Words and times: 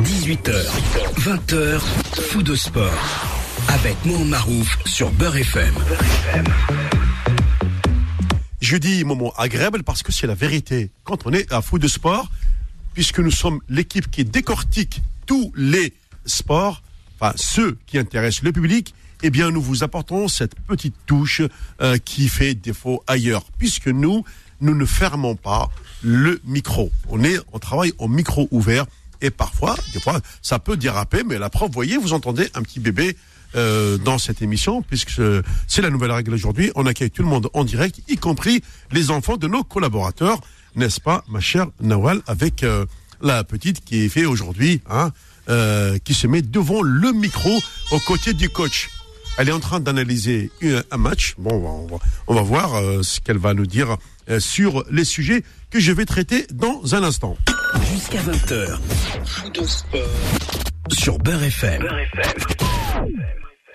18h, 0.00 0.52
20h, 1.18 1.78
fou 2.30 2.42
de 2.42 2.54
sport. 2.56 2.90
Avec 3.68 3.94
Mohamed 4.06 4.28
Marouf 4.28 4.78
sur 4.86 5.10
Beurre 5.12 5.36
FM. 5.36 5.74
Je 8.60 8.76
dis 8.78 9.04
moment 9.04 9.32
agréable 9.36 9.82
parce 9.82 10.02
que 10.02 10.10
c'est 10.10 10.26
la 10.26 10.34
vérité. 10.34 10.90
Quand 11.04 11.26
on 11.26 11.32
est 11.32 11.52
à 11.52 11.60
fou 11.60 11.78
de 11.78 11.86
sport, 11.86 12.30
puisque 12.94 13.20
nous 13.20 13.30
sommes 13.30 13.60
l'équipe 13.68 14.10
qui 14.10 14.24
décortique 14.24 15.02
tous 15.26 15.52
les 15.54 15.92
sports, 16.24 16.82
enfin 17.20 17.34
ceux 17.36 17.78
qui 17.86 17.98
intéressent 17.98 18.42
le 18.44 18.52
public, 18.52 18.94
eh 19.22 19.30
bien 19.30 19.50
nous 19.50 19.62
vous 19.62 19.84
apportons 19.84 20.26
cette 20.26 20.58
petite 20.66 20.96
touche 21.06 21.42
euh, 21.80 21.98
qui 21.98 22.28
fait 22.28 22.54
défaut 22.54 23.04
ailleurs, 23.06 23.44
puisque 23.58 23.88
nous, 23.88 24.24
nous 24.62 24.74
ne 24.74 24.86
fermons 24.86 25.36
pas 25.36 25.70
le 26.02 26.40
micro. 26.44 26.90
On 27.08 27.58
travaille 27.58 27.92
au 27.98 28.08
micro 28.08 28.48
ouvert 28.50 28.86
et 29.22 29.30
parfois, 29.30 29.76
des 29.94 30.00
fois, 30.00 30.20
ça 30.42 30.58
peut 30.58 30.76
déraper, 30.76 31.22
mais 31.24 31.38
la 31.38 31.48
preuve, 31.48 31.70
voyez, 31.70 31.96
vous 31.96 32.12
entendez 32.12 32.50
un 32.54 32.62
petit 32.62 32.80
bébé 32.80 33.16
euh, 33.54 33.98
dans 33.98 34.18
cette 34.18 34.42
émission, 34.42 34.82
puisque 34.82 35.22
c'est 35.68 35.82
la 35.82 35.90
nouvelle 35.90 36.10
règle 36.10 36.34
aujourd'hui. 36.34 36.72
On 36.74 36.86
accueille 36.86 37.10
tout 37.10 37.22
le 37.22 37.28
monde 37.28 37.48
en 37.54 37.64
direct, 37.64 38.00
y 38.08 38.16
compris 38.16 38.62
les 38.90 39.10
enfants 39.10 39.36
de 39.36 39.46
nos 39.46 39.62
collaborateurs, 39.62 40.40
n'est-ce 40.74 41.00
pas, 41.00 41.22
ma 41.28 41.40
chère 41.40 41.66
Nawal, 41.80 42.20
avec 42.26 42.64
euh, 42.64 42.84
la 43.20 43.44
petite 43.44 43.84
qui 43.84 44.04
est 44.04 44.08
fait 44.08 44.24
aujourd'hui, 44.24 44.80
hein, 44.90 45.12
euh, 45.48 45.98
qui 45.98 46.14
se 46.14 46.26
met 46.26 46.42
devant 46.42 46.82
le 46.82 47.12
micro 47.12 47.50
aux 47.92 48.00
côtés 48.00 48.32
du 48.32 48.48
coach. 48.48 48.90
Elle 49.38 49.48
est 49.48 49.52
en 49.52 49.60
train 49.60 49.80
d'analyser 49.80 50.50
un 50.90 50.96
match. 50.98 51.34
Bon, 51.38 51.88
on 52.26 52.34
va, 52.34 52.42
voir 52.42 52.70
ce 53.02 53.18
qu'elle 53.18 53.38
va 53.38 53.54
nous 53.54 53.64
dire 53.64 53.96
sur 54.38 54.84
les 54.90 55.06
sujets 55.06 55.42
que 55.72 55.80
je 55.80 55.90
vais 55.90 56.04
traiter 56.04 56.46
dans 56.52 56.94
un 56.94 57.02
instant. 57.02 57.34
Jusqu'à 57.90 58.20
20h. 58.20 58.78
Sur 60.92 61.18
Beurre 61.18 61.44
FM. 61.44 61.88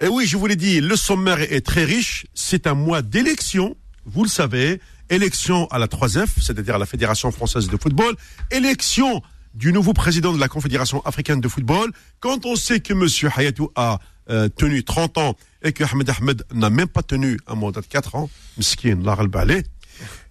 Et 0.02 0.08
oui, 0.08 0.28
je 0.28 0.38
vous 0.38 0.45
l'ai 0.45 0.56
dit, 0.56 0.80
le 0.80 0.95
sommaire 0.95 1.42
est 1.42 1.66
très 1.66 1.84
riche. 1.86 2.28
C'est 2.36 2.68
un 2.68 2.75
mois 2.75 3.02
d'élection, 3.02 3.75
vous 4.06 4.23
le 4.23 4.30
savez. 4.30 4.80
Élection 5.09 5.66
à 5.72 5.80
la 5.80 5.88
3F, 5.88 6.28
c'est-à-dire 6.40 6.75
à 6.75 6.78
la 6.78 6.86
Fédération 6.86 7.31
française 7.31 7.68
de 7.68 7.78
football. 7.78 8.16
Élection 8.52 9.23
du 9.56 9.73
nouveau 9.73 9.94
président 9.94 10.31
de 10.34 10.40
la 10.40 10.50
Confédération 10.50 11.02
africaine 11.03 11.42
de 11.42 11.48
football. 11.48 11.92
Quand 12.20 12.45
on 12.45 12.56
sait 12.56 12.80
que 12.80 12.94
M. 12.94 13.31
Hayatou 13.36 13.72
a 13.75 14.00
euh, 14.30 14.50
tenu 14.50 14.84
30 14.84 15.18
ans 15.18 15.36
et 15.64 15.73
que 15.73 15.84
Ahmed 15.84 16.12
Ahmed 16.12 16.44
n'a 16.53 16.70
même 16.70 16.90
pas 16.90 17.02
tenu 17.02 17.40
un 17.48 17.56
mandat 17.56 17.81
de 17.81 17.88
4 17.88 18.14
ans, 18.14 18.30
Mskin, 18.59 19.00
Laral 19.03 19.30
Balé, 19.30 19.64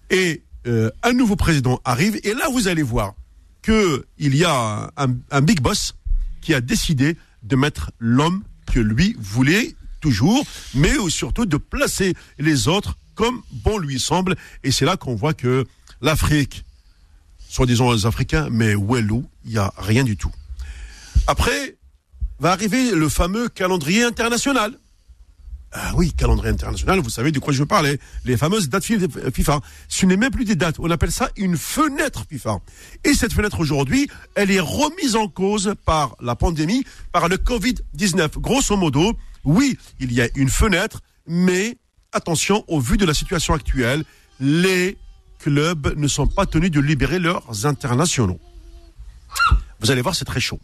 et 0.09 0.43
euh, 0.67 0.91
un 1.03 1.13
nouveau 1.13 1.35
président 1.35 1.79
arrive, 1.85 2.19
et 2.23 2.33
là 2.33 2.47
vous 2.51 2.67
allez 2.67 2.83
voir 2.83 3.15
que 3.61 4.05
il 4.17 4.35
y 4.35 4.43
a 4.43 4.91
un, 4.97 5.41
big 5.41 5.61
boss 5.61 5.95
qui 6.41 6.53
a 6.53 6.61
décidé 6.61 7.17
de 7.43 7.55
mettre 7.55 7.91
l'homme 7.99 8.43
que 8.71 8.79
lui 8.79 9.15
voulait 9.19 9.75
toujours, 9.99 10.45
mais 10.73 10.93
surtout 11.09 11.45
de 11.45 11.57
placer 11.57 12.13
les 12.37 12.67
autres 12.67 12.97
comme 13.15 13.41
bon 13.51 13.77
lui 13.77 13.99
semble. 13.99 14.35
Et 14.63 14.71
c'est 14.71 14.85
là 14.85 14.95
qu'on 14.97 15.15
voit 15.15 15.33
que 15.33 15.65
l'Afrique, 16.01 16.65
soi-disant 17.49 17.91
les 17.91 18.05
Africains, 18.05 18.49
mais 18.51 18.75
Wellou, 18.75 19.25
il 19.45 19.51
n'y 19.51 19.57
a 19.57 19.73
rien 19.77 20.03
du 20.03 20.17
tout. 20.17 20.31
Après, 21.25 21.77
va 22.39 22.51
arriver 22.51 22.91
le 22.91 23.09
fameux 23.09 23.49
calendrier 23.49 24.03
international. 24.03 24.77
Ah 25.73 25.91
oui, 25.95 26.13
calendrier 26.13 26.53
international, 26.53 26.99
vous 26.99 27.09
savez 27.09 27.31
de 27.31 27.39
quoi 27.39 27.51
je 27.53 27.59
veux 27.59 27.65
parler. 27.65 27.99
Les 28.23 28.37
fameuses 28.37 28.69
dates 28.69 28.85
FIFA. 28.85 29.59
Ce 29.89 30.05
n'est 30.05 30.15
même 30.15 30.31
plus 30.31 30.45
des 30.45 30.55
dates, 30.55 30.79
on 30.79 30.89
appelle 30.89 31.11
ça 31.11 31.29
une 31.35 31.57
fenêtre 31.57 32.25
FIFA. 32.29 32.59
Et 33.03 33.13
cette 33.13 33.33
fenêtre 33.33 33.59
aujourd'hui, 33.59 34.09
elle 34.35 34.49
est 34.49 34.61
remise 34.61 35.15
en 35.15 35.27
cause 35.27 35.75
par 35.85 36.15
la 36.21 36.35
pandémie, 36.35 36.85
par 37.11 37.27
le 37.27 37.35
Covid-19. 37.35 38.39
Grosso 38.39 38.77
modo, 38.77 39.13
oui, 39.43 39.77
il 39.99 40.13
y 40.13 40.21
a 40.21 40.29
une 40.35 40.49
fenêtre, 40.49 41.01
mais 41.27 41.77
attention, 42.13 42.63
au 42.67 42.79
vu 42.79 42.97
de 42.97 43.05
la 43.05 43.13
situation 43.13 43.53
actuelle, 43.53 44.03
les 44.39 44.97
clubs 45.39 45.93
ne 45.97 46.07
sont 46.07 46.27
pas 46.27 46.45
tenus 46.45 46.71
de 46.71 46.79
libérer 46.79 47.19
leurs 47.19 47.65
internationaux. 47.65 48.39
Vous 49.79 49.91
allez 49.91 50.01
voir, 50.01 50.15
c'est 50.15 50.25
très 50.25 50.39
chaud. 50.39 50.59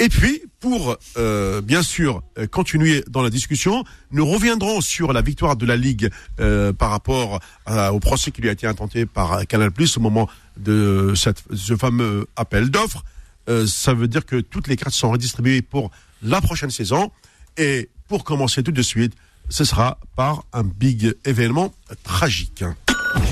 Et 0.00 0.08
puis, 0.08 0.42
pour 0.60 0.96
euh, 1.16 1.60
bien 1.60 1.82
sûr 1.82 2.22
euh, 2.38 2.46
continuer 2.48 3.04
dans 3.08 3.22
la 3.22 3.30
discussion, 3.30 3.84
nous 4.10 4.26
reviendrons 4.26 4.80
sur 4.80 5.12
la 5.12 5.22
victoire 5.22 5.56
de 5.56 5.66
la 5.66 5.76
Ligue 5.76 6.10
euh, 6.40 6.72
par 6.72 6.90
rapport 6.90 7.38
à- 7.66 7.92
au 7.92 8.00
procès 8.00 8.30
qui 8.32 8.42
lui 8.42 8.48
a 8.48 8.52
été 8.52 8.66
intenté 8.66 9.06
par 9.06 9.46
Canal+ 9.46 9.70
au 9.96 10.00
moment 10.00 10.28
de 10.56 11.12
cette, 11.14 11.44
ce 11.54 11.76
fameux 11.76 12.26
appel 12.36 12.70
d'offres. 12.70 13.04
Euh, 13.48 13.66
ça 13.66 13.94
veut 13.94 14.08
dire 14.08 14.24
que 14.26 14.40
toutes 14.40 14.66
les 14.68 14.76
cartes 14.76 14.94
sont 14.94 15.10
redistribuées 15.10 15.62
pour 15.62 15.90
la 16.22 16.40
prochaine 16.40 16.70
saison. 16.70 17.12
Et 17.56 17.88
pour 18.08 18.24
commencer 18.24 18.62
tout 18.64 18.72
de 18.72 18.82
suite, 18.82 19.12
ce 19.48 19.64
sera 19.64 19.98
par 20.16 20.44
un 20.52 20.64
big 20.64 21.14
événement 21.24 21.72
tragique. 22.02 22.64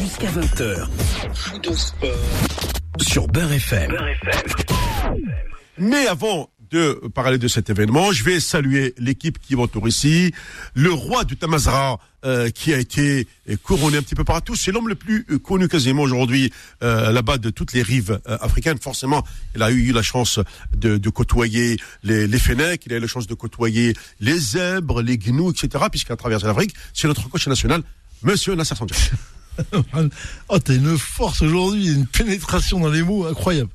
Jusqu'à 0.01 0.31
20h. 0.31 0.87
Sur 3.01 3.27
Beurre 3.27 3.53
FM. 3.53 3.97
Mais 5.83 6.07
avant 6.07 6.49
de 6.71 6.93
parler 7.13 7.39
de 7.39 7.49
cet 7.49 7.69
événement, 7.69 8.13
je 8.13 8.23
vais 8.23 8.39
saluer 8.39 8.95
l'équipe 8.99 9.41
qui 9.41 9.57
m'entoure 9.57 9.89
ici. 9.89 10.33
Le 10.75 10.93
roi 10.93 11.25
du 11.25 11.37
Tamazra, 11.37 11.99
euh, 12.25 12.51
qui 12.51 12.73
a 12.73 12.79
été 12.79 13.27
euh, 13.51 13.57
couronné 13.61 13.97
un 13.97 14.03
petit 14.03 14.15
peu 14.15 14.23
partout. 14.23 14.55
C'est 14.55 14.71
l'homme 14.71 14.89
le 14.89 14.95
plus 14.95 15.27
euh, 15.29 15.41
connu 15.41 15.67
quasiment 15.67 16.03
aujourd'hui 16.03 16.53
euh, 16.85 17.11
là-bas 17.11 17.39
de 17.39 17.51
toutes 17.51 17.73
les 17.73 17.83
rives 17.83 18.21
euh, 18.29 18.39
africaines. 18.41 18.79
Forcément, 18.79 19.25
il 19.57 19.63
a 19.65 19.73
eu 19.73 19.91
la 19.91 20.03
chance 20.03 20.39
de, 20.73 20.99
de 20.99 21.11
côtoyer 21.11 21.79
les, 22.05 22.29
les 22.29 22.39
Fennecs, 22.39 22.87
il 22.87 22.93
a 22.93 22.99
eu 22.99 23.01
la 23.01 23.09
chance 23.09 23.27
de 23.27 23.35
côtoyer 23.35 23.93
les 24.21 24.39
zèbres, 24.39 25.03
les 25.03 25.19
gnous, 25.19 25.51
etc. 25.51 25.87
Puisqu'à 25.91 26.15
travers 26.15 26.47
l'Afrique, 26.47 26.75
c'est 26.95 27.09
notre 27.09 27.29
coach 27.29 27.49
national, 27.49 27.83
Monsieur 28.23 28.55
Nasser 28.55 28.77
Sandia. 28.77 28.97
Oh, 30.49 30.59
t'as 30.59 30.75
une 30.75 30.97
force 30.97 31.43
aujourd'hui, 31.43 31.93
une 31.93 32.07
pénétration 32.07 32.81
dans 32.81 32.89
les 32.89 33.03
mots 33.03 33.27
incroyable. 33.27 33.69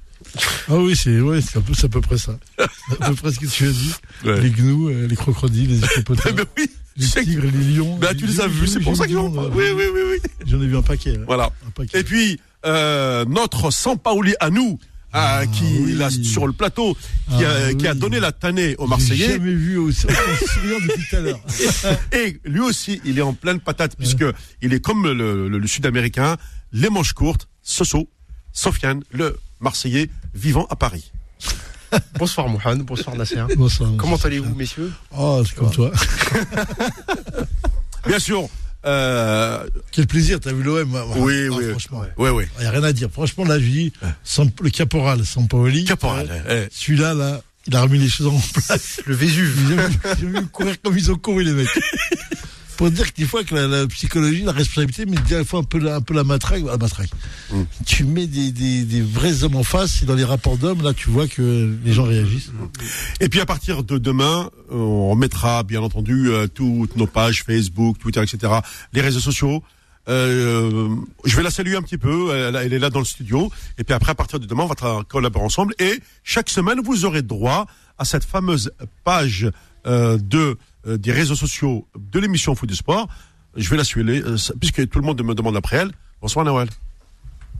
Ah 0.70 0.78
oui, 0.78 0.96
c'est 0.96 1.20
ouais, 1.22 1.42
c'est 1.42 1.58
un 1.58 1.62
peu, 1.62 1.74
c'est 1.74 1.86
à 1.86 1.90
peu 1.90 2.02
près 2.02 2.18
ça. 2.18 2.38
C'est 2.58 2.64
à 3.02 3.10
peu 3.10 3.16
près 3.16 3.32
ce 3.34 3.40
que 3.40 3.46
tu 3.48 3.66
as 3.68 3.72
dit. 3.72 3.94
Ouais. 4.26 4.42
Les 4.42 4.50
gnous, 4.52 4.90
euh, 4.90 5.08
les 5.08 5.16
crocodiles, 5.16 5.70
les 5.70 5.78
hippopotames, 5.80 6.36
Mais 6.38 6.44
oui, 6.58 6.70
les 6.98 7.06
que- 7.08 7.20
tigres, 7.24 7.44
les 7.44 7.76
lions. 7.76 7.98
Bah, 7.98 8.14
tu 8.14 8.26
les 8.26 8.40
as 8.42 8.48
vus, 8.48 8.68
c'est 8.68 8.80
pour 8.80 8.96
ça 8.96 9.08
qu'ils 9.08 9.18
ont. 9.18 9.30
Oui, 9.54 9.66
oui, 9.76 9.84
oui, 9.94 10.02
oui. 10.12 10.30
J'en 10.46 10.62
ai 10.62 10.68
vu 10.68 10.78
un 10.78 10.82
paquet. 10.82 11.16
hein. 11.18 11.24
Voilà. 11.28 11.52
Un 11.66 11.72
paquet. 11.72 12.00
Et 12.00 12.04
puis, 12.04 12.40
euh, 12.66 13.26
notre 13.26 13.72
Sampaoli 13.72 14.36
à 14.40 14.50
nous, 14.50 14.78
euh, 15.16 15.46
qui, 15.48 15.64
oui. 15.64 15.94
là, 15.94 16.10
sur 16.10 16.46
le 16.48 16.54
plateau, 16.54 16.96
qui, 17.38 17.46
a, 17.46 17.68
Ah, 17.70 17.74
qui 17.74 17.88
a 17.88 17.94
donné 17.94 18.20
la 18.20 18.32
tannée 18.34 18.76
aux 18.78 18.88
Marseillais. 18.88 19.30
jamais 19.30 19.54
vu 19.54 19.78
aussi 19.78 20.06
depuis 20.08 21.04
tout 21.10 21.16
à 21.16 21.20
l'heure. 21.22 21.40
Et 22.12 22.40
lui 22.46 22.60
aussi, 22.60 23.02
il 23.06 23.18
est 23.18 23.22
en 23.22 23.34
pleine 23.34 23.60
patate, 23.60 23.96
puisque 23.98 24.26
il 24.62 24.74
est 24.74 24.80
comme 24.82 25.04
le, 25.06 25.48
le- 25.50 25.58
le 25.60 25.68
Sud-Américain, 25.68 26.36
les 26.74 26.90
manches 26.90 27.14
courtes, 27.14 27.48
Soso, 27.64 28.10
Sofiane, 28.52 29.02
le 29.12 29.38
Marseillais 29.60 30.10
vivant 30.34 30.68
à 30.70 30.76
Paris. 30.76 31.12
Bonsoir 32.20 32.48
Mohamed, 32.50 32.84
bonsoir 32.86 33.16
Nasser. 33.16 33.42
Bonsoir. 33.58 33.92
Comment 33.98 34.18
allez-vous 34.18 34.54
messieurs 34.56 34.92
Oh, 35.18 35.42
c'est 35.48 35.56
comme 35.56 35.72
toi. 35.72 35.92
Bien 38.08 38.20
sûr, 38.20 38.48
euh, 38.86 39.68
Quel 39.92 40.08
plaisir, 40.08 40.40
t'as 40.40 40.54
vu 40.54 40.64
l'OM 40.64 40.94
oui, 41.18 41.48
Ah, 41.50 41.54
oui, 41.56 41.70
Franchement, 41.72 42.02
oui, 42.18 42.30
oui. 42.30 42.44
il 42.58 42.62
n'y 42.62 42.68
a 42.68 42.72
rien 42.72 42.84
à 42.84 42.94
dire. 42.94 43.10
Franchement, 43.12 43.44
là, 43.46 43.60
je 43.60 43.66
dis, 43.66 43.94
Samp- 44.24 44.62
le 44.62 44.70
caporal, 44.70 45.26
Sampaoli. 45.26 45.86
Caporal, 45.86 46.28
euh, 46.30 46.66
eh. 46.66 46.70
Celui-là, 46.72 47.14
là, 47.14 47.42
il 47.68 47.76
a 47.76 47.82
remis 47.82 48.00
les 48.00 48.10
choses 48.10 48.28
en 48.28 48.40
place. 48.62 49.02
Le 49.06 49.16
Vésuve. 49.16 49.58
J'ai 49.68 49.76
vu, 49.76 50.00
j'ai 50.20 50.28
vu 50.40 50.46
courir 50.48 50.76
comme 50.82 50.98
ils 50.98 51.12
ont 51.12 51.18
couru, 51.18 51.44
les 51.44 51.52
mecs. 51.54 51.68
Pour 52.78 52.92
dire 52.92 53.12
que 53.12 53.18
des 53.20 53.26
fois 53.26 53.44
que 53.44 53.56
la, 53.56 53.68
la 53.68 53.88
psychologie, 53.88 54.44
la 54.44 54.52
responsabilité, 54.52 55.06
mais 55.06 55.18
des 55.28 55.44
fois 55.44 55.62
un 55.62 55.64
peu 55.64 55.80
la, 55.80 55.96
un 55.96 56.02
peu 56.02 56.14
la 56.14 56.24
matraque. 56.24 56.64
La 56.64 56.78
matraque. 56.78 57.10
Mm. 57.52 57.62
Tu 57.86 58.04
mets 58.04 58.28
des, 58.28 58.52
des, 58.52 58.84
des 58.84 59.02
vrais 59.02 59.44
hommes 59.44 59.56
en 59.56 59.64
face, 59.64 60.04
et 60.04 60.06
dans 60.06 60.16
les 60.16 60.24
rapports 60.24 60.58
d'hommes, 60.58 60.84
là, 60.84 60.94
tu 60.94 61.10
vois 61.10 61.28
que 61.28 61.76
les 61.84 61.94
gens 61.94 62.04
réagissent. 62.04 62.52
Et 63.20 63.30
puis 63.30 63.40
à 63.40 63.46
partir 63.46 63.84
de 63.84 63.98
demain, 63.98 64.50
euh, 64.72 64.76
on 64.76 65.16
mettra 65.16 65.64
bien 65.64 65.82
entendu 65.82 66.30
euh, 66.30 66.48
toutes 66.48 66.96
nos 66.96 67.08
pages 67.08 67.44
Facebook, 67.44 67.98
Twitter, 67.98 68.22
etc., 68.22 68.54
les 68.94 69.02
réseaux 69.02 69.20
sociaux. 69.20 69.64
Euh, 70.10 70.88
je 71.26 71.36
vais 71.36 71.44
la 71.44 71.52
saluer 71.52 71.76
un 71.76 71.82
petit 71.82 71.98
peu, 71.98 72.34
elle, 72.34 72.56
elle 72.56 72.74
est 72.74 72.80
là 72.80 72.90
dans 72.90 73.00
le 73.00 73.06
studio. 73.06 73.52
Et 73.78 73.84
puis 73.84 73.94
après, 73.94 74.12
à 74.12 74.16
partir 74.16 74.40
de 74.40 74.46
demain, 74.46 74.64
on 74.64 74.68
va 74.68 75.04
collaborer 75.04 75.46
ensemble. 75.46 75.74
Et 75.80 76.00
chaque 76.24 76.50
semaine, 76.50 76.80
vous 76.82 77.06
aurez 77.06 77.24
droit 77.24 77.66
à 77.98 78.06
cette 78.06 78.24
fameuse 78.24 78.72
page 79.04 79.50
euh, 79.86 80.18
de 80.18 80.58
euh, 80.88 80.98
des 80.98 81.12
réseaux 81.12 81.36
sociaux 81.36 81.88
de 81.98 82.20
l'émission 82.20 82.56
Foot 82.56 82.70
du 82.70 82.76
Sport. 82.76 83.08
Je 83.56 83.70
vais 83.70 83.78
la 83.78 83.84
suivre, 83.84 84.10
euh, 84.12 84.38
puisque 84.60 84.88
tout 84.90 85.00
le 85.00 85.06
monde 85.06 85.22
me 85.24 85.34
demande 85.36 85.56
après 85.58 85.78
elle. 85.78 85.92
Bonsoir 86.22 86.46
Nawel. 86.46 86.70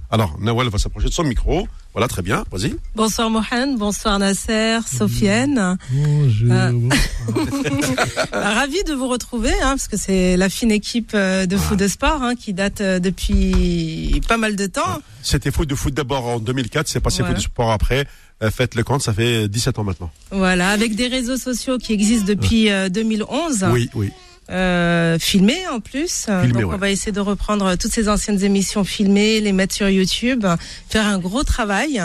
Alors, 0.10 0.40
Nawel 0.40 0.70
va 0.70 0.78
s'approcher 0.78 1.10
de 1.10 1.14
son 1.14 1.24
micro. 1.26 1.68
Voilà, 1.92 2.08
très 2.08 2.22
bien. 2.22 2.46
Vas-y. 2.50 2.76
Bonsoir 2.96 3.30
Mohamed, 3.30 3.78
bonsoir 3.78 4.18
Nasser, 4.20 4.80
Sofiane. 4.88 5.78
Bonjour. 5.92 6.52
Euh, 6.52 6.72
Bah, 8.32 8.54
Ravi 8.54 8.82
de 8.86 8.94
vous 8.94 9.08
retrouver, 9.10 9.52
hein, 9.62 9.72
parce 9.72 9.88
que 9.90 9.98
c'est 9.98 10.38
la 10.38 10.48
fine 10.48 10.72
équipe 10.72 11.14
de 11.16 11.58
foot 11.58 11.78
de 11.78 11.88
sport 11.90 12.24
hein, 12.24 12.36
qui 12.36 12.54
date 12.54 12.82
depuis 12.82 14.22
pas 14.30 14.38
mal 14.38 14.56
de 14.56 14.66
temps. 14.68 15.02
C'était 15.22 15.52
foot 15.52 15.68
de 15.68 15.76
foot 15.76 15.94
d'abord 15.94 16.26
en 16.26 16.40
2004, 16.40 16.88
c'est 16.88 17.00
passé 17.02 17.20
Voilà. 17.20 17.36
foot 17.36 17.44
de 17.44 17.52
sport 17.52 17.72
après. 17.72 18.08
Euh, 18.44 18.52
faites 18.52 18.76
le 18.76 18.84
compte, 18.84 19.02
ça 19.02 19.14
fait 19.14 19.48
17 19.48 19.80
ans 19.80 19.84
maintenant. 19.84 20.12
Voilà, 20.32 20.70
avec 20.70 20.96
des 20.96 21.08
réseaux 21.08 21.38
sociaux 21.38 21.78
qui 21.78 21.94
existent 21.94 22.28
depuis 22.28 22.70
euh, 22.70 22.90
2011. 22.90 23.66
Oui, 23.72 23.90
oui. 23.96 24.12
Euh, 24.50 25.20
filmé 25.20 25.56
en 25.74 25.82
plus. 25.82 26.26
Filmé, 26.26 26.48
Donc 26.54 26.70
ouais. 26.70 26.76
on 26.76 26.78
va 26.78 26.90
essayer 26.90 27.12
de 27.12 27.20
reprendre 27.20 27.76
toutes 27.76 27.92
ces 27.92 28.08
anciennes 28.08 28.42
émissions 28.44 28.86
filmées, 28.86 29.42
les 29.42 29.52
mettre 29.52 29.76
sur 29.76 29.90
YouTube, 29.90 30.46
faire 30.90 31.06
un 31.06 31.20
gros 31.20 31.44
travail 31.44 32.02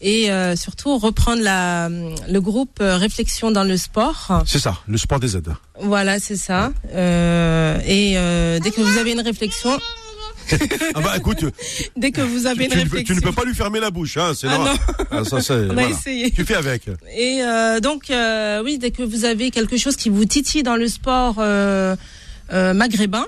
et 0.00 0.30
euh, 0.30 0.56
surtout 0.56 0.98
reprendre 0.98 1.42
la, 1.42 1.88
le 1.88 2.40
groupe 2.40 2.78
euh, 2.80 2.96
Réflexion 2.98 3.50
dans 3.50 3.64
le 3.64 3.76
sport. 3.76 4.42
C'est 4.46 4.58
ça, 4.58 4.78
le 4.86 4.98
sport 4.98 5.20
des 5.20 5.36
aides. 5.36 5.54
Voilà, 5.80 6.18
c'est 6.20 6.36
ça. 6.36 6.70
Euh, 6.92 7.78
et 7.86 8.14
euh, 8.16 8.58
dès 8.60 8.70
que 8.70 8.80
vous 8.80 8.98
avez 8.98 9.12
une 9.12 9.20
réflexion, 9.20 9.70
Ah 10.94 11.00
bah 11.00 11.14
écoute, 11.16 11.44
dès 11.96 12.10
que 12.10 12.20
vous 12.20 12.46
avez 12.46 12.68
tu 12.68 12.78
une 12.78 12.84
ne 12.84 12.88
peux, 12.88 12.90
tu 12.90 12.96
réflexion, 12.96 13.14
ne 13.16 13.20
peux 13.20 13.32
pas 13.32 13.44
lui 13.44 13.54
fermer 13.54 13.80
la 13.80 13.90
bouche, 13.90 14.16
hein, 14.16 14.32
c'est 14.34 14.48
Ah 14.48 14.58
non. 14.58 14.64
Ah, 15.10 15.24
ça, 15.24 15.54
on 15.70 15.76
a 15.76 15.88
essayé. 15.88 16.30
Tu 16.30 16.44
fais 16.44 16.54
avec. 16.54 16.88
Et 17.16 17.42
euh, 17.42 17.80
donc, 17.80 18.10
euh, 18.10 18.62
oui, 18.62 18.78
dès 18.78 18.90
que 18.90 19.02
vous 19.02 19.24
avez 19.24 19.50
quelque 19.50 19.76
chose 19.76 19.96
qui 19.96 20.08
vous 20.08 20.24
titille 20.24 20.62
dans 20.62 20.76
le 20.76 20.88
sport 20.88 21.36
euh, 21.38 21.96
maghrébin, 22.50 23.26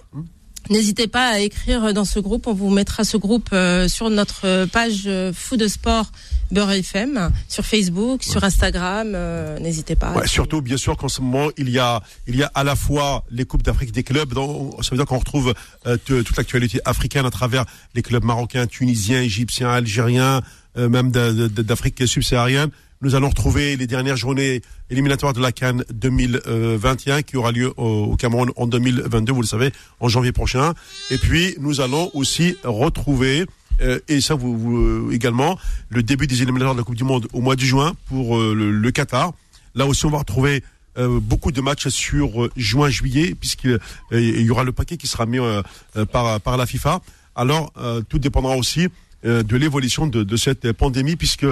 n'hésitez 0.71 1.07
pas 1.09 1.29
à 1.29 1.39
écrire 1.41 1.93
dans 1.95 2.05
ce 2.05 2.19
groupe. 2.21 2.47
On 2.47 2.55
vous 2.55 2.71
mettra 2.71 3.05
ce 3.05 3.17
groupe 3.17 3.49
euh, 3.53 3.89
sur 3.89 4.11
notre 4.11 4.67
page 4.67 5.03
euh, 5.07 5.33
Food 5.35 5.67
Sport 5.69 6.11
Beurre 6.51 6.71
FM, 6.73 7.31
sur 7.49 7.65
Facebook, 7.67 8.23
sur 8.23 8.43
Instagram. 8.43 9.13
euh, 9.15 9.59
n'hésitez 9.59 9.97
pas. 9.97 10.13
Ouais, 10.13 10.27
surtout, 10.27 10.63
bien 10.63 10.77
sûr, 10.79 10.97
qu'en 10.97 11.09
ce 11.09 11.21
moment, 11.21 11.49
il 11.59 11.69
y 11.69 11.79
a, 11.79 12.01
il 12.27 12.37
y 12.37 12.43
a 12.43 12.51
à 12.55 12.65
la 12.65 12.75
fois 12.75 13.25
les 13.31 13.45
Coupes 13.45 13.63
d'Afrique 13.63 13.93
des 13.93 14.03
clubs, 14.03 14.33
donc 14.33 14.83
ça 14.83 14.91
veut 14.91 14.97
dire 14.97 15.05
qu'on 15.07 15.19
retrouve 15.19 15.53
euh, 15.87 15.97
te- 16.03 16.23
toute 16.23 16.37
l'actualité 16.37 16.81
africaine 16.87 17.27
à 17.27 17.31
travers 17.31 17.65
les 17.95 18.01
clubs 18.03 18.25
marocains, 18.25 18.67
tunisiens, 18.67 19.21
égyptiens, 19.21 19.69
algériens, 19.71 20.41
euh, 20.79 20.89
même 20.89 21.11
de- 21.11 21.49
de- 21.49 21.63
d'Afrique 21.63 22.07
subsaharienne. 22.07 22.71
Nous 23.01 23.15
allons 23.15 23.29
retrouver 23.29 23.77
les 23.77 23.87
dernières 23.87 24.17
journées 24.17 24.61
éliminatoires 24.91 25.33
de 25.33 25.41
la 25.41 25.53
Cannes 25.53 25.85
2021 25.93 27.23
qui 27.23 27.37
aura 27.37 27.53
lieu 27.53 27.73
au, 27.77 28.17
Cameroun 28.17 28.51
en 28.57 28.67
2022, 28.67 29.33
vous 29.33 29.41
le 29.41 29.47
savez, 29.47 29.71
en 30.01 30.09
janvier 30.09 30.33
prochain. 30.33 30.75
Et 31.13 31.19
puis, 31.19 31.55
nous 31.61 31.81
allons 31.81 32.11
aussi 32.15 32.57
retrouver 32.65 33.47
euh, 33.81 34.01
et 34.09 34.21
ça 34.21 34.35
vous, 34.35 34.59
vous, 34.59 35.13
également 35.13 35.57
le 35.91 36.03
début 36.03 36.27
des 36.27 36.43
éliminatoires 36.43 36.75
de 36.75 36.81
la 36.81 36.85
Coupe 36.85 36.97
du 36.97 37.05
Monde 37.05 37.29
au 37.33 37.41
mois 37.41 37.55
de 37.55 37.61
juin 37.61 37.95
pour 38.07 38.37
euh, 38.37 38.53
le, 38.53 38.91
Qatar. 38.91 39.33
Là 39.77 39.87
aussi, 39.87 40.05
on 40.05 40.11
va 40.11 40.19
retrouver 40.19 40.65
euh, 40.99 41.21
beaucoup 41.21 41.53
de 41.53 41.61
matchs 41.61 41.87
sur 41.89 42.43
euh, 42.43 42.51
juin-juillet, 42.57 43.37
puisqu'il 43.39 43.79
euh, 44.11 44.21
il 44.21 44.43
y 44.43 44.51
aura 44.51 44.65
le 44.65 44.73
paquet 44.73 44.97
qui 44.97 45.07
sera 45.07 45.25
mis 45.25 45.39
euh, 45.39 45.63
euh, 45.97 46.05
par, 46.05 46.41
par 46.41 46.57
la 46.57 46.67
FIFA. 46.67 47.01
Alors, 47.37 47.73
euh, 47.79 48.03
tout 48.09 48.19
dépendra 48.19 48.57
aussi 48.57 48.87
euh, 48.87 48.89
de 49.25 49.57
l'évolution 49.57 50.07
de, 50.07 50.23
de 50.23 50.37
cette 50.37 50.73
pandémie, 50.73 51.17
puisque 51.17 51.47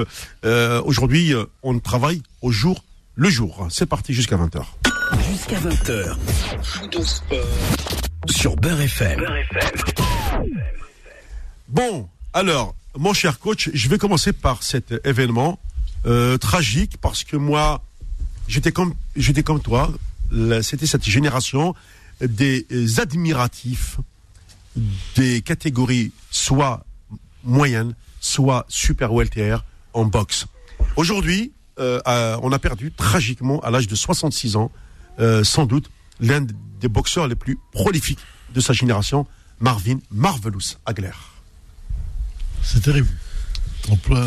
euh, 0.45 0.83
aujourd'hui, 0.85 1.35
euh, 1.35 1.45
on 1.63 1.79
travaille 1.79 2.23
au 2.43 2.51
jour 2.51 2.85
le 3.17 3.29
jour. 3.29 3.67
C'est 3.71 3.87
parti 3.87 4.13
jusqu'à 4.13 4.37
20h. 4.37 4.63
Jusqu'à 5.31 5.59
20h. 5.59 6.17
Food 6.63 6.97
au 6.97 7.05
sport. 7.05 7.39
Sur 8.29 8.57
Beurre 8.57 8.81
FM. 8.81 9.25
Bon, 11.69 12.09
alors, 12.33 12.75
mon 12.97 13.13
cher 13.13 13.39
coach, 13.39 13.71
je 13.73 13.89
vais 13.89 13.99
commencer 13.99 14.33
par 14.33 14.63
cet 14.63 14.95
événement 15.05 15.59
euh, 16.07 16.39
tragique 16.39 16.97
parce 17.01 17.25
que 17.25 17.37
moi, 17.37 17.83
j'étais 18.49 18.73
comme, 18.73 18.95
j'étais 19.17 19.43
comme 19.43 19.61
toi. 19.61 19.93
C'était 20.63 20.87
cette 20.87 21.05
génération 21.05 21.75
des 22.21 22.67
euh, 22.73 23.01
admiratifs 23.01 23.99
des 25.15 25.41
catégories 25.41 26.13
soit 26.31 26.86
moyennes, 27.47 27.95
soit 28.21 28.67
super 28.69 29.13
welter 29.13 29.57
en 29.93 30.05
boxe. 30.05 30.47
Aujourd'hui, 30.97 31.53
euh, 31.79 32.01
euh, 32.07 32.39
on 32.43 32.53
a 32.53 32.59
perdu 32.59 32.93
tragiquement 32.93 33.61
à 33.61 33.71
l'âge 33.71 33.87
de 33.87 33.95
66 33.95 34.57
ans, 34.57 34.71
euh, 35.21 35.45
sans 35.45 35.65
doute, 35.67 35.91
l'un 36.21 36.41
des 36.81 36.89
boxeurs 36.89 37.29
les 37.29 37.35
plus 37.35 37.59
prolifiques 37.73 38.21
de 38.55 38.61
sa 38.61 38.73
génération, 38.73 39.27
Marvin 39.61 39.99
Marvelous 40.11 40.77
Hagler. 40.85 41.11
C'est 42.63 42.83
terrible. 42.83 43.09
En 43.89 43.97
plein. 43.97 44.27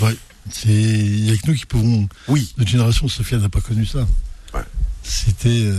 Ouais. 0.00 0.16
C'est. 0.50 0.68
Il 0.68 1.30
y 1.30 1.32
a 1.32 1.36
que 1.36 1.46
nous 1.48 1.54
qui 1.54 1.66
pouvons. 1.66 2.08
Oui. 2.28 2.54
Notre 2.56 2.70
génération, 2.70 3.06
Sophia 3.08 3.38
n'a 3.38 3.48
pas 3.48 3.60
connu 3.60 3.84
ça. 3.84 4.06
Ouais. 4.54 4.62
C'était. 5.02 5.48
euh, 5.48 5.78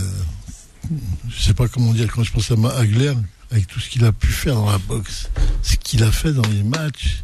je 1.28 1.42
sais 1.42 1.54
pas 1.54 1.68
comment 1.68 1.92
dire, 1.92 2.10
quand 2.12 2.22
je 2.22 2.32
pense 2.32 2.50
à 2.50 2.54
Hagler, 2.78 3.14
avec 3.50 3.66
tout 3.66 3.80
ce 3.80 3.88
qu'il 3.90 4.04
a 4.04 4.12
pu 4.12 4.28
faire 4.28 4.54
dans 4.54 4.70
la 4.70 4.78
boxe, 4.78 5.28
ce 5.62 5.76
qu'il 5.76 6.02
a 6.04 6.12
fait 6.12 6.32
dans 6.32 6.46
les 6.50 6.62
matchs, 6.62 7.22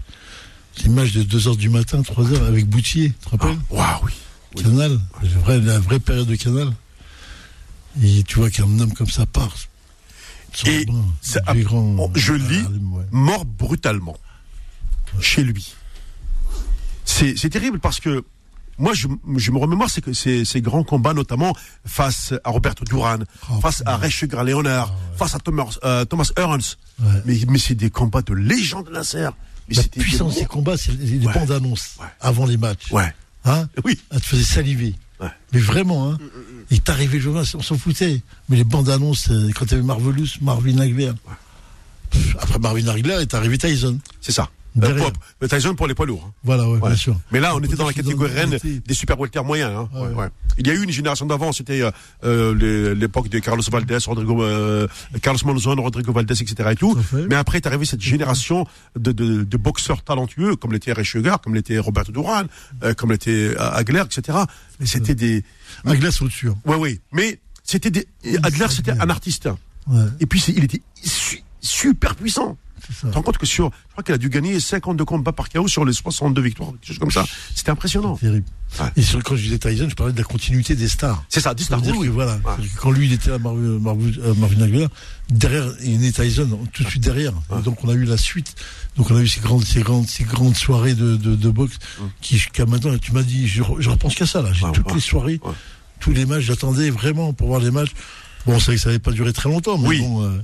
les 0.83 0.89
matchs 0.91 1.13
de 1.13 1.23
2h 1.23 1.57
du 1.57 1.69
matin, 1.69 2.01
3h 2.03 2.45
avec 2.47 2.67
Boutier, 2.67 3.11
tu 3.11 3.15
te 3.27 3.29
rappelles 3.31 3.59
Waouh, 3.71 4.05
oui. 4.05 4.13
oui. 4.57 4.63
Canal, 4.63 5.01
la 5.23 5.29
vraie, 5.29 5.61
la 5.61 5.79
vraie 5.79 6.01
période 6.01 6.27
de 6.27 6.37
Canal. 6.37 6.73
Et 8.03 8.23
tu 8.25 8.37
vois 8.39 8.51
qu'un 8.51 8.65
homme 8.79 8.93
comme 8.93 9.09
ça 9.09 9.25
part. 9.27 9.55
Et 10.65 10.81
le 10.81 10.85
bras, 10.87 11.05
ça- 11.23 11.41
des 11.53 11.63
grands- 11.63 12.11
je 12.15 12.33
lis, 12.33 12.63
Ah, 12.67 12.71
ouais. 12.71 13.05
mort 13.11 13.45
brutalement 13.45 14.17
chez 15.21 15.43
lui. 15.45 15.75
C'est 17.05 17.49
terrible 17.51 17.79
parce 17.79 18.01
que 18.01 18.25
moi, 18.79 18.93
je, 18.95 19.09
je 19.37 19.51
me 19.51 19.59
remémore 19.59 19.89
ces, 19.91 20.45
ces 20.45 20.61
grands 20.61 20.85
combats, 20.85 21.15
notamment 21.15 21.55
face 21.85 22.35
à 22.45 22.51
Roberto 22.51 22.85
Duran, 22.85 23.19
Oh, 23.51 23.61
face 23.61 23.83
à 23.87 23.97
Ray 23.97 24.11
Sugar 24.11 24.45
Leonard, 24.45 24.93
face 25.17 25.35
à 25.35 25.39
Thomas, 25.39 25.65
euh, 25.85 26.05
Thomas. 26.05 26.31
Ouais. 26.37 27.23
Mais, 27.25 27.39
mais 27.49 27.59
c'est 27.59 27.75
des 27.75 27.91
combats 27.91 28.23
de 28.23 28.35
légende 28.35 28.89
laser. 28.91 29.33
Mais 29.69 29.77
La 29.77 29.83
des 29.83 29.89
puissance 29.89 30.35
des 30.35 30.41
monstres. 30.41 30.49
combats, 30.49 30.77
c'est 30.77 30.93
les, 30.93 31.19
bandes 31.19 31.51
annonces 31.51 31.97
avant 32.21 32.47
les 32.47 32.57
matchs. 32.57 32.91
Ouais. 32.93 33.13
Hein 33.45 33.69
Oui. 33.85 33.99
Elle 34.13 34.21
te 34.21 34.27
faisait 34.27 34.45
saliver. 34.45 34.95
Mais 35.53 35.61
vraiment, 35.61 36.11
hein. 36.11 36.19
Et 36.71 36.79
t'arrivais 36.79 37.17
le 37.17 37.23
journal, 37.23 37.45
on 37.55 37.63
s'en 37.63 37.79
foutait. 37.79 38.21
Mais 38.49 38.57
les 38.57 38.65
bandes 38.65 38.91
annonces, 38.91 39.31
euh, 39.31 39.51
quand 39.55 39.65
t'avais 39.67 39.83
Marvelous, 39.83 40.27
Marvin 40.43 40.79
Hagler. 40.79 41.13
Après 42.39 42.59
Marvin 42.59 42.87
Hagler 42.89 43.19
est 43.23 43.35
arrivé 43.35 43.57
Tyson. 43.59 43.99
C'est 44.21 44.33
ça. 44.33 44.51
Euh, 44.83 44.95
pour- 44.97 45.13
mais 45.41 45.49
Tyson 45.49 45.75
pour 45.75 45.87
les 45.87 45.95
poids 45.95 46.07
lourds. 46.07 46.25
hein. 46.29 46.33
Voilà, 46.45 46.69
ouais, 46.69 46.79
Ouais. 46.79 46.89
bien 46.91 46.97
sûr. 46.97 47.17
Mais 47.33 47.41
là, 47.41 47.55
on 47.57 47.61
était 47.61 47.77
dans 47.77 47.87
la 47.87 47.93
catégorie 47.93 48.31
reine 48.33 48.59
des 48.87 48.95
super 48.95 49.19
welter 49.19 49.43
moyens. 49.43 49.73
Hein. 49.75 49.89
Ouais, 49.95 50.09
Ouais, 50.09 50.15
ouais. 50.15 50.29
Il 50.59 50.67
y 50.67 50.71
a 50.71 50.75
eu 50.75 50.83
une 50.83 50.91
génération 50.91 51.27
d'avant, 51.27 51.53
c'était 51.53 51.83
euh, 51.83 51.91
euh, 52.25 52.95
l'époque 52.95 53.29
de 53.29 53.39
Carlos 53.39 53.63
Valdez, 53.71 53.99
Rodrigo, 54.07 54.43
euh, 54.43 54.87
Carlos 55.23 55.41
Monzon, 55.45 55.75
Rodrigo 55.77 56.13
Valdez, 56.13 56.41
etc. 56.41 56.71
Et 56.73 56.77
tout. 56.77 56.99
Mais 57.29 57.35
après 57.35 57.59
est 57.59 57.67
arrivée 57.67 57.85
cette 57.85 58.01
génération 58.01 58.67
de, 58.99 59.13
de, 59.13 59.45
de 59.45 59.57
boxeurs 59.57 60.03
talentueux, 60.03 60.57
comme 60.57 60.73
l'était 60.73 60.93
Ray 60.93 61.05
Sugar, 61.05 61.41
comme 61.41 61.55
l'était 61.55 61.79
Roberto 61.79 62.13
Duran, 62.13 62.45
euh, 62.83 62.95
comme 62.95 63.13
l'était 63.13 63.55
euh, 63.55 63.71
Hagler, 63.73 64.03
etc. 64.05 64.39
Mais 64.81 64.87
c'était 64.87 65.15
des, 65.15 65.45
Hagler 65.85 66.11
sur 66.11 66.25
le 66.25 66.31
dessus. 66.31 66.49
hein. 66.49 66.57
ouais, 66.67 66.77
ouais. 66.77 67.01
Mais 67.13 67.39
c'était 67.65 67.91
des, 67.91 68.07
Hagler, 68.43 68.67
c'était 68.71 68.93
un 68.93 69.11
artiste. 69.11 69.47
hein. 69.47 69.59
Ouais, 69.89 70.05
Et 70.21 70.27
puis 70.27 70.41
c'est- 70.41 70.53
il 70.53 70.65
était 70.65 70.83
su- 71.03 71.43
super 71.61 72.15
puissant. 72.17 72.57
Tu 72.89 72.95
te 73.07 73.15
rends 73.15 73.23
compte 73.23 73.39
que 73.39 73.47
sur, 73.47 73.71
je 73.89 73.93
crois 73.93 74.05
qu'il 74.05 74.15
a 74.15 74.19
dû 74.19 74.29
gagner 74.29 74.59
52 74.61 75.05
combats 75.05 75.33
par 75.33 75.49
KO 75.49 75.67
sur 75.69 75.85
les 75.85 75.93
62 75.93 76.41
victoires, 76.43 76.71
quelque 76.73 76.87
chose 76.87 76.99
comme 76.99 77.11
ça. 77.11 77.25
C'était 77.55 77.71
impressionnant. 77.71 78.17
Terrible. 78.17 78.47
Ouais. 78.81 78.87
Et 78.97 79.03
sur, 79.03 79.23
quand 79.23 79.37
je 79.37 79.43
disais 79.43 79.59
Tyson, 79.59 79.89
je 79.89 79.95
parlais 79.95 80.13
de 80.13 80.19
la 80.19 80.25
continuité 80.25 80.75
des 80.75 80.89
stars. 80.89 81.25
C'est 81.29 81.41
ça, 81.41 81.51
veut 81.55 81.81
dire 81.81 81.97
oui, 81.97 82.07
que 82.09 82.13
voilà, 82.13 82.35
Ouais. 82.37 82.67
quand 82.81 82.91
lui 82.91 83.07
il 83.07 83.13
était 83.13 83.31
à 83.31 83.39
Marvin, 83.39 83.79
Marvin, 83.79 84.11
euh, 84.19 84.35
Marvin 84.35 84.61
Hagler, 84.63 84.87
derrière 85.31 85.67
il 85.83 85.95
a 85.95 85.99
né 85.99 86.13
Tyson 86.13 86.59
tout 86.73 86.83
de 86.85 86.89
suite 86.89 87.03
derrière. 87.03 87.33
Donc 87.65 87.83
on 87.85 87.89
a 87.89 87.93
eu 87.95 88.05
la 88.05 88.17
suite. 88.17 88.55
Donc 88.97 89.11
on 89.11 89.17
a 89.17 89.21
eu 89.21 89.29
ces 89.29 89.41
grandes, 89.41 89.65
ces 89.65 89.81
grandes, 89.81 90.07
ces 90.09 90.25
grandes 90.25 90.57
soirées 90.57 90.95
de, 90.95 91.17
de, 91.17 91.35
de 91.37 91.51
boxe 91.51 91.79
qui 92.21 92.39
jusqu'à 92.39 92.67
maintenant, 92.67 92.97
tu 92.99 93.13
m'as 93.13 93.23
dit, 93.23 93.47
je, 93.49 93.63
je 93.79 93.91
repense 93.91 94.15
qu'à 94.15 94.27
ça 94.27 94.43
là. 94.43 94.53
J'ai 94.53 94.67
toutes 94.73 94.93
les 94.95 95.01
soirées, 95.01 95.41
tous 96.01 96.13
les 96.13 96.27
matchs, 96.27 96.45
j'attendais 96.45 96.91
vraiment 96.91 97.33
pour 97.33 97.49
voir 97.49 97.61
les 97.61 97.71
matchs. 97.71 97.93
Bon, 98.47 98.59
c'est 98.61 98.67
vrai 98.67 98.75
que 98.77 98.81
ça 98.81 98.89
n'avait 98.91 98.99
pas 99.01 99.11
duré 99.11 99.33
très 99.33 99.49
longtemps, 99.49 99.77
mais 99.79 99.89
Oui. 99.89 100.01
bon, 100.01 100.23
euh, 100.23 100.39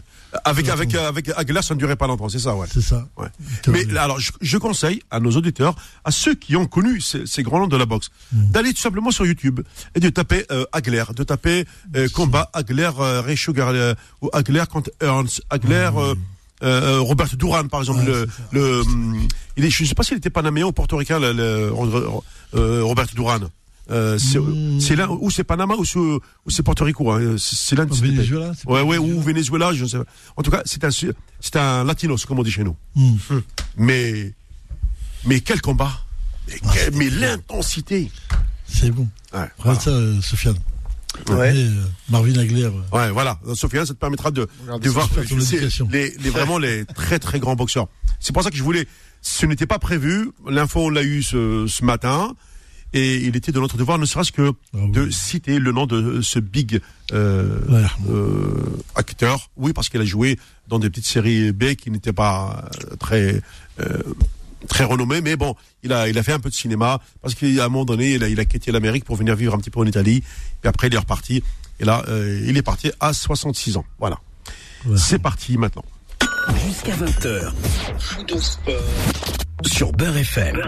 Avec, 0.45 0.69
avec, 0.69 0.95
euh, 0.95 1.09
avec 1.09 1.31
Aguilar, 1.37 1.62
ça 1.62 1.75
ne 1.75 1.79
durait 1.79 1.97
pas 1.97 2.07
longtemps, 2.07 2.29
c'est 2.29 2.39
ça, 2.39 2.55
ouais. 2.57 2.67
c'est 2.73 2.81
ça. 2.81 3.07
Ouais. 3.19 3.29
Mais 3.69 3.85
alors, 3.99 4.19
je, 4.19 4.33
je 4.41 4.57
conseille 4.59 5.03
à 5.11 5.21
nos 5.21 5.31
auditeurs, 5.33 5.75
à 6.05 6.11
ceux 6.11 6.35
qui 6.35 6.57
ont 6.57 6.67
connu 6.67 7.01
ces, 7.03 7.27
ces 7.27 7.43
grands 7.43 7.61
noms 7.61 7.67
de 7.67 7.77
la 7.77 7.85
boxe, 7.87 8.09
Mm. 8.33 8.51
d'aller 8.51 8.73
tout 8.73 8.81
simplement 8.81 9.11
sur 9.11 9.27
YouTube 9.27 9.61
et 9.95 10.01
de 10.01 10.09
taper 10.09 10.47
euh, 10.51 10.65
Hagler, 10.73 11.05
de 11.15 11.23
taper 11.23 11.67
euh, 11.97 12.09
combat 12.09 12.49
Hagler, 12.55 12.91
euh, 12.99 13.21
Ray 13.21 13.37
Sugar, 13.37 13.69
euh, 13.75 13.95
ou 14.23 14.31
Hagler 14.33 14.65
contre 14.71 14.91
Ernst, 15.01 15.43
Hagler, 15.51 15.91
euh, 15.97 16.15
euh, 16.62 17.01
Robert 17.01 17.29
Duran, 17.37 17.67
par 17.69 17.81
exemple, 17.81 18.01
Ouais, 18.01 18.07
le, 18.07 18.27
le, 18.53 18.83
il 19.57 19.65
est, 19.67 19.71
je 19.71 19.83
ne 19.83 19.89
sais 19.89 19.95
pas 19.95 20.03
s'il 20.03 20.17
était 20.17 20.31
panaméen 20.31 20.65
ou 20.65 20.73
portoricain, 20.73 21.19
le, 21.19 21.33
le- 21.33 21.73
euh, 22.55 22.83
Robert 22.85 23.07
Duran. 23.15 23.41
Euh, 23.91 24.17
c'est 24.17 24.39
Mm. 24.39 24.81
c'est 24.81 24.95
là 24.95 25.11
ou 25.11 25.29
c'est 25.31 25.43
Panama 25.43 25.75
ou 25.77 25.85
c'est 25.85 26.62
Porto 26.62 26.85
Rico 26.85 27.11
hein. 27.11 27.35
c'est 27.37 27.75
pays. 27.75 28.11
Venezuela, 28.15 28.53
ouais 28.67 28.81
ouais 28.81 28.97
Venezuela 28.97 29.01
ou 29.01 29.21
Venezuela 29.21 29.73
je 29.75 29.83
ne 29.83 29.89
sais 29.89 29.99
pas 29.99 30.05
en 30.37 30.43
tout 30.43 30.53
cas 30.53 30.62
c'est 30.65 30.85
un 30.85 30.91
c'est 31.41 31.57
un 31.57 31.83
latinos 31.83 32.25
comme 32.25 32.39
on 32.39 32.45
dit 32.45 32.53
chez 32.53 32.62
nous 32.62 32.77
Hmm. 32.95 33.17
mais 33.77 34.33
mais 35.27 35.41
quel 35.41 35.61
combat 35.61 35.91
mais, 36.47 36.55
Ah, 36.65 36.71
quel- 36.75 36.95
mais 36.95 37.11
l'intensité 37.11 38.11
C'est 38.69 38.91
bon. 38.93 39.09
ouais, 39.35 39.41
Regarde 39.41 39.51
voilà. 39.59 39.81
ça, 39.81 39.91
euh, 39.91 40.21
Sofiane. 40.23 40.57
Ouais. 41.29 41.55
Et, 41.55 41.65
euh, 41.67 41.85
Marvin 42.09 42.39
Hagler. 42.39 42.65
euh, 42.65 42.71
Ouais, 42.97 43.11
voilà. 43.11 43.39
Sofiane, 43.55 43.85
ça 43.85 43.93
te 43.95 43.99
permettra 43.99 44.31
de, 44.31 44.49
de 44.81 44.89
voir 44.91 45.09
les, 45.91 46.15
les, 46.23 46.31
vraiment 46.31 46.57
les 46.59 46.85
très 46.87 47.19
très 47.19 47.39
grands 47.39 47.55
boxeurs. 47.55 47.87
C'est 48.19 48.33
pour 48.33 48.43
ça 48.43 48.51
que 48.51 48.57
je 48.57 48.62
voulais. 48.62 48.87
Ce 49.21 49.45
n'était 49.47 49.67
pas 49.67 49.79
prévu. 49.79 50.31
L'info, 50.49 50.87
on 50.87 50.89
l'a 50.91 51.03
eu 51.03 51.23
ce, 51.23 51.67
ce 51.69 51.85
matin. 51.85 52.35
Et 52.95 53.17
il 53.17 53.37
était 53.37 53.53
de 53.53 53.61
notre 53.61 53.77
devoir, 53.79 53.99
ne 53.99 54.05
serait-ce 54.07 54.33
que 54.33 54.53
Ah 54.75 54.79
oui. 54.79 54.91
de 54.91 55.09
citer 55.11 55.59
le 55.59 55.73
nom 55.73 55.87
de 55.87 56.21
ce 56.21 56.39
big 56.39 56.81
euh, 57.13 57.59
euh, 58.11 58.55
acteur. 58.95 59.49
Oui, 59.57 59.73
parce 59.73 59.89
qu'il 59.89 60.01
a 60.01 60.05
joué 60.05 60.39
dans 60.69 60.79
des 60.79 60.91
petites 60.91 61.07
séries 61.07 61.53
B 61.53 61.75
qui 61.75 61.91
n'étaient 61.91 62.13
pas 62.13 62.65
euh, 62.91 62.97
très 62.97 63.41
euh, 63.81 64.03
très 64.69 64.85
renommées, 64.85 65.21
mais 65.23 65.37
bon, 65.37 65.57
il 65.83 65.93
a 65.93 66.09
il 66.09 66.17
a 66.19 66.23
fait 66.23 66.33
un 66.33 66.39
peu 66.39 66.49
de 66.51 66.55
cinéma 66.55 67.01
parce 67.23 67.35
qu'à 67.35 67.47
un 67.65 67.69
moment 67.69 67.85
donné, 67.85 68.13
il 68.15 68.23
a, 68.25 68.29
il 68.29 68.39
a 68.39 68.45
quitté 68.45 68.71
l'Amérique 68.73 69.05
pour 69.05 69.17
venir 69.17 69.35
vivre 69.37 69.55
un 69.55 69.59
petit 69.59 69.71
peu 69.71 69.81
en 69.81 69.87
Italie. 69.87 70.23
Et 70.63 70.69
après, 70.69 70.87
il 70.89 70.95
est 70.95 70.99
reparti. 70.99 71.43
Et 71.81 71.85
là, 71.85 72.05
euh, 72.09 72.45
il 72.47 72.57
est 72.57 72.63
parti 72.63 72.93
à 73.01 73.13
66 73.13 73.77
ans. 73.79 73.85
Voilà. 73.99 74.19
Ouais. 74.87 74.97
C'est 74.99 75.19
parti 75.19 75.57
maintenant. 75.57 75.85
Jusqu'à 76.67 76.95
20h. 76.95 77.53
Sur 79.65 79.93
Beurre 79.93 80.17
FM. 80.19 80.61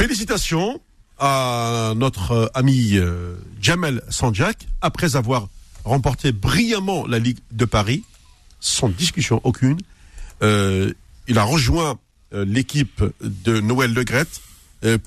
Félicitations 0.00 0.80
à 1.18 1.92
notre 1.94 2.32
euh, 2.32 2.46
ami 2.54 2.92
euh, 2.94 3.34
Jamel 3.60 4.00
Sanjak 4.08 4.66
après 4.80 5.14
avoir 5.14 5.48
remporté 5.84 6.32
brillamment 6.32 7.06
la 7.06 7.18
Ligue 7.18 7.40
de 7.52 7.66
Paris, 7.66 8.02
sans 8.60 8.88
discussion 8.88 9.42
aucune. 9.44 9.78
Euh, 10.40 10.90
il 11.28 11.36
a 11.36 11.42
rejoint 11.42 11.98
l'équipe 12.32 13.04
de 13.20 13.60
Noël 13.60 13.92
Legrette 13.92 14.40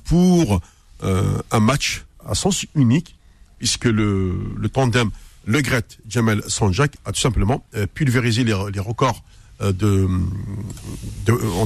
pour 0.05 0.61
un 1.01 1.59
match 1.59 2.03
à 2.27 2.35
sens 2.35 2.65
unique, 2.75 3.15
puisque 3.57 3.85
le, 3.85 4.69
tandem 4.71 5.09
Legrette 5.47 5.97
Jamel 6.07 6.43
Sanjak 6.47 6.97
a 7.05 7.13
tout 7.13 7.19
simplement 7.19 7.65
pulvérisé 7.95 8.43
les, 8.43 8.53
records 8.53 9.23
en 9.59 9.73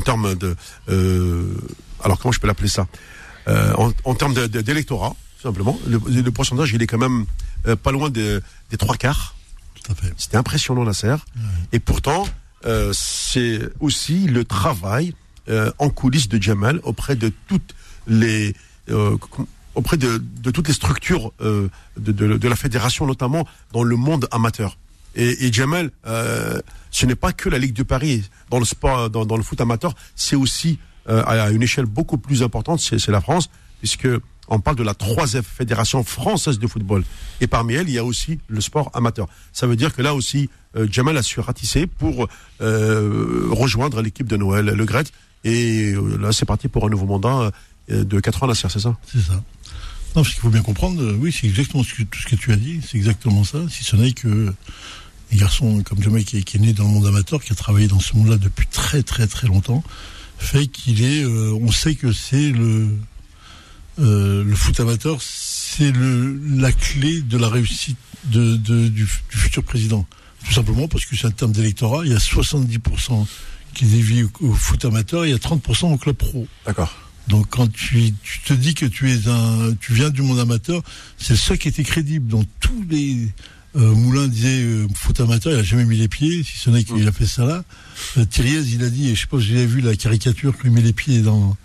termes 0.02 0.36
de 0.36 0.56
alors 2.04 2.20
comment 2.20 2.32
je 2.32 2.40
peux 2.40 2.48
l'appeler 2.48 2.68
ça? 2.70 2.88
Euh, 3.48 3.74
en, 3.78 3.92
en 4.04 4.14
termes 4.16 4.34
d'électorat 4.48 5.16
tout 5.38 5.44
simplement 5.44 5.80
le, 5.88 6.00
le 6.22 6.32
pourcentage 6.32 6.74
il 6.74 6.82
est 6.82 6.88
quand 6.88 6.98
même 6.98 7.26
euh, 7.68 7.76
pas 7.76 7.92
loin 7.92 8.10
de- 8.10 8.42
des 8.72 8.78
trois 8.78 8.98
quarts 8.98 9.36
Tout 9.76 9.92
à 9.92 9.96
fait. 9.96 10.14
c'était 10.18 10.38
impressionnant 10.38 10.84
la 10.84 10.94
serre. 10.94 11.26
Et 11.72 11.80
pourtant, 11.80 12.28
euh, 12.66 12.92
c'est 12.94 13.62
aussi 13.80 14.28
le 14.28 14.44
travail 14.44 15.14
en 15.80 15.90
coulisses 15.90 16.28
de 16.28 16.42
Jamal 16.42 16.82
auprès 16.84 17.16
de 17.16 17.32
toutes 17.48 17.74
les 18.06 18.54
com- 18.88 19.48
auprès 19.76 19.96
de, 19.96 20.22
de 20.42 20.52
toutes 20.52 20.68
les 20.68 20.74
structures 20.74 21.32
de, 21.40 21.70
de- 21.98 22.12
de 22.38 22.48
la 22.50 22.56
fédération, 22.58 23.06
notamment 23.06 23.48
dans 23.72 23.84
le 23.84 23.96
monde 23.96 24.28
amateur. 24.32 24.78
Et, 25.16 25.46
et 25.48 25.54
Jamal, 25.54 25.92
ce 26.92 27.06
n'est 27.06 27.16
pas 27.16 27.32
que 27.32 27.48
la 27.48 27.60
Ligue 27.60 27.74
de 27.74 27.84
Paris 27.84 28.24
dans 28.50 28.60
le 28.60 28.66
sport, 28.66 29.10
dans, 29.10 29.26
dans 29.26 29.38
le 29.38 29.44
foot 29.44 29.62
amateur, 29.62 29.94
c'est 30.16 30.36
aussi 30.36 30.80
euh, 31.10 31.24
à 31.26 31.50
une 31.52 31.64
échelle 31.64 31.86
beaucoup 31.86 32.18
plus 32.18 32.44
importante, 32.44 32.80
c'est 32.80 33.08
la 33.10 33.22
France, 33.22 33.50
puisque 33.80 34.08
on 34.50 34.60
parle 34.60 34.78
de 34.78 34.84
la 34.84 34.94
troisième 34.94 35.44
fédération 35.44 36.04
française 36.04 36.58
de 36.60 36.68
football. 36.68 37.04
Et 37.42 37.48
parmi 37.48 37.74
elles, 37.74 37.90
il 37.90 37.96
y 37.96 37.98
a 37.98 38.06
aussi 38.06 38.40
le 38.48 38.62
sport 38.62 38.90
amateur. 38.94 39.28
Ça 39.52 39.68
veut 39.68 39.76
dire 39.76 39.94
que 39.94 40.02
là 40.02 40.14
aussi, 40.16 40.50
euh, 40.78 40.88
Jamal 40.90 41.18
a 41.18 41.24
su 41.24 41.40
ratisser 41.42 41.86
pour 41.86 42.28
euh, 42.62 43.48
rejoindre 43.52 44.02
l'équipe 44.02 44.28
de 44.28 44.38
Noël 44.38 44.66
Le 44.66 44.86
Gret. 44.86 45.04
Et 45.44 45.94
là, 46.20 46.32
c'est 46.32 46.46
parti 46.46 46.68
pour 46.68 46.86
un 46.86 46.90
nouveau 46.90 47.06
mandat 47.06 47.52
de 47.90 48.20
4 48.20 48.44
ans, 48.44 48.48
Nasser, 48.48 48.68
c'est 48.70 48.80
ça? 48.80 48.98
C'est 49.12 49.22
ça. 49.22 49.34
Non, 49.34 50.24
parce 50.24 50.30
qu'il 50.30 50.40
faut 50.42 50.50
bien 50.50 50.62
comprendre, 50.64 51.14
oui, 51.20 51.32
c'est 51.32 51.48
exactement 51.48 51.84
ce 51.84 52.02
tout 52.04 52.20
ce 52.20 52.26
que 52.26 52.36
tu 52.36 52.52
as 52.52 52.56
dit, 52.56 52.82
c'est 52.86 52.98
exactement 52.98 53.44
ça, 53.44 53.60
si 53.70 53.84
ce 53.84 53.96
n'est 53.96 54.14
que 54.14 54.52
les 55.32 55.38
garçons 55.38 55.84
comme 55.84 56.00
est- 56.18 56.24
qui 56.24 56.58
est 56.58 56.60
né 56.60 56.74
dans 56.74 56.86
le 56.86 56.90
monde 56.90 57.06
amateur, 57.06 57.42
qui 57.44 57.52
a 57.52 57.56
travaillé 57.56 57.88
dans 57.88 58.00
ce 58.00 58.16
monde-là 58.16 58.38
depuis 58.38 58.66
très 58.68 59.04
très 59.04 59.28
très 59.28 59.48
longtemps, 59.48 59.84
fait 60.38 60.68
qu'il 60.68 61.04
est, 61.04 61.24
euh, 61.24 61.52
on 61.62 61.72
sait 61.72 61.96
que 61.96 62.12
c'est 62.12 62.52
le, 62.52 62.90
euh, 64.00 64.44
le 64.44 64.56
foot 64.56 64.80
amateur, 64.80 65.20
c'est 65.22 65.92
le, 65.92 66.40
la 66.58 66.72
clé 66.72 67.22
de 67.22 67.38
la 67.38 67.50
réussite 67.50 67.98
de, 68.26 68.56
de- 68.58 68.88
du, 68.88 69.04
du 69.06 69.38
futur 69.38 69.64
président. 69.64 70.06
Tout 70.46 70.54
simplement 70.54 70.88
parce 70.88 71.06
que 71.06 71.16
c'est 71.16 71.28
un 71.28 71.32
terme 71.32 71.52
d'électorat, 71.52 72.06
il 72.06 72.12
y 72.12 72.16
a 72.16 72.20
70% 72.20 73.26
qui 73.74 73.86
dédié 73.86 74.24
au, 74.24 74.32
au 74.42 74.54
foot 74.54 74.86
amateur 74.86 75.26
et 75.26 75.30
il 75.30 75.32
y 75.32 75.36
a 75.36 75.40
30% 75.40 75.94
au 75.94 75.98
club 75.98 76.16
pro. 76.16 76.48
D'accord. 76.66 76.96
Donc 77.28 77.48
quand 77.50 77.68
tu, 77.72 78.14
tu 78.24 78.40
te 78.46 78.54
dis 78.54 78.74
que 78.74 78.86
tu 78.86 79.12
es 79.12 79.28
un, 79.28 79.74
tu 79.82 79.94
viens 79.94 80.10
du 80.10 80.22
monde 80.22 80.40
amateur, 80.40 80.82
c'est 81.18 81.36
seul 81.36 81.58
qui 81.58 81.68
était 81.68 81.84
crédible. 81.84 82.28
Dans 82.30 82.44
tous 82.62 82.86
les 82.90 83.28
euh, 83.76 83.94
Moulin 83.94 84.28
disait 84.28 84.57
foot 84.94 85.20
amateur, 85.20 85.54
il 85.54 85.60
a 85.60 85.64
jamais 85.64 85.86
mis 85.86 85.98
les 85.98 86.08
pieds, 86.08 86.44
si 86.44 86.58
ce 86.58 86.70
n'est 86.70 86.84
qu'il 86.84 87.08
a 87.08 87.12
fait 87.12 87.26
ça 87.26 87.46
là. 87.46 87.64
Euh, 88.18 88.26
Thiriez, 88.26 88.60
il 88.60 88.84
a 88.84 88.90
dit, 88.90 89.10
et 89.10 89.16
je 89.16 89.22
sais 89.22 89.28
pas 89.28 89.40
si 89.40 89.52
vous 89.52 89.58
avez 89.58 89.66
vu 89.66 89.82
la 89.82 89.96
caricature 89.96 90.54
quand 90.54 90.64
il 90.66 90.72
met 90.72 90.82
les 90.82 90.94
pieds 90.94 91.22
dans 91.22 91.56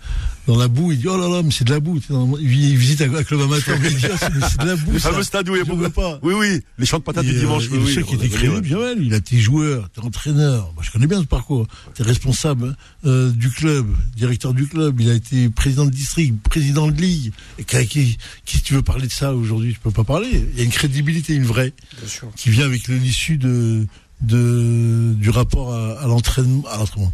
dans 0.47 0.57
la 0.57 0.67
boue, 0.67 0.91
il 0.91 0.99
dit 0.99 1.07
oh 1.07 1.17
là 1.17 1.27
là, 1.29 1.41
mais 1.43 1.51
c'est 1.51 1.63
de 1.63 1.71
la 1.73 1.79
boue. 1.79 1.99
Tu 1.99 2.07
sais, 2.07 2.13
dans- 2.13 2.37
Il 2.37 2.51
il 2.51 2.77
visite 2.77 3.01
un, 3.01 3.13
un 3.13 3.23
club 3.23 3.41
amateur, 3.41 3.77
mais 3.79 3.89
il 3.91 3.95
dit 3.95 4.01
c'est 4.01 4.59
de 4.61 4.65
la 4.67 4.75
boue. 4.75 4.91
Le 4.91 4.99
fameux 4.99 5.23
stade 5.23 5.47
où 5.49 5.55
il 5.55 5.59
y 5.59 5.85
a 5.85 5.89
pas. 5.89 6.19
Oui, 6.21 6.33
oui, 6.33 6.59
les 6.77 6.85
champs 6.85 6.97
de 6.99 7.03
patates 7.03 7.25
Et, 7.25 7.29
du 7.29 7.35
euh, 7.37 7.39
dimanche. 7.39 7.65
et 7.65 7.69
oui, 7.69 7.77
le 7.95 8.01
oui, 8.01 8.03
qui 8.07 8.15
était 8.15 8.29
crédible. 8.29 8.65
Jamel, 8.67 8.97
il 9.01 9.13
a 9.13 9.17
été 9.17 9.39
joueur, 9.39 9.89
t'es 9.91 10.01
entraîneur. 10.01 10.71
Moi, 10.73 10.83
je 10.83 10.91
connais 10.91 11.07
bien 11.07 11.21
ce 11.21 11.25
parcours. 11.25 11.65
T'es 11.95 12.03
responsable 12.03 12.75
euh, 13.05 13.31
du 13.31 13.49
club, 13.51 13.87
directeur 14.15 14.53
du 14.53 14.67
club. 14.67 14.99
Il 14.99 15.09
a 15.09 15.13
été 15.13 15.49
président 15.49 15.85
de 15.85 15.91
district, 15.91 16.35
président 16.49 16.87
de 16.87 16.99
ligue. 17.01 17.31
Et 17.57 17.63
qui, 17.63 17.87
qui, 17.87 18.17
qui, 18.45 18.57
si 18.57 18.63
tu 18.63 18.73
veux 18.73 18.81
parler 18.83 19.07
de 19.07 19.11
ça 19.13 19.33
aujourd'hui, 19.33 19.73
tu 19.73 19.79
peux 19.79 19.91
pas 19.91 20.03
parler. 20.03 20.29
Il 20.53 20.57
y 20.57 20.61
a 20.61 20.65
une 20.65 20.71
crédibilité, 20.71 21.33
une 21.35 21.45
vraie, 21.45 21.73
Bien 21.99 22.09
sûr. 22.09 22.27
qui 22.35 22.49
vient 22.49 22.65
avec 22.65 22.87
le- 22.87 22.97
l'issue 22.97 23.37
de, 23.37 23.85
de, 24.21 25.13
du 25.15 25.29
rapport 25.29 25.73
à, 25.73 25.99
à 26.01 26.07
l'entraînement, 26.07 26.63
à 26.69 26.77
l'entraînement, 26.77 27.13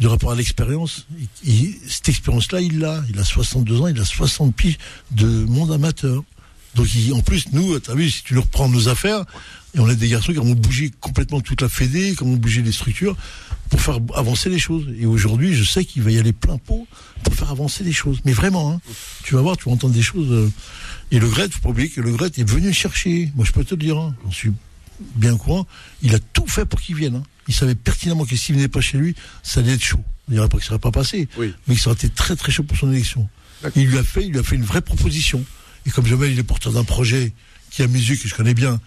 du 0.00 0.06
rapport 0.06 0.32
à 0.32 0.34
l'expérience. 0.34 1.06
Et- 1.46 1.50
et 1.50 1.80
cette 1.88 2.08
expérience-là, 2.08 2.60
il 2.60 2.78
l'a. 2.80 3.04
Il 3.10 3.18
a 3.20 3.24
62 3.24 3.80
ans, 3.82 3.86
il 3.86 4.00
a 4.00 4.04
60 4.04 4.54
piges 4.54 4.78
de 5.12 5.26
monde 5.26 5.70
amateur. 5.72 6.22
Donc, 6.74 6.86
en 7.12 7.20
plus, 7.20 7.46
nous, 7.52 7.78
t'as 7.80 7.94
vu, 7.94 8.10
si 8.10 8.22
tu 8.22 8.34
nous 8.34 8.42
reprends 8.42 8.68
nos 8.68 8.88
affaires, 8.88 9.24
et 9.74 9.80
on 9.80 9.88
est 9.90 9.96
des 9.96 10.08
garçons 10.08 10.32
qui 10.32 10.38
ont 10.38 10.54
bougé 10.54 10.90
complètement 11.00 11.40
toute 11.40 11.62
la 11.62 11.68
fédé, 11.68 12.14
qui 12.16 12.22
ont 12.22 12.34
bougé 12.36 12.62
les 12.62 12.72
structures 12.72 13.16
pour 13.70 13.80
faire 13.80 13.98
avancer 14.14 14.48
les 14.50 14.58
choses. 14.58 14.86
Et 14.98 15.04
aujourd'hui, 15.06 15.54
je 15.54 15.64
sais 15.64 15.84
qu'il 15.84 16.02
va 16.02 16.10
y 16.12 16.18
aller 16.18 16.32
plein 16.32 16.58
pot 16.58 16.86
pour 17.24 17.34
faire 17.34 17.50
avancer 17.50 17.82
les 17.84 17.92
choses. 17.92 18.20
Mais 18.24 18.32
vraiment, 18.32 18.72
hein, 18.72 18.80
tu 19.24 19.34
vas 19.34 19.42
voir, 19.42 19.56
tu 19.56 19.64
vas 19.64 19.72
entendre 19.72 19.94
des 19.94 20.02
choses. 20.02 20.30
euh, 20.30 20.50
et 21.10 21.18
le 21.18 21.28
Gret, 21.28 21.48
faut 21.50 21.60
pas 21.60 21.68
oublier 21.70 21.88
que 21.88 22.00
le 22.00 22.12
Gret 22.12 22.30
est 22.36 22.48
venu 22.48 22.72
chercher. 22.72 23.32
Moi, 23.34 23.44
je 23.44 23.52
peux 23.52 23.64
te 23.64 23.74
le 23.74 23.80
dire, 23.80 23.98
hein, 23.98 24.14
j'en 24.24 24.30
suis 24.32 24.52
bien 25.16 25.34
au 25.34 25.38
courant. 25.38 25.66
Il 26.02 26.14
a 26.14 26.18
tout 26.32 26.46
fait 26.46 26.64
pour 26.66 26.80
qu'il 26.80 26.94
vienne. 26.96 27.16
hein. 27.16 27.22
Il 27.50 27.54
savait 27.54 27.74
pertinemment 27.74 28.24
que 28.24 28.36
s'il 28.36 28.54
venait 28.54 28.68
pas 28.68 28.80
chez 28.80 28.96
lui, 28.96 29.16
ça 29.42 29.58
allait 29.58 29.72
être 29.72 29.82
chaud. 29.82 30.04
Il 30.28 30.34
dirait 30.34 30.48
pas 30.48 30.56
que 30.58 30.62
ça 30.62 30.68
serait 30.68 30.78
pas 30.78 30.92
passé, 30.92 31.28
Oui. 31.36 31.52
mais 31.66 31.74
que 31.74 31.80
ça 31.80 31.90
aurait 31.90 31.96
été 31.96 32.08
très 32.08 32.36
très 32.36 32.52
chaud 32.52 32.62
pour 32.62 32.76
son 32.76 32.92
élection. 32.92 33.28
Il 33.74 33.88
lui 33.88 33.98
a 33.98 34.04
fait, 34.04 34.24
il 34.24 34.30
lui 34.30 34.38
a 34.38 34.42
fait 34.44 34.54
une 34.54 34.62
vraie 34.64 34.80
proposition. 34.82 35.44
Et 35.84 35.90
comme 35.90 36.06
jamais 36.06 36.30
il 36.30 36.38
est 36.38 36.44
porteur 36.44 36.72
d'un 36.72 36.84
projet 36.84 37.32
qui, 37.72 37.82
à 37.82 37.88
mes 37.88 37.98
yeux, 37.98 38.14
que 38.14 38.28
je 38.28 38.34
connais 38.36 38.54
bien, 38.54 38.80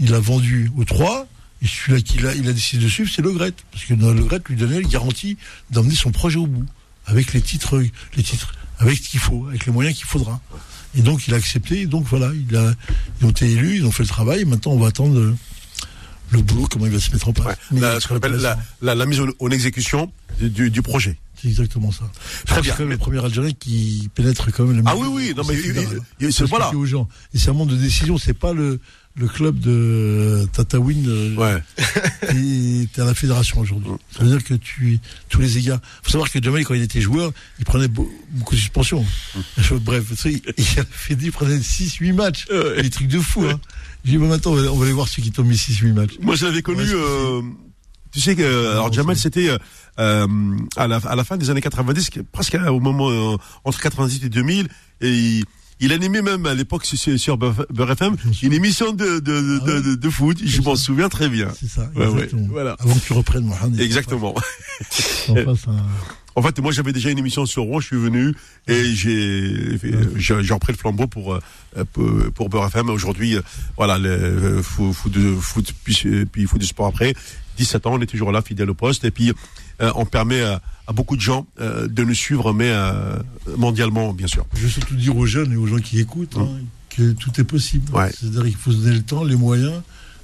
il 0.00 0.12
a 0.14 0.18
vendu 0.18 0.68
aux 0.76 0.84
trois. 0.84 1.28
Et 1.62 1.66
celui-là 1.68 2.00
qu'il 2.00 2.26
a, 2.26 2.34
il 2.34 2.48
a 2.48 2.52
décidé 2.52 2.84
de 2.84 2.88
suivre, 2.90 3.08
c'est 3.14 3.22
Le 3.22 3.30
Gret. 3.32 3.52
Parce 3.70 3.84
que 3.84 3.94
Le 3.94 4.24
Gret 4.24 4.40
lui 4.48 4.56
donnait 4.56 4.82
la 4.82 4.88
garantie 4.88 5.36
d'emmener 5.70 5.94
son 5.94 6.10
projet 6.10 6.38
au 6.38 6.46
bout. 6.48 6.66
Avec 7.06 7.32
les 7.32 7.40
titres, 7.40 7.80
les 8.16 8.22
titres, 8.24 8.52
avec 8.80 8.98
ce 8.98 9.08
qu'il 9.08 9.20
faut, 9.20 9.46
avec 9.48 9.64
les 9.66 9.72
moyens 9.72 9.96
qu'il 9.96 10.06
faudra. 10.06 10.40
Et 10.96 11.02
donc, 11.02 11.26
il 11.28 11.34
a 11.34 11.36
accepté. 11.36 11.82
Et 11.82 11.86
donc, 11.86 12.04
voilà, 12.04 12.32
il 12.34 12.56
a, 12.56 12.74
ils 13.20 13.26
ont 13.26 13.30
été 13.30 13.48
élus, 13.50 13.76
ils 13.76 13.86
ont 13.86 13.92
fait 13.92 14.02
le 14.02 14.08
travail. 14.08 14.40
Et 14.40 14.44
maintenant, 14.44 14.72
on 14.72 14.78
va 14.80 14.88
attendre 14.88 15.16
euh, 15.18 15.36
le 16.30 16.42
boulot, 16.42 16.66
comment 16.70 16.86
il 16.86 16.92
va 16.92 16.98
se 17.00 17.10
mettre 17.12 17.28
en 17.28 17.32
place. 17.32 17.46
Ouais. 17.46 17.54
Mais 17.72 17.80
La- 17.80 17.94
c'est 17.94 18.00
ce 18.00 18.08
qu'on 18.08 18.16
appelle 18.16 18.32
la, 18.32 18.52
intéressant. 18.52 18.60
la, 18.82 18.94
la 18.94 19.06
mise 19.06 19.20
en, 19.20 19.26
en 19.38 19.50
exécution 19.50 20.12
du, 20.40 20.82
projet. 20.82 21.18
C'est 21.40 21.48
exactement 21.48 21.92
ça. 21.92 22.10
Très 22.46 22.56
C'est 22.56 22.62
bien. 22.62 22.74
même 22.80 22.90
le 22.90 22.98
premier 22.98 23.24
Algérien 23.24 23.52
qui 23.52 24.10
pénètre 24.14 24.50
quand 24.52 24.64
même 24.64 24.76
le 24.78 24.82
Ah 24.86 24.96
oui, 24.96 25.06
oui, 25.10 25.34
non, 25.36 25.44
mais 25.46 25.54
il- 26.20 26.32
c'est- 26.32 26.44
voilà. 26.46 26.74
aux 26.74 26.84
gens. 26.86 27.08
Et 27.32 27.38
c'est 27.38 27.50
un 27.50 27.52
monde 27.52 27.70
de 27.70 27.76
décision, 27.76 28.18
c'est 28.18 28.34
pas 28.34 28.52
le, 28.52 28.80
le 29.14 29.26
club 29.28 29.58
de 29.60 30.48
Tataouine 30.52 31.04
euh, 31.08 31.34
Ouais. 31.36 31.62
et 32.34 32.88
t'es 32.92 33.02
à 33.02 33.04
la 33.04 33.14
fédération 33.14 33.60
aujourd'hui. 33.60 33.90
Ça 34.16 34.24
veut 34.24 34.30
dire 34.30 34.42
que 34.44 34.54
tu, 34.54 34.98
tous 35.28 35.40
les 35.40 35.58
égars. 35.58 35.80
Faut 36.02 36.10
savoir 36.10 36.30
que 36.30 36.42
Jamel, 36.42 36.64
quand 36.64 36.74
il 36.74 36.82
était 36.82 37.00
joueur, 37.00 37.32
il 37.60 37.64
prenait 37.64 37.88
beau- 37.88 38.10
beaucoup 38.32 38.54
de 38.54 38.60
suspensions. 38.60 39.04
Bref, 39.82 40.04
tu 40.10 40.16
sais, 40.16 40.42
il 40.56 40.80
a 40.80 40.84
fait 40.90 41.16
il 41.20 41.32
prenait 41.32 41.60
6, 41.62 41.94
8 41.96 42.12
matchs. 42.12 42.46
Des 42.80 42.90
trucs 42.90 43.08
de 43.08 43.20
fou, 43.20 43.44
hein. 43.46 43.60
J'ai 44.04 44.12
dit, 44.12 44.18
bon, 44.18 44.28
maintenant, 44.28 44.52
on 44.52 44.54
va, 44.56 44.72
on 44.72 44.76
va 44.76 44.84
aller 44.84 44.92
voir 44.94 45.08
ceux 45.08 45.22
qui 45.22 45.30
t'ont 45.32 45.44
mis 45.44 45.56
6, 45.58 45.78
8 45.78 45.92
matchs. 45.92 46.12
Moi, 46.20 46.34
je 46.36 46.46
l'avais 46.46 46.62
connu. 46.62 46.82
Ouais, 46.82 46.90
euh, 46.94 47.42
tu 48.12 48.20
sais 48.20 48.34
que 48.36 48.42
euh, 48.42 48.72
alors 48.72 48.92
Jamal, 48.92 49.16
c'était 49.16 49.50
euh, 49.98 50.26
à 50.76 50.86
la 50.86 50.96
à 50.96 51.14
la 51.16 51.24
fin 51.24 51.36
des 51.36 51.50
années 51.50 51.60
90, 51.60 52.08
que- 52.10 52.20
presque 52.20 52.54
euh, 52.54 52.68
au 52.70 52.80
moment 52.80 53.10
euh, 53.10 53.36
entre 53.64 53.80
98 53.80 54.24
et 54.24 54.28
2000, 54.30 54.68
et 55.02 55.10
il, 55.12 55.44
il 55.80 55.92
animait 55.92 56.22
même 56.22 56.46
à 56.46 56.54
l'époque 56.54 56.86
sur, 56.86 57.20
sur 57.20 57.36
Beurre 57.36 57.90
FM 57.90 58.16
une 58.42 58.52
émission 58.54 58.92
de 58.92 59.18
de 59.18 59.20
de, 59.20 59.58
Ah 59.60 59.64
ouais. 59.66 59.72
de, 59.74 59.80
de- 59.90 59.94
de 59.96 60.10
foot. 60.10 60.38
Je 60.42 60.62
m'en 60.62 60.74
souviens 60.74 61.08
très 61.10 61.28
bien. 61.28 61.48
C'est 61.60 61.68
ça, 61.68 61.90
Ouais, 61.94 62.06
ouais, 62.06 62.28
voilà. 62.48 62.76
Avant 62.78 62.94
que 62.94 63.00
tu 63.04 63.12
reprennes, 63.12 63.44
Mohamed. 63.44 63.78
Exactement. 63.80 64.34
Un- 65.28 65.54
En 66.36 66.42
fait, 66.42 66.56
moi, 66.60 66.70
j'avais 66.70 66.92
déjà 66.92 67.10
une 67.10 67.18
émission 67.18 67.46
sur 67.46 67.64
Rouen, 67.64 67.80
je 67.80 67.86
suis 67.88 67.96
venu 67.96 68.32
et 68.68 68.94
j'ai 68.94 69.76
j'ai 70.16 70.54
repris 70.54 70.72
le 70.72 70.78
flambeau 70.78 71.08
pour 71.08 71.36
pour, 71.92 72.10
pour 72.34 72.48
Beurre 72.48 72.66
FM. 72.66 72.88
Aujourd'hui, 72.90 73.36
euh, 73.36 73.42
voilà, 73.76 73.98
le 73.98 74.08
euh, 74.10 74.62
foot, 74.62 74.92
foot, 74.92 75.12
de- 75.12 75.34
foot 75.36 75.72
puis, 75.84 75.98
euh, 76.06 76.24
puis 76.30 76.44
foot 76.46 76.60
du 76.60 76.66
sport 76.66 76.86
après. 76.86 77.14
17 77.56 77.86
ans, 77.86 77.94
on 77.94 78.00
est 78.00 78.06
toujours 78.06 78.30
là, 78.32 78.40
fidèle 78.42 78.70
au 78.70 78.74
poste. 78.74 79.04
Et 79.04 79.10
puis, 79.10 79.32
euh, 79.80 79.90
on 79.96 80.04
permet 80.06 80.40
à, 80.42 80.60
à 80.86 80.92
beaucoup 80.92 81.16
de 81.16 81.20
gens 81.20 81.46
euh, 81.60 81.88
de 81.88 82.04
nous 82.04 82.14
suivre, 82.14 82.52
mais 82.52 82.70
euh, 82.70 83.16
mondialement, 83.56 84.12
bien 84.12 84.26
sûr. 84.28 84.46
Je 84.54 84.60
veux 84.62 84.68
surtout 84.68 84.94
dire 84.94 85.16
aux 85.16 85.26
jeunes 85.26 85.52
et 85.52 85.56
aux 85.56 85.66
gens 85.66 85.78
qui 85.78 85.98
écoutent 86.00 86.36
hein, 86.36 86.48
que 86.90 87.12
tout 87.12 87.40
est 87.40 87.44
possible. 87.44 87.92
Ouais. 87.94 88.10
C'est-à-dire 88.18 88.44
qu'il 88.44 88.56
faut 88.56 88.70
se 88.72 88.76
donner 88.78 88.96
le 88.96 89.02
temps, 89.02 89.24
les 89.24 89.36
moyens 89.36 89.82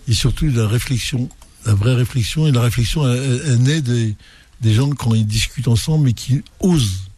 et 0.08 0.12
surtout 0.14 0.48
la 0.48 0.66
réflexion. 0.68 1.28
La 1.66 1.74
vraie 1.74 1.94
réflexion. 1.94 2.46
Et 2.46 2.52
la 2.52 2.60
réflexion, 2.62 3.04
elle 3.10 3.58
naît 3.62 3.80
des, 3.80 4.14
des 4.60 4.74
gens 4.74 4.90
quand 4.90 5.14
ils 5.14 5.26
discutent 5.26 5.68
ensemble 5.68 6.08
et 6.10 6.12
qui 6.12 6.42
osent. 6.60 7.08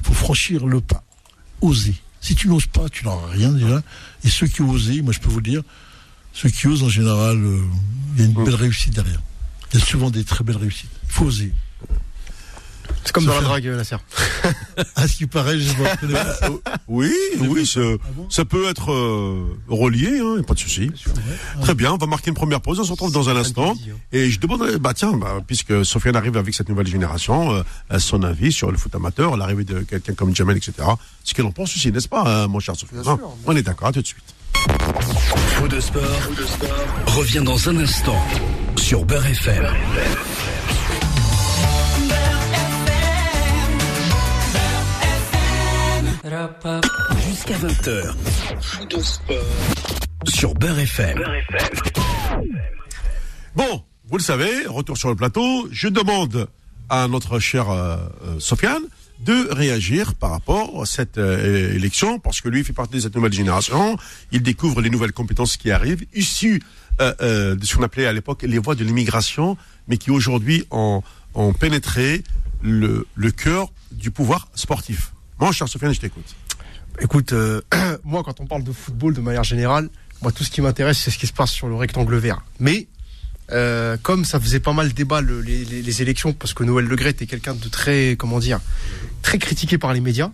Il 0.00 0.06
faut 0.06 0.14
franchir 0.14 0.64
le 0.66 0.80
pas. 0.80 1.02
Oser. 1.60 1.94
Si 2.20 2.34
tu 2.34 2.48
n'oses 2.48 2.66
pas, 2.66 2.88
tu 2.88 3.04
n'auras 3.04 3.28
rien 3.30 3.50
déjà. 3.52 3.82
Et 4.24 4.28
ceux 4.28 4.46
qui 4.46 4.62
osent, 4.62 4.90
moi 5.02 5.12
je 5.12 5.20
peux 5.20 5.30
vous 5.30 5.38
le 5.38 5.50
dire, 5.50 5.62
ceux 6.32 6.48
qui 6.48 6.66
osent 6.66 6.82
en 6.82 6.88
général, 6.88 7.36
euh, 7.38 7.62
il 8.14 8.20
y 8.20 8.22
a 8.24 8.26
une 8.26 8.44
belle 8.44 8.54
réussite 8.54 8.94
derrière. 8.94 9.20
Il 9.72 9.78
y 9.78 9.82
a 9.82 9.84
souvent 9.84 10.10
des 10.10 10.24
très 10.24 10.44
belles 10.44 10.56
réussites. 10.56 10.90
Il 11.04 11.12
faut 11.12 11.24
oser. 11.26 11.52
C'est 13.04 13.12
comme 13.12 13.24
dans 13.24 13.34
la 13.34 13.40
drague, 13.40 13.66
Nasser. 13.66 13.96
À 14.96 15.08
ce 15.08 15.16
qui 15.16 15.26
paraît, 15.26 15.58
je 15.58 15.72
connais 16.00 16.14
pas. 16.14 16.48
Oui, 16.88 17.12
oui, 17.38 17.66
ça, 17.66 17.80
bon 18.14 18.26
ça 18.28 18.44
peut 18.44 18.68
être 18.68 18.92
euh, 18.92 19.56
relié, 19.68 20.20
hein, 20.20 20.42
pas 20.42 20.54
de 20.54 20.58
souci. 20.58 20.90
Très 21.60 21.74
bien, 21.74 21.92
on 21.92 21.96
va 21.96 22.06
marquer 22.06 22.30
une 22.30 22.36
première 22.36 22.60
pause, 22.60 22.80
on 22.80 22.84
se 22.84 22.90
retrouve 22.90 23.12
dans 23.12 23.28
un 23.28 23.36
instant. 23.36 23.74
Et 24.12 24.30
je 24.30 24.40
demanderai, 24.40 24.78
bah 24.78 24.94
tiens, 24.94 25.12
bah, 25.12 25.38
puisque 25.46 25.84
Sofiane 25.84 26.16
arrive 26.16 26.36
avec 26.36 26.54
cette 26.54 26.68
nouvelle 26.68 26.86
génération, 26.86 27.52
euh, 27.52 27.62
à 27.88 27.98
son 27.98 28.22
avis 28.22 28.52
sur 28.52 28.70
le 28.70 28.78
foot 28.78 28.94
amateur, 28.94 29.36
l'arrivée 29.36 29.64
de 29.64 29.80
quelqu'un 29.80 30.14
comme 30.14 30.34
Jamel, 30.34 30.56
etc. 30.56 30.72
Ce 31.24 31.34
qu'elle 31.34 31.46
en 31.46 31.52
pense 31.52 31.74
aussi, 31.76 31.92
n'est-ce 31.92 32.08
pas, 32.08 32.24
hein, 32.26 32.46
mon 32.48 32.60
cher 32.60 32.76
Sofiane? 32.76 33.02
Hein. 33.06 33.18
On 33.46 33.56
est 33.56 33.62
d'accord, 33.62 33.88
à 33.88 33.92
tout 33.92 34.02
de 34.02 34.06
suite. 34.06 34.34
Faux 35.54 35.68
de 35.68 35.80
sport, 35.80 36.02
revient 37.06 37.42
dans 37.44 37.68
un 37.68 37.76
instant 37.78 38.20
sur 38.76 39.04
Beurre 39.04 39.26
FM. 39.26 39.66
Jusqu'à 47.28 47.54
20h. 47.58 48.14
Faux 48.62 48.84
de 48.86 49.02
sport 49.02 49.36
sur 50.26 50.54
Beurre 50.54 50.78
FM. 50.78 51.22
Bon, 53.54 53.82
vous 54.08 54.16
le 54.16 54.22
savez, 54.22 54.66
retour 54.66 54.96
sur 54.96 55.10
le 55.10 55.16
plateau, 55.16 55.68
je 55.70 55.88
demande 55.88 56.48
à 56.88 57.08
notre 57.08 57.40
cher 57.40 57.68
euh, 57.68 57.96
euh, 58.24 58.38
Sofiane 58.38 58.84
de 59.20 59.52
réagir 59.52 60.14
par 60.14 60.30
rapport 60.30 60.80
à 60.82 60.86
cette 60.86 61.18
euh, 61.18 61.74
élection, 61.74 62.18
parce 62.18 62.40
que 62.40 62.48
lui 62.48 62.60
il 62.60 62.64
fait 62.64 62.72
partie 62.72 62.94
de 62.94 63.00
cette 63.00 63.14
nouvelle 63.14 63.34
génération, 63.34 63.98
il 64.32 64.42
découvre 64.42 64.80
les 64.80 64.88
nouvelles 64.88 65.12
compétences 65.12 65.58
qui 65.58 65.70
arrivent, 65.70 66.06
issues 66.14 66.62
euh, 67.02 67.12
euh, 67.20 67.54
de 67.54 67.66
ce 67.66 67.76
qu'on 67.76 67.82
appelait 67.82 68.06
à 68.06 68.14
l'époque 68.14 68.42
les 68.42 68.58
voies 68.58 68.76
de 68.76 68.84
l'immigration, 68.84 69.58
mais 69.88 69.98
qui 69.98 70.10
aujourd'hui 70.10 70.64
ont, 70.70 71.02
ont 71.34 71.52
pénétré 71.52 72.22
le, 72.62 73.06
le 73.14 73.30
cœur 73.30 73.70
du 73.92 74.10
pouvoir 74.10 74.48
sportif. 74.54 75.12
Mon 75.40 75.52
cher 75.52 75.68
Sofiane, 75.68 75.94
je 75.94 76.00
t'écoute. 76.00 76.36
Écoute, 77.00 77.32
euh, 77.32 77.62
moi, 78.04 78.22
quand 78.22 78.40
on 78.40 78.46
parle 78.46 78.62
de 78.62 78.72
football 78.72 79.14
de 79.14 79.20
manière 79.22 79.44
générale, 79.44 79.88
moi, 80.22 80.32
tout 80.32 80.44
ce 80.44 80.50
qui 80.50 80.60
m'intéresse, 80.60 80.98
c'est 80.98 81.10
ce 81.10 81.18
qui 81.18 81.26
se 81.26 81.32
passe 81.32 81.50
sur 81.50 81.66
le 81.68 81.74
rectangle 81.76 82.16
vert. 82.16 82.42
Mais, 82.58 82.88
euh, 83.52 83.96
comme 84.02 84.24
ça 84.26 84.38
faisait 84.38 84.60
pas 84.60 84.74
mal 84.74 84.92
débat 84.92 85.22
le- 85.22 85.40
les, 85.40 86.02
élections, 86.02 86.34
parce 86.34 86.52
que 86.52 86.62
Noël 86.62 86.84
Legret 86.84 87.16
est 87.20 87.26
quelqu'un 87.26 87.54
de 87.54 87.68
très, 87.68 88.16
comment 88.18 88.38
dire, 88.38 88.60
très 89.22 89.38
critiqué 89.38 89.78
par 89.78 89.94
les 89.94 90.00
médias, 90.00 90.30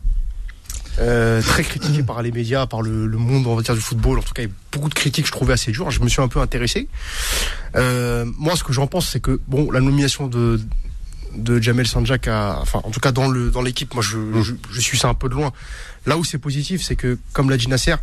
euh, 0.98 1.40
très 1.40 1.62
critiqué 1.62 2.02
par 2.02 2.20
les 2.22 2.32
médias, 2.32 2.66
par 2.66 2.82
le, 2.82 3.06
le 3.06 3.16
monde, 3.18 3.46
on 3.46 3.54
va 3.54 3.62
dire, 3.62 3.74
du 3.76 3.80
football. 3.80 4.18
En 4.18 4.22
tout 4.22 4.34
cas, 4.34 4.42
il 4.42 4.48
y 4.48 4.50
a 4.50 4.54
beaucoup 4.72 4.88
de 4.88 4.94
critiques, 4.94 5.26
je 5.26 5.32
trouvais 5.32 5.52
assez 5.52 5.70
dures. 5.70 5.90
Je 5.92 6.00
me 6.02 6.08
suis 6.08 6.20
un 6.20 6.28
peu 6.28 6.40
intéressé. 6.40 6.88
Moi, 7.74 8.56
ce 8.56 8.64
que 8.64 8.72
j'en 8.72 8.88
pense, 8.88 9.08
c'est 9.08 9.20
que, 9.20 9.40
bon, 9.46 9.70
la 9.70 9.80
nomination 9.80 10.26
de 10.26 10.60
de 11.36 11.60
Jamel 11.60 11.86
Sanjak 11.86 12.28
à, 12.28 12.58
enfin 12.60 12.80
en 12.84 12.90
tout 12.90 13.00
cas 13.00 13.12
dans 13.12 13.28
le 13.28 13.50
dans 13.50 13.62
l'équipe 13.62 13.92
moi 13.94 14.02
je, 14.02 14.18
je, 14.42 14.54
je 14.70 14.80
suis 14.80 14.98
ça 14.98 15.08
un 15.08 15.14
peu 15.14 15.28
de 15.28 15.34
loin 15.34 15.52
là 16.06 16.16
où 16.16 16.24
c'est 16.24 16.38
positif 16.38 16.82
c'est 16.82 16.96
que 16.96 17.18
comme 17.32 17.50
l'a 17.50 17.56
dit 17.56 17.68
Nasser 17.68 17.96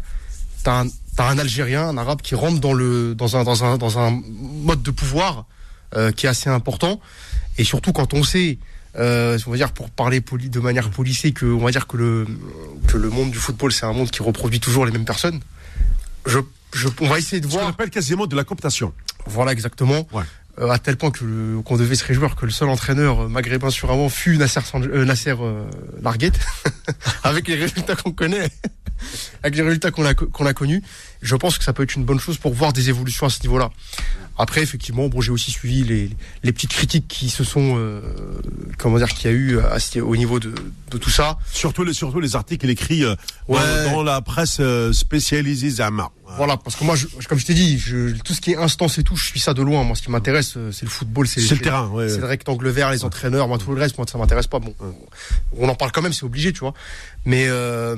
t'as 0.64 0.84
un, 0.84 0.88
un 1.18 1.38
Algérien 1.38 1.88
un 1.90 1.98
Arabe 1.98 2.22
qui 2.22 2.36
rentre 2.36 2.60
dans 2.60 2.74
le 2.74 3.16
dans 3.16 3.38
un 3.38 3.44
dans 3.44 3.64
un 3.64 3.78
dans 3.78 4.00
un 4.00 4.22
mode 4.32 4.82
de 4.84 4.92
pouvoir 4.92 5.46
euh, 5.96 6.12
qui 6.12 6.26
est 6.26 6.30
assez 6.30 6.50
important 6.50 7.00
et 7.58 7.64
surtout 7.64 7.94
quand 7.94 8.14
on 8.14 8.24
sait 8.24 8.58
euh, 8.98 9.40
on 9.48 9.52
va 9.52 9.58
dire 9.58 9.72
pour 9.72 9.90
parler 9.90 10.22
poli, 10.22 10.50
de 10.50 10.60
manière 10.60 10.90
policée 10.90 11.32
que 11.32 11.46
on 11.46 11.64
va 11.66 11.72
dire 11.72 11.88
que 11.88 11.98
le 11.98 12.28
que 12.88 12.98
le 12.98 13.10
monde 13.10 13.32
du 13.32 13.38
football 13.40 13.72
c'est 13.72 13.86
un 13.86 13.94
monde 13.94 14.12
qui 14.12 14.22
reproduit 14.24 14.60
toujours 14.60 14.86
les 14.86 14.92
mêmes 14.92 15.06
personnes 15.06 15.40
je, 16.26 16.40
je 16.74 16.88
on 17.02 17.08
va 17.08 17.20
essayer 17.20 17.42
de 17.42 17.48
Ce 17.48 17.52
qu'on 17.52 17.58
voir 17.60 17.70
appelle 17.70 17.90
quasiment 17.90 18.28
de 18.28 18.36
la 18.36 18.44
cooptation. 18.44 18.94
voilà 19.26 19.52
exactement. 19.52 20.08
Ouais. 20.12 20.24
Euh, 20.60 20.70
à 20.70 20.78
tel 20.78 20.98
point 20.98 21.10
que 21.10 21.62
qu'on 21.62 21.78
devait 21.78 21.96
se 21.96 22.06
réjouir 22.06 22.36
que 22.36 22.46
le 22.46 22.52
seul 22.52 22.70
entraîneur 22.70 23.22
euh, 23.22 23.28
maghrébin 23.28 23.72
sur 23.72 23.90
avant 23.90 24.08
fut 24.08 24.38
Nasser, 24.38 24.60
euh, 24.76 25.04
Nasser 25.04 25.34
euh, 25.40 25.66
Larguette, 26.04 26.40
avec 27.24 27.48
les 27.48 27.56
résultats 27.56 27.96
qu'on 27.96 28.12
connaît, 28.12 28.48
avec 29.44 29.56
les 29.56 29.64
résultats 29.64 29.90
qu'on 29.90 30.06
a 30.06 30.14
qu'on 30.14 30.46
a 30.46 30.54
connus. 30.54 30.84
Je 31.24 31.36
pense 31.36 31.58
que 31.58 31.64
ça 31.64 31.74
peut 31.74 31.82
être 31.84 31.96
une 31.96 32.04
bonne 32.06 32.20
chose 32.20 32.38
pour 32.38 32.54
voir 32.54 32.74
des 32.74 32.90
évolutions 32.90 33.26
à 33.26 33.30
ce 33.30 33.42
niveau-là. 33.42 33.72
Après, 34.38 34.62
effectivement, 34.62 35.08
bon, 35.10 35.22
j'ai 35.22 35.32
aussi 35.32 35.52
suivi 35.52 35.84
les, 35.84 36.10
les 36.44 36.52
petites 36.52 36.72
critiques 36.72 37.08
qui 37.08 37.30
se 37.30 37.44
sont, 37.44 37.76
euh, 37.78 38.02
comment 38.80 38.98
dire, 38.98 39.08
qu'il 39.10 39.30
y 39.30 39.34
a 39.34 39.38
eu 39.38 39.60
à 39.60 39.80
ce- 39.80 40.00
au 40.00 40.16
niveau 40.16 40.40
de, 40.40 40.54
de 40.92 40.98
tout 40.98 41.12
ça. 41.12 41.38
Surtout 41.52 41.84
les, 41.84 41.94
surtout 41.94 42.20
les 42.20 42.36
articles 42.36 42.68
écrits 42.68 43.04
euh, 43.06 43.16
dans- 43.48 43.56
Ouais. 43.56 43.92
dans, 43.92 44.02
la 44.04 44.22
presse 44.22 44.58
euh, 44.60 44.92
spécialisée 44.92 45.70
Zama. 45.70 46.10
Voilà, 46.36 46.58
parce 46.58 46.76
que 46.76 46.84
moi, 46.84 46.96
je, 46.96 47.06
comme 47.30 47.38
je 47.38 47.46
t'ai 47.46 47.54
dit, 47.54 47.78
je, 47.78 48.10
tout 48.24 48.34
ce 48.34 48.42
qui 48.42 48.54
est 48.54 48.58
instance 48.58 48.98
et 48.98 49.04
tout, 49.04 49.16
je 49.16 49.24
suis 49.24 49.40
ça 49.40 49.54
de 49.54 49.62
loin. 49.62 49.84
Moi, 49.84 49.96
ce 49.96 50.02
qui 50.02 50.10
m'intéresse, 50.10 50.56
euh, 50.58 50.72
c'est 50.72 50.86
le 50.86 50.90
football, 50.90 51.28
c'est 51.28 51.40
C'est 51.40 51.54
le 51.54 51.62
terrain, 51.62 51.88
ouais, 51.90 52.08
c'est 52.10 52.16
ouais. 52.16 52.22
le 52.22 52.26
rectangle 52.26 52.70
vert, 52.70 52.90
les 52.90 53.06
entraîneurs. 53.06 53.48
Moi, 53.48 53.60
tout 53.60 53.72
le 53.72 53.80
reste, 53.80 54.00
moi, 54.00 54.08
ça 54.12 54.18
m'intéresse 54.18 54.48
pas. 54.48 54.58
Bon, 54.58 54.74
on 55.60 55.70
en 55.70 55.76
parle 55.76 55.92
quand 55.92 56.02
même, 56.02 56.12
c'est 56.14 56.24
obligé, 56.26 56.52
tu 56.52 56.62
vois. 56.62 56.74
Mais 57.26 57.46
euh, 57.48 57.96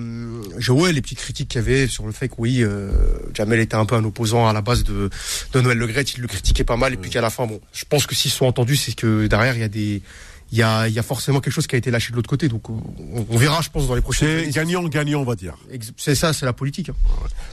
je 0.57 0.73
ouais, 0.73 0.91
les 0.91 1.01
petites 1.01 1.19
critiques 1.19 1.47
qu'il 1.47 1.61
y 1.61 1.63
avait 1.63 1.87
sur 1.87 2.05
le 2.05 2.11
fait 2.11 2.27
que 2.27 2.35
oui, 2.39 2.61
euh, 2.61 2.91
Jamel 3.33 3.59
était 3.59 3.75
un 3.75 3.85
peu 3.85 3.95
un 3.95 4.03
opposant 4.03 4.47
à 4.47 4.53
la 4.53 4.61
base 4.61 4.83
de, 4.83 5.09
de 5.53 5.61
Noël 5.61 5.77
Le 5.77 5.87
Gret, 5.87 6.03
il 6.03 6.21
le 6.21 6.27
critiquait 6.27 6.63
pas 6.63 6.77
mal, 6.77 6.93
et 6.93 6.97
puis 6.97 7.09
qu'à 7.09 7.21
la 7.21 7.29
fin, 7.29 7.45
bon, 7.47 7.59
je 7.73 7.85
pense 7.85 8.05
que 8.07 8.15
s'ils 8.15 8.31
se 8.31 8.37
sont 8.37 8.45
entendus, 8.45 8.75
c'est 8.75 8.93
que 8.95 9.27
derrière, 9.27 9.55
il 9.55 9.61
y 9.61 9.63
a 9.63 9.67
des 9.69 10.01
il 10.51 10.59
y 10.59 10.63
a, 10.63 10.87
il 10.87 10.93
y 10.93 10.99
a 10.99 11.03
forcément 11.03 11.39
quelque 11.41 11.53
chose 11.53 11.65
qui 11.65 11.73
a 11.75 11.77
été 11.79 11.89
lâché 11.89 12.11
de 12.11 12.15
l'autre 12.15 12.29
côté, 12.29 12.47
donc 12.47 12.69
on, 12.69 12.79
on 13.29 13.37
verra, 13.37 13.61
je 13.61 13.69
pense, 13.69 13.87
dans 13.87 13.95
les 13.95 14.01
prochaines 14.01 14.45
C'est 14.45 14.51
gagnant-gagnant, 14.51 15.19
on 15.21 15.25
va 15.25 15.35
dire. 15.35 15.55
C'est 15.97 16.13
ça, 16.13 16.33
c'est 16.33 16.45
la 16.45 16.53
politique. 16.53 16.89
hein. 16.89 16.95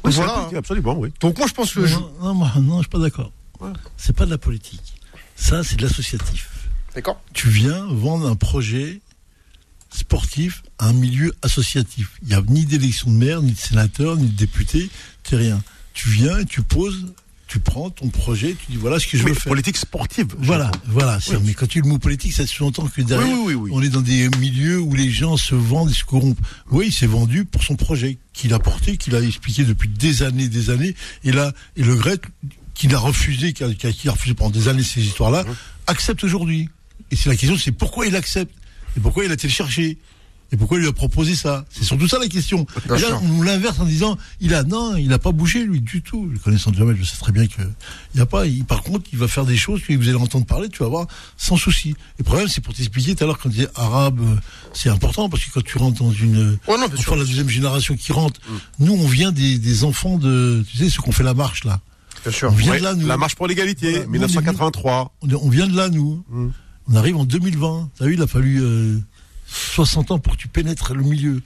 Donc 0.04 0.12
c'est 0.12 0.18
voilà. 0.18 0.32
la 0.32 0.38
politique, 0.40 0.58
absolument, 0.58 0.98
oui. 0.98 1.10
Donc 1.20 1.38
moi, 1.38 1.46
je 1.46 1.54
pense 1.54 1.72
que 1.72 1.86
je... 1.86 1.94
Non, 1.94 2.12
non, 2.22 2.34
moi, 2.34 2.52
non, 2.60 2.76
je 2.76 2.82
suis 2.82 2.90
pas 2.90 2.98
d'accord. 2.98 3.32
C'est 3.96 4.14
pas 4.14 4.26
de 4.26 4.30
la 4.30 4.38
politique. 4.38 4.94
Ça, 5.36 5.64
c'est 5.64 5.76
de 5.76 5.82
l'associatif. 5.82 6.50
D'accord. 6.94 7.20
Tu 7.32 7.48
viens 7.48 7.86
vendre 7.90 8.28
un 8.28 8.36
projet 8.36 9.00
sportif 9.92 10.62
à 10.78 10.88
un 10.88 10.92
milieu 10.92 11.32
associatif. 11.42 12.10
Il 12.22 12.28
n'y 12.28 12.34
a 12.34 12.42
ni 12.48 12.64
d'élection 12.64 13.10
de 13.10 13.16
maire, 13.16 13.42
ni 13.42 13.52
de 13.52 13.58
sénateur, 13.58 14.16
ni 14.16 14.26
de 14.28 14.36
député, 14.36 14.90
c'est 15.24 15.36
rien. 15.36 15.62
Tu 15.94 16.08
viens, 16.08 16.38
et 16.38 16.44
tu 16.46 16.62
poses, 16.62 17.06
tu 17.46 17.58
prends 17.60 17.90
ton 17.90 18.08
projet, 18.08 18.56
tu 18.64 18.72
dis 18.72 18.78
voilà 18.78 18.98
ce 18.98 19.06
que 19.06 19.18
je 19.18 19.24
veux 19.24 19.34
faire. 19.34 19.50
politique 19.50 19.76
sportive. 19.76 20.28
Voilà, 20.38 20.70
voilà. 20.86 21.18
Mais 21.44 21.52
quand 21.52 21.66
tu 21.66 21.80
dis 21.80 21.86
le 21.86 21.92
mot 21.92 21.98
politique, 21.98 22.32
ça 22.32 22.46
sous-entend 22.46 22.86
que 22.88 23.02
derrière, 23.02 23.28
Oui, 23.28 23.34
oui, 23.48 23.54
oui, 23.54 23.60
oui. 23.64 23.70
on 23.74 23.82
est 23.82 23.90
dans 23.90 24.00
des 24.00 24.30
milieux 24.38 24.80
où 24.80 24.94
les 24.94 25.10
gens 25.10 25.36
se 25.36 25.54
vendent 25.54 25.90
et 25.90 25.94
se 25.94 26.04
corrompent. 26.04 26.40
Oui, 26.70 26.86
il 26.88 26.92
s'est 26.92 27.06
vendu 27.06 27.44
pour 27.44 27.62
son 27.62 27.76
projet 27.76 28.16
qu'il 28.32 28.54
a 28.54 28.58
porté, 28.58 28.96
qu'il 28.96 29.14
a 29.14 29.20
expliqué 29.20 29.64
depuis 29.64 29.90
des 29.90 30.22
années, 30.22 30.48
des 30.48 30.70
années. 30.70 30.94
Et 31.24 31.32
là, 31.32 31.52
et 31.76 31.82
le 31.82 31.94
Gret, 31.94 32.18
qu'il 32.74 32.94
a 32.94 32.98
refusé, 32.98 33.52
qui 33.52 33.62
a, 33.64 33.74
qui 33.74 33.86
a- 33.86 33.92
qui 33.92 34.08
a 34.08 34.12
refusé 34.12 34.34
pendant 34.34 34.50
des 34.50 34.68
années 34.68 34.82
ces 34.82 35.02
histoires-là, 35.04 35.44
accepte 35.86 36.24
aujourd'hui. 36.24 36.70
Et 37.10 37.16
c'est 37.16 37.28
la 37.28 37.36
question, 37.36 37.58
c'est 37.58 37.72
pourquoi 37.72 38.06
il 38.06 38.16
accepte? 38.16 38.54
Et 38.96 39.00
pourquoi 39.00 39.24
il 39.24 39.30
a 39.30 39.34
été 39.34 39.46
le 39.48 39.52
chercher. 39.52 39.98
Et 40.54 40.58
pourquoi 40.58 40.76
il 40.76 40.82
lui 40.82 40.88
a 40.88 40.92
proposé 40.92 41.34
ça? 41.34 41.64
C'est 41.70 41.82
surtout 41.82 42.06
ça 42.06 42.18
la 42.18 42.28
question. 42.28 42.66
Et 42.94 42.98
là, 43.00 43.18
on 43.22 43.26
nous 43.26 43.42
l'inverse 43.42 43.80
en 43.80 43.86
disant, 43.86 44.18
il 44.38 44.52
a 44.52 44.64
non, 44.64 44.96
il 44.96 45.08
n'a 45.08 45.18
pas 45.18 45.32
bougé 45.32 45.64
lui 45.64 45.80
du 45.80 46.02
tout. 46.02 46.28
Le 46.30 46.38
connaissant 46.38 46.70
Jamel, 46.74 46.94
je 46.98 47.04
sais 47.04 47.16
très 47.16 47.32
bien 47.32 47.46
que 47.46 47.62
il 48.14 48.20
a 48.20 48.26
pas. 48.26 48.44
Il, 48.46 48.62
par 48.66 48.82
contre, 48.82 49.08
il 49.14 49.18
va 49.18 49.28
faire 49.28 49.46
des 49.46 49.56
choses 49.56 49.80
que 49.80 49.94
vous 49.94 50.08
allez 50.10 50.18
entendre 50.18 50.44
parler, 50.44 50.68
tu 50.68 50.82
vas 50.82 50.90
voir, 50.90 51.06
sans 51.38 51.56
souci. 51.56 51.94
Le 52.18 52.24
problème, 52.24 52.48
c'est 52.48 52.60
pour 52.60 52.74
t'expliquer 52.74 53.14
tout 53.14 53.24
à 53.24 53.28
l'heure 53.28 53.38
quand 53.38 53.48
tu 53.48 53.54
disais 53.54 53.68
arabe, 53.76 54.20
euh, 54.20 54.34
c'est 54.74 54.90
important 54.90 55.30
parce 55.30 55.42
que 55.42 55.50
quand 55.52 55.64
tu 55.64 55.78
rentres 55.78 56.02
dans 56.02 56.12
une, 56.12 56.58
Ouais, 56.68 56.76
non, 56.76 56.84
enfin 56.98 57.16
la 57.16 57.24
deuxième 57.24 57.48
génération 57.48 57.96
qui 57.96 58.12
rentre, 58.12 58.38
nous 58.78 58.92
on 58.92 59.06
vient 59.06 59.32
des, 59.32 59.58
des 59.58 59.84
enfants 59.84 60.18
de, 60.18 60.62
tu 60.70 60.76
sais, 60.76 60.90
ceux 60.90 61.00
qu'on 61.00 61.12
fait 61.12 61.24
la 61.24 61.32
marche 61.32 61.64
là. 61.64 61.80
Bien 62.24 62.32
sûr. 62.32 62.50
On 62.52 62.54
vient 62.54 62.72
Ouais, 62.72 62.78
de 62.78 62.84
là, 62.84 62.94
nous. 62.94 63.06
la 63.06 63.16
marche 63.16 63.36
pour 63.36 63.46
l'égalité, 63.46 63.92
Voilà. 63.92 64.06
1983. 64.08 65.14
On, 65.22 65.30
est- 65.30 65.34
on 65.34 65.48
vient 65.48 65.66
de 65.66 65.74
là, 65.74 65.88
nous. 65.88 66.22
Mm. 66.28 66.48
On 66.88 66.96
arrive 66.96 67.16
en 67.16 67.24
2020. 67.24 67.90
T'as 67.98 68.06
vu, 68.06 68.14
il 68.14 68.22
a 68.22 68.26
fallu 68.26 68.60
euh, 68.62 68.98
60 69.46 70.10
ans 70.12 70.18
pour 70.18 70.34
que 70.34 70.38
tu 70.38 70.48
pénètres 70.48 70.94
le 70.94 71.02
milieu. 71.02 71.42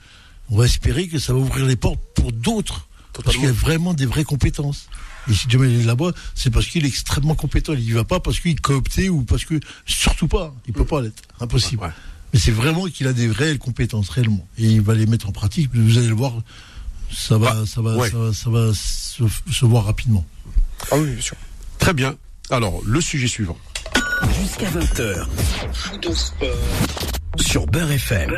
On 0.50 0.56
va 0.56 0.64
espérer 0.64 1.08
que 1.08 1.18
ça 1.18 1.32
va 1.32 1.38
ouvrir 1.40 1.66
les 1.66 1.76
portes 1.76 2.00
pour 2.14 2.32
d'autres. 2.32 2.88
Parce 3.24 3.36
qu'il 3.36 3.46
y 3.46 3.48
a 3.48 3.52
vraiment 3.52 3.94
des 3.94 4.04
vraies 4.06 4.24
compétences. 4.24 4.88
Et 5.28 5.32
si 5.34 5.48
Jamel 5.48 5.72
est 5.80 5.84
là-bas, 5.84 6.12
c'est 6.34 6.50
parce 6.50 6.66
qu'il 6.66 6.84
est 6.84 6.88
extrêmement 6.88 7.34
compétent. 7.34 7.72
Il 7.72 7.80
y 7.80 7.92
va 7.92 8.04
pas 8.04 8.20
parce 8.20 8.40
qu'il 8.40 8.52
est 8.52 8.60
coopté 8.60 9.08
ou 9.08 9.22
parce 9.22 9.44
que. 9.44 9.58
Surtout 9.86 10.28
pas. 10.28 10.54
Il 10.66 10.74
peut 10.74 10.84
pas 10.84 11.00
l'être. 11.00 11.22
Impossible. 11.40 11.82
Ouais. 11.82 11.90
Mais 12.32 12.38
c'est 12.38 12.50
vraiment 12.50 12.84
qu'il 12.86 13.06
a 13.06 13.12
des 13.14 13.28
réelles 13.28 13.58
compétences, 13.58 14.10
réellement. 14.10 14.46
Et 14.58 14.64
il 14.66 14.82
va 14.82 14.94
les 14.94 15.06
mettre 15.06 15.28
en 15.28 15.32
pratique. 15.32 15.70
Vous 15.72 15.96
allez 15.96 16.08
le 16.08 16.14
voir, 16.14 16.34
ça 17.10 17.38
va, 17.38 17.54
Bah, 17.54 17.64
ça 17.66 17.80
va, 17.80 17.96
ouais. 17.96 18.10
ça 18.10 18.18
va, 18.18 18.32
ça 18.34 18.50
va 18.50 18.72
se, 18.74 19.24
se 19.50 19.64
voir 19.64 19.84
rapidement. 19.84 20.26
Ah 20.90 20.96
oui, 20.98 21.12
bien 21.12 21.22
sûr. 21.22 21.36
Très 21.78 21.94
bien. 21.94 22.16
Alors, 22.50 22.82
le 22.84 23.00
sujet 23.00 23.28
suivant. 23.28 23.56
Jusqu'à 24.40 24.70
20h. 24.70 25.26
Sur 27.38 27.66
Beurre 27.66 27.90
FM. 27.92 28.34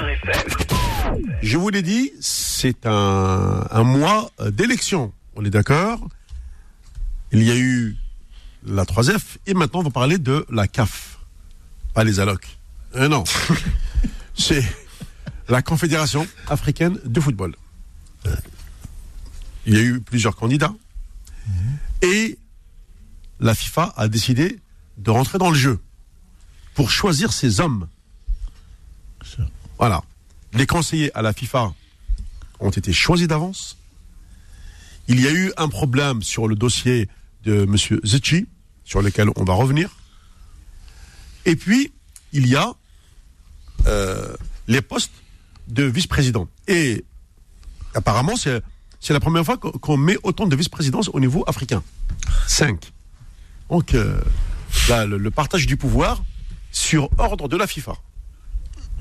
Je 1.42 1.56
vous 1.58 1.68
l'ai 1.68 1.82
dit, 1.82 2.12
c'est 2.20 2.86
un, 2.86 3.66
un 3.70 3.82
mois 3.84 4.30
d'élection. 4.50 5.12
On 5.36 5.44
est 5.44 5.50
d'accord? 5.50 6.08
Il 7.32 7.42
y 7.42 7.50
a 7.50 7.56
eu 7.56 7.96
la 8.66 8.84
3F 8.84 9.36
et 9.46 9.54
maintenant 9.54 9.80
on 9.80 9.84
va 9.84 9.90
parler 9.90 10.18
de 10.18 10.44
la 10.50 10.66
CAF. 10.66 11.18
Pas 11.94 12.04
les 12.04 12.20
allocs. 12.20 12.58
Euh, 12.96 13.08
non. 13.08 13.24
c'est 14.34 14.64
la 15.48 15.62
Confédération 15.62 16.26
africaine 16.48 16.98
de 17.04 17.20
football. 17.20 17.54
Euh, 18.26 18.34
Il 19.66 19.74
y 19.74 19.78
a 19.78 19.82
eu 19.82 20.00
plusieurs 20.00 20.34
candidats 20.36 20.74
et 22.02 22.38
la 23.40 23.54
FIFA 23.54 23.92
a 23.96 24.08
décidé 24.08 24.58
de 24.98 25.10
rentrer 25.10 25.38
dans 25.38 25.50
le 25.50 25.56
jeu 25.56 25.80
pour 26.74 26.90
choisir 26.90 27.32
ses 27.32 27.60
hommes. 27.60 27.88
Voilà. 29.78 30.02
Les 30.52 30.66
conseillers 30.66 31.14
à 31.16 31.22
la 31.22 31.32
FIFA 31.32 31.74
ont 32.60 32.70
été 32.70 32.92
choisis 32.92 33.28
d'avance. 33.28 33.76
Il 35.08 35.20
y 35.20 35.26
a 35.26 35.32
eu 35.32 35.52
un 35.56 35.68
problème 35.68 36.22
sur 36.22 36.48
le 36.48 36.54
dossier 36.54 37.08
de 37.44 37.62
M. 37.62 37.76
Zecchi, 38.04 38.46
sur 38.84 39.02
lequel 39.02 39.28
on 39.36 39.44
va 39.44 39.54
revenir. 39.54 39.96
Et 41.44 41.56
puis, 41.56 41.92
il 42.32 42.46
y 42.46 42.56
a 42.56 42.74
euh, 43.86 44.36
les 44.66 44.82
postes 44.82 45.12
de 45.68 45.84
vice-président. 45.84 46.48
Et 46.66 47.04
apparemment, 47.94 48.36
c'est 48.36 48.62
c'est 49.00 49.12
la 49.12 49.20
première 49.20 49.44
fois 49.44 49.56
qu'on 49.56 49.70
qu'on 49.70 49.96
met 49.96 50.16
autant 50.24 50.46
de 50.46 50.56
vice-présidences 50.56 51.08
au 51.12 51.20
niveau 51.20 51.44
africain. 51.46 51.82
Cinq. 52.46 52.92
Donc, 53.70 53.94
euh, 53.94 54.20
le, 54.88 55.30
partage 55.30 55.66
du 55.66 55.76
pouvoir 55.76 56.22
sur 56.70 57.10
ordre 57.18 57.48
de 57.48 57.56
la 57.56 57.66
FIFA. 57.66 57.94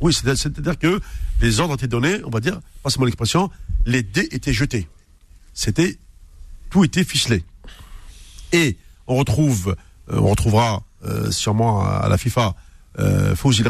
Oui, 0.02 0.14
c'est- 0.14 0.36
c'est-à-dire 0.36 0.78
que 0.78 1.00
les 1.42 1.60
ordres 1.60 1.74
étaient 1.76 1.88
donnés, 1.88 2.22
on 2.24 2.30
va 2.30 2.40
dire, 2.40 2.60
passez-moi 2.84 3.08
l'expression, 3.08 3.50
les 3.86 4.04
dés 4.04 4.28
étaient 4.32 4.54
jetés. 4.54 4.88
C'était, 5.54 5.98
tout 6.70 6.84
était 6.84 7.04
ficelé. 7.04 7.44
Et 8.52 8.78
on 9.08 9.16
retrouve, 9.16 9.76
euh, 10.12 10.20
on 10.20 10.30
retrouvera 10.30 10.84
euh, 11.06 11.32
sûrement 11.32 11.84
à, 11.86 12.08
la 12.10 12.18
FIFA 12.18 12.56
euh, 13.00 13.36
Fouzi 13.36 13.64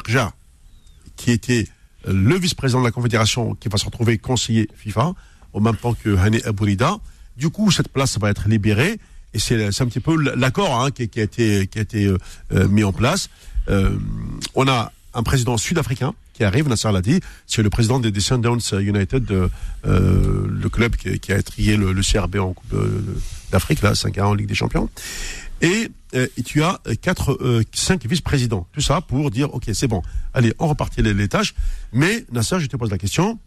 qui 1.15 1.31
était 1.31 1.67
le 2.05 2.37
vice-président 2.37 2.79
de 2.79 2.85
la 2.85 2.91
Confédération, 2.91 3.55
qui 3.55 3.69
va 3.69 3.77
se 3.77 3.85
retrouver 3.85 4.17
conseiller 4.17 4.69
FIFA, 4.75 5.13
au 5.53 5.59
même 5.59 5.75
temps 5.75 5.93
que 5.93 6.15
Hani 6.15 6.41
Abourida. 6.43 6.97
Du 7.35 7.49
coup, 7.49 7.71
cette 7.71 7.89
place 7.89 8.17
va 8.19 8.29
être 8.29 8.47
libérée. 8.47 8.99
Et 9.37 9.39
c'est 9.39 9.81
un 9.83 9.87
petit 9.87 9.99
peu 9.99 10.17
l'accord 10.35 10.81
hein, 10.81 10.89
qui, 10.89 11.03
a 11.19 11.23
été, 11.23 11.69
euh, 12.05 12.17
euh, 12.53 12.67
mis 12.67 12.83
en 12.83 12.91
place. 12.91 13.29
Euh, 13.69 13.95
on 14.55 14.67
a 14.67 14.91
un 15.13 15.21
président 15.21 15.57
sud-africain 15.57 16.15
qui 16.33 16.43
arrive, 16.43 16.67
Nasser 16.67 16.91
l'a 16.91 17.03
dit, 17.03 17.19
c'est 17.45 17.61
le 17.61 17.69
président 17.69 17.99
des 17.99 18.09
Descendants 18.09 18.57
United, 18.57 19.31
le 19.83 20.67
club 20.69 20.95
qui, 20.95 21.31
a 21.31 21.41
trié 21.43 21.77
le, 21.77 22.01
CRB 22.01 22.37
en 22.37 22.53
Coupe 22.53 22.75
d'Afrique, 23.51 23.81
là, 23.81 23.93
5 23.93 24.17
à 24.17 24.23
1 24.23 24.25
en 24.25 24.33
Ligue 24.33 24.47
des 24.47 24.55
Champions. 24.55 24.89
Et, 25.61 25.89
tu 26.45 26.63
as 26.63 26.79
quatre, 27.01 27.39
cinq 27.73 28.05
vice-présidents. 28.05 28.67
Tout 28.71 28.81
ça 28.81 29.01
pour 29.01 29.29
dire, 29.29 29.53
ok, 29.53 29.65
c'est 29.73 29.87
bon, 29.87 30.01
allez, 30.33 30.53
on 30.57 30.67
repartit 30.67 31.01
les, 31.01 31.13
les 31.13 31.27
tâches. 31.27 31.53
Mais 31.93 32.25
Nasser, 32.31 32.59
je 32.59 32.67
te 32.67 32.77
pose 32.77 32.91
la 32.91 32.99
question, 32.99 33.39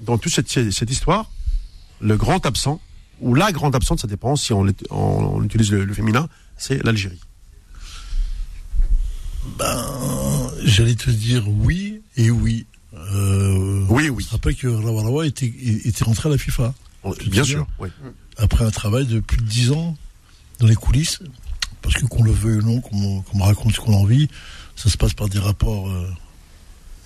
dans 0.00 0.16
toute 0.16 0.32
cette, 0.32 0.70
cette 0.70 0.90
histoire, 0.90 1.30
le 2.00 2.16
grand 2.16 2.44
absent, 2.44 2.80
ou 3.24 3.34
la 3.34 3.52
grande 3.52 3.74
absente, 3.74 4.00
ça 4.00 4.06
dépend 4.06 4.36
si 4.36 4.52
on, 4.52 4.64
l'ut- 4.64 4.84
on- 4.90 5.36
on 5.36 5.42
utilise 5.42 5.70
le, 5.72 5.84
le 5.84 5.94
féminin, 5.94 6.28
c'est 6.56 6.82
l'Algérie. 6.84 7.20
J'allais 10.64 10.94
te 10.94 11.10
dire 11.10 11.48
oui 11.48 12.00
et 12.16 12.30
oui. 12.30 12.66
Euh, 12.94 13.84
Oui, 13.88 14.08
oui. 14.08 14.26
Rappelle 14.30 14.54
que 14.56 14.68
Rawarawa 14.68 15.26
était, 15.26 15.52
était 15.84 16.04
rentré 16.04 16.28
à 16.28 16.32
la 16.32 16.38
FIFA. 16.38 16.74
Te 17.18 17.28
bien 17.28 17.44
sûr, 17.44 17.66
oui. 17.78 17.88
Après 18.38 18.64
un 18.64 18.70
travail 18.70 19.06
de 19.06 19.20
plus 19.20 19.36
de 19.36 19.42
10 19.42 19.72
ans 19.72 19.96
dans 20.60 20.66
les 20.66 20.74
coulisses. 20.74 21.20
Parce 21.82 21.96
que 21.96 22.06
qu'on 22.06 22.22
le 22.22 22.32
veuille 22.32 22.58
ou 22.58 22.62
non, 22.62 22.80
qu'on 22.80 22.96
me 23.34 23.42
raconte 23.42 23.74
ce 23.74 23.80
qu'on 23.80 23.92
a 23.92 23.96
envie, 23.98 24.28
ça 24.74 24.88
se 24.88 24.96
passe 24.96 25.12
par 25.12 25.28
des 25.28 25.38
rapports 25.38 25.90
euh, 25.90 26.08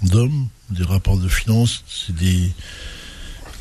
d'hommes, 0.04 0.46
des 0.70 0.84
rapports 0.84 1.18
de 1.18 1.28
finances. 1.28 1.82
C'est 1.88 2.14
des, 2.14 2.52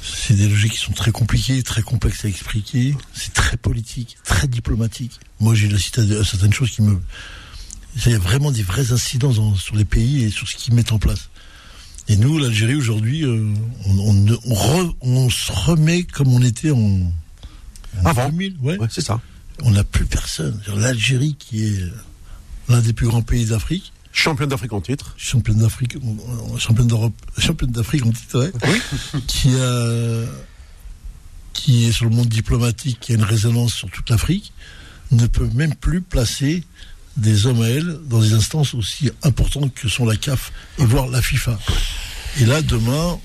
c'est 0.01 0.35
des 0.35 0.47
logiques 0.47 0.73
qui 0.73 0.77
sont 0.79 0.93
très 0.93 1.11
compliquées, 1.11 1.61
très 1.63 1.81
complexes 1.81 2.25
à 2.25 2.27
expliquer. 2.27 2.95
C'est 3.13 3.33
très 3.33 3.57
politique, 3.57 4.17
très 4.23 4.47
diplomatique. 4.47 5.19
Moi, 5.39 5.55
j'ai 5.55 5.67
à 5.67 6.01
de- 6.05 6.19
à 6.19 6.23
certaines 6.23 6.53
choses 6.53 6.71
qui 6.71 6.81
me. 6.81 6.99
Il 8.05 8.11
y 8.11 8.15
a 8.15 8.19
vraiment 8.19 8.51
des 8.51 8.63
vrais 8.63 8.91
incidents 8.91 9.33
dans- 9.33 9.55
sur 9.55 9.75
les 9.75 9.85
pays 9.85 10.23
et 10.23 10.29
sur 10.29 10.47
ce 10.47 10.55
qu'ils 10.55 10.73
mettent 10.73 10.91
en 10.91 10.99
place. 10.99 11.29
Et 12.09 12.15
nous, 12.15 12.37
l'Algérie, 12.37 12.75
aujourd'hui, 12.75 13.23
euh, 13.25 13.53
on, 13.85 13.99
on, 13.99 14.13
ne- 14.13 14.37
on, 14.45 14.53
re- 14.53 14.95
on 15.01 15.29
se 15.29 15.51
remet 15.51 16.03
comme 16.03 16.29
on 16.33 16.41
était 16.41 16.71
en, 16.71 16.77
en 18.01 18.05
Avant. 18.05 18.29
2000. 18.29 18.55
Ouais. 18.61 18.77
Ouais, 18.77 18.87
c'est 18.89 19.01
ça. 19.01 19.19
On 19.63 19.71
n'a 19.71 19.83
plus 19.83 20.05
personne. 20.05 20.61
L'Algérie, 20.75 21.35
qui 21.37 21.65
est 21.65 21.83
l'un 22.69 22.79
des 22.81 22.93
plus 22.93 23.07
grands 23.07 23.23
pays 23.23 23.45
d'Afrique, 23.45 23.91
Championne 24.17 24.49
d'Afrique 24.49 24.73
en 24.73 24.81
titre. 24.81 25.13
championne 25.15 25.59
d'Afrique, 25.59 25.95
euh, 25.95 26.57
championne 26.57 26.87
d'Europe, 26.87 27.13
championne 27.37 27.71
d'Afrique 27.71 28.03
en 28.03 28.11
titre, 28.11 28.39
ouais, 28.39 28.81
qui 29.27 29.55
a, 29.55 30.25
qui 31.53 31.85
est 31.85 31.91
sur 31.91 32.05
le 32.05 32.15
monde 32.15 32.27
diplomatique, 32.27 32.99
qui 32.99 33.11
a 33.11 33.15
une 33.15 33.23
résonance 33.23 33.75
sur 33.75 33.91
toute 33.91 34.09
l'Afrique, 34.09 34.53
ne 35.11 35.27
peut 35.27 35.47
même 35.53 35.75
plus 35.75 36.01
placer 36.01 36.63
des 37.15 37.45
hommes 37.45 37.61
à 37.61 37.67
elle 37.67 37.99
dans 38.09 38.19
des 38.19 38.33
instances 38.33 38.73
aussi 38.73 39.11
importantes 39.21 39.71
que 39.75 39.87
sont 39.87 40.07
la 40.07 40.15
CAF 40.15 40.51
et 40.79 40.85
voire 40.85 41.07
la 41.09 41.21
FIFA. 41.21 41.59
Et 42.39 42.45
là, 42.45 42.63
demain, 42.63 43.19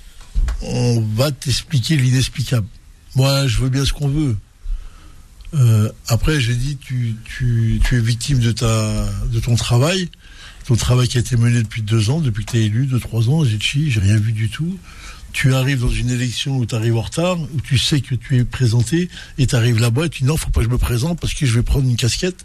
on 0.61 1.01
va 1.15 1.33
t'expliquer 1.33 1.97
l'inexplicable. 1.97 2.67
Moi, 3.17 3.47
je 3.47 3.61
veux 3.61 3.71
bien 3.71 3.87
ce 3.87 3.95
qu'on 3.95 4.09
veut. 4.09 4.37
Euh, 5.55 5.91
après, 6.09 6.39
j'ai 6.39 6.55
dit, 6.55 6.77
tu, 6.77 7.17
tu, 7.25 7.81
tu 7.83 7.97
es 7.97 8.01
victime 8.01 8.41
de, 8.41 8.53
ta, 8.53 9.07
de 9.33 9.41
ton 9.41 9.57
travail, 9.57 10.11
ton 10.65 10.77
travail 10.77 11.09
qui 11.09 11.17
a 11.19 11.21
été 11.21 11.37
mené 11.37 11.63
depuis 11.63 11.83
deux 11.83 12.11
ans, 12.11 12.21
depuis 12.21 12.45
que 12.45 12.53
tu 12.53 12.59
es 12.59 12.65
élu, 12.65 12.87
deux, 12.87 13.01
trois 13.01 13.29
ans, 13.29 13.45
j'ai 13.45 13.59
j'ai 13.61 14.01
rien 14.01 14.17
vu 14.17 14.33
du 14.33 14.49
tout. 14.49 14.79
Tu 15.33 15.55
arrives 15.55 15.81
dans 15.81 15.89
une 15.89 16.11
élection 16.11 16.59
où 16.59 16.67
tu 16.67 16.75
arrives 16.75 16.97
en 16.97 17.01
retard, 17.01 17.41
où 17.41 17.61
tu 17.63 17.79
sais 17.79 18.01
que 18.01 18.15
tu 18.15 18.37
es 18.39 18.45
présenté, 18.45 19.09
et 19.39 19.47
tu 19.47 19.57
arrives 19.57 19.81
là-bas 19.81 20.07
et 20.07 20.09
tu 20.11 20.23
dis 20.23 20.29
non, 20.29 20.37
faut 20.37 20.51
pas 20.51 20.61
que 20.61 20.67
je 20.67 20.71
me 20.71 20.79
présente 20.79 21.19
parce 21.21 21.33
que 21.33 21.47
je 21.47 21.55
vais 21.55 21.63
prendre 21.63 21.89
une 21.89 21.97
casquette, 21.97 22.45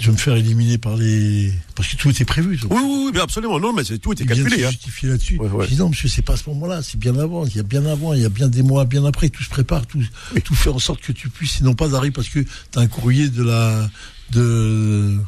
je 0.00 0.06
vais 0.06 0.12
me 0.12 0.16
faire 0.16 0.34
éliminer 0.36 0.78
par 0.78 0.96
les. 0.96 1.52
Parce 1.74 1.88
que 1.88 1.96
tout 1.96 2.10
était 2.10 2.24
prévu. 2.24 2.58
Oui, 2.70 2.78
oui, 2.82 3.02
oui, 3.06 3.12
bien 3.12 3.22
absolument. 3.22 3.58
Non, 3.60 3.72
mais 3.72 3.84
tout 3.84 4.12
était 4.12 4.24
calculé. 4.24 4.62
se 4.62 4.66
Hein. 4.66 5.10
là-dessus. 5.10 5.38
Ouais, 5.38 5.48
ouais. 5.48 5.66
Je 5.66 5.74
dis 5.74 5.78
non, 5.78 5.90
monsieur, 5.90 6.08
c'est 6.08 6.22
pas 6.22 6.34
à 6.34 6.36
ce 6.36 6.48
moment-là, 6.50 6.82
c'est 6.82 6.98
bien 6.98 7.18
avant. 7.18 7.46
Il 7.46 7.56
y 7.56 7.60
a 7.60 7.62
bien 7.62 7.84
avant, 7.86 8.14
il 8.14 8.22
y 8.22 8.24
a 8.24 8.30
bien 8.30 8.48
des 8.48 8.62
mois, 8.62 8.84
bien 8.84 9.04
après. 9.04 9.28
Tout 9.28 9.44
se 9.44 9.50
prépare, 9.50 9.86
tout, 9.86 10.02
tout 10.44 10.54
fait 10.54 10.70
en 10.70 10.78
sorte 10.78 11.00
que 11.02 11.12
tu 11.12 11.28
puisses, 11.28 11.60
et 11.60 11.64
non 11.64 11.74
pas 11.74 11.88
d'arriver 11.88 12.12
parce 12.12 12.28
que 12.28 12.40
tu 12.40 12.78
as 12.78 12.80
un 12.80 12.86
courrier 12.86 13.28
de 13.28 13.42
la 13.42 13.90
de 14.30 15.18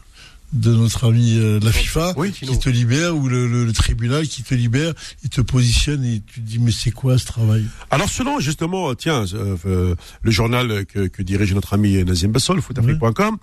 de 0.52 0.74
notre 0.74 1.08
ami 1.08 1.38
euh, 1.38 1.58
la 1.62 1.72
FIFA 1.72 2.12
Oui, 2.16 2.30
qui 2.32 2.58
te 2.58 2.68
libère 2.68 3.16
ou 3.16 3.26
le, 3.28 3.46
le- 3.48 3.64
le 3.64 3.72
tribunal 3.72 4.26
qui 4.28 4.42
te 4.42 4.54
libère, 4.54 4.92
il 5.22 5.30
te 5.30 5.40
positionne 5.40 6.04
et 6.04 6.20
tu 6.26 6.40
te 6.40 6.46
dis 6.46 6.58
mais 6.58 6.70
c'est 6.72 6.90
quoi 6.90 7.16
ce 7.18 7.24
travail? 7.26 7.64
Alors 7.90 8.08
selon 8.08 8.38
justement, 8.40 8.90
euh, 8.90 8.94
tiens, 8.94 9.24
euh, 9.34 9.56
euh, 9.66 9.94
le 10.20 10.30
journal 10.30 10.84
que, 10.86 11.06
que 11.08 11.22
dirige 11.22 11.54
notre 11.54 11.72
ami 11.74 12.04
Nazim 12.04 12.28
Bessol, 12.32 12.60
footafrique.com, 12.60 13.36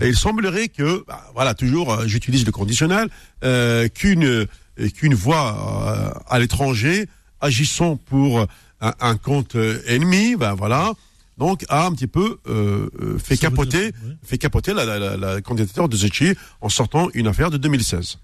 il 0.00 0.16
semblerait 0.16 0.68
que, 0.68 1.04
bah, 1.06 1.24
voilà, 1.34 1.54
toujours, 1.54 1.92
euh, 1.92 2.06
j'utilise 2.06 2.44
le 2.44 2.52
conditionnel, 2.52 3.08
euh, 3.44 3.88
qu'une 3.88 4.46
qu'une 4.94 5.14
voix 5.14 6.14
euh, 6.16 6.18
à 6.28 6.38
l'étranger 6.38 7.06
agissant 7.40 7.96
pour 7.96 8.40
un, 8.80 8.92
un 9.00 9.16
compte 9.16 9.56
ennemi, 9.86 10.36
ben 10.36 10.54
voilà, 10.54 10.92
donc 11.38 11.64
a 11.68 11.86
un 11.86 11.92
petit 11.92 12.06
peu 12.06 12.38
euh, 12.48 12.88
euh, 13.00 13.18
fait 13.18 13.36
capoter, 13.36 13.92
dire- 13.92 14.00
ouais. 14.08 14.16
fait 14.24 14.38
capoter 14.38 14.72
la, 14.74 14.84
la, 14.84 14.98
la, 14.98 15.16
la 15.16 15.40
candidature 15.42 15.88
de 15.88 15.96
Zetchi 15.96 16.34
en 16.60 16.68
sortant 16.68 17.08
une 17.14 17.26
affaire 17.26 17.50
de 17.50 17.56
2016. 17.58 18.18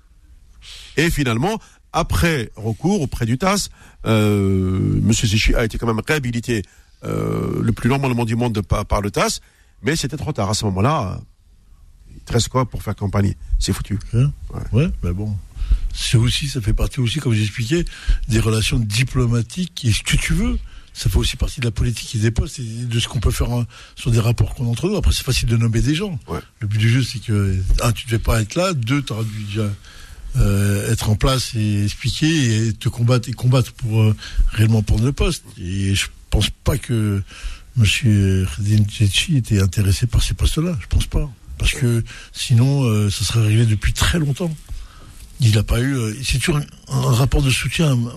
Et 0.97 1.11
finalement, 1.11 1.59
après 1.93 2.51
recours 2.57 3.01
auprès 3.03 3.27
du 3.27 3.37
TAS, 3.39 3.69
euh, 4.07 4.97
M. 5.05 5.13
Zetchi 5.13 5.55
a 5.55 5.65
été 5.65 5.79
quand 5.79 5.87
même 5.87 6.01
réhabilité 6.07 6.63
euh, 7.05 7.61
le 7.63 7.73
plus 7.73 7.89
normalement 7.89 8.25
du 8.25 8.37
monde 8.37 8.61
par, 8.63 8.87
par 8.87 9.01
le 9.01 9.11
TAS, 9.11 9.41
mais 9.83 9.97
c'était 9.97 10.17
trop 10.17 10.33
tard 10.33 10.49
à 10.51 10.55
ce 10.55 10.65
moment-là. 10.67 11.21
Il 12.15 12.21
te 12.21 12.33
reste 12.33 12.49
quoi 12.49 12.65
pour 12.69 12.83
faire 12.83 12.95
campagne? 12.95 13.35
C'est 13.59 13.73
foutu. 13.73 13.99
Hein? 14.15 14.31
Ouais. 14.55 14.63
ouais, 14.85 14.91
mais 15.03 15.13
bon. 15.13 15.37
C'est 15.93 16.17
aussi, 16.17 16.49
ça 16.49 16.61
fait 16.61 16.73
partie 16.73 17.01
aussi, 17.01 17.19
comme 17.19 17.33
j'expliquais, 17.35 17.85
des 18.29 18.39
relations 18.41 18.79
diplomatiques 18.79 19.85
et 19.85 19.93
ce 19.93 20.03
que 20.03 20.17
tu 20.17 20.33
veux. 20.35 20.59
Ça 20.95 21.09
fait 21.09 21.17
aussi 21.17 21.37
partie 21.37 21.61
de 21.61 21.65
la 21.65 21.71
politique 21.71 22.15
et 22.15 22.19
des 22.19 22.31
postes 22.31 22.59
et 22.59 22.85
de 22.85 23.01
ce 23.01 23.09
qu'on 23.09 23.21
peut 23.21 23.31
faire 23.31 23.51
hein, 23.51 23.67
sur 23.97 24.11
des 24.11 24.21
rapports 24.21 24.55
qu'on 24.55 24.67
a 24.67 24.69
entre 24.69 24.89
nous. 24.89 24.97
Après, 24.97 25.13
c'est 25.13 25.25
facile 25.25 25.49
de 25.49 25.57
nommer 25.57 25.81
des 25.81 25.95
gens. 25.95 26.19
Ouais. 26.29 26.41
Le 26.61 26.67
but 26.67 26.79
du 26.79 26.91
jeu, 26.91 27.03
c'est 27.03 27.19
que, 27.21 27.57
un, 27.83 27.93
tu 27.93 28.07
devais 28.07 28.19
pas 28.19 28.43
être 28.43 28.55
là. 28.57 28.75
Deux, 28.75 29.03
tu 29.03 29.13
aurais 29.13 29.25
dû 29.25 29.45
déjà 29.45 29.71
euh, 30.37 30.91
être 30.93 31.11
en 31.11 31.17
place 31.17 31.55
et 31.55 31.85
expliquer 31.85 32.67
et 32.69 32.73
te 32.73 32.89
combattre 32.89 33.29
et 33.29 33.33
combattre 33.33 33.73
pour 33.73 34.03
euh, 34.03 34.17
réellement 34.53 34.83
prendre 34.83 35.05
le 35.05 35.13
poste. 35.13 35.45
Et 35.59 35.95
je 35.95 36.07
pense 36.31 36.51
pas 36.51 36.79
que 36.79 37.23
Monsieur 37.77 38.47
Khedin 38.57 38.85
Tchetchi 38.85 39.37
était 39.37 39.61
intéressé 39.61 40.07
par 40.07 40.23
ces 40.23 40.35
postes-là. 40.35 40.77
Je 40.81 40.87
pense 40.87 41.07
pas, 41.07 41.31
parce 41.59 41.73
que 41.73 42.05
sinon, 42.33 42.85
euh, 42.85 43.11
ça 43.11 43.25
serait 43.25 43.47
réglé 43.47 43.67
depuis 43.67 43.93
très 43.93 44.19
longtemps. 44.19 44.55
Il 45.41 45.55
n'a 45.57 45.63
pas 45.63 45.81
eu. 45.81 45.95
euh, 45.97 46.15
c'est 46.25 46.39
toujours 46.39 46.59
un, 46.89 46.93
un 46.97 47.13
rapport 47.15 47.43
de 47.43 47.51
soutien. 47.51 47.97
Donc, 47.97 48.13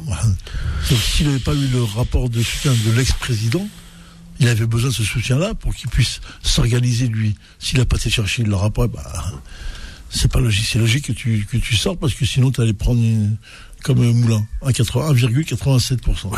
s'il 1.04 1.26
n'avait 1.28 1.40
pas 1.40 1.54
eu 1.56 1.68
le 1.68 1.84
rapport 1.84 2.30
de 2.30 2.42
soutien 2.44 2.72
de 2.86 2.92
l'ex-président, 2.92 3.68
il 4.40 4.48
avait 4.48 4.66
besoin 4.68 4.90
de 4.90 4.96
ce 4.96 5.04
soutien-là 5.04 5.56
pour 5.56 5.74
qu'il 5.74 5.90
puisse 5.90 6.22
s'organiser 6.44 7.08
lui. 7.08 7.36
S'il 7.58 7.80
n'a 7.80 7.86
pas 7.86 7.98
été 7.98 8.10
chercher, 8.10 8.44
il 8.44 8.50
l'aura 8.50 8.70
pas. 8.70 8.88
Bah, 8.88 9.02
c'est 10.12 10.32
pas 10.32 10.40
logique. 10.40 10.66
C'est 10.72 10.78
logique 10.80 11.06
que 11.08 11.14
tu 11.14 11.48
que 11.50 11.58
tu 11.58 11.76
sortes 11.76 12.00
parce 12.00 12.14
que 12.14 12.26
sinon 12.26 12.52
tu 12.52 12.62
allais 12.62 12.74
prendre 12.74 13.02
une- 13.02 13.38
comme 13.84 14.02
un 14.02 14.14
moulin 14.14 14.46
à 14.66 14.72
80 14.74 15.14
1,87%. 15.14 16.32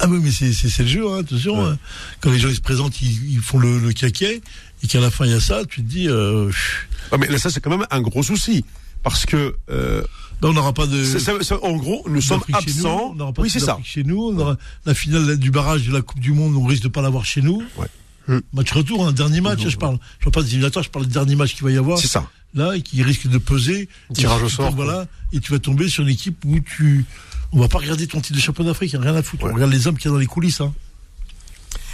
ah 0.00 0.06
oui, 0.08 0.18
mais 0.22 0.30
c'est 0.30 0.78
le 0.82 0.86
jeu, 0.88 1.08
hein, 1.10 1.18
attention. 1.20 1.66
hein. 1.66 1.78
Quand 2.20 2.30
les 2.30 2.38
gens 2.38 2.48
ils 2.48 2.54
se 2.56 2.60
présentent, 2.60 3.00
ils, 3.00 3.32
ils 3.32 3.40
font 3.40 3.58
le, 3.58 3.78
le 3.80 3.92
caquet 3.92 4.40
et 4.82 4.86
qu'à 4.86 5.00
la 5.00 5.10
fin 5.10 5.24
il 5.24 5.32
y 5.32 5.34
a 5.34 5.40
ça, 5.40 5.64
tu 5.64 5.82
te 5.82 5.86
dis. 5.88 6.08
Euh, 6.08 6.50
Ouais, 7.12 7.18
mais 7.18 7.28
là, 7.28 7.38
ça, 7.38 7.50
c'est 7.50 7.60
quand 7.60 7.70
même 7.70 7.86
un 7.90 8.00
gros 8.00 8.22
souci. 8.24 8.64
Parce 9.08 9.24
que, 9.24 9.54
euh, 9.70 10.02
on 10.42 10.52
n'aura 10.52 10.72
pas 10.72 10.88
de. 10.88 11.62
en 11.62 11.76
gros, 11.76 12.04
nous 12.08 12.20
sommes 12.20 12.40
nous, 12.48 12.56
absents. 12.56 13.10
on 13.12 13.14
n'aura 13.14 13.32
pas 13.32 13.42
Oui, 13.42 13.50
c'est 13.50 13.60
ça. 13.60 13.78
Chez 13.84 14.02
nous, 14.02 14.20
on 14.20 14.36
aura 14.36 14.56
la 14.84 14.94
finale 14.94 15.38
du 15.38 15.52
barrage 15.52 15.86
de 15.86 15.92
la 15.92 16.02
Coupe 16.02 16.18
du 16.18 16.32
Monde, 16.32 16.56
on 16.56 16.64
risque 16.64 16.82
de 16.82 16.88
pas 16.88 17.02
l'avoir 17.02 17.24
chez 17.24 17.40
nous. 17.40 17.62
Ouais. 17.78 18.40
Match 18.52 18.72
retour, 18.72 19.06
un 19.06 19.12
dernier 19.12 19.40
match, 19.40 19.60
je 19.64 19.76
parle. 19.76 19.98
Je 20.18 20.24
parle 20.24 20.32
pas 20.34 20.42
des 20.42 20.48
éliminatoires, 20.48 20.82
je 20.82 20.90
parle 20.90 21.06
du 21.06 21.12
dernier 21.12 21.36
match 21.36 21.54
qu'il 21.54 21.62
va 21.62 21.70
y 21.70 21.76
avoir. 21.76 21.98
C'est 21.98 22.08
ça. 22.08 22.28
Là, 22.54 22.74
et 22.74 22.82
qui 22.82 23.00
risque 23.04 23.28
de 23.28 23.38
peser. 23.38 23.88
Tirage 24.12 24.42
au 24.42 24.48
sort, 24.48 24.74
Voilà, 24.74 25.06
et 25.32 25.38
tu 25.38 25.52
vas 25.52 25.60
tomber 25.60 25.88
sur 25.88 26.02
une 26.02 26.10
équipe 26.10 26.44
où 26.44 26.58
tu. 26.58 27.04
On 27.52 27.60
va 27.60 27.68
pas 27.68 27.78
regarder 27.78 28.08
ton 28.08 28.20
titre 28.20 28.34
de 28.36 28.42
champion 28.42 28.64
d'Afrique, 28.64 28.92
a 28.96 29.00
rien 29.00 29.14
à 29.14 29.22
foutre. 29.22 29.44
Ouais. 29.44 29.52
On 29.52 29.54
regarde 29.54 29.70
les 29.70 29.86
hommes 29.86 29.96
qu'il 29.96 30.06
y 30.06 30.08
a 30.08 30.12
dans 30.12 30.18
les 30.18 30.26
coulisses. 30.26 30.60
Hein. 30.60 30.74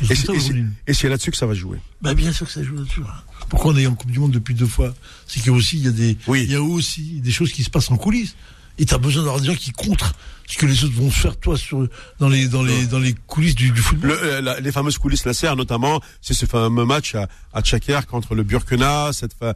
Et 0.02 0.06
C'est 0.06 0.14
c'est- 0.14 0.26
ça, 0.26 0.32
et 0.32 0.36
c'est 0.40 0.44
aujourd'hui. 0.50 0.64
et 0.86 0.94
c'est 0.94 1.08
là-dessus 1.08 1.30
que 1.30 1.36
ça 1.36 1.46
va 1.46 1.54
jouer. 1.54 1.78
Bah, 2.00 2.14
bien 2.14 2.32
sûr 2.32 2.46
que 2.46 2.52
ça 2.52 2.62
joue 2.62 2.74
là-dessus. 2.76 3.00
Pourquoi 3.48 3.72
on 3.72 3.76
est 3.76 3.86
en 3.86 3.94
Coupe 3.94 4.10
du 4.10 4.18
Monde 4.18 4.32
depuis 4.32 4.54
deux 4.54 4.66
fois? 4.66 4.94
C'est 5.26 5.40
qu'il 5.40 5.50
y 5.52 5.54
a 5.54 5.56
aussi, 5.56 5.78
il 5.78 5.84
y 5.84 5.88
a 5.88 5.92
des, 5.92 6.16
Oui. 6.26 6.42
il 6.44 6.50
y 6.52 6.54
a 6.56 6.62
aussi 6.62 7.20
des 7.20 7.30
choses 7.32 7.52
qui 7.52 7.62
se 7.64 7.70
passent 7.70 7.90
en 7.90 7.96
coulisses. 7.96 8.34
Et 8.78 8.86
tu 8.86 8.94
as 8.94 8.98
besoin 8.98 9.22
d'avoir 9.22 9.40
des 9.40 9.48
gens 9.48 9.54
qui 9.54 9.70
contrent 9.70 10.14
ce 10.46 10.56
que 10.56 10.64
les 10.64 10.82
autres 10.84 10.94
vont 10.94 11.10
faire, 11.10 11.36
toi, 11.36 11.58
sur, 11.58 11.86
dans 12.18 12.28
les, 12.30 12.48
dans 12.48 12.62
les, 12.62 12.86
dans 12.86 12.98
les 12.98 13.14
coulisses 13.26 13.54
du, 13.54 13.70
du 13.70 13.80
football. 13.82 14.10
Le, 14.10 14.22
euh, 14.22 14.40
la- 14.40 14.60
les 14.60 14.72
fameuses 14.72 14.96
coulisses 14.96 15.26
Nasser, 15.26 15.54
notamment, 15.54 16.00
c'est 16.22 16.32
ce 16.32 16.46
fameux 16.46 16.86
match 16.86 17.14
à, 17.14 17.28
à 17.52 17.60
Tchaker 17.60 18.06
contre 18.06 18.34
le 18.34 18.44
Burkina. 18.44 19.12
Cette, 19.12 19.34
fa- 19.34 19.54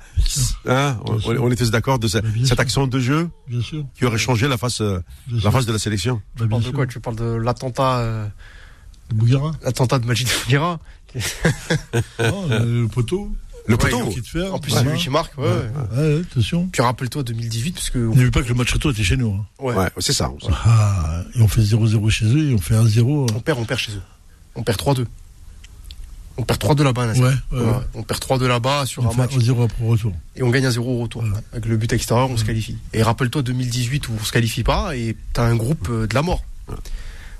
hein, 0.69 0.99
on, 1.07 1.51
était 1.51 1.75
accord 1.75 1.99
de 1.99 2.09
ce- 2.09 2.19
Bah, 2.19 2.29
cette 2.45 2.61
action 2.61 2.87
de 2.87 3.01
jeu 3.01 3.31
Bien 3.49 3.63
sûr. 3.63 3.87
qui 3.97 4.05
aurait 4.05 4.19
changé 4.19 4.49
la 4.49 4.59
face, 4.59 4.83
euh, 4.83 5.01
la 5.31 5.51
face 5.51 5.65
de 5.65 5.73
la 5.73 5.79
sélection. 5.79 6.21
Bah, 6.37 6.45
Tu 6.45 6.49
parles 6.51 6.63
de 6.65 6.71
quoi? 6.71 6.87
Tu 6.87 7.01
parles 7.01 7.17
de 7.17 7.25
l'attentat, 7.25 7.99
euh, 8.01 8.29
L'attentat 9.63 9.99
de 9.99 10.07
Majid 10.07 10.29
Bouguera. 10.45 10.79
Non, 12.19 12.47
le, 12.51 12.83
le 12.83 12.89
poteau. 12.89 13.33
Le 13.67 13.75
Ouais, 13.75 13.79
poteau. 13.91 13.99
En 14.53 14.59
plus, 14.61 14.71
c'est 14.73 14.85
lui 14.85 14.97
qui 14.99 15.11
marque. 15.11 15.37
Ouais. 15.39 15.45
ouais. 15.97 16.21
Attention. 16.31 16.69
Puis 16.69 16.83
rappelle-toi 16.83 17.25
2018, 17.25 17.73
parce 17.73 17.91
que 17.91 17.99
N'oublie 17.99 18.31
pas 18.31 18.43
que 18.43 18.49
le 18.49 18.55
match 18.55 18.73
retour 18.73 18.93
était 18.93 19.03
chez 19.03 19.17
nous. 19.17 19.33
hein. 19.35 19.45
ouais, 19.59 19.75
Ouais, 19.75 19.89
c'est 19.99 20.13
ça. 20.13 20.31
aussi. 20.31 20.47
Ah, 20.65 21.23
et 21.35 21.41
on 21.43 21.49
fait 21.49 21.63
0-0 21.63 22.09
chez 22.11 22.27
eux 22.27 22.51
et 22.51 22.55
on 22.55 22.59
fait 22.59 22.75
1-0. 22.75 23.27
on 23.35 23.41
perd, 23.41 23.59
on 23.59 23.65
perd 23.65 23.81
chez 23.81 23.93
eux. 23.93 24.03
On 24.55 24.63
perd 24.63 24.79
3-2. 24.79 25.05
On 26.39 26.43
perd 26.43 26.61
3-2 26.61 26.83
là-bas, 26.85 27.01
Ouais, 27.03 27.07
Nasser. 27.09 27.23
ouais, 27.23 27.31
Ouais, 27.53 27.61
ouais. 27.61 27.73
On 27.95 28.03
perd 28.05 28.21
3-2 28.23 28.47
là-bas 28.47 28.87
sur 28.87 29.03
On 29.05 29.11
un 29.11 29.15
match 29.15 29.35
1-0 29.37 29.65
après 29.65 29.85
retour. 29.87 30.13
et 30.37 30.43
on 30.45 30.51
gagne 30.51 30.67
un 30.67 30.71
0 30.71 30.99
au 30.99 31.03
retour. 31.03 31.23
Voilà. 31.23 31.41
Avec 31.53 31.65
le 31.67 31.77
but 31.77 31.93
extérieur, 31.93 32.31
on 32.31 32.37
se 32.37 32.45
qualifie. 32.45 32.77
Et 32.93 33.03
rappelle-toi 33.03 33.43
2018 33.43 34.09
où 34.09 34.13
on 34.21 34.25
se 34.25 34.31
qualifie 34.33 34.63
pas 34.63 34.95
et 34.97 35.17
t'as 35.33 35.45
un 35.47 35.57
groupe 35.57 35.89
euh, 35.91 36.07
de 36.07 36.15
la 36.15 36.23
mort. 36.23 36.45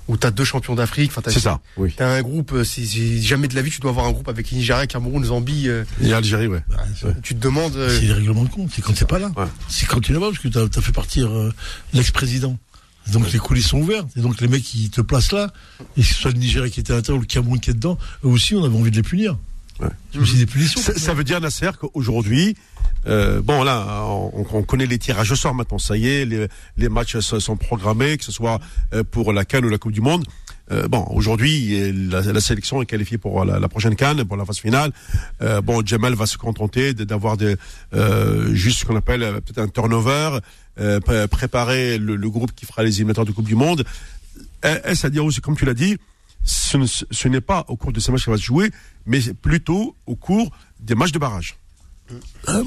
Où 0.07 0.15
t'as 0.17 0.31
deux 0.31 0.45
champions 0.45 0.73
d'Afrique. 0.75 1.11
Enfin, 1.11 1.21
t'as- 1.21 1.31
C'est 1.31 1.39
ça, 1.41 1.59
oui. 1.75 1.93
T'as 1.97 2.07
un 2.09 2.21
groupe, 2.21 2.53
euh, 2.53 2.63
c'est 2.63 2.85
c'est 2.85 3.21
jamais 3.21 3.47
de 3.49 3.55
la 3.55 3.61
vie, 3.61 3.69
tu 3.71 3.79
dois 3.81 3.91
avoir 3.91 4.05
un 4.05 4.11
groupe 4.11 4.29
avec 4.29 4.51
Nigeria, 4.51 4.87
Cameroun, 4.87 5.23
Zambie. 5.25 5.67
euh, 5.67 5.83
Et 6.01 6.13
Algérie, 6.13 6.47
ouais. 6.47 6.63
Bah, 6.69 6.77
c'est- 6.99 7.21
Tu 7.21 7.35
te 7.35 7.39
demandes. 7.41 7.75
euh, 7.75 7.89
C'est 7.99 8.05
les 8.05 8.13
règlements 8.13 8.43
de 8.45 8.49
compte, 8.49 8.69
c'est 8.73 8.81
quand 8.81 8.93
t'es 8.93 9.05
pas 9.05 9.19
là. 9.19 9.31
Ouais. 9.35 9.45
C'est 9.67 9.85
quand 9.85 9.99
tu 9.99 10.11
es 10.11 10.13
là-bas, 10.13 10.27
parce 10.31 10.39
que 10.39 10.47
t'as 10.47 10.63
as 10.79 10.81
fait 10.81 10.91
partir 10.93 11.27
euh, 11.29 11.53
l'ex-président. 11.93 12.57
Donc 13.11 13.31
les 13.31 13.39
coulisses 13.39 13.67
sont 13.67 13.79
ouvertes. 13.79 14.07
Et 14.17 14.21
donc 14.21 14.41
les 14.41 14.47
mecs 14.49 14.63
qui 14.63 14.89
te 14.89 14.99
placent 15.01 15.31
là, 15.31 15.53
et 15.95 16.01
que 16.01 16.07
ce 16.07 16.13
soit 16.13 16.31
le 16.31 16.37
Nigeria 16.37 16.69
qui 16.69 16.81
était 16.81 16.91
à 16.91 16.97
l'intérieur 16.97 17.17
ou 17.19 17.21
le 17.21 17.27
Cameroun 17.27 17.59
qui 17.59 17.69
est 17.69 17.73
dedans, 17.73 17.97
eux 18.25 18.27
aussi 18.27 18.53
on 18.55 18.63
avait 18.65 18.77
envie 18.77 18.91
de 18.91 18.97
les 18.97 19.01
punir. 19.03 19.37
Ouais. 19.79 19.87
C'est 20.11 20.19
aussi 20.19 20.37
des 20.37 20.45
punitions. 20.45 20.81
Ça, 20.81 20.93
ça 20.97 21.13
veut 21.13 21.23
dire, 21.23 21.39
Nasser, 21.39 21.69
qu'aujourd'hui, 21.79 22.55
euh, 23.05 23.41
bon 23.41 23.63
là, 23.63 24.03
on, 24.05 24.45
on 24.51 24.63
connaît 24.63 24.87
les 24.87 24.97
tirages 24.97 25.31
au 25.31 25.35
sort 25.35 25.53
maintenant. 25.53 25.77
Ça 25.77 25.95
y 25.97 26.07
est, 26.07 26.25
les, 26.25 26.47
les 26.77 26.89
matchs 26.89 27.17
sont 27.19 27.57
programmés, 27.57 28.17
que 28.17 28.23
ce 28.23 28.31
soit 28.31 28.59
euh, 28.93 29.03
pour 29.03 29.33
la 29.33 29.45
Cannes 29.45 29.65
ou 29.65 29.69
la 29.69 29.77
Coupe 29.77 29.91
du 29.91 30.01
Monde. 30.01 30.25
Euh, 30.71 30.87
bon, 30.89 31.05
aujourd'hui, 31.11 31.93
la, 32.09 32.21
la 32.21 32.41
sélection 32.41 32.81
est 32.81 32.85
qualifiée 32.85 33.17
pour 33.17 33.45
la, 33.45 33.59
la 33.59 33.69
prochaine 33.69 33.95
Cannes, 33.95 34.25
pour 34.25 34.35
la 34.35 34.43
phase 34.45 34.57
finale. 34.57 34.91
Euh, 35.41 35.61
bon, 35.61 35.85
Jamal 35.85 36.13
va 36.15 36.25
se 36.25 36.37
contenter 36.37 36.93
d'avoir 36.93 37.37
euh, 37.93 38.53
juste 38.53 38.79
ce 38.79 38.85
qu'on 38.85 38.95
appelle 38.97 39.21
peut-être 39.45 39.59
un 39.59 39.69
turnover, 39.69 40.39
pré- 40.75 41.27
préparer 41.29 41.97
le, 41.99 42.15
le 42.15 42.29
groupe 42.29 42.51
qui 42.53 42.65
fera 42.65 42.83
les 42.83 42.95
éliminatoires 42.95 43.25
de 43.27 43.31
Coupe 43.31 43.47
du 43.47 43.55
Monde. 43.55 43.85
Euh, 44.65 44.79
Est-ce 44.83 45.05
à 45.07 45.09
dire 45.09 45.23
aussi, 45.23 45.39
comme 45.39 45.55
tu 45.55 45.65
l'as 45.65 45.73
dit, 45.73 45.97
ce 46.47 46.77
ne- 46.77 46.85
ce 46.87 47.27
n'est 47.27 47.41
pas 47.41 47.65
au 47.67 47.75
cours 47.75 47.91
de 47.91 47.99
ces 47.99 48.11
matchs 48.11 48.23
qu'il 48.23 48.31
va 48.31 48.37
se 48.37 48.43
jouer, 48.43 48.71
mais 49.05 49.19
plutôt 49.39 49.95
au 50.07 50.15
cours 50.15 50.49
des 50.79 50.95
matchs 50.95 51.11
de 51.11 51.19
barrage. 51.19 51.57
Ah, 52.47 52.61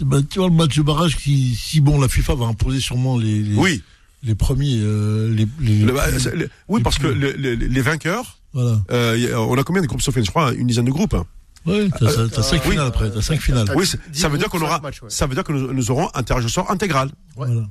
bah, 0.00 0.18
tu 0.28 0.38
vois 0.40 0.48
le 0.48 0.54
match 0.54 0.76
de 0.76 0.82
barrage 0.82 1.16
qui, 1.16 1.54
si 1.54 1.80
bon, 1.80 2.00
la 2.00 2.08
FIFA 2.08 2.34
va 2.34 2.46
imposer 2.46 2.80
sûrement 2.80 3.16
les, 3.16 3.40
les, 3.40 3.54
Oui, 3.56 3.82
les 4.24 4.34
premiers, 4.34 4.78
euh, 4.80 5.32
les, 5.32 5.46
les- 5.60 5.84
le- 5.84 5.92
bah, 5.92 6.06
c'est- 6.18 6.34
le- 6.34 6.50
oui, 6.68 6.80
les 6.80 6.82
parce 6.82 6.98
que 6.98 7.06
plus- 7.06 7.14
le- 7.14 7.32
le- 7.32 7.54
les 7.54 7.80
vainqueurs, 7.80 8.38
voilà. 8.52 8.82
euh, 8.90 9.36
on 9.36 9.56
a 9.56 9.62
combien 9.62 9.82
de 9.82 9.86
groupes, 9.86 10.02
Sofiane 10.02 10.24
Je 10.24 10.30
crois 10.30 10.52
une 10.52 10.66
dizaine 10.66 10.84
de 10.84 10.90
groupes. 10.90 11.14
hein. 11.14 11.24
Ouais, 11.64 11.88
t'as, 11.98 12.28
t'as- 12.28 12.42
cinq 12.42 12.62
oui. 12.64 12.70
finales 12.72 12.86
après, 12.88 13.10
t'as 13.10 13.22
cinq 13.22 13.40
finales. 13.40 13.68
Oui, 13.76 13.86
ça 14.12 14.28
veut 14.28 14.38
dire 14.38 14.48
qu'on 14.48 14.60
aura, 14.60 14.80
ouais. 14.82 14.90
ça 15.08 15.26
veut 15.26 15.34
dire 15.34 15.44
que 15.44 15.52
nous, 15.52 15.72
nous 15.72 15.90
aurons 15.92 16.08
un 16.14 16.22
tirage 16.24 16.44
au 16.44 16.48
sort 16.48 16.70
intégral. 16.70 17.10
Voilà. 17.36 17.62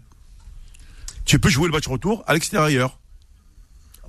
Tu 1.26 1.40
peux 1.40 1.50
jouer 1.50 1.68
le 1.68 1.72
match 1.74 1.88
retour 1.88 2.24
à 2.28 2.34
l'extérieur. 2.34 3.00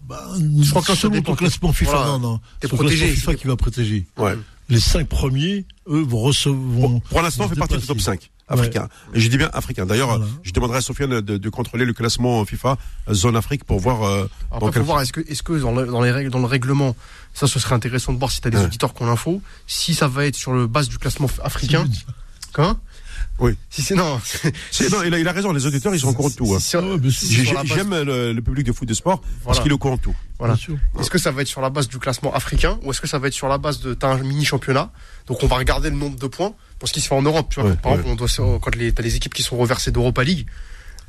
Bah, 0.08 0.22
Je 0.60 0.70
crois 0.70 0.82
que 0.82 0.94
selon 0.94 1.20
ton 1.22 1.34
classement 1.34 1.72
FIFA, 1.72 1.90
Voilà. 1.90 2.06
non, 2.12 2.18
non. 2.18 2.40
Ton 2.60 2.76
protégé, 2.76 3.06
classement 3.06 3.14
FIFA 3.20 3.34
qui 3.34 3.46
va 3.46 3.56
protéger. 3.56 4.06
Ouais. 4.16 4.34
Les 4.68 4.80
cinq 4.80 5.06
premiers, 5.08 5.64
eux, 5.88 6.02
vont 6.02 6.20
recevoir. 6.20 6.90
Pour, 6.90 7.02
pour 7.02 7.22
l'instant, 7.22 7.44
on 7.44 7.48
fait 7.48 7.54
partie 7.56 7.76
du 7.76 7.86
top 7.86 7.96
déplacer. 7.98 8.20
5 8.20 8.30
africain. 8.48 8.88
Et 9.14 9.18
je 9.20 9.28
dis 9.28 9.38
bien 9.38 9.50
africain. 9.52 9.86
D'ailleurs, 9.86 10.08
Voilà. 10.08 10.24
je 10.44 10.52
demanderai 10.52 10.78
à 10.78 10.80
Sofiane 10.80 11.20
de, 11.20 11.36
de 11.36 11.48
contrôler 11.48 11.84
le 11.84 11.92
classement 11.92 12.44
FIFA 12.44 12.76
zone 13.12 13.34
Afrique 13.36 13.64
pour 13.64 13.80
voir. 13.80 14.04
euh, 14.04 14.28
Après, 14.52 14.70
quel- 14.72 14.82
voir, 14.82 15.00
est-ce 15.02 15.12
que, 15.12 15.20
est-ce 15.28 15.42
que 15.42 15.52
dans, 15.54 15.72
le, 15.72 15.86
dans, 15.86 16.00
les 16.02 16.12
règles, 16.12 16.30
dans 16.30 16.38
le 16.38 16.46
règlement, 16.46 16.94
ça, 17.34 17.46
ce 17.48 17.58
serait 17.58 17.74
intéressant 17.74 18.12
de 18.12 18.18
voir 18.18 18.30
si 18.30 18.40
tu 18.40 18.46
as 18.46 18.50
des 18.52 18.58
Ouais. 18.58 18.64
auditeurs 18.64 18.94
qui 18.94 19.02
ont 19.02 19.06
l'info, 19.06 19.42
si 19.66 19.94
ça 19.94 20.06
va 20.06 20.26
être 20.26 20.36
sur 20.36 20.52
le 20.52 20.66
base 20.68 20.88
du 20.88 20.98
classement 20.98 21.28
africain. 21.42 21.84
Hein 22.58 22.78
Oui. 23.38 23.56
Si 23.70 23.82
c'est 23.82 23.94
non. 23.94 24.18
C'est- 24.70 24.90
non, 24.90 25.02
il 25.04 25.12
a, 25.12 25.18
il 25.18 25.28
a 25.28 25.32
raison. 25.32 25.52
Les 25.52 25.66
auditeurs, 25.66 25.94
ils 25.94 26.00
sont 26.00 26.08
au 26.08 26.12
courant 26.14 26.30
de 26.30 26.34
tout. 26.34 26.54
hein. 26.54 26.58
J'aime 27.64 27.94
le, 27.94 28.32
le 28.32 28.42
public 28.42 28.66
de 28.66 28.72
foot 28.72 28.88
de 28.88 28.94
sport 28.94 29.20
parce 29.44 29.60
qu'il 29.60 29.70
est 29.70 29.74
au 29.74 29.78
courant 29.78 29.96
de 29.96 30.00
tout. 30.00 30.14
Voilà. 30.38 30.54
Est-ce 31.00 31.10
que 31.10 31.18
ça 31.18 31.30
va 31.30 31.42
être 31.42 31.48
sur 31.48 31.60
la 31.60 31.70
base 31.70 31.88
du 31.88 31.98
classement 31.98 32.32
africain 32.34 32.78
ou 32.82 32.90
est-ce 32.90 33.00
que 33.00 33.06
ça 33.06 33.18
va 33.18 33.28
être 33.28 33.34
sur 33.34 33.48
la 33.48 33.58
base 33.58 33.80
de 33.80 33.94
t'as 33.94 34.08
un 34.08 34.18
mini 34.18 34.44
championnat 34.44 34.90
Donc 35.26 35.42
on 35.42 35.46
va 35.46 35.56
regarder 35.56 35.90
le 35.90 35.96
nombre 35.96 36.18
de 36.18 36.26
points 36.26 36.54
pour 36.78 36.88
ce 36.88 36.94
qui 36.94 37.00
se 37.00 37.08
fait 37.08 37.14
en 37.14 37.22
Europe. 37.22 37.48
Tu 37.50 37.60
vois, 37.60 37.70
Ouais, 37.70 37.76
par 37.76 37.92
ouais. 37.92 37.98
exemple, 37.98 38.12
on 38.12 38.16
doit, 38.16 38.28
se- 38.28 38.58
quand 38.58 38.74
les, 38.76 38.92
t'as 38.92 39.02
les 39.02 39.16
équipes 39.16 39.34
qui 39.34 39.42
sont 39.42 39.56
reversées 39.56 39.90
d'Europa 39.90 40.24
League, 40.24 40.46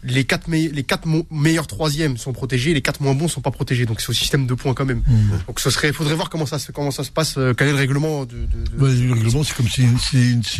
les 0.03 0.23
quatre, 0.25 0.47
me- 0.47 0.69
les 0.69 0.83
quatre 0.83 1.05
mo- 1.07 1.25
meilleurs 1.31 1.67
troisièmes 1.67 2.17
sont 2.17 2.31
protégés, 2.33 2.73
les 2.73 2.81
quatre 2.81 3.01
moins 3.01 3.15
bons 3.15 3.27
sont 3.27 3.41
pas 3.41 3.51
protégés. 3.51 3.86
Donc 3.86 3.99
c'est 3.99 4.10
au 4.10 4.13
système 4.13 4.45
de 4.45 4.53
points 4.53 4.73
quand 4.73 4.86
même. 4.86 5.03
Mmh. 5.07 5.29
Donc 5.47 5.60
ce 5.60 5.69
serait, 5.69 5.91
faudrait 5.91 6.15
voir 6.15 6.29
comment 6.29 6.45
ça 6.45 6.60
se, 6.60 6.71
comment 6.71 6.91
ça 6.91 7.03
se 7.03 7.12
passe, 7.12 7.36
euh, 7.38 7.53
quel 7.57 7.67
est 7.69 7.71
le 7.71 7.77
règlement 7.77 8.25
de. 8.25 8.31
de- 8.36 8.77
de- 8.77 8.83
Ouais, 8.83 8.93
le 8.93 9.13
règlement, 9.13 9.43
c'est 9.43 9.55
comme 9.55 9.67
si 9.67 9.86
c'est 9.99 10.17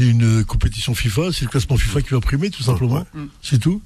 une, 0.08 0.22
une, 0.22 0.44
compétition 0.46 0.94
FIFA, 0.96 1.32
c'est 1.32 1.46
le 1.46 1.50
classement 1.52 1.78
FIFA 1.78 2.02
qui 2.02 2.10
va 2.10 2.20
primer, 2.20 2.50
tout 2.50 2.64
simplement. 2.64 2.96
ouais. 3.14 3.22
C'est 3.42 3.60
tout. 3.60 3.82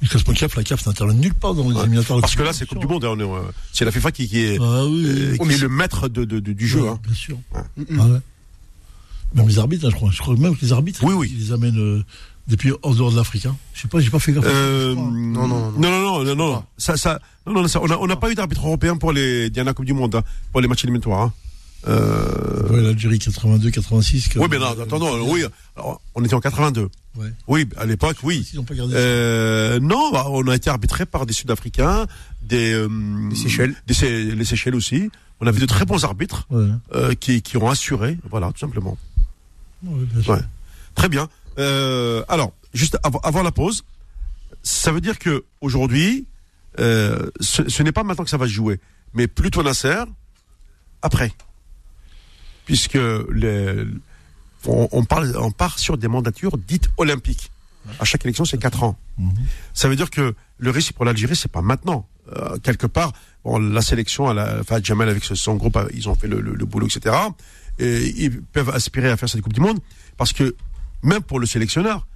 Le 0.00 0.08
classement 0.08 0.34
CAF, 0.34 0.56
la 0.56 0.64
CAF 0.64 0.84
n'intervient 0.84 1.14
nulle 1.14 1.34
part 1.34 1.54
dans 1.54 1.68
les 1.68 1.76
Ouais. 1.76 1.82
éliminatoires. 1.82 2.20
Parce 2.20 2.34
que 2.34 2.42
là, 2.42 2.50
du 2.50 2.58
c'est 2.58 2.66
Coupe 2.66 2.80
du 2.80 2.88
Monde. 2.88 3.04
hein, 3.04 3.10
on 3.16 3.20
est, 3.20 3.22
euh, 3.22 3.42
C'est 3.72 3.84
la 3.84 3.92
FIFA 3.92 4.10
qui, 4.10 4.26
qui 4.28 4.40
est, 4.40 4.58
Ah 4.60 4.84
oui, 4.86 5.04
euh, 5.06 5.36
qui 5.36 5.52
est 5.52 5.58
le 5.58 5.68
maître 5.68 6.08
de, 6.08 6.24
de- 6.24 6.40
de- 6.40 6.52
du 6.52 6.66
jeu. 6.66 6.80
Ouais, 6.82 6.88
hein. 6.88 6.98
Bien 7.04 7.14
sûr. 7.14 7.38
Mm, 7.76 7.84
Ah 8.00 8.06
ouais. 8.08 8.18
Même 9.34 9.48
les 9.48 9.58
arbitres, 9.60 9.86
hein, 9.86 9.90
je 9.90 9.94
crois. 9.96 10.10
Je 10.10 10.18
crois 10.18 10.36
même 10.36 10.56
que 10.56 10.64
les 10.64 10.72
arbitres, 10.72 11.04
Oui, 11.04 11.14
oui. 11.14 11.30
ils 11.34 11.46
les 11.46 11.52
amènent 11.52 11.78
euh, 11.78 12.04
des 12.48 12.56
pays 12.56 12.72
hors 12.82 12.94
dehors 12.94 13.10
de 13.12 13.16
l'Afrique. 13.16 13.46
Hein. 13.46 13.56
Je 13.74 13.82
sais 13.82 13.88
pas, 13.88 14.00
j'ai 14.00 14.10
pas 14.10 14.18
fait 14.18 14.32
gaffe. 14.32 14.44
Euh, 14.46 14.94
crois. 14.94 15.10
Non, 15.10 15.46
non, 15.46 15.70
non. 15.70 15.72
non, 15.78 15.90
non, 15.90 16.00
non, 16.02 16.24
non, 16.24 16.34
non. 16.36 16.54
pas. 16.56 16.66
Ça, 16.78 16.96
ça, 16.96 17.20
non, 17.46 17.52
non, 17.54 17.68
ça, 17.68 17.80
on 17.82 17.86
n'a 17.86 17.98
on 17.98 18.06
n'a 18.06 18.16
pas 18.16 18.30
eu 18.30 18.34
d'arbitre 18.34 18.66
européen 18.66 18.96
pour 18.96 19.12
les 19.12 19.48
Diana 19.50 19.72
Coupe 19.74 19.84
du 19.86 19.92
Monde, 19.92 20.14
hein, 20.16 20.22
pour 20.52 20.60
les 20.60 20.68
matchs 20.68 20.84
éliminatoires. 20.84 21.20
Hein. 21.22 21.32
Euh, 21.88 22.68
Ouais, 22.70 22.80
l'Algérie 22.80 23.18
82, 23.18 23.70
86. 23.70 24.30
oui, 24.36 24.46
mais 24.50 24.58
non, 24.58 24.66
attends, 24.80 24.98
non, 24.98 25.28
oui, 25.30 25.44
alors, 25.76 26.00
on 26.14 26.24
était 26.24 26.34
en 26.34 26.40
82. 26.40 26.88
Ouais. 27.16 27.26
Oui, 27.48 27.68
à 27.76 27.84
l'époque, 27.84 28.16
oui. 28.22 28.48
Ils 28.52 28.56
n'ont 28.56 28.62
pas 28.64 28.74
gardé. 28.74 28.94
Euh, 28.96 29.78
non, 29.80 30.10
bah, 30.12 30.24
on 30.30 30.46
a 30.48 30.54
été 30.54 30.70
arbitré 30.70 31.04
par 31.06 31.26
des 31.26 31.32
Sud-Africains, 31.34 32.06
des, 32.42 32.72
euh, 32.72 32.88
Les 33.28 33.36
Seychelles. 33.36 33.74
des 33.86 34.34
les 34.34 34.44
Seychelles 34.44 34.74
aussi. 34.76 35.10
On 35.40 35.46
a 35.46 35.50
vu 35.50 35.60
de 35.60 35.66
très 35.66 35.84
bons 35.84 36.04
arbitres 36.04 36.46
Ouais. 36.50 36.68
euh, 36.94 37.14
qui, 37.14 37.42
qui 37.42 37.56
ont 37.56 37.68
assuré, 37.68 38.16
voilà, 38.30 38.52
tout 38.52 38.60
simplement. 38.60 38.96
Ouais, 39.84 40.04
bien 40.04 40.22
sûr. 40.22 40.32
Ouais. 40.34 40.40
Très 40.94 41.08
bien. 41.08 41.28
Euh, 41.58 42.24
alors, 42.28 42.52
juste 42.74 42.98
avant, 43.02 43.18
avant 43.20 43.42
la 43.42 43.52
pause, 43.52 43.84
ça 44.62 44.92
veut 44.92 45.00
dire 45.00 45.18
que 45.18 45.44
aujourd'hui, 45.60 46.26
euh, 46.80 47.30
ce, 47.40 47.68
ce 47.68 47.82
n'est 47.82 47.92
pas 47.92 48.02
maintenant 48.04 48.24
que 48.24 48.30
ça 48.30 48.36
va 48.38 48.46
se 48.46 48.52
jouer, 48.52 48.80
mais 49.14 49.26
plutôt 49.26 49.62
Nasser 49.62 50.02
après, 51.02 51.32
puisque 52.64 52.98
les, 53.32 53.84
on, 54.66 54.88
on 54.92 55.04
parle, 55.04 55.34
on 55.36 55.50
part 55.50 55.78
sur 55.78 55.98
des 55.98 56.08
mandatures 56.08 56.56
dites 56.58 56.88
olympiques. 56.96 57.50
À 57.98 58.04
chaque 58.04 58.24
élection, 58.24 58.44
c'est 58.44 58.58
quatre 58.58 58.84
ans. 58.84 58.96
Ça 59.74 59.88
veut 59.88 59.96
dire 59.96 60.08
que 60.10 60.34
le 60.58 60.70
risque 60.70 60.92
pour 60.92 61.04
l'Algérie, 61.04 61.34
c'est 61.34 61.50
pas 61.50 61.62
maintenant. 61.62 62.06
Euh, 62.36 62.56
quelque 62.62 62.86
part, 62.86 63.12
bon, 63.44 63.58
la 63.58 63.82
sélection, 63.82 64.30
elle 64.30 64.38
a, 64.38 64.58
enfin, 64.60 64.78
Jamal 64.80 65.08
avec 65.08 65.24
ce- 65.24 65.34
son 65.34 65.56
groupe, 65.56 65.76
ils 65.92 66.08
ont 66.08 66.14
fait 66.14 66.28
le, 66.28 66.40
le- 66.40 66.54
le 66.54 66.64
boulot, 66.64 66.86
etc. 66.86 67.14
Et 67.80 68.14
ils 68.16 68.40
peuvent 68.40 68.70
aspirer 68.70 69.10
à 69.10 69.16
faire 69.16 69.28
cette 69.28 69.40
Coupe 69.40 69.52
du 69.52 69.60
Monde 69.60 69.80
parce 70.16 70.32
que 70.32 70.54
même 71.02 71.22
pour 71.22 71.40
le 71.40 71.46
sélectionneur, 71.46 72.06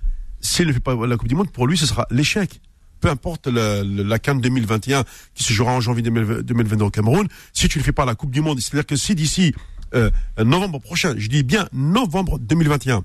s'il 0.40 0.66
ne 0.68 0.72
fait 0.72 0.80
pas 0.80 0.94
la 1.06 1.16
Coupe 1.16 1.28
du 1.28 1.34
Monde, 1.34 1.50
pour 1.50 1.66
lui, 1.66 1.76
ce 1.76 1.86
sera 1.86 2.06
l'échec. 2.10 2.60
Peu 3.00 3.10
importe 3.10 3.46
le- 3.46 3.82
la 4.02 4.18
Cannes 4.18 4.40
2021 4.40 5.04
qui 5.34 5.44
se 5.44 5.52
jouera 5.52 5.72
en 5.72 5.80
janvier 5.80 6.02
2020 6.02 6.42
2022 6.42 6.84
au 6.84 6.90
Cameroun, 6.90 7.26
si 7.52 7.68
tu 7.68 7.78
ne 7.78 7.84
fais 7.84 7.92
pas 7.92 8.04
la 8.04 8.14
Coupe 8.14 8.30
du 8.30 8.40
Monde, 8.40 8.58
c'est-à-dire 8.60 8.86
que 8.86 8.96
si 8.96 9.14
d'ici 9.14 9.54
euh, 9.94 10.10
novembre 10.44 10.78
prochain, 10.80 11.14
je 11.16 11.28
dis 11.28 11.42
bien 11.42 11.68
novembre 11.72 12.38
2021, 12.38 13.04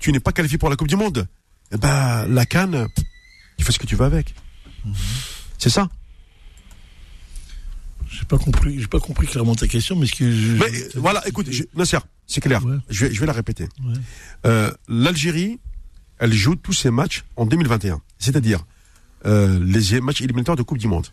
tu 0.00 0.12
n'es 0.12 0.20
pas 0.20 0.32
qualifié 0.32 0.58
pour 0.58 0.68
la 0.70 0.76
Coupe 0.76 0.88
du 0.88 0.96
Monde, 0.96 1.26
eh 1.72 1.76
ben 1.76 2.26
la 2.28 2.46
Cannes, 2.46 2.88
tu 3.56 3.64
fais 3.64 3.72
ce 3.72 3.78
que 3.78 3.86
tu 3.86 3.96
veux 3.96 4.04
avec. 4.04 4.34
C'est 5.58 5.70
ça. 5.70 5.88
J'ai 8.10 8.24
pas 8.24 8.38
compris, 8.38 8.80
j'ai 8.80 8.86
pas 8.86 9.00
compris 9.00 9.26
clairement 9.26 9.54
ta 9.54 9.66
question, 9.68 9.94
mais 9.96 10.06
ce 10.06 10.14
que 10.14 10.30
je. 10.30 10.52
Mais 10.52 10.70
voilà, 10.96 11.26
écoute, 11.28 11.48
je, 11.50 11.62
Nasser, 11.74 11.98
c'est 12.28 12.40
clair. 12.40 12.64
Ouais. 12.64 12.76
Je, 12.88 13.06
vais, 13.06 13.12
je 13.14 13.18
vais 13.20 13.26
la 13.26 13.32
répéter. 13.32 13.64
Ouais. 13.84 13.94
Euh, 14.46 14.70
L'Algérie, 14.88 15.58
elle 16.18 16.32
joue 16.32 16.54
tous 16.54 16.72
ses 16.72 16.90
matchs 16.92 17.24
en 17.36 17.46
2021, 17.46 18.00
c'est-à-dire 18.18 18.64
euh, 19.26 19.58
les 19.64 20.00
matchs 20.00 20.20
éliminatoires 20.20 20.56
de 20.56 20.62
Coupe 20.62 20.78
du 20.78 20.86
Monde. 20.86 21.06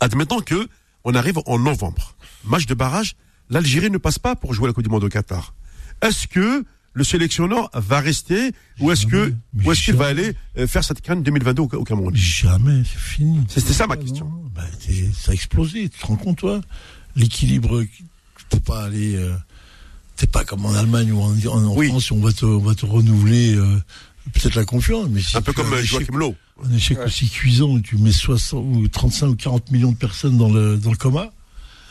Admettons 0.00 0.40
que 0.40 0.68
on 1.04 1.14
arrive 1.14 1.38
en 1.46 1.58
novembre, 1.58 2.14
match 2.44 2.66
de 2.66 2.74
barrage, 2.74 3.16
l'Algérie 3.50 3.90
ne 3.90 3.98
passe 3.98 4.18
pas 4.18 4.36
pour 4.36 4.52
jouer 4.54 4.66
la 4.68 4.72
Coupe 4.72 4.84
du 4.84 4.90
Monde 4.90 5.04
au 5.04 5.08
Qatar. 5.08 5.54
Est-ce 6.02 6.26
que 6.28 6.64
le 6.92 7.04
sélectionneur 7.04 7.70
va 7.74 8.00
rester 8.00 8.52
ou 8.80 8.90
est-ce 8.90 9.06
que 9.06 9.24
Jamais. 9.24 9.36
Mais 9.54 9.64
ou 9.66 9.72
est-ce 9.72 9.82
qu'il 9.84 9.94
va 9.94 10.06
aller 10.06 10.34
euh, 10.58 10.66
faire 10.66 10.82
cette 10.84 11.00
canne 11.00 11.22
2022 11.22 11.62
au, 11.62 11.84
Cameroun? 11.84 12.14
Jamais, 12.14 12.82
c'est 12.84 12.98
fini. 12.98 13.44
C'était 13.48 13.72
ça 13.72 13.86
ma 13.86 13.96
question. 13.96 14.30
bah, 14.54 14.62
ça 15.14 15.30
a 15.30 15.34
explosé. 15.34 15.88
Tu 15.88 15.98
te 16.00 16.06
rends 16.06 16.16
compte, 16.16 16.38
toi? 16.38 16.60
L'équilibre, 17.16 17.82
tu 17.84 18.04
peux 18.50 18.60
pas 18.60 18.84
aller. 18.84 19.16
euh, 19.16 19.34
T'es 20.18 20.26
pas 20.26 20.44
comme 20.44 20.66
en 20.66 20.74
Allemagne 20.74 21.12
ou 21.12 21.20
en, 21.22 21.30
en, 21.32 21.64
en 21.64 21.74
Oui. 21.76 21.88
France, 21.88 22.10
où 22.10 22.16
on 22.16 22.20
va 22.20 22.32
te, 22.32 22.44
on 22.44 22.58
va 22.58 22.74
te 22.74 22.84
renouveler 22.84 23.54
euh, 23.54 23.80
peut-être 24.34 24.56
la 24.56 24.64
confiance. 24.64 25.06
Mais 25.10 25.22
si 25.22 25.36
Un 25.36 25.40
peu 25.42 25.52
tu 25.52 25.60
comme 25.62 25.72
euh, 25.72 25.80
échec- 25.80 26.00
Joachim 26.00 26.18
Lowe. 26.18 26.34
un 26.64 26.72
échec 26.74 26.98
aussi 27.06 27.28
cuisant 27.30 27.68
où 27.68 27.80
tu 27.80 27.96
mets 27.98 28.12
60 28.12 28.62
ou 28.62 28.88
35 28.88 29.26
ou 29.28 29.36
40 29.36 29.70
millions 29.70 29.92
de 29.92 29.96
personnes 29.96 30.36
dans 30.36 30.50
le, 30.50 30.76
dans 30.76 30.90
le 30.90 30.96
coma. 30.96 31.30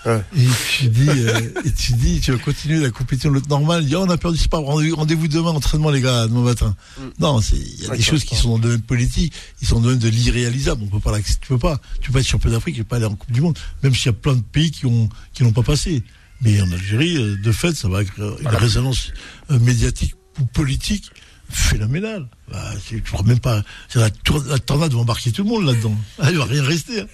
Ouais. 0.06 0.22
Et 0.38 0.46
tu 0.78 0.88
dis, 0.90 1.10
euh, 1.10 1.52
et 1.66 1.72
tu 1.74 1.94
dis, 1.94 2.20
tu 2.22 2.32
vas 2.32 2.38
continuer 2.38 2.80
la 2.80 2.92
compétition 2.92 3.30
l'autre 3.30 3.50
normale. 3.50 3.84
Il 3.84 3.88
dit, 3.90 3.96
oh, 3.96 4.04
on 4.06 4.10
a 4.10 4.18
perdu, 4.18 4.38
c'est 4.38 4.48
pas 4.52 4.60
rendez-vous 4.60 5.28
demain, 5.28 5.50
entraînement, 5.50 5.90
les 5.90 6.02
gars, 6.02 6.28
demain 6.28 6.44
matin. 6.44 6.76
Non, 7.20 7.42
c'est, 7.42 7.56
il 7.58 7.84
y 7.84 7.90
a 7.90 7.96
des 7.96 8.04
choses 8.04 8.24
qui 8.24 8.36
sont 8.36 8.50
dans 8.52 8.56
le 8.58 8.62
domaine 8.64 8.82
politique, 8.82 9.34
ils 9.62 9.68
sont 9.68 9.76
dans 9.80 9.90
le 9.90 9.96
domaine 9.96 10.00
de 10.00 10.10
l'irréalisable. 10.10 10.84
On 10.84 10.88
peut 10.88 11.00
pas 11.00 11.18
tu 11.20 11.34
peux 11.48 11.58
pas, 11.58 11.80
tu 12.02 12.08
peux 12.08 12.14
pas 12.14 12.20
être 12.20 12.28
champion 12.28 12.52
d'Afrique 12.52 12.78
et 12.80 12.84
pas 12.84 12.98
aller 12.98 13.06
en 13.06 13.16
Coupe 13.16 13.32
du 13.32 13.42
Monde. 13.42 13.58
Même 13.84 13.96
s'il 13.96 14.06
y 14.08 14.10
a 14.10 14.14
plein 14.14 14.36
de 14.36 14.42
pays 14.42 14.72
qui 14.72 14.86
ont, 14.86 15.10
qui 15.34 15.44
l'ont 15.44 15.52
pas 15.54 15.64
passé. 15.64 16.04
Mais 16.42 16.62
en 16.62 16.72
Algérie, 16.72 17.18
euh, 17.18 17.38
de 17.38 17.52
fait, 17.52 17.74
ça 17.76 17.88
va 17.88 18.02
être 18.02 18.20
euh, 18.20 18.38
une 18.42 18.48
résonance 18.48 19.12
euh, 19.52 19.60
médiatique 19.60 20.14
ou 20.40 20.46
politique 20.46 21.12
phénoménale. 21.50 22.28
Bah, 22.50 22.64
tu 22.88 23.02
crois 23.02 23.24
même 23.26 23.40
pas, 23.40 23.62
c'est 23.90 24.00
la, 24.00 24.10
tour- 24.10 24.42
la 24.48 24.58
tornade 24.58 24.94
va 24.94 25.00
embarquer 25.00 25.32
tout 25.34 25.44
le 25.44 25.50
monde 25.50 25.66
là-dedans. 25.66 25.94
Ah, 26.20 26.32
il 26.32 26.38
va 26.38 26.46
rien 26.46 26.64
rester. 26.64 27.02
hein. 27.02 27.06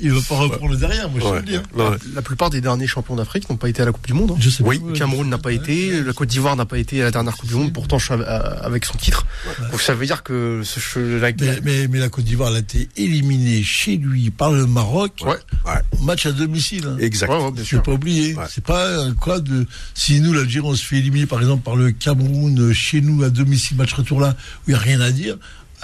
Il 0.00 0.12
va 0.12 0.20
pas 0.20 0.36
reprendre 0.36 0.72
le 0.72 0.78
derrière, 0.78 1.10
moi 1.10 1.20
je 1.20 1.26
Ouais. 1.26 1.36
le 1.40 1.42
dis. 1.42 1.56
hein. 1.56 1.62
Ouais. 1.74 1.96
La 2.14 2.22
plupart 2.22 2.48
des 2.50 2.60
derniers 2.60 2.86
champions 2.86 3.16
d'Afrique 3.16 3.50
n'ont 3.50 3.56
pas 3.56 3.68
été 3.68 3.82
à 3.82 3.84
la 3.84 3.92
Coupe 3.92 4.06
du 4.06 4.12
Monde. 4.14 4.32
hein. 4.32 4.36
Je 4.40 4.48
sais 4.50 4.62
Oui. 4.62 4.78
pas, 4.78 4.84
Le 4.86 4.92
ouais. 4.92 4.98
Cameroun 4.98 5.28
n'a 5.28 5.38
pas 5.38 5.50
été, 5.52 6.00
la 6.02 6.12
Côte 6.12 6.28
d'Ivoire 6.28 6.54
n'a 6.56 6.64
pas 6.64 6.78
été 6.78 7.00
à 7.02 7.06
la 7.06 7.10
dernière 7.10 7.36
Coupe 7.36 7.48
du 7.48 7.54
Monde, 7.56 7.72
pourtant 7.72 7.98
je 7.98 8.04
suis 8.04 8.14
avec- 8.14 8.84
son 8.84 8.96
titre. 8.96 9.26
Donc 9.72 9.80
ça 9.80 9.94
veut 9.94 10.06
dire 10.06 10.22
que 10.22 10.62
ce, 10.64 10.78
che- 10.80 11.18
la, 11.20 11.32
Mais, 11.32 11.60
mais, 11.64 11.88
mais 11.88 11.98
la 11.98 12.08
Côte 12.08 12.24
d'Ivoire, 12.24 12.50
elle 12.50 12.56
a 12.56 12.60
été 12.60 12.88
éliminée 12.96 13.62
chez 13.64 13.96
lui 13.96 14.30
par 14.30 14.52
le 14.52 14.66
Maroc. 14.66 15.12
Ouais. 15.24 15.30
Ouais. 15.66 15.80
Match 16.02 16.24
à 16.26 16.32
domicile. 16.32 16.86
Hein. 16.86 16.96
Exact. 17.00 17.28
Ouais, 17.30 17.36
ouais, 17.42 17.50
Je 17.64 17.76
ne 17.76 17.80
pas 17.80 17.92
oublier. 17.92 18.34
Ouais. 18.36 18.44
C'est 18.48 18.64
pas 18.64 19.02
un 19.04 19.12
quoi 19.14 19.40
de. 19.40 19.66
Si 19.94 20.20
nous, 20.20 20.32
l'Algérie, 20.32 20.64
on 20.66 20.74
se 20.74 20.84
fait 20.84 20.98
éliminer, 20.98 21.26
par 21.26 21.40
exemple, 21.40 21.62
par 21.64 21.74
le 21.76 21.90
Cameroun, 21.90 22.58
euh, 22.60 22.72
chez 22.72 23.00
nous, 23.00 23.22
à 23.24 23.30
domicile, 23.30 23.76
match 23.76 23.92
retour 23.92 24.20
là, 24.20 24.36
il 24.68 24.70
n'y 24.70 24.76
a 24.76 24.78
rien 24.78 25.00
à 25.00 25.10
dire. 25.10 25.34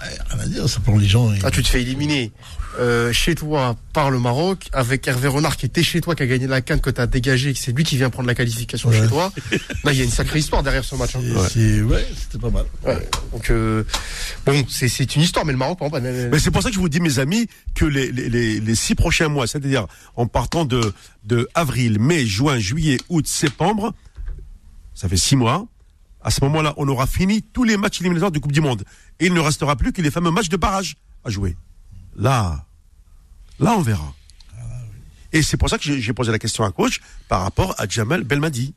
ouais, 0.00 0.08
Rien 0.30 0.40
à 0.40 0.46
dire, 0.46 0.68
ça 0.68 0.78
prend 0.80 0.96
les 0.96 1.08
gens. 1.08 1.32
et- 1.32 1.38
Ah, 1.42 1.50
tu 1.50 1.62
te 1.62 1.68
fais 1.68 1.82
éliminer 1.82 2.30
euh, 2.80 3.12
chez 3.12 3.36
toi 3.36 3.76
par 3.92 4.10
le 4.10 4.18
Maroc 4.18 4.68
avec 4.72 5.06
Hervé 5.06 5.28
Renard 5.28 5.56
qui 5.56 5.66
était 5.66 5.84
chez 5.84 6.00
toi, 6.00 6.16
qui 6.16 6.24
a 6.24 6.26
gagné 6.26 6.48
la 6.48 6.60
canne, 6.60 6.80
que 6.80 6.90
tu 6.90 7.00
as 7.00 7.06
dégagé, 7.06 7.52
que 7.52 7.58
c'est 7.60 7.70
lui 7.70 7.84
qui 7.84 7.96
vient 7.96 8.10
prendre 8.10 8.26
la 8.26 8.34
qualification 8.34 8.88
Ouais. 8.88 9.00
chez 9.00 9.06
toi. 9.08 9.32
Là, 9.84 9.92
il 9.92 9.98
y 9.98 10.00
a 10.00 10.04
une 10.04 10.10
sacrée 10.10 10.40
histoire 10.40 10.62
derrière 10.64 10.84
ce 10.84 10.96
match. 10.96 11.14
hein. 11.14 11.20
C'est- 11.48 11.82
Ouais, 11.82 12.04
c'était 12.18 12.38
pas 12.38 12.50
mal. 12.50 12.64
Ouais. 12.84 13.08
Donc, 13.32 13.48
euh, 13.50 13.84
bon, 14.44 14.64
c'est 14.68 14.88
c'est 14.88 15.14
une 15.14 15.22
histoire, 15.22 15.44
mais 15.46 15.52
le 15.52 15.58
Maroc, 15.58 15.78
exemple, 15.80 16.02
elle- 16.04 16.30
Mais 16.30 16.38
c'est 16.40 16.50
pour 16.50 16.62
ça 16.62 16.68
que 16.70 16.74
je 16.74 16.80
vous 16.80 16.88
dis, 16.88 16.98
mes 17.00 17.20
amis, 17.20 17.46
que 17.76 17.84
les, 17.84 18.10
les, 18.10 18.28
les, 18.28 18.58
les 18.60 18.74
six 18.74 18.96
prochains 18.96 19.28
mois, 19.28 19.46
c'est-à-dire 19.46 19.86
en 20.16 20.26
partant 20.26 20.64
de, 20.64 20.92
de 21.24 21.48
avril, 21.54 22.00
mai, 22.00 22.26
juin, 22.26 22.58
juillet, 22.58 22.98
août, 23.08 23.28
septembre, 23.28 23.94
ça 24.94 25.08
fait 25.08 25.16
six 25.16 25.36
mois. 25.36 25.66
À 26.24 26.30
ce 26.30 26.42
moment-là, 26.44 26.74
on 26.78 26.88
aura 26.88 27.06
fini 27.06 27.42
tous 27.42 27.64
les 27.64 27.76
matchs 27.76 28.00
éliminatoires 28.00 28.32
de 28.32 28.38
Coupe 28.38 28.52
du 28.52 28.62
Monde. 28.62 28.84
Et 29.20 29.26
il 29.26 29.34
ne 29.34 29.40
restera 29.40 29.76
plus 29.76 29.92
que 29.92 30.02
les 30.02 30.10
fameux 30.10 30.30
matchs 30.30 30.48
de 30.48 30.56
barrage 30.56 30.96
à 31.24 31.30
jouer. 31.30 31.56
Là, 32.16 32.64
là, 33.60 33.74
on 33.76 33.82
verra. 33.82 34.14
Et 35.32 35.42
c'est 35.42 35.56
pour 35.56 35.68
ça 35.68 35.78
que 35.78 35.98
j'ai 35.98 36.12
posé 36.12 36.32
la 36.32 36.38
question 36.38 36.64
à 36.64 36.70
coach 36.70 37.00
par 37.28 37.42
rapport 37.42 37.74
à 37.78 37.86
Jamal 37.88 38.24
Belmadi. 38.24 38.72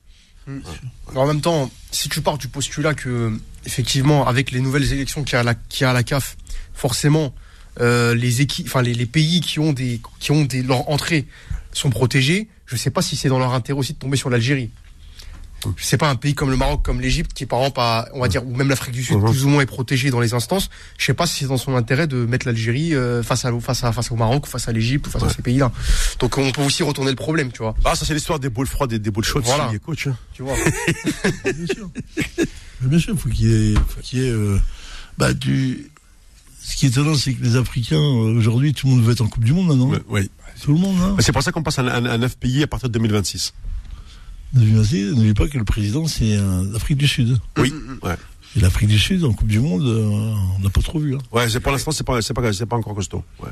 En 1.15 1.27
même 1.27 1.41
temps, 1.41 1.69
si 1.91 2.09
tu 2.09 2.21
pars 2.21 2.37
du 2.37 2.47
postulat 2.47 2.93
que, 2.93 3.37
effectivement, 3.65 4.27
avec 4.27 4.51
les 4.51 4.59
nouvelles 4.59 4.91
élections 4.91 5.23
qu'il 5.23 5.33
y 5.33 5.35
a 5.35 5.41
à 5.41 5.43
la, 5.43 5.53
a 5.89 5.93
la 5.93 6.03
CAF, 6.03 6.37
forcément, 6.73 7.33
euh, 7.79 8.15
les 8.15 8.41
équipes, 8.41 8.67
enfin 8.67 8.81
les, 8.81 9.05
pays 9.05 9.41
qui 9.41 9.59
ont 9.59 9.73
des, 9.73 10.01
qui 10.19 10.31
ont 10.31 10.45
des, 10.45 10.63
leur 10.63 10.89
entrée 10.89 11.27
sont 11.73 11.89
protégés. 11.89 12.47
Je 12.65 12.75
sais 12.75 12.89
pas 12.89 13.01
si 13.01 13.15
c'est 13.15 13.29
dans 13.29 13.39
leur 13.39 13.53
intérêt 13.53 13.77
aussi 13.77 13.93
de 13.93 13.99
tomber 13.99 14.17
sur 14.17 14.29
l'Algérie. 14.29 14.71
Je 15.75 15.83
sais 15.83 15.97
pas 15.97 16.07
un 16.09 16.15
pays 16.15 16.35
comme 16.35 16.49
le 16.51 16.55
Maroc, 16.55 16.83
comme 16.83 17.01
l'Égypte, 17.01 17.33
qui 17.33 17.45
par 17.45 17.59
exemple, 17.59 17.79
a, 17.79 18.07
on 18.13 18.19
va 18.21 18.27
dire, 18.27 18.45
ou 18.45 18.55
même 18.55 18.69
l'Afrique 18.69 18.93
du 18.93 19.03
Sud, 19.03 19.17
Mhm. 19.17 19.25
plus 19.31 19.43
ou 19.45 19.49
moins 19.49 19.61
est 19.61 19.65
protégé 19.65 20.11
dans 20.11 20.19
les 20.19 20.33
instances. 20.33 20.69
Je 20.97 21.05
sais 21.05 21.13
pas 21.15 21.25
si 21.25 21.39
c'est 21.39 21.47
dans 21.47 21.57
son 21.57 21.75
intérêt 21.75 22.05
de 22.07 22.25
mettre 22.25 22.45
l'Algérie 22.45 22.93
euh, 22.93 23.23
face 23.23 23.43
à, 23.43 23.59
face 23.59 23.83
à 23.83 23.91
face 23.91 24.11
au 24.11 24.15
Maroc, 24.15 24.45
ou 24.45 24.49
face 24.49 24.67
à 24.67 24.71
l'Égypte, 24.71 25.07
ou 25.07 25.09
face 25.09 25.23
à 25.23 25.29
ces 25.29 25.41
pays-là. 25.41 25.71
Donc 26.19 26.37
on 26.37 26.51
peut 26.51 26.61
aussi 26.61 26.83
retourner 26.83 27.09
le 27.09 27.15
problème, 27.17 27.51
tu 27.51 27.59
vois. 27.63 27.75
Ah, 27.85 27.95
ça 27.95 28.05
c'est 28.05 28.13
l'histoire 28.13 28.39
des 28.39 28.49
boules 28.49 28.67
froides 28.67 28.93
et 28.93 28.99
des 28.99 29.09
boules 29.11 29.23
chaudes. 29.25 29.43
Voilà. 29.45 29.69
si, 29.71 29.79
coach. 29.79 30.07
hein. 30.07 30.15
Tu 30.33 30.43
vois. 30.43 30.53
Bien 31.43 31.65
sûr. 31.73 31.89
Mais 32.81 32.87
bien 32.89 32.99
sûr, 32.99 33.17
faut 33.19 33.29
qu'il 33.29 33.47
y 33.49 33.71
ait, 33.71 33.75
faut 33.75 34.01
qu'il 34.01 34.19
y 34.19 34.27
ait, 34.27 34.29
euh, 34.31 34.59
bah, 35.17 35.33
du, 35.33 35.89
ce 36.61 36.75
qui 36.75 36.85
est 36.85 36.89
étonnant, 36.89 37.15
c'est 37.15 37.33
que 37.33 37.43
les 37.43 37.55
Africains, 37.55 37.95
euh, 37.97 38.37
aujourd'hui, 38.37 38.73
tout 38.73 38.85
le 38.87 38.93
monde 38.93 39.03
veut 39.03 39.13
être 39.13 39.21
en 39.21 39.27
Coupe 39.27 39.43
du 39.43 39.53
Monde 39.53 39.67
maintenant. 39.69 39.89
Ouais, 39.89 39.99
oui. 40.09 40.29
Tout 40.61 40.73
le 40.73 40.79
monde, 40.79 40.95
hein? 41.01 41.15
C'est 41.19 41.31
pour 41.31 41.41
ça 41.43 41.51
qu'on 41.51 41.63
passe 41.63 41.79
à 41.79 41.81
un, 41.81 41.87
un, 41.87 42.05
un 42.05 42.17
neuf 42.19 42.37
pays 42.37 42.61
à 42.63 42.67
partir 42.67 42.89
de 42.89 42.93
2026. 42.93 43.53
N'oublie 44.53 45.33
pas 45.33 45.47
que 45.47 45.57
le 45.57 45.63
président, 45.65 46.07
c'est 46.07 46.35
un- 46.35 46.63
l'Afrique 46.71 46.97
du 46.97 47.07
Sud. 47.07 47.37
Oui. 47.57 47.73
Ouais. 48.01 48.15
Et 48.55 48.61
l'Afrique 48.61 48.89
du 48.89 48.97
Sud, 48.97 49.23
en 49.23 49.33
Coupe 49.33 49.47
du 49.49 49.59
Monde, 49.59 49.83
euh, 49.83 50.33
on 50.57 50.59
n'a 50.63 50.69
pas 50.69 50.81
trop 50.81 50.99
vu. 50.99 51.15
Hein. 51.15 51.19
Ouais, 51.31 51.49
c'est 51.49 51.59
pour 51.59 51.71
l'instant, 51.71 51.91
c'est 51.91 52.05
pas, 52.05 52.21
c'est 52.21 52.33
pas, 52.33 52.51
c'est 52.53 52.65
pas 52.65 52.77
encore 52.77 52.95
costaud. 52.95 53.23
Ouais. 53.43 53.49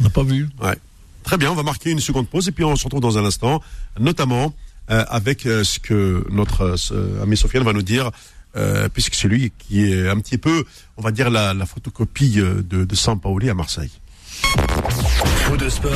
On 0.00 0.02
n'a 0.04 0.10
pas 0.10 0.22
vu. 0.24 0.48
Ouais. 0.60 0.76
Très 1.22 1.36
bien, 1.38 1.52
on 1.52 1.54
va 1.54 1.62
marquer 1.62 1.90
une 1.92 2.00
seconde 2.00 2.28
pause 2.28 2.48
et 2.48 2.52
puis 2.52 2.64
on 2.64 2.74
se 2.74 2.84
retrouve 2.84 3.00
dans 3.00 3.16
un 3.16 3.24
instant, 3.24 3.62
notamment 4.00 4.52
euh, 4.90 5.04
avec 5.08 5.46
euh, 5.46 5.62
ce 5.62 5.78
que 5.78 6.26
notre 6.30 6.76
euh, 6.92 7.22
ami 7.22 7.36
Sofiane 7.36 7.62
va 7.62 7.72
nous 7.72 7.82
dire, 7.82 8.10
euh, 8.56 8.88
puisque 8.88 9.14
c'est 9.14 9.28
lui 9.28 9.52
qui 9.56 9.84
est 9.84 10.08
un 10.08 10.18
petit 10.18 10.36
peu, 10.36 10.64
on 10.96 11.02
va 11.02 11.12
dire, 11.12 11.30
la, 11.30 11.54
la 11.54 11.64
photocopie 11.64 12.40
euh, 12.40 12.60
de, 12.68 12.84
de 12.84 12.94
Sampaoli 12.96 13.48
à 13.48 13.54
Marseille. 13.54 13.92
Faux 15.46 15.56
de 15.56 15.68
sport, 15.68 15.92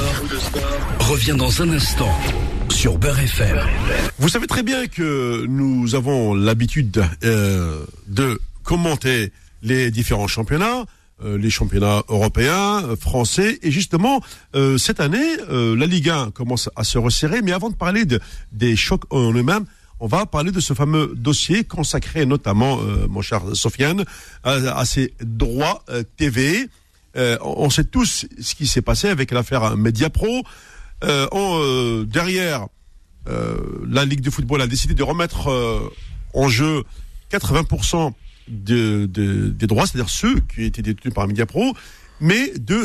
revient 1.00 1.34
dans 1.36 1.60
un 1.60 1.70
instant 1.70 2.16
sur 2.70 2.98
Beurre 2.98 3.20
FM. 3.20 3.58
Vous 4.18 4.28
savez 4.28 4.46
très 4.46 4.62
bien 4.62 4.86
que 4.86 5.46
nous 5.46 5.94
avons 5.94 6.34
l'habitude 6.34 7.04
euh, 7.24 7.84
de 8.06 8.40
commenter 8.62 9.32
les 9.62 9.90
différents 9.90 10.26
championnats, 10.26 10.84
euh, 11.24 11.38
les 11.38 11.50
championnats 11.50 12.02
européens, 12.08 12.84
euh, 12.84 12.96
français, 12.96 13.58
et 13.62 13.70
justement 13.70 14.20
euh, 14.54 14.78
cette 14.78 15.00
année, 15.00 15.36
euh, 15.50 15.76
la 15.76 15.86
Ligue 15.86 16.10
1 16.10 16.30
commence 16.30 16.70
à 16.76 16.84
se 16.84 16.98
resserrer. 16.98 17.42
Mais 17.42 17.52
avant 17.52 17.70
de 17.70 17.74
parler 17.74 18.04
de, 18.04 18.20
des 18.52 18.76
chocs 18.76 19.04
en 19.10 19.32
eux-mêmes, 19.32 19.64
on 20.00 20.06
va 20.06 20.26
parler 20.26 20.50
de 20.50 20.60
ce 20.60 20.74
fameux 20.74 21.14
dossier 21.16 21.64
consacré 21.64 22.26
notamment, 22.26 22.78
mon 23.08 23.22
cher 23.22 23.40
Sofiane, 23.54 24.04
à, 24.44 24.84
ces 24.84 25.14
droits 25.22 25.82
TV. 26.18 26.68
On 27.14 27.70
sait 27.70 27.84
tous 27.84 28.26
ce 28.38 28.54
qui 28.54 28.66
s'est 28.66 28.82
passé 28.82 29.08
avec 29.08 29.30
l'affaire 29.30 29.74
Mediapro. 29.74 30.42
Euh, 31.04 31.26
euh, 31.32 32.04
derrière, 32.04 32.66
euh, 33.28 33.56
la 33.88 34.04
Ligue 34.04 34.20
de 34.20 34.30
football 34.30 34.62
a 34.62 34.66
décidé 34.66 34.94
de 34.94 35.02
remettre 35.02 35.48
en 36.34 36.48
jeu 36.48 36.84
80% 37.30 38.12
de, 38.48 39.06
de- 39.06 39.48
des 39.48 39.66
droits, 39.66 39.86
c'est-à-dire 39.86 40.08
ceux 40.10 40.38
qui 40.40 40.64
étaient 40.64 40.82
détenus 40.82 41.12
par 41.12 41.26
Mediapro, 41.26 41.74
mais 42.20 42.52
de 42.58 42.84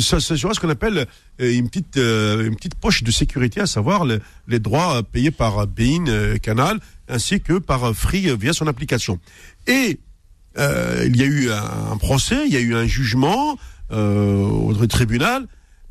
s'assurer 0.00 0.52
ce 0.54 0.58
qu'on 0.60 0.68
appelle 0.68 1.06
une 1.38 1.68
petite 1.68 1.96
une 1.96 2.56
petite 2.56 2.74
poche 2.74 3.04
de 3.04 3.10
sécurité, 3.12 3.60
à 3.60 3.66
savoir 3.66 4.04
le- 4.04 4.20
les 4.48 4.58
droits 4.58 5.02
payés 5.04 5.30
par 5.30 5.66
Bein 5.68 6.36
Canal 6.42 6.80
ainsi 7.08 7.40
que 7.40 7.58
par 7.58 7.94
Free 7.94 8.36
via 8.36 8.52
son 8.52 8.66
application. 8.66 9.20
Et 9.68 10.00
il 10.58 11.16
y 11.16 11.22
a 11.22 11.26
eu 11.26 11.50
un, 11.50 11.92
un 11.92 11.96
procès, 11.98 12.46
il 12.46 12.52
y 12.52 12.56
a 12.56 12.60
eu 12.60 12.74
un 12.74 12.86
jugement 12.86 13.56
euh, 13.92 14.42
au 14.44 14.86
tribunal. 14.86 15.46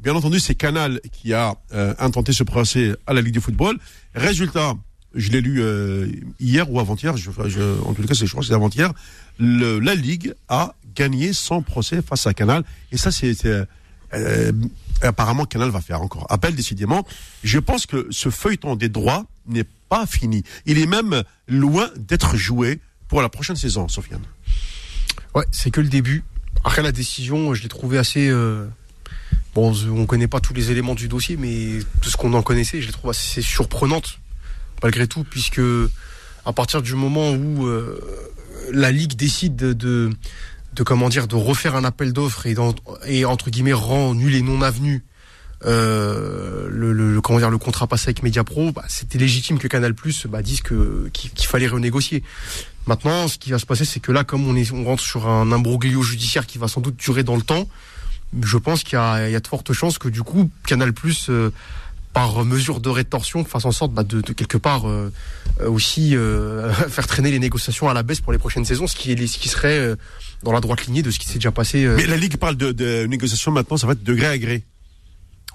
Bien 0.05 0.13
entendu, 0.13 0.39
c'est 0.39 0.53
Canal 0.53 1.01
qui 1.11 1.33
a 1.33 1.55
euh, 1.73 1.95
intenté 1.97 2.31
ce 2.31 2.43
procès 2.43 2.95
à 3.07 3.13
la 3.15 3.21
Ligue 3.21 3.33
du 3.33 3.41
football. 3.41 3.79
Résultat, 4.13 4.75
je 5.15 5.31
l'ai 5.31 5.41
lu 5.41 5.63
euh, 5.63 6.07
hier 6.39 6.71
ou 6.71 6.79
avant-hier, 6.79 7.15
en 7.15 7.17
tout 7.17 7.33
cas, 7.33 7.47
je 7.49 8.27
crois 8.27 8.41
que 8.41 8.45
c'est 8.45 8.53
avant-hier. 8.53 8.93
La 9.39 9.95
Ligue 9.95 10.35
a 10.47 10.75
gagné 10.93 11.33
son 11.33 11.63
procès 11.63 12.03
face 12.03 12.27
à 12.27 12.35
Canal. 12.35 12.63
Et 12.91 12.97
ça, 12.97 13.09
c'est, 13.09 13.35
euh, 14.13 14.51
apparemment, 15.01 15.45
Canal 15.45 15.71
va 15.71 15.81
faire 15.81 16.03
encore 16.03 16.27
appel, 16.29 16.53
décidément. 16.53 17.03
Je 17.43 17.57
pense 17.57 17.87
que 17.87 18.05
ce 18.11 18.29
feuilleton 18.29 18.75
des 18.75 18.89
droits 18.89 19.25
n'est 19.47 19.65
pas 19.89 20.05
fini. 20.05 20.43
Il 20.67 20.77
est 20.77 20.85
même 20.85 21.23
loin 21.47 21.89
d'être 21.97 22.37
joué 22.37 22.79
pour 23.07 23.23
la 23.23 23.29
prochaine 23.29 23.55
saison, 23.55 23.87
Sofiane. 23.87 24.21
Ouais, 25.33 25.45
c'est 25.51 25.71
que 25.71 25.81
le 25.81 25.89
début. 25.89 26.23
Après 26.63 26.83
la 26.83 26.91
décision, 26.91 27.55
je 27.55 27.63
l'ai 27.63 27.69
trouvé 27.69 27.97
assez. 27.97 28.31
Bon, 29.55 29.73
on 29.89 30.05
connaît 30.05 30.27
pas 30.27 30.41
tous 30.41 30.53
les 30.53 30.71
éléments 30.71 30.95
du 30.95 31.07
dossier, 31.07 31.37
mais 31.37 31.79
tout 32.01 32.09
ce 32.09 32.17
qu'on 32.17 32.33
en 32.33 32.41
connaissait, 32.41 32.81
je 32.81 32.87
l'ai 32.87 32.91
trouvé 32.91 33.11
assez 33.11 33.41
surprenante, 33.41 34.19
malgré 34.83 35.07
tout, 35.07 35.23
puisque 35.23 35.61
à 36.45 36.51
partir 36.51 36.81
du 36.81 36.93
moment 36.93 37.31
où 37.31 37.65
euh, 37.65 38.01
la 38.73 38.91
ligue 38.91 39.13
décide 39.13 39.55
de, 39.55 39.71
de, 39.71 40.83
comment 40.83 41.07
dire, 41.07 41.29
de 41.29 41.35
refaire 41.35 41.77
un 41.77 41.85
appel 41.85 42.11
d'offres 42.11 42.45
et, 43.05 43.23
entre 43.23 43.49
guillemets 43.49 43.71
rend 43.71 44.13
nul 44.13 44.35
et 44.35 44.41
non 44.41 44.61
avenu 44.61 45.05
euh, 45.63 46.67
le, 46.69 47.21
contrat 47.21 47.87
passé 47.87 48.09
avec 48.09 48.23
Mediapro, 48.23 48.73
bah, 48.73 48.83
c'était 48.89 49.17
légitime 49.17 49.57
que 49.57 49.69
Canal 49.69 49.93
Plus 49.93 50.27
bah, 50.27 50.41
dise 50.41 50.61
qu'il 50.61 51.47
fallait 51.47 51.67
renégocier. 51.67 52.23
Maintenant, 52.87 53.29
ce 53.29 53.37
qui 53.37 53.51
va 53.51 53.59
se 53.59 53.65
passer, 53.65 53.85
c'est 53.85 54.01
que 54.01 54.11
là, 54.11 54.25
comme 54.25 54.45
on 54.45 54.55
on 54.73 54.83
rentre 54.83 55.01
sur 55.01 55.29
un 55.29 55.53
imbroglio 55.53 56.01
judiciaire 56.01 56.45
qui 56.45 56.57
va 56.57 56.67
sans 56.67 56.81
doute 56.81 56.97
durer 56.97 57.23
dans 57.23 57.37
le 57.37 57.41
temps, 57.41 57.69
je 58.41 58.57
pense 58.57 58.83
qu'il 58.83 58.93
y 58.93 59.01
a, 59.01 59.27
il 59.29 59.31
y 59.31 59.35
a 59.35 59.39
de 59.39 59.47
fortes 59.47 59.73
chances 59.73 59.97
que 59.97 60.09
du 60.09 60.21
coup, 60.23 60.49
Canal 60.67 60.93
Plus, 60.93 61.27
euh, 61.29 61.51
par 62.13 62.45
mesure 62.45 62.79
de 62.79 62.89
rétorsion, 62.89 63.43
fasse 63.43 63.65
en 63.65 63.71
sorte 63.71 63.91
bah, 63.93 64.03
de, 64.03 64.21
de 64.21 64.33
quelque 64.33 64.57
part 64.57 64.87
euh, 64.87 65.11
euh, 65.61 65.69
aussi 65.69 66.15
euh, 66.15 66.71
faire 66.89 67.07
traîner 67.07 67.29
les 67.31 67.39
négociations 67.39 67.89
à 67.89 67.93
la 67.93 68.03
baisse 68.03 68.21
pour 68.21 68.31
les 68.31 68.37
prochaines 68.39 68.65
saisons, 68.65 68.87
ce 68.87 68.95
qui, 68.95 69.11
est, 69.11 69.27
ce 69.27 69.37
qui 69.37 69.49
serait 69.49 69.77
euh, 69.79 69.95
dans 70.43 70.51
la 70.53 70.61
droite 70.61 70.85
lignée 70.85 71.01
de 71.03 71.11
ce 71.11 71.19
qui 71.19 71.27
s'est 71.27 71.35
déjà 71.35 71.51
passé. 71.51 71.85
Mais 71.97 72.05
la 72.05 72.17
Ligue 72.17 72.37
parle 72.37 72.55
de, 72.55 72.71
de 72.71 73.05
négociation 73.05 73.51
maintenant, 73.51 73.77
ça 73.77 73.85
va 73.87 73.93
être 73.93 74.03
de 74.03 74.13
gré 74.13 74.27
à 74.27 74.37
gré. 74.37 74.63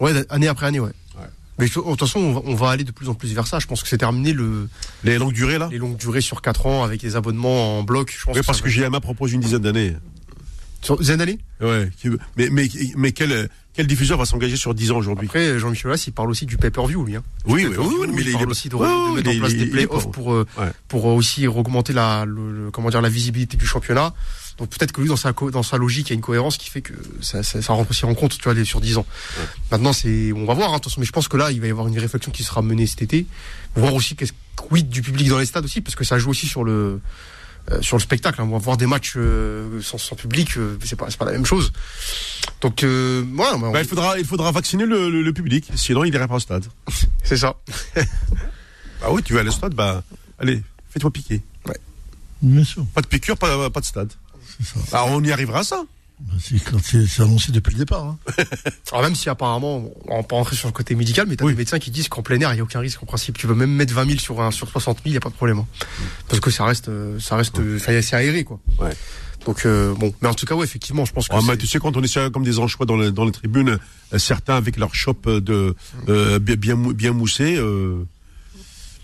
Ouais, 0.00 0.12
année 0.30 0.48
après 0.48 0.66
année, 0.66 0.80
ouais. 0.80 0.88
Ouais. 1.18 1.26
Mais 1.58 1.66
de 1.66 1.72
toute 1.72 1.98
façon, 2.00 2.18
on 2.20 2.32
va, 2.32 2.40
on 2.44 2.54
va 2.54 2.70
aller 2.70 2.84
de 2.84 2.90
plus 2.92 3.08
en 3.10 3.14
plus 3.14 3.34
vers 3.34 3.46
ça. 3.46 3.58
Je 3.58 3.66
pense 3.66 3.82
que 3.82 3.88
c'est 3.88 3.98
terminé 3.98 4.32
le, 4.32 4.68
Les 5.04 5.18
longues 5.18 5.34
durées, 5.34 5.58
là? 5.58 5.68
les 5.70 5.76
longues 5.78 5.96
durées 5.98 6.22
sur 6.22 6.40
4 6.40 6.66
ans 6.66 6.84
avec 6.84 7.00
des 7.02 7.16
abonnements 7.16 7.78
en 7.78 7.82
bloc. 7.82 8.14
Je 8.18 8.24
pense 8.24 8.36
Oui, 8.36 8.42
parce 8.46 8.60
que 8.62 8.68
va- 8.70 8.88
GMA 8.88 9.00
propose 9.00 9.32
une 9.32 9.40
dizaine 9.40 9.60
d'années. 9.62 9.94
Sur 10.82 11.02
Zen 11.02 11.20
Alley 11.20 11.38
Ouais. 11.60 11.90
Mais, 12.36 12.48
mais, 12.50 12.68
mais 12.96 13.12
quel, 13.12 13.48
quel 13.74 13.86
diffuseur 13.86 14.16
va 14.18 14.24
s'engager 14.24 14.56
sur 14.56 14.74
10 14.74 14.90
ans 14.92 14.96
aujourd'hui? 14.96 15.26
Après, 15.28 15.58
Jean-Michel 15.58 15.88
Aulas, 15.90 16.04
il 16.06 16.12
parle 16.12 16.30
aussi 16.30 16.46
du 16.46 16.56
pay-per-view, 16.56 17.04
lui. 17.04 17.16
Hein. 17.16 17.22
Oui, 17.44 17.66
oui, 17.66 17.76
oui, 17.78 18.06
mais 18.14 18.22
il 18.22 18.28
il 18.28 18.32
parle 18.32 18.44
est- 18.44 18.50
aussi 18.50 18.68
de, 18.70 18.76
ouais, 18.76 18.88
mettre 19.14 19.30
en 19.30 19.38
place 19.38 19.54
des 19.54 19.66
play-offs 19.66 20.02
pour- 20.04 20.10
pour, 20.12 20.32
euh, 20.32 20.46
Ouais. 20.58 20.70
pour 20.88 21.06
euh, 21.10 21.12
aussi 21.14 21.46
augmenter 21.46 21.92
la, 21.92 22.24
le, 22.24 22.64
le- 22.64 22.70
comment 22.70 22.88
dire, 22.90 23.02
la 23.02 23.08
visibilité 23.10 23.56
du 23.58 23.66
championnat. 23.66 24.14
Donc 24.58 24.68
peut-être 24.70 24.92
que 24.92 25.00
lui, 25.00 25.08
dans 25.08 25.16
sa, 25.16 25.32
dans 25.32 25.62
sa 25.62 25.76
logique, 25.78 26.08
il 26.08 26.10
y 26.10 26.14
a 26.14 26.16
une 26.16 26.20
cohérence 26.20 26.58
qui 26.58 26.68
fait 26.68 26.82
que 26.82 26.92
ça, 27.22 27.42
ça, 27.42 27.62
ça 27.62 27.72
rentre 27.72 27.90
aussi 27.90 28.04
en 28.04 28.14
compte, 28.14 28.36
tu 28.36 28.44
vois, 28.50 28.64
sur 28.64 28.80
10 28.82 28.98
ans. 28.98 29.06
Maintenant, 29.70 29.92
c'est, 29.94 30.32
on 30.32 30.44
va 30.44 30.52
voir, 30.54 30.70
hein, 30.74 30.78
toute 30.78 30.90
façon, 30.92 31.00
mais 31.00 31.06
je 31.06 31.12
pense 31.12 31.28
que 31.28 31.36
là, 31.38 31.50
il 31.50 31.60
va 31.62 31.66
y 31.66 31.70
avoir 31.70 31.88
une 31.88 31.98
réflexion 31.98 32.30
qui 32.30 32.42
sera 32.42 32.60
menée 32.60 32.86
cet 32.86 33.00
été. 33.02 33.26
Voir 33.74 33.94
aussi 33.94 34.16
qu'est-ce 34.16 34.32
quid 34.56 34.88
du 34.90 35.00
public 35.00 35.28
dans 35.28 35.38
les 35.38 35.46
stades 35.46 35.64
aussi, 35.64 35.80
parce 35.80 35.94
que 35.94 36.04
ça 36.04 36.18
joue 36.18 36.30
aussi 36.30 36.46
sur 36.46 36.62
le, 36.64 37.00
sur 37.80 37.96
le 37.96 38.02
spectacle. 38.02 38.40
hein. 38.40 38.44
On 38.48 38.52
va 38.52 38.58
voir 38.58 38.76
des 38.76 38.86
matchs 38.86 39.14
euh, 39.16 39.80
sans, 39.82 39.98
sans 39.98 40.16
public, 40.16 40.56
euh, 40.56 40.76
c'est 40.84 40.96
pas, 40.96 41.06
c'est 41.08 41.18
pas 41.18 41.24
la 41.26 41.32
même 41.32 41.46
chose. 41.46 41.72
Donc, 42.60 42.82
euh, 42.82 43.24
voilà, 43.34 43.56
bah, 43.56 43.66
on- 43.68 43.72
Bah, 43.72 43.80
il, 43.82 43.86
faudra, 43.88 44.18
il 44.18 44.24
faudra 44.24 44.50
vacciner 44.52 44.84
le, 44.86 45.08
le- 45.10 45.22
le 45.22 45.32
public, 45.32 45.70
sinon 45.76 46.04
il 46.04 46.14
ira 46.14 46.26
pas 46.28 46.34
au 46.36 46.40
stade. 46.40 46.64
c'est 47.24 47.36
ça. 47.36 47.54
Ah 49.02 49.10
oui, 49.10 49.22
tu 49.22 49.32
veux 49.32 49.38
aller 49.40 49.48
au 49.48 49.52
stade, 49.52 49.72
bah 49.74 50.02
allez, 50.38 50.62
fais-toi 50.90 51.10
piquer. 51.10 51.40
Bien 52.42 52.64
sûr. 52.64 52.84
Pas 52.94 53.00
de 53.00 53.06
piqûre, 53.06 53.36
pas, 53.38 53.70
pas 53.70 53.80
de 53.80 53.84
stade. 53.86 54.12
C'est 54.62 54.90
ça. 54.90 54.98
Ah, 55.00 55.04
on 55.08 55.22
y 55.24 55.32
arrivera 55.32 55.60
à 55.60 55.64
ça. 55.64 55.82
Bah, 56.20 56.34
C'est 56.82 57.22
annoncé 57.22 57.50
depuis 57.52 57.72
le 57.72 57.78
départ. 57.78 58.04
hein. 58.04 58.18
Alors 58.92 59.02
même 59.04 59.14
si 59.14 59.28
apparemment, 59.28 59.84
on 60.06 60.16
va 60.18 60.22
pas 60.22 60.36
rentrer 60.36 60.56
sur 60.56 60.68
le 60.68 60.72
côté 60.72 60.94
médical, 60.94 61.26
mais 61.28 61.36
t'as 61.36 61.44
Oui. 61.44 61.52
des 61.52 61.58
médecins 61.58 61.78
qui 61.78 61.90
disent 61.90 62.08
qu'en 62.08 62.22
plein 62.22 62.38
air, 62.40 62.50
il 62.52 62.56
n'y 62.56 62.60
a 62.60 62.64
aucun 62.64 62.80
risque 62.80 63.02
en 63.02 63.06
principe. 63.06 63.38
Tu 63.38 63.46
veux 63.46 63.54
même 63.54 63.70
mettre 63.72 63.94
20 63.94 64.06
000 64.06 64.18
sur, 64.18 64.40
un, 64.40 64.50
sur 64.50 64.68
60 64.68 64.98
000, 64.98 65.02
il 65.06 65.10
n'y 65.12 65.16
a 65.16 65.20
pas 65.20 65.30
de 65.30 65.34
problème. 65.34 65.58
hein. 65.60 65.66
Parce 66.28 66.40
que 66.40 66.50
ça 66.50 66.64
reste, 66.64 66.88
euh, 66.88 67.18
ça 67.18 67.36
reste, 67.36 67.58
c'est 67.78 68.14
aéré, 68.16 68.44
quoi. 68.44 68.60
Ouais. 68.78 68.90
Donc, 69.46 69.64
euh, 69.64 69.94
bon. 69.94 70.12
Mais 70.20 70.28
en 70.28 70.34
tout 70.34 70.44
cas, 70.44 70.54
ouais, 70.54 70.64
effectivement, 70.64 71.06
je 71.06 71.12
pense 71.12 71.26
que 71.28 71.34
Ah, 71.34 71.40
mais 71.46 71.56
tu 71.56 71.66
sais, 71.66 71.78
quand 71.78 71.96
on 71.96 72.02
est 72.02 72.06
sur- 72.06 72.30
comme 72.30 72.44
des 72.44 72.58
anchois 72.58 72.84
dans, 72.84 72.96
le- 72.96 73.10
dans 73.10 73.24
les 73.24 73.32
tribunes, 73.32 73.78
euh, 74.12 74.18
certains 74.18 74.54
avec 74.56 74.76
leur 74.76 74.94
chope 74.94 75.28
de, 75.30 75.74
euh, 76.10 76.38
bien, 76.38 76.56
bien, 76.56 76.74
mou- 76.74 76.92
bien 76.92 77.12
moussé, 77.12 77.56
euh, 77.56 78.04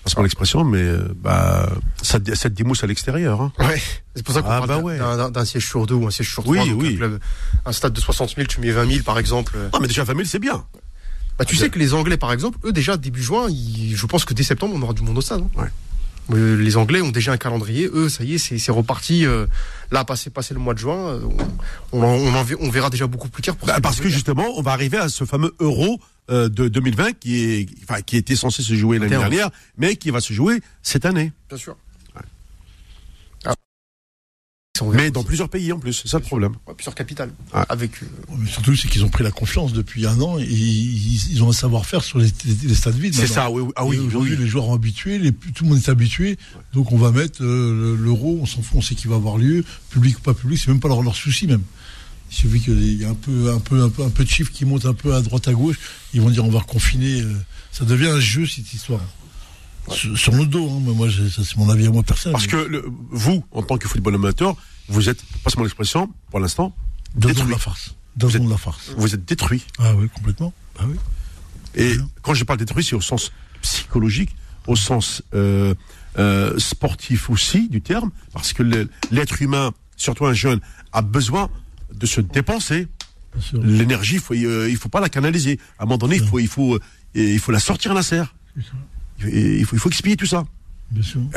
passe 0.06 0.14
pas 0.14 0.22
l'expression, 0.22 0.62
mais 0.64 0.78
euh, 0.82 1.08
bah, 1.16 1.68
ça, 2.00 2.18
ça 2.34 2.48
te 2.48 2.54
démousse 2.54 2.82
à 2.84 2.86
l'extérieur. 2.86 3.40
Hein. 3.40 3.52
Ouais, 3.58 3.82
c'est 4.14 4.24
pour 4.24 4.34
ça 4.34 4.40
qu'on 4.42 4.48
Ah, 4.50 4.58
parle 4.58 4.68
bah 4.68 4.76
d'un- 4.76 4.82
ouais. 4.82 4.98
d'un, 4.98 5.30
d'un 5.30 5.44
siège 5.44 5.66
sur 5.66 5.84
deux 5.86 5.94
ou 5.94 6.06
un 6.06 6.10
siège 6.10 6.30
sur 6.30 6.46
Oui, 6.46 6.58
trois. 6.58 6.70
donc 6.70 6.80
oui. 6.82 6.94
un, 6.94 6.96
club- 6.96 7.18
un 7.64 7.72
stade 7.72 7.92
de 7.92 8.00
60 8.00 8.34
000, 8.36 8.46
tu 8.46 8.60
mets 8.60 8.70
20 8.70 8.86
000 8.90 9.02
par 9.04 9.18
exemple. 9.18 9.56
Non, 9.72 9.80
mais 9.80 9.88
déjà, 9.88 10.04
20 10.04 10.12
000, 10.14 10.24
c'est 10.26 10.38
bien. 10.38 10.64
Bah, 11.38 11.44
tu 11.44 11.56
sais 11.56 11.68
que 11.70 11.78
les 11.78 11.92
Anglais, 11.92 12.16
par 12.16 12.32
exemple, 12.32 12.58
eux 12.64 12.72
déjà 12.72 12.96
début 12.96 13.22
juin, 13.22 13.46
ils- 13.50 13.96
je 13.96 14.06
pense 14.06 14.24
que 14.24 14.32
dès 14.32 14.42
septembre, 14.44 14.74
on 14.76 14.82
aura 14.82 14.92
du 14.94 15.02
monde 15.02 15.18
au 15.18 15.20
stade. 15.20 15.40
hein. 15.42 15.60
Ouais. 15.60 15.68
Euh, 16.34 16.56
Les 16.56 16.76
Anglais 16.76 17.00
ont 17.02 17.10
déjà 17.10 17.30
un 17.32 17.36
calendrier. 17.36 17.88
Eux, 17.92 18.08
ça 18.08 18.24
y 18.24 18.34
est, 18.34 18.38
c'est, 18.38 18.58
c'est 18.58 18.72
reparti. 18.72 19.24
euh, 19.26 19.46
là, 19.92 20.04
passé, 20.04 20.30
passé 20.30 20.54
le 20.54 20.60
mois 20.60 20.74
de 20.74 20.78
juin, 20.78 20.96
euh, 21.08 21.20
on, 21.92 22.02
on, 22.02 22.70
verra 22.70 22.90
déjà 22.90 23.06
beaucoup 23.06 23.28
plus 23.28 23.42
clair. 23.42 23.54
Pour 23.56 23.68
Bah, 23.68 23.78
parce 23.82 24.00
que 24.00 24.08
justement, 24.08 24.46
on 24.56 24.62
va 24.62 24.72
arriver 24.72 24.98
à 24.98 25.08
ce 25.08 25.24
fameux 25.24 25.54
euro 25.60 26.00
de 26.28 26.68
2020 26.68 27.12
qui 27.14 27.36
est, 27.40 27.66
enfin, 27.84 28.02
qui 28.02 28.16
était 28.16 28.36
censé 28.36 28.62
se 28.62 28.74
jouer 28.74 28.98
l'année 28.98 29.10
dernière, 29.10 29.50
mais 29.78 29.96
qui 29.96 30.10
va 30.10 30.20
se 30.20 30.32
jouer 30.32 30.60
cette 30.82 31.04
année. 31.04 31.32
Bien 31.48 31.58
sûr. 31.58 31.76
Ouais. 32.14 32.22
Ah. 33.44 33.54
Mais 34.92 35.10
dans 35.10 35.24
plusieurs 35.24 35.48
pays 35.48 35.72
en 35.72 35.78
plus, 35.78 35.94
c'est 35.94 36.08
ça 36.08 36.18
le 36.18 36.24
problème. 36.24 36.52
Ouais, 36.66 36.74
plusieurs 36.74 36.94
capitales. 36.94 37.30
Ouais. 37.54 37.62
Avec. 37.70 38.02
euh, 38.02 38.06
Mais 38.38 38.48
surtout, 38.50 38.76
c'est 38.76 38.88
qu'ils 38.88 39.04
ont 39.04 39.08
pris 39.08 39.24
la 39.24 39.30
confiance 39.30 39.72
depuis 39.72 40.04
un 40.06 40.20
an 40.20 40.38
et 40.38 40.44
ils, 40.44 41.30
ils 41.32 41.42
ont 41.42 41.48
un 41.48 41.52
savoir-faire 41.54 42.04
sur 42.04 42.18
les, 42.18 42.26
les- 42.44 42.68
les 42.68 42.74
stades 42.74 42.96
vides. 42.98 43.14
C'est 43.14 43.26
ça, 43.26 43.50
oui, 43.50 43.62
oui. 43.62 43.72
Ah 43.76 43.86
oui, 43.86 43.98
aujourd'hui, 43.98 44.32
oui. 44.32 44.36
les 44.38 44.46
joueurs 44.46 44.68
ont 44.68 44.74
habitué, 44.74 45.18
les- 45.18 45.32
tout 45.32 45.64
le 45.64 45.70
monde 45.70 45.78
est 45.78 45.88
habitué. 45.88 46.36
Donc, 46.74 46.92
on 46.92 46.98
va 46.98 47.10
mettre 47.10 47.42
euh, 47.42 47.94
le- 47.96 48.04
l'euro, 48.04 48.38
on 48.42 48.46
s'en 48.46 48.60
fout, 48.60 48.76
on 48.78 48.82
sait 48.82 48.94
qu'il 48.94 49.08
va 49.08 49.16
avoir 49.16 49.38
lieu, 49.38 49.64
public 49.90 50.18
ou 50.18 50.20
pas 50.20 50.34
public, 50.34 50.58
c'est 50.58 50.68
même 50.68 50.80
pas 50.80 50.88
leur, 50.88 51.02
leur 51.02 51.16
souci 51.16 51.46
même. 51.46 51.62
Il 52.30 52.34
suffit 52.36 52.60
qu'il 52.60 52.82
y 52.82 53.02
ait 53.02 53.06
un 53.06 53.14
peu, 53.14 53.52
un 53.52 53.58
peu, 53.60 53.82
un 53.82 53.88
peu, 53.88 54.04
un 54.04 54.10
peu 54.10 54.24
de 54.24 54.28
chiffres 54.30 54.52
qui 54.52 54.64
montent 54.64 54.86
un 54.86 54.94
peu 54.94 55.14
à 55.14 55.20
droite 55.22 55.46
à 55.48 55.52
gauche, 55.52 55.76
ils 56.12 56.20
vont 56.20 56.30
dire 56.30 56.44
on 56.44 56.50
va 56.50 56.58
reconfiner. 56.60 57.20
euh, 57.22 57.32
ça 57.72 57.84
devient 57.84 58.08
un 58.08 58.20
jeu 58.20 58.46
cette 58.46 58.72
histoire. 58.72 59.00
Sur, 59.90 60.18
sur 60.18 60.32
notre 60.32 60.50
dos, 60.50 60.68
hein, 60.68 60.82
mais 60.84 60.92
moi, 60.92 61.08
ça, 61.10 61.44
c'est 61.44 61.56
mon 61.56 61.68
avis 61.70 61.86
à 61.86 61.90
moi 61.90 62.02
personnel. 62.02 62.32
Parce 62.32 62.46
que 62.48 62.56
le- 62.56 62.84
vous, 63.10 63.44
en 63.52 63.62
tant 63.62 63.78
que 63.78 63.86
football 63.86 64.16
amateur, 64.16 64.56
vous 64.88 65.08
êtes, 65.08 65.22
passe-moi 65.44 65.64
l'expression, 65.64 66.10
pour 66.30 66.40
l'instant, 66.40 66.74
dans 67.14 67.28
détruit. 67.28 67.46
de 67.46 67.50
la 67.52 67.58
farce. 67.58 67.94
Dans 68.16 68.26
Vous 68.26 68.36
êtes- 68.36 68.44
de 68.44 68.50
la 68.50 68.56
farce. 68.56 68.90
vous 68.96 69.14
êtes 69.14 69.24
détruit. 69.24 69.62
Ah 69.78 69.94
oui, 69.94 70.08
complètement. 70.12 70.52
Ah 70.78 70.84
oui. 70.88 70.96
Et 71.76 71.94
quand 72.22 72.34
je 72.34 72.42
parle 72.44 72.58
détruit, 72.58 72.82
c'est 72.82 72.96
au 72.96 73.00
sens 73.00 73.30
psychologique, 73.62 74.34
au 74.66 74.74
sens 74.74 75.22
euh, 75.34 75.74
euh, 76.18 76.58
sportif 76.58 77.30
aussi 77.30 77.68
du 77.68 77.80
terme, 77.82 78.10
parce 78.32 78.52
que 78.54 78.62
le- 78.64 78.88
l'être 79.12 79.40
humain, 79.42 79.72
surtout 79.96 80.26
un 80.26 80.32
jeune, 80.34 80.60
a 80.92 81.02
besoin 81.02 81.48
de 81.96 82.06
se 82.06 82.20
dépenser. 82.20 82.88
L'énergie, 83.62 84.14
il 84.14 84.20
faut, 84.20 84.34
euh, 84.34 84.74
faut 84.78 84.88
pas 84.88 85.00
la 85.00 85.08
canaliser. 85.08 85.58
À 85.78 85.82
un 85.82 85.86
moment 85.86 85.98
donné, 85.98 86.16
il 86.16 86.22
faut, 86.26 86.38
il 86.38 86.48
faut, 86.48 86.74
euh, 86.76 86.80
il 87.14 87.38
faut 87.38 87.52
la 87.52 87.60
sortir 87.60 87.90
à 87.90 87.94
la 87.94 88.02
serre. 88.02 88.34
Il 89.22 89.64
faut, 89.64 89.76
il 89.76 89.78
faut 89.78 89.88
expier 89.88 90.16
tout 90.16 90.26
ça. 90.26 90.44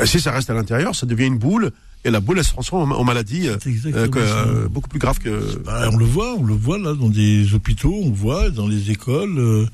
Et 0.00 0.06
si 0.06 0.20
ça 0.20 0.32
reste 0.32 0.48
à 0.50 0.54
l'intérieur, 0.54 0.94
ça 0.94 1.06
devient 1.06 1.26
une 1.26 1.38
boule, 1.38 1.72
et 2.04 2.10
la 2.10 2.20
boule, 2.20 2.38
elle 2.38 2.44
se 2.44 2.52
transforme 2.52 2.92
en, 2.92 3.04
maladie 3.04 3.48
euh, 3.48 3.56
que- 4.08 4.66
beaucoup 4.68 4.88
plus 4.88 4.98
grave 4.98 5.18
que. 5.18 5.58
Bah, 5.64 5.88
on 5.92 5.96
le 5.96 6.04
voit, 6.06 6.34
on 6.38 6.44
le 6.44 6.54
voit 6.54 6.78
là 6.78 6.94
dans 6.94 7.08
des 7.08 7.52
hôpitaux, 7.52 7.94
on 8.04 8.08
le 8.10 8.14
voit 8.16 8.48
dans 8.50 8.66
les 8.66 8.90
écoles. 8.90 9.38
euh, 9.38 9.66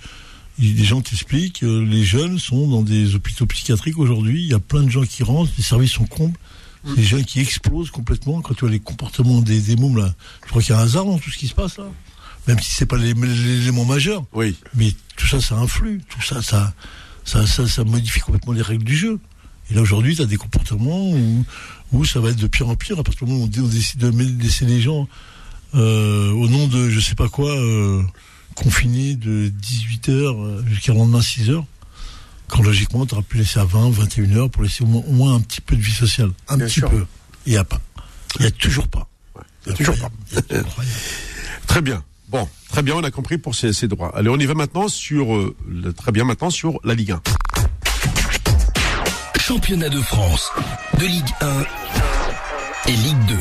des 0.59 0.85
gens 0.85 1.03
t'expliquent, 1.03 1.61
les 1.63 2.03
jeunes 2.03 2.39
sont 2.39 2.67
dans 2.69 2.83
des 2.83 3.15
hôpitaux 3.15 3.45
psychiatriques 3.47 3.99
aujourd'hui. 3.99 4.43
Il 4.43 4.49
y 4.51 4.55
a 4.55 4.59
plein 4.59 4.83
de 4.83 4.89
gens 4.91 5.03
qui 5.05 5.23
rentrent, 5.23 5.53
les 5.59 5.63
services 5.63 5.93
sont 5.93 6.07
combles. 6.07 6.39
Des 6.95 7.03
jeunes 7.03 7.25
qui 7.25 7.41
explosent 7.41 7.91
complètement 7.91 8.41
quand 8.43 8.55
tu 8.55 8.61
vois 8.61 8.71
les 8.71 8.79
comportements 8.81 9.41
des, 9.41 9.61
des 9.61 9.77
mômes 9.77 9.97
là. 9.97 10.15
Je 10.45 10.51
crois 10.51 10.63
qu'il 10.63 10.75
y 10.75 10.79
a 10.79 10.81
un 10.81 10.85
hasard 10.85 11.05
dans 11.05 11.19
tout 11.19 11.31
ce 11.31 11.39
qui 11.39 11.49
se 11.49 11.55
passe 11.55 11.79
là. 11.79 11.85
Même 12.47 12.61
si 12.61 12.71
c'est 12.71 12.87
pas 12.87 12.97
l'élément 12.97 13.85
majeur, 13.85 14.25
Oui. 14.33 14.57
mais 14.75 14.93
tout 15.17 15.27
ça, 15.27 15.41
ça 15.41 15.57
influe. 15.57 16.01
Tout 16.09 16.23
ça, 16.23 16.43
ça, 16.43 16.73
ça, 17.25 17.45
ça, 17.47 17.67
ça 17.67 17.83
modifie 17.83 18.21
complètement 18.21 18.53
les 18.53 18.63
règles 18.63 18.85
du 18.85 18.97
jeu. 18.97 19.19
Et 19.69 19.75
là 19.75 19.81
aujourd'hui, 19.83 20.15
tu 20.15 20.23
as 20.23 20.27
des 20.27 20.37
comportements 20.37 21.11
où 21.11 21.45
où 21.93 22.05
ça 22.05 22.21
va 22.21 22.31
être 22.31 22.37
de 22.37 22.47
pire 22.47 22.69
en 22.69 22.77
pire, 22.77 22.99
à 22.99 23.03
partir 23.03 23.27
du 23.27 23.33
moment 23.33 23.45
où 23.45 23.49
on, 23.59 23.67
décide 23.69 23.99
de 24.01 24.09
laisser 24.43 24.65
les 24.65 24.81
gens 24.81 25.09
euh, 25.75 26.31
au 26.33 26.49
nom 26.49 26.67
de 26.69 26.89
je 26.89 27.01
sais 27.01 27.15
pas 27.15 27.29
quoi, 27.29 27.51
euh, 27.51 28.03
confinés 28.55 29.15
de 29.17 29.53
18h 29.63 30.67
jusqu'à 30.67 30.93
le 30.93 30.99
lendemain 30.99 31.21
6h. 31.21 31.65
Quand 32.49 32.63
logiquement, 32.63 33.05
tu 33.07 33.15
aurais 33.15 33.23
pu 33.25 33.39
laisser 33.39 33.59
à 33.59 33.65
20, 33.65 33.91
21h 33.91 34.51
pour 34.51 34.63
laisser 34.63 34.85
au 34.85 34.87
moins, 34.87 35.03
au 35.07 35.13
moins 35.13 35.35
un 35.35 35.41
petit 35.41 35.61
peu 35.61 35.75
de 35.77 35.81
vie 35.83 35.93
sociale. 35.93 36.31
Un 36.49 36.57
Bien 36.57 36.67
petit 36.67 36.75
sûr. 36.81 36.91
peu. 36.91 37.05
Il 37.45 37.53
n'y 37.53 37.59
a 37.59 37.65
pas. 37.65 37.81
Il 38.39 38.43
n'y 38.43 38.47
a 38.49 38.51
toujours 38.53 38.89
pas. 38.89 39.09
Il 39.67 39.71
y 39.71 39.73
a 39.73 39.77
toujours 39.77 39.97
pas. 39.99 40.11
Très 41.67 41.81
bien. 41.81 42.03
Bon, 42.29 42.49
très 42.71 42.83
bien, 42.83 42.95
on 42.97 43.05
a 43.05 43.11
compris 43.13 43.39
pour 43.39 43.55
ces, 43.55 43.73
ces 43.73 43.87
droits. 43.89 44.13
Allez, 44.17 44.29
on 44.29 44.37
y 44.37 44.47
va 44.47 44.55
maintenant 44.55 44.89
sur 44.89 45.35
euh, 45.35 45.55
le- 45.69 45.93
très 45.93 46.11
bien 46.11 46.25
maintenant 46.25 46.51
sur 46.51 46.81
la 46.83 46.95
Ligue 46.95 47.13
1. 47.13 47.21
Championnat 49.41 49.89
de 49.89 50.01
France, 50.01 50.51
de 50.99 51.07
Ligue 51.07 51.29
1 51.41 51.63
et 52.89 52.93
Ligue 52.93 53.27
2. 53.29 53.35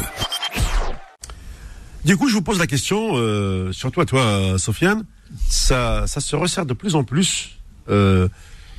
Du 2.06 2.16
coup, 2.18 2.30
je 2.30 2.34
vous 2.36 2.44
pose 2.44 2.60
la 2.60 2.68
question, 2.68 3.14
euh, 3.16 3.72
surtout 3.72 4.02
à 4.02 4.06
toi, 4.06 4.58
Sofiane. 4.60 5.04
Ça, 5.50 6.06
ça 6.06 6.22
se 6.22 6.36
resserre 6.36 6.68
de 6.68 6.74
plus 6.76 6.94
en 6.96 7.04
plus 7.04 7.58
euh, 7.90 8.30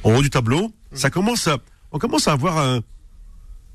en 0.07 0.17
haut 0.17 0.23
du 0.23 0.31
tableau. 0.31 0.73
Ça 0.93 1.11
commence 1.11 1.49
on 1.93 1.99
commence 1.99 2.29
à 2.29 2.33
avoir 2.33 2.59
un, 2.59 2.81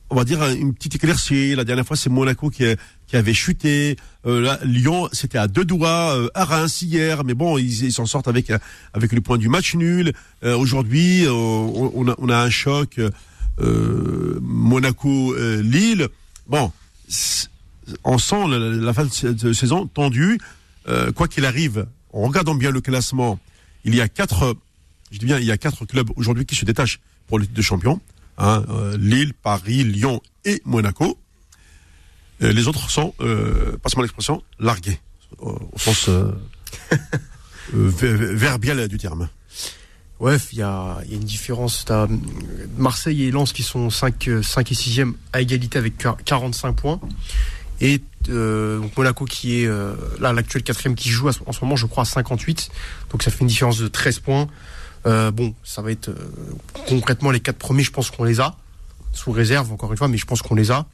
on 0.09 0.15
va 0.15 0.23
dire 0.23 0.41
un- 0.41 0.53
une 0.55 0.73
petite 0.73 0.95
éclaircie. 0.95 1.55
La 1.55 1.63
dernière 1.63 1.85
fois, 1.85 1.95
c'est 1.95 2.09
Monaco 2.09 2.49
qui, 2.49 2.63
qui 3.07 3.15
avait 3.15 3.33
chuté. 3.33 3.95
Euh, 4.25 4.41
là, 4.41 4.59
Lyon, 4.63 5.09
c'était 5.13 5.37
à 5.37 5.47
deux 5.47 5.65
doigts. 5.65 6.15
Euh, 6.17 6.29
à 6.33 6.45
Reims 6.45 6.81
hier, 6.81 7.23
mais 7.23 7.33
bon, 7.33 7.57
ils 7.57 7.91
s'en 7.91 8.05
sortent 8.05 8.27
avec 8.27 8.51
avec 8.93 9.11
le 9.13 9.21
point 9.21 9.37
du 9.37 9.49
match 9.49 9.75
nul. 9.75 10.13
Euh, 10.43 10.55
Aujourd'hui, 10.57 11.25
euh, 11.25 11.31
on, 11.31 11.91
on 11.95 12.07
a, 12.09 12.15
on 12.17 12.29
a 12.29 12.37
un 12.37 12.49
choc. 12.49 12.99
Euh, 13.59 14.39
Monaco, 14.41 15.35
Lille. 15.61 16.07
Bon, 16.47 16.71
on 18.03 18.17
sent 18.17 18.47
la, 18.47 18.59
la 18.59 18.93
fin 18.93 19.05
de 19.05 19.53
saison 19.53 19.87
tendue. 19.87 20.39
Euh, 20.87 21.11
quoi 21.11 21.27
qu'il 21.27 21.45
arrive, 21.45 21.85
en 22.11 22.21
regardant 22.27 22.55
bien 22.55 22.71
le 22.71 22.81
classement, 22.81 23.39
il 23.85 23.93
y 23.95 24.01
a 24.01 24.07
quatre, 24.07 24.55
je 25.11 25.19
dis 25.19 25.25
bien, 25.25 25.37
il 25.39 25.45
y 25.45 25.51
a 25.51 25.57
quatre 25.57 25.85
clubs 25.85 26.09
aujourd'hui 26.15 26.45
qui 26.45 26.55
se 26.55 26.65
détachent 26.65 26.99
pour 27.27 27.37
le 27.39 27.45
titre 27.45 27.55
de 27.57 27.61
champion. 27.61 27.99
Hein, 28.37 28.63
euh, 28.69 28.97
Lille, 28.97 29.33
Paris, 29.33 29.83
Lyon 29.83 30.21
et 30.45 30.61
Monaco. 30.65 31.19
Euh, 32.41 32.51
les 32.51 32.67
autres 32.67 32.89
sont, 32.89 33.13
euh, 33.21 33.77
passe-moi 33.83 34.03
l'expression, 34.03 34.41
largués, 34.59 34.99
au, 35.37 35.51
au 35.71 35.77
sens 35.77 36.09
euh, 36.09 36.31
euh, 36.91 37.89
ver- 37.89 38.33
verbial 38.35 38.87
du 38.87 38.97
terme. 38.97 39.29
Ouais, 40.19 40.37
il 40.51 40.59
y 40.59 40.61
a, 40.61 40.97
y 41.07 41.13
a 41.13 41.15
une 41.17 41.23
différence. 41.23 41.83
Euh, 41.89 42.07
Marseille 42.77 43.23
et 43.23 43.31
Lens 43.31 43.53
qui 43.53 43.63
sont 43.63 43.89
5, 43.89 44.29
5 44.43 44.71
et 44.71 44.75
6e 44.75 45.13
à 45.33 45.41
égalité 45.41 45.77
avec 45.79 45.97
quar- 46.01 46.17
45 46.23 46.73
points. 46.75 46.99
Et 47.79 48.01
euh, 48.29 48.79
donc 48.79 48.95
Monaco 48.95 49.25
qui 49.25 49.61
est 49.61 49.65
euh, 49.65 49.95
là 50.19 50.31
l'actuel 50.31 50.61
quatrième 50.61 50.95
qui 50.95 51.09
joue 51.09 51.27
en 51.27 51.51
ce 51.51 51.59
moment, 51.63 51.75
je 51.75 51.87
crois, 51.87 52.03
à 52.03 52.05
58. 52.05 52.69
Donc 53.11 53.23
ça 53.23 53.31
fait 53.31 53.41
une 53.41 53.47
différence 53.47 53.79
de 53.79 53.87
13 53.87 54.19
points. 54.19 54.47
Euh, 55.05 55.31
bon, 55.31 55.53
ça 55.63 55.81
va 55.81 55.91
être 55.91 56.09
euh, 56.09 56.15
concrètement 56.87 57.31
les 57.31 57.39
quatre 57.39 57.57
premiers, 57.57 57.83
je 57.83 57.91
pense 57.91 58.11
qu'on 58.11 58.23
les 58.23 58.39
a. 58.39 58.55
Sous 59.13 59.31
réserve, 59.31 59.71
encore 59.71 59.91
une 59.91 59.97
fois, 59.97 60.07
mais 60.07 60.17
je 60.17 60.25
pense 60.25 60.41
qu'on 60.41 60.55
les 60.55 60.71
a. 60.71 60.85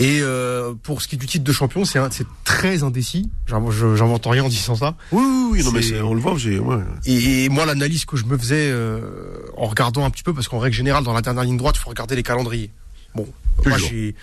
Et 0.00 0.20
euh, 0.22 0.74
pour 0.82 1.02
ce 1.02 1.08
qui 1.08 1.16
est 1.16 1.18
du 1.18 1.26
titre 1.26 1.44
de 1.44 1.52
champion, 1.52 1.84
c'est 1.84 1.98
un- 1.98 2.10
c'est 2.10 2.26
très 2.44 2.82
indécis. 2.84 3.28
J'invente 3.46 4.26
rien 4.26 4.44
en 4.44 4.48
disant 4.48 4.76
ça. 4.76 4.94
Oui, 5.12 5.22
oui, 5.24 5.48
oui, 5.60 5.64
non, 5.64 5.72
mais 5.72 6.00
on 6.00 6.14
le 6.14 6.20
voit, 6.20 6.34
ouais. 6.34 6.84
Et, 7.04 7.44
et 7.44 7.48
moi, 7.48 7.66
l'analyse 7.66 8.04
que 8.04 8.16
je 8.16 8.24
me 8.24 8.38
faisais 8.38 8.70
euh, 8.70 9.00
en 9.56 9.66
regardant 9.66 10.04
un 10.04 10.10
petit 10.10 10.22
peu, 10.22 10.32
parce 10.32 10.46
qu'en 10.48 10.60
règle 10.60 10.76
générale, 10.76 11.02
dans 11.04 11.12
la 11.14 11.20
dernière 11.22 11.42
ligne 11.44 11.56
droite, 11.56 11.74
il 11.76 11.80
faut 11.80 11.90
regarder 11.90 12.14
les 12.14 12.22
calendriers. 12.22 12.70
Bon, 13.14 13.26
moi, 13.66 13.74
Toujours. 13.76 13.88
j'ai, 13.90 14.14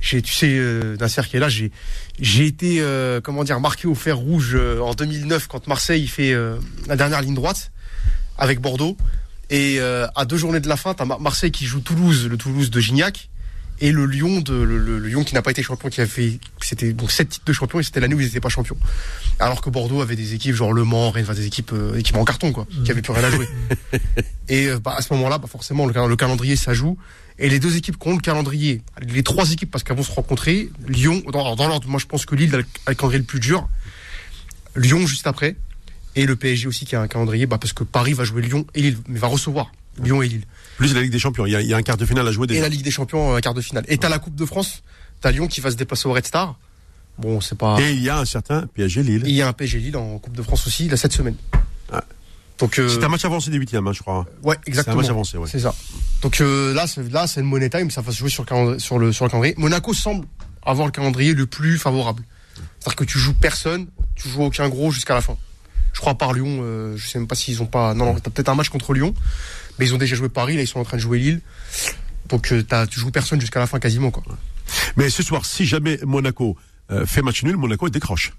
j'ai, 0.00 0.22
tu 0.22 0.32
sais, 0.32 0.56
euh, 0.56 0.96
Nasser 0.98 1.22
qui 1.28 1.36
est 1.38 1.40
là, 1.40 1.48
j'ai, 1.48 1.72
j'ai 2.20 2.46
été, 2.46 2.76
euh, 2.80 3.20
comment 3.20 3.42
dire, 3.42 3.58
marqué 3.58 3.88
au 3.88 3.94
fer 3.96 4.16
rouge 4.16 4.52
euh, 4.54 4.78
en 4.80 4.94
2009 4.94 5.48
quand 5.48 5.66
Marseille 5.66 6.06
fait 6.06 6.32
euh, 6.32 6.56
la 6.86 6.94
dernière 6.96 7.20
ligne 7.22 7.34
droite 7.34 7.72
avec 8.38 8.60
Bordeaux. 8.60 8.96
Et 9.50 9.76
euh, 9.78 10.06
à 10.16 10.24
deux 10.24 10.36
journées 10.36 10.60
de 10.60 10.68
la 10.68 10.76
fin, 10.76 10.94
t'as 10.94 11.04
Mar- 11.04 11.20
Marseille 11.20 11.50
qui 11.52 11.66
joue 11.66 11.80
Toulouse, 11.80 12.26
le 12.28 12.36
Toulouse 12.36 12.70
de 12.70 12.80
Gignac, 12.80 13.28
et 13.78 13.92
le 13.92 14.06
Lyon 14.06 14.40
de 14.40 14.54
le, 14.54 14.78
le- 14.78 14.98
le 14.98 15.06
Lyon 15.08 15.22
qui 15.22 15.34
n'a 15.34 15.42
pas 15.42 15.50
été 15.50 15.62
champion, 15.62 15.88
qui 15.90 16.00
a 16.00 16.06
fait, 16.06 16.38
c'était 16.62 16.92
donc 16.94 17.10
sept 17.12 17.28
titres 17.28 17.44
de 17.44 17.52
champion, 17.52 17.78
et 17.78 17.82
c'était 17.82 18.00
l'année 18.00 18.14
où 18.14 18.20
ils 18.20 18.24
n'étaient 18.24 18.40
pas 18.40 18.48
champions. 18.48 18.76
Alors 19.38 19.60
que 19.60 19.68
Bordeaux 19.70 20.00
avait 20.00 20.16
des 20.16 20.32
équipes 20.34 20.54
genre 20.54 20.72
Le 20.72 20.82
Mans, 20.82 21.10
Rennes, 21.10 21.24
enfin, 21.24 21.34
des 21.34 21.46
équipes, 21.46 21.72
euh, 21.74 21.94
équipes 21.98 22.16
en 22.16 22.24
carton 22.24 22.52
quoi, 22.52 22.66
qui 22.84 22.90
avaient 22.90 23.02
plus 23.02 23.12
rien 23.12 23.22
à 23.24 23.30
jouer. 23.30 23.46
et 24.48 24.68
euh, 24.68 24.78
bah, 24.80 24.94
à 24.96 25.02
ce 25.02 25.12
moment-là, 25.14 25.38
bah, 25.38 25.46
forcément, 25.46 25.86
le, 25.86 25.92
cal- 25.92 26.08
le 26.08 26.16
calendrier 26.16 26.56
ça 26.56 26.72
joue. 26.74 26.96
Et 27.38 27.50
les 27.50 27.60
deux 27.60 27.76
équipes 27.76 27.98
qui 27.98 28.08
ont 28.08 28.14
le 28.14 28.20
calendrier, 28.22 28.80
les 29.02 29.22
trois 29.22 29.52
équipes 29.52 29.70
parce 29.70 29.84
qu'elles 29.84 29.96
vont 29.98 30.02
se 30.02 30.10
rencontrer, 30.12 30.70
Lyon, 30.88 31.22
dans, 31.30 31.54
l'ordre, 31.68 31.86
moi 31.86 32.00
je 32.00 32.06
pense 32.06 32.24
que 32.24 32.34
Lille 32.34 32.54
a 32.54 32.58
le, 32.58 32.64
a 32.86 32.90
le 32.90 32.94
calendrier 32.96 33.18
le 33.18 33.26
plus 33.26 33.40
dur, 33.40 33.68
Lyon 34.74 35.06
juste 35.06 35.26
après, 35.26 35.54
et 36.16 36.26
le 36.26 36.34
PSG 36.34 36.66
aussi 36.66 36.84
qui 36.84 36.96
a 36.96 37.00
un 37.00 37.06
calendrier, 37.08 37.46
bah, 37.46 37.58
parce 37.58 37.72
que 37.72 37.84
Paris 37.84 38.12
va 38.14 38.24
jouer 38.24 38.42
Lyon 38.42 38.66
et 38.74 38.82
Lille, 38.82 38.98
mais 39.08 39.18
va 39.18 39.28
recevoir 39.28 39.70
Lyon 40.02 40.22
et 40.22 40.28
Lille. 40.28 40.44
Plus 40.78 40.92
la 40.94 41.00
Ligue 41.02 41.12
des 41.12 41.18
Champions, 41.18 41.46
il 41.46 41.52
y 41.52 41.56
a, 41.56 41.60
il 41.60 41.68
y 41.68 41.74
a 41.74 41.76
un 41.76 41.82
quart 41.82 41.96
de 41.96 42.04
finale 42.04 42.26
à 42.26 42.32
jouer 42.32 42.44
Et 42.44 42.48
déjà. 42.48 42.62
la 42.62 42.68
Ligue 42.68 42.82
des 42.82 42.90
Champions, 42.90 43.34
un 43.34 43.40
quart 43.40 43.54
de 43.54 43.60
finale. 43.60 43.84
Et 43.88 43.96
t'as 43.98 44.08
la 44.08 44.18
Coupe 44.18 44.34
de 44.34 44.44
France, 44.44 44.82
t'as 45.20 45.30
Lyon 45.30 45.46
qui 45.46 45.60
va 45.60 45.70
se 45.70 45.76
déplacer 45.76 46.08
au 46.08 46.12
Red 46.12 46.26
Star. 46.26 46.56
Bon, 47.18 47.40
c'est 47.40 47.56
pas. 47.56 47.80
Et 47.80 47.92
il 47.92 48.02
y 48.02 48.10
a 48.10 48.18
un 48.18 48.24
certain 48.26 48.66
PSG 48.66 49.02
Lille. 49.02 49.22
Et 49.26 49.30
il 49.30 49.34
y 49.36 49.42
a 49.42 49.48
un 49.48 49.52
PSG 49.54 49.78
Lille 49.78 49.96
en 49.96 50.18
Coupe 50.18 50.36
de 50.36 50.42
France 50.42 50.66
aussi, 50.66 50.88
là, 50.88 50.96
cette 50.98 51.12
semaine. 51.14 51.36
Ouais. 51.92 52.00
Donc, 52.58 52.78
euh, 52.78 52.88
C'est 52.88 53.04
un 53.04 53.08
match 53.08 53.24
avancé 53.24 53.50
des 53.50 53.58
huitièmes, 53.58 53.86
hein, 53.86 53.92
je 53.92 54.00
crois. 54.00 54.26
ouais, 54.42 54.56
exactement. 54.66 54.96
match 54.96 55.08
avancé, 55.10 55.36
ouais. 55.38 55.48
C'est 55.50 55.60
ça. 55.60 55.74
Donc 56.22 56.40
euh, 56.40 56.72
là, 56.74 56.86
c'est, 56.86 57.10
là, 57.12 57.26
c'est 57.26 57.40
une 57.40 57.46
money 57.46 57.68
time, 57.70 57.90
ça 57.90 58.00
va 58.00 58.12
se 58.12 58.16
jouer 58.18 58.30
sur, 58.30 58.42
le 58.44 58.48
calendrier- 58.48 58.78
sur, 58.78 58.98
le, 58.98 59.12
sur 59.12 59.24
le 59.26 59.30
calendrier. 59.30 59.54
Monaco 59.58 59.92
semble 59.94 60.26
avoir 60.64 60.86
le 60.86 60.92
calendrier 60.92 61.32
le 61.34 61.46
plus 61.46 61.78
favorable. 61.78 62.22
C'est-à-dire 62.80 62.96
que 62.96 63.04
tu 63.04 63.18
joues 63.18 63.34
personne, 63.34 63.86
tu 64.14 64.28
joues 64.28 64.42
aucun 64.44 64.68
gros 64.70 64.90
jusqu'à 64.90 65.14
la 65.14 65.20
fin. 65.20 65.36
Je 65.96 66.00
crois 66.02 66.14
par 66.14 66.34
Lyon, 66.34 66.58
euh, 66.60 66.94
je 66.98 67.08
sais 67.08 67.18
même 67.18 67.26
pas 67.26 67.34
s'ils 67.34 67.62
ont 67.62 67.66
pas. 67.66 67.94
Non, 67.94 68.04
non, 68.04 68.20
t'as 68.20 68.28
peut-être 68.30 68.50
un 68.50 68.54
match 68.54 68.68
contre 68.68 68.92
Lyon, 68.92 69.14
mais 69.78 69.86
ils 69.86 69.94
ont 69.94 69.96
déjà 69.98 70.14
joué 70.14 70.28
Paris, 70.28 70.54
là 70.54 70.60
ils 70.60 70.66
sont 70.66 70.78
en 70.78 70.84
train 70.84 70.98
de 70.98 71.02
jouer 71.02 71.18
Lille. 71.18 71.40
Donc 72.28 72.52
euh, 72.52 72.62
t'as, 72.62 72.86
tu 72.86 73.00
joues 73.00 73.10
personne 73.10 73.40
jusqu'à 73.40 73.60
la 73.60 73.66
fin 73.66 73.78
quasiment 73.78 74.10
quoi. 74.10 74.22
Mais 74.96 75.08
ce 75.08 75.22
soir, 75.22 75.46
si 75.46 75.64
jamais 75.64 75.98
Monaco 76.04 76.54
euh, 76.90 77.06
fait 77.06 77.22
match 77.22 77.42
nul, 77.44 77.56
Monaco 77.56 77.88
décroche. 77.88 78.34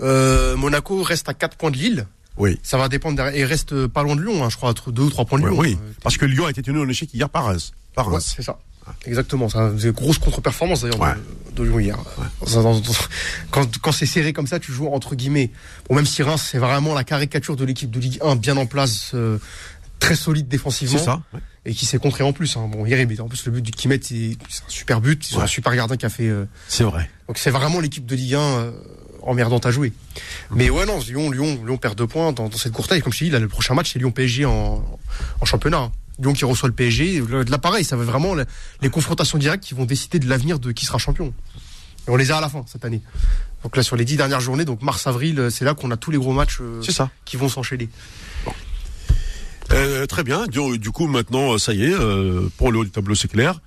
Euh, 0.00 0.56
Monaco 0.56 1.02
reste 1.04 1.28
à 1.28 1.34
4 1.34 1.56
points 1.56 1.70
de 1.70 1.76
Lille. 1.76 2.06
Oui. 2.36 2.58
Ça 2.64 2.76
va 2.76 2.88
dépendre 2.88 3.14
derrière- 3.16 3.34
et 3.36 3.44
reste 3.44 3.86
pas 3.86 4.02
loin 4.02 4.16
de 4.16 4.22
Lyon, 4.22 4.44
hein, 4.44 4.48
je 4.50 4.56
crois, 4.56 4.74
2 4.86 5.02
ou 5.02 5.10
3 5.10 5.26
points 5.26 5.38
de 5.40 5.46
Lyon. 5.46 5.56
oui, 5.58 5.78
parce 6.02 6.16
que 6.16 6.24
Lyon 6.24 6.46
a 6.46 6.50
été 6.50 6.62
tenu 6.62 6.80
en 6.80 6.88
échec 6.88 7.08
hier 7.14 7.28
par 7.28 7.44
Reims. 7.46 7.72
Par 7.94 8.08
Ouais, 8.08 8.20
c'est 8.20 8.42
ça. 8.42 8.58
Exactement, 9.06 9.48
ça 9.48 9.70
faisait 9.70 9.92
grosse 9.92 10.18
contre-performance 10.18 10.82
d'ailleurs 10.82 11.00
Ouais. 11.00 11.14
de, 11.52 11.56
de 11.56 11.68
Lyon 11.68 11.78
hier. 11.80 11.98
Ça, 12.46 12.62
dans- 12.62 12.78
dans- 12.78 12.92
Quand, 13.50 13.78
quand 13.80 13.92
c'est 13.92 14.06
serré 14.06 14.32
comme 14.32 14.46
ça, 14.46 14.58
tu 14.58 14.72
joues 14.72 14.88
entre 14.88 15.14
guillemets. 15.14 15.50
Bon, 15.88 15.94
même 15.96 16.06
si 16.06 16.22
Reims, 16.22 16.46
c'est 16.50 16.58
vraiment 16.58 16.94
la 16.94 17.04
caricature 17.04 17.56
de 17.56 17.64
l'équipe 17.64 17.90
de 17.90 18.00
Ligue 18.00 18.18
1, 18.22 18.36
bien 18.36 18.56
en 18.56 18.66
place, 18.66 19.12
euh, 19.14 19.38
très 19.98 20.14
solide 20.14 20.48
défensivement, 20.48 20.98
C'est 20.98 21.04
ça. 21.04 21.22
ouais. 21.34 21.40
et 21.64 21.74
qui 21.74 21.84
s'est 21.86 21.98
contré 21.98 22.22
en 22.24 22.32
plus. 22.32 22.56
hein. 22.56 22.68
Bon, 22.70 22.86
hier, 22.86 23.04
en 23.20 23.28
plus 23.28 23.44
le 23.46 23.52
but 23.52 23.62
du 23.62 23.72
Kimet, 23.72 24.00
c'est 24.02 24.32
un 24.32 24.68
super 24.68 25.00
but, 25.00 25.30
ils 25.30 25.36
ont 25.36 25.40
un 25.42 25.46
super 25.46 25.74
gardien 25.74 25.96
qui 25.96 26.06
a 26.06 26.10
fait. 26.10 26.28
euh, 26.28 26.44
C'est 26.68 26.84
vrai. 26.84 27.10
donc 27.26 27.38
c'est 27.38 27.50
vraiment 27.50 27.80
l'équipe 27.80 28.06
de 28.06 28.14
Ligue 28.14 28.34
1 28.34 28.38
euh, 28.40 28.70
emmerdante 29.22 29.66
à 29.66 29.70
jouer. 29.72 29.92
Mais 30.54 30.70
ouais, 30.70 30.86
non, 30.86 31.00
Lyon, 31.00 31.30
Lyon, 31.30 31.58
Lyon 31.66 31.76
perd 31.76 31.96
deux 31.98 32.06
points 32.06 32.32
dans, 32.32 32.48
dans 32.48 32.56
cette 32.56 32.72
courte 32.72 32.88
taille. 32.88 33.02
Comme 33.02 33.12
je 33.12 33.18
te 33.18 33.24
dis, 33.24 33.30
là, 33.30 33.40
le 33.40 33.48
prochain 33.48 33.74
match, 33.74 33.92
c'est 33.92 33.98
Lyon-PSG 33.98 34.44
en, 34.44 34.82
en 35.40 35.44
championnat. 35.44 35.78
hein. 35.78 35.92
Lyon 36.20 36.32
qui 36.32 36.44
reçoit 36.44 36.68
le 36.68 36.74
PSG. 36.74 37.20
Le- 37.20 37.42
Là, 37.44 37.58
pareil, 37.58 37.84
ça 37.84 37.96
va 37.96 38.04
vraiment 38.04 38.34
les 38.82 38.90
confrontations 38.90 39.38
directes 39.38 39.64
qui 39.64 39.74
vont 39.74 39.84
décider 39.84 40.18
de 40.18 40.28
l'avenir 40.28 40.58
de 40.58 40.72
qui 40.72 40.84
sera 40.84 40.98
champion. 40.98 41.32
Et 42.06 42.10
on 42.10 42.16
les 42.16 42.30
a 42.30 42.38
à 42.38 42.40
la 42.40 42.48
fin 42.48 42.64
cette 42.66 42.84
année. 42.84 43.00
Donc 43.62 43.76
là, 43.76 43.82
sur 43.82 43.96
les 43.96 44.04
dix 44.04 44.16
dernières 44.16 44.40
journées, 44.40 44.64
donc 44.64 44.82
mars-avril, 44.82 45.38
euh, 45.38 45.50
c'est 45.50 45.64
là 45.64 45.74
qu'on 45.74 45.90
a 45.90 45.96
tous 45.96 46.10
les 46.10 46.18
gros 46.18 46.32
matchs 46.32 46.58
euh, 46.60 46.80
ça. 46.82 47.10
qui 47.24 47.36
vont 47.36 47.48
s'enchaîner. 47.48 47.88
Euh, 49.72 50.06
très 50.06 50.24
bien. 50.24 50.46
Du, 50.46 50.78
du 50.78 50.90
coup, 50.90 51.06
maintenant, 51.06 51.58
ça 51.58 51.74
y 51.74 51.84
est, 51.84 51.92
euh, 51.92 52.48
pour 52.56 52.72
le 52.72 52.78
haut 52.78 52.84
du 52.84 52.90
tableau, 52.90 53.14
c'est 53.14 53.28
clair. 53.28 53.60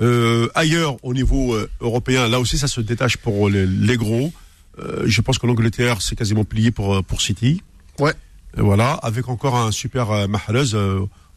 Euh, 0.00 0.48
ailleurs, 0.56 0.96
au 1.04 1.14
niveau 1.14 1.56
européen, 1.80 2.26
là 2.28 2.40
aussi, 2.40 2.58
ça 2.58 2.66
se 2.66 2.80
détache 2.80 3.16
pour 3.18 3.48
les, 3.48 3.66
les 3.66 3.96
gros. 3.96 4.32
Euh, 4.80 5.04
je 5.06 5.20
pense 5.20 5.38
que 5.38 5.46
l'Angleterre, 5.46 6.02
c'est 6.02 6.16
quasiment 6.16 6.44
plié 6.44 6.72
pour, 6.72 7.04
pour 7.04 7.20
City. 7.20 7.62
Ouais. 8.00 8.12
Et 8.56 8.60
voilà, 8.60 8.94
avec 8.94 9.28
encore 9.28 9.56
un 9.56 9.70
super 9.70 10.10
euh, 10.10 10.26
Mahrez. 10.26 10.74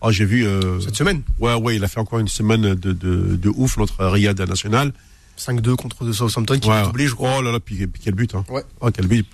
Ah, 0.02 0.12
j'ai 0.12 0.26
vu. 0.26 0.46
euh, 0.46 0.80
Cette 0.82 0.96
semaine, 0.96 1.22
ouais, 1.40 1.54
ouais, 1.56 1.76
il 1.76 1.84
a 1.84 1.88
fait 1.88 2.00
encore 2.00 2.20
une 2.20 2.28
semaine 2.28 2.62
de, 2.76 2.94
de, 2.94 3.36
de 3.36 3.50
ouf, 3.56 3.78
notre 3.78 4.06
Riyad 4.06 4.40
national. 4.42 4.94
5-2 5.38 5.76
contre 5.76 6.12
Southampton 6.12 6.58
qui 6.60 6.68
Ouais. 6.70 6.76
a 6.78 6.84
doublé, 6.86 7.08
je 7.08 7.14
crois. 7.14 7.36
Oh 7.38 7.42
là 7.42 7.52
là, 7.52 7.60
puis, 7.60 7.86
puis 7.88 8.02
quel 8.04 8.16
but, 8.16 8.34
hein. 8.34 8.44
Ouais. 8.50 8.64
Oh, 8.82 8.90
quel 8.92 9.08
but. 9.08 9.26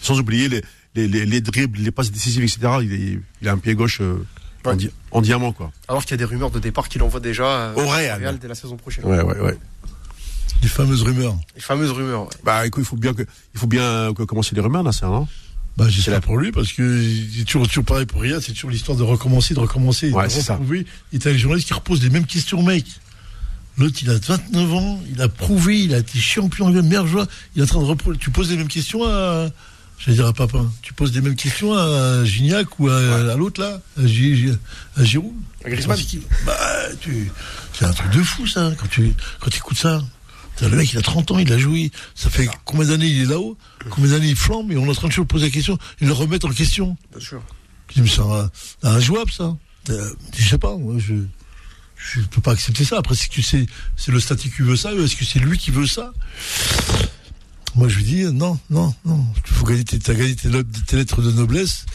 Sans 0.00 0.18
oublier 0.18 0.48
les, 0.48 0.62
les, 0.96 1.06
les, 1.08 1.24
les 1.24 1.40
dribbles, 1.40 1.78
les 1.78 1.90
passes 1.92 2.10
décisives, 2.10 2.42
etc. 2.42 2.58
Il, 2.82 2.92
est- 2.92 3.18
il 3.40 3.48
a 3.48 3.52
un 3.52 3.58
pied 3.58 3.74
gauche 3.76 4.00
euh, 4.00 4.24
en, 4.64 4.70
Ouais. 4.70 4.76
di- 4.76 4.90
en 5.12 5.20
diamant, 5.22 5.52
quoi. 5.52 5.70
Alors 5.88 6.02
qu'il 6.02 6.12
y 6.12 6.14
a 6.14 6.16
des 6.18 6.24
rumeurs 6.24 6.50
de 6.50 6.58
départ 6.58 6.88
qu'il 6.88 7.02
envoie 7.02 7.20
déjà 7.20 7.44
euh, 7.46 7.74
Au 7.76 7.86
Real. 7.88 8.38
dès 8.40 8.48
la 8.48 8.54
saison 8.56 8.76
prochaine. 8.76 9.04
Ouais, 9.04 9.20
ouais, 9.22 9.38
ouais. 9.40 9.56
Les 10.62 10.68
fameuses 10.68 11.02
rumeurs. 11.02 11.36
Les 11.54 11.60
fameuses 11.60 11.90
rumeurs. 11.92 12.22
ouais. 12.22 12.28
Bah, 12.44 12.66
écoute, 12.66 12.82
il 12.84 12.86
faut 12.86 12.96
bien 12.96 13.14
que, 13.14 13.22
il 13.22 13.60
faut 13.60 13.66
bien 13.68 14.12
que 14.16 14.22
commencer 14.24 14.54
les 14.54 14.60
rumeurs, 14.60 14.82
là, 14.82 14.90
c'est 14.92 15.06
non 15.06 15.26
Bah, 15.76 15.86
j'espère 15.88 16.20
pour 16.20 16.36
lui 16.36 16.52
parce 16.52 16.72
que 16.72 17.02
c'est 17.34 17.44
toujours, 17.44 17.66
toujours 17.66 17.84
pareil 17.84 18.04
pour 18.06 18.20
rien. 18.20 18.40
C'est 18.40 18.52
toujours 18.52 18.70
l'histoire 18.70 18.96
de 18.98 19.02
recommencer, 19.02 19.54
de 19.54 19.60
recommencer. 19.60 20.10
Ouais, 20.10 20.28
c'est 20.28 20.42
ça. 20.42 20.56
Et 21.12 21.18
t'as 21.18 21.30
les 21.30 21.38
journalistes 21.38 21.68
qui 21.68 21.74
reposent 21.74 22.02
les 22.02 22.10
mêmes 22.10 22.26
questions, 22.26 22.62
mec. 22.62 22.84
L'autre, 23.78 23.96
il 24.02 24.10
a 24.10 24.18
29 24.18 24.72
ans, 24.74 25.00
il 25.10 25.22
a 25.22 25.28
prouvé, 25.28 25.80
il 25.84 25.94
a 25.94 25.98
été 25.98 26.18
champion, 26.18 26.68
le 26.68 26.82
meilleur 26.82 27.06
joueur. 27.06 27.26
Il 27.56 27.60
est 27.60 27.64
en 27.64 27.66
train 27.66 27.80
de 27.80 27.84
reprendre. 27.86 28.18
Tu 28.18 28.30
poses 28.30 28.50
les 28.50 28.56
mêmes 28.58 28.68
questions 28.68 29.02
à. 29.04 29.48
J'allais 29.98 30.16
dire 30.16 30.26
à 30.26 30.32
Papa. 30.34 30.58
Tu 30.82 30.92
poses 30.92 31.14
les 31.14 31.20
mêmes 31.22 31.36
questions 31.36 31.72
à 31.72 32.22
Gignac 32.24 32.78
ou 32.78 32.88
à, 32.88 32.98
à 33.32 33.36
l'autre 33.36 33.60
là 33.62 33.80
À, 33.98 34.06
Gi- 34.06 34.52
à 34.96 35.04
Giroud 35.04 35.32
À 35.64 35.70
Griezmann. 35.70 35.96
Bah, 36.44 36.58
tu. 37.00 37.30
C'est 37.72 37.86
un 37.86 37.92
truc 37.92 38.10
de 38.10 38.22
fou 38.22 38.46
ça, 38.46 38.72
quand 38.78 38.88
tu 38.90 39.14
quand 39.40 39.48
tu 39.48 39.56
écoutes 39.58 39.78
ça. 39.78 40.02
Le 40.60 40.68
mec, 40.76 40.92
il 40.92 40.98
a 40.98 41.02
30 41.02 41.30
ans, 41.32 41.38
il 41.38 41.52
a 41.52 41.58
joué. 41.58 41.90
Ça 42.14 42.30
fait 42.30 42.48
combien 42.64 42.86
d'années 42.86 43.06
il 43.08 43.22
est 43.22 43.26
là-haut 43.26 43.56
Combien 43.90 44.12
d'années 44.12 44.28
il 44.28 44.36
flambe 44.36 44.70
Et 44.70 44.76
on 44.76 44.86
est 44.86 44.90
en 44.90 44.94
train 44.94 45.08
de 45.08 45.12
se 45.12 45.20
poser 45.22 45.46
la 45.46 45.50
question. 45.50 45.78
Ils 46.00 46.06
le 46.06 46.12
remettent 46.12 46.44
en 46.44 46.50
question. 46.50 46.96
Bien 47.10 47.20
sûr. 47.20 47.42
Je 47.88 47.94
dis, 47.94 48.02
mais 48.02 48.08
c'est 48.08 48.20
un- 48.20 48.50
injouable, 48.96 49.30
ça. 49.32 49.56
Euh, 49.90 50.14
je 50.36 50.48
sais 50.48 50.58
pas, 50.58 50.76
moi, 50.76 50.94
je 50.98 51.14
je 51.96 52.20
peux 52.20 52.40
pas 52.40 52.52
accepter 52.52 52.84
ça. 52.84 52.98
Après, 52.98 53.14
c'est 53.14 53.66
c'est 53.96 54.12
le 54.12 54.20
statut 54.20 54.50
qui 54.50 54.62
veut 54.62 54.76
ça 54.76 54.92
est-ce 54.92 55.14
que 55.16 55.24
c'est 55.24 55.38
lui 55.38 55.56
qui 55.56 55.70
veut 55.70 55.86
ça 55.86 56.12
Moi, 57.74 57.88
je 57.88 57.96
lui 57.96 58.04
dis, 58.04 58.24
non, 58.24 58.58
non, 58.70 58.94
non. 59.04 59.24
Il 59.70 59.84
tes, 59.84 59.98
t'as 59.98 60.14
gagné 60.14 60.34
tes, 60.34 60.48
lettres 60.96 61.22
de 61.22 61.32
noblesse. 61.32 61.86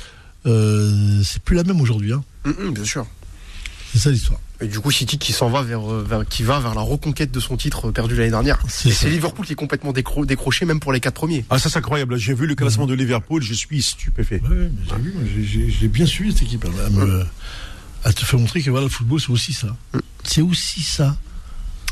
Euh, 0.45 1.21
c'est 1.23 1.41
plus 1.41 1.55
la 1.55 1.63
même 1.63 1.81
aujourd'hui. 1.81 2.13
Hein. 2.13 2.23
Hum, 2.45 2.55
hum, 2.59 2.73
bien 2.73 2.85
sûr. 2.85 3.05
C'est 3.91 3.99
ça 3.99 4.09
l'histoire. 4.11 4.39
Et 4.59 4.67
du 4.67 4.79
coup, 4.79 4.89
City 4.89 5.17
qui 5.19 5.33
s'en 5.33 5.49
va 5.49 5.61
vers, 5.61 5.91
euh, 5.91 6.03
vers- 6.07 6.25
qui 6.25 6.41
va 6.43 6.59
vers 6.59 6.73
la 6.73 6.81
reconquête 6.81 7.31
de 7.31 7.39
son 7.39 7.57
titre 7.57 7.89
euh, 7.89 7.91
perdu 7.91 8.15
l'année 8.15 8.31
dernière. 8.31 8.57
C'est 8.67 8.89
Et 8.89 8.91
ça. 8.91 9.01
c'est 9.01 9.09
Liverpool 9.09 9.45
qui 9.45 9.53
est 9.53 9.55
complètement 9.55 9.91
décro- 9.91 10.25
décroché, 10.25 10.65
même 10.65 10.79
pour 10.79 10.91
les 10.93 10.99
quatre 10.99 11.13
premiers. 11.13 11.45
Ah, 11.49 11.59
ça, 11.59 11.69
c'est 11.69 11.77
incroyable. 11.77 12.17
J'ai 12.17 12.33
vu 12.33 12.47
le 12.47 12.55
classement 12.55 12.87
de 12.87 12.93
Liverpool, 12.95 13.43
je 13.43 13.53
suis 13.53 13.81
stupéfait. 13.83 14.41
Ouais, 14.43 14.49
mais 14.49 14.69
j'ai 14.89 14.95
vu, 14.95 15.13
moi, 15.13 15.23
j'ai- 15.35 15.43
j'ai 15.43 15.69
j'ai 15.69 15.87
bien 15.87 16.05
suivi 16.07 16.31
cette 16.33 16.41
équipe. 16.43 16.65
Elle, 16.65 16.93
me- 16.93 17.25
elle 18.03 18.13
te 18.15 18.25
fait 18.25 18.37
montrer 18.37 18.61
que 18.63 18.69
voilà, 18.71 18.85
le 18.85 18.91
football, 18.91 19.21
c'est 19.21 19.29
aussi 19.31 19.53
ça. 19.53 19.75
C'est 20.23 20.41
aussi 20.41 20.81
ça. 20.81 21.15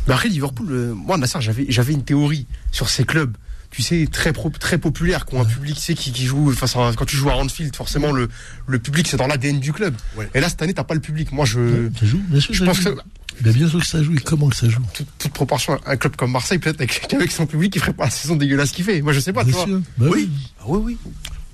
Mais 0.07 0.13
après, 0.13 0.30
Liverpool, 0.30 0.68
euh, 0.72 0.93
moi, 0.93 1.18
Nassar, 1.18 1.41
j'avais, 1.41 1.66
j'avais 1.70 1.93
une 1.93 2.03
théorie 2.03 2.47
sur 2.72 2.89
ces 2.89 3.03
clubs. 3.05 3.36
Tu 3.76 3.82
sais, 3.82 4.08
très, 4.10 4.32
pro- 4.32 4.50
très 4.50 4.78
populaires, 4.78 5.26
qui 5.26 5.36
ont 5.36 5.42
un 5.42 5.46
public, 5.46 5.76
tu 5.76 5.82
sais, 5.82 5.96
qui, 5.96 6.14
qui 6.14 6.26
joue, 6.26 6.50
face 6.54 6.78
à- 6.78 6.94
quand 6.96 7.04
tu 7.06 7.18
joues 7.18 7.30
à 7.30 7.36
Anfield, 7.36 7.76
forcément, 7.76 8.14
le, 8.14 8.30
le 8.68 8.80
public, 8.80 9.06
c'est 9.06 9.18
dans 9.18 9.28
l'ADN 9.28 9.60
du 9.60 9.74
club. 9.74 9.94
Ouais. 10.16 10.30
Et 10.34 10.40
là, 10.40 10.48
cette 10.48 10.62
année, 10.62 10.74
t'as 10.74 10.86
pas 10.86 10.94
le 10.94 11.02
public. 11.02 11.34
Moi, 11.34 11.44
je, 11.46 11.90
Ça 12.00 12.06
joue, 12.06 12.22
bien 12.30 12.40
sûr. 12.40 12.54
je 12.54 12.60
ça 12.60 12.66
pense 12.66 12.78
joue. 12.80 12.96
que, 12.96 13.02
Mais 13.44 13.52
bien 13.52 13.68
sûr 13.68 13.82
que 13.82 13.86
ça 13.86 14.02
joue. 14.02 14.14
Et 14.16 14.22
comment 14.22 14.48
que 14.48 14.56
ça 14.56 14.70
joue 14.70 14.80
toute, 14.94 15.08
toute 15.20 15.34
proportion, 15.34 15.78
un 15.86 15.98
club 15.98 16.16
comme 16.16 16.32
Marseille, 16.32 16.58
peut-être, 16.60 16.80
avec, 16.80 17.14
avec 17.14 17.32
son 17.34 17.46
public, 17.46 17.76
il 17.76 17.80
ferait 17.80 17.92
pas 17.92 18.06
la 18.06 18.12
saison 18.12 18.38
dégueulasse 18.38 18.72
qu'il 18.72 18.86
fait. 18.86 19.02
Moi, 19.02 19.12
je 19.12 19.20
sais 19.20 19.34
pas, 19.34 19.44
tu 19.44 19.48
Bien 19.52 19.58
vois. 19.58 19.66
sûr. 19.68 19.82
Bah 19.98 20.06
Oui. 20.10 20.30
Ah, 20.62 20.64
oui, 20.68 20.80
oui. 20.86 20.98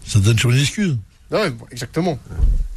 Ça 0.06 0.20
donne 0.20 0.36
toujours 0.36 0.52
une 0.52 0.60
excuse. 0.60 0.98
Ah 1.32 1.38
ouais, 1.42 1.54
exactement. 1.72 2.20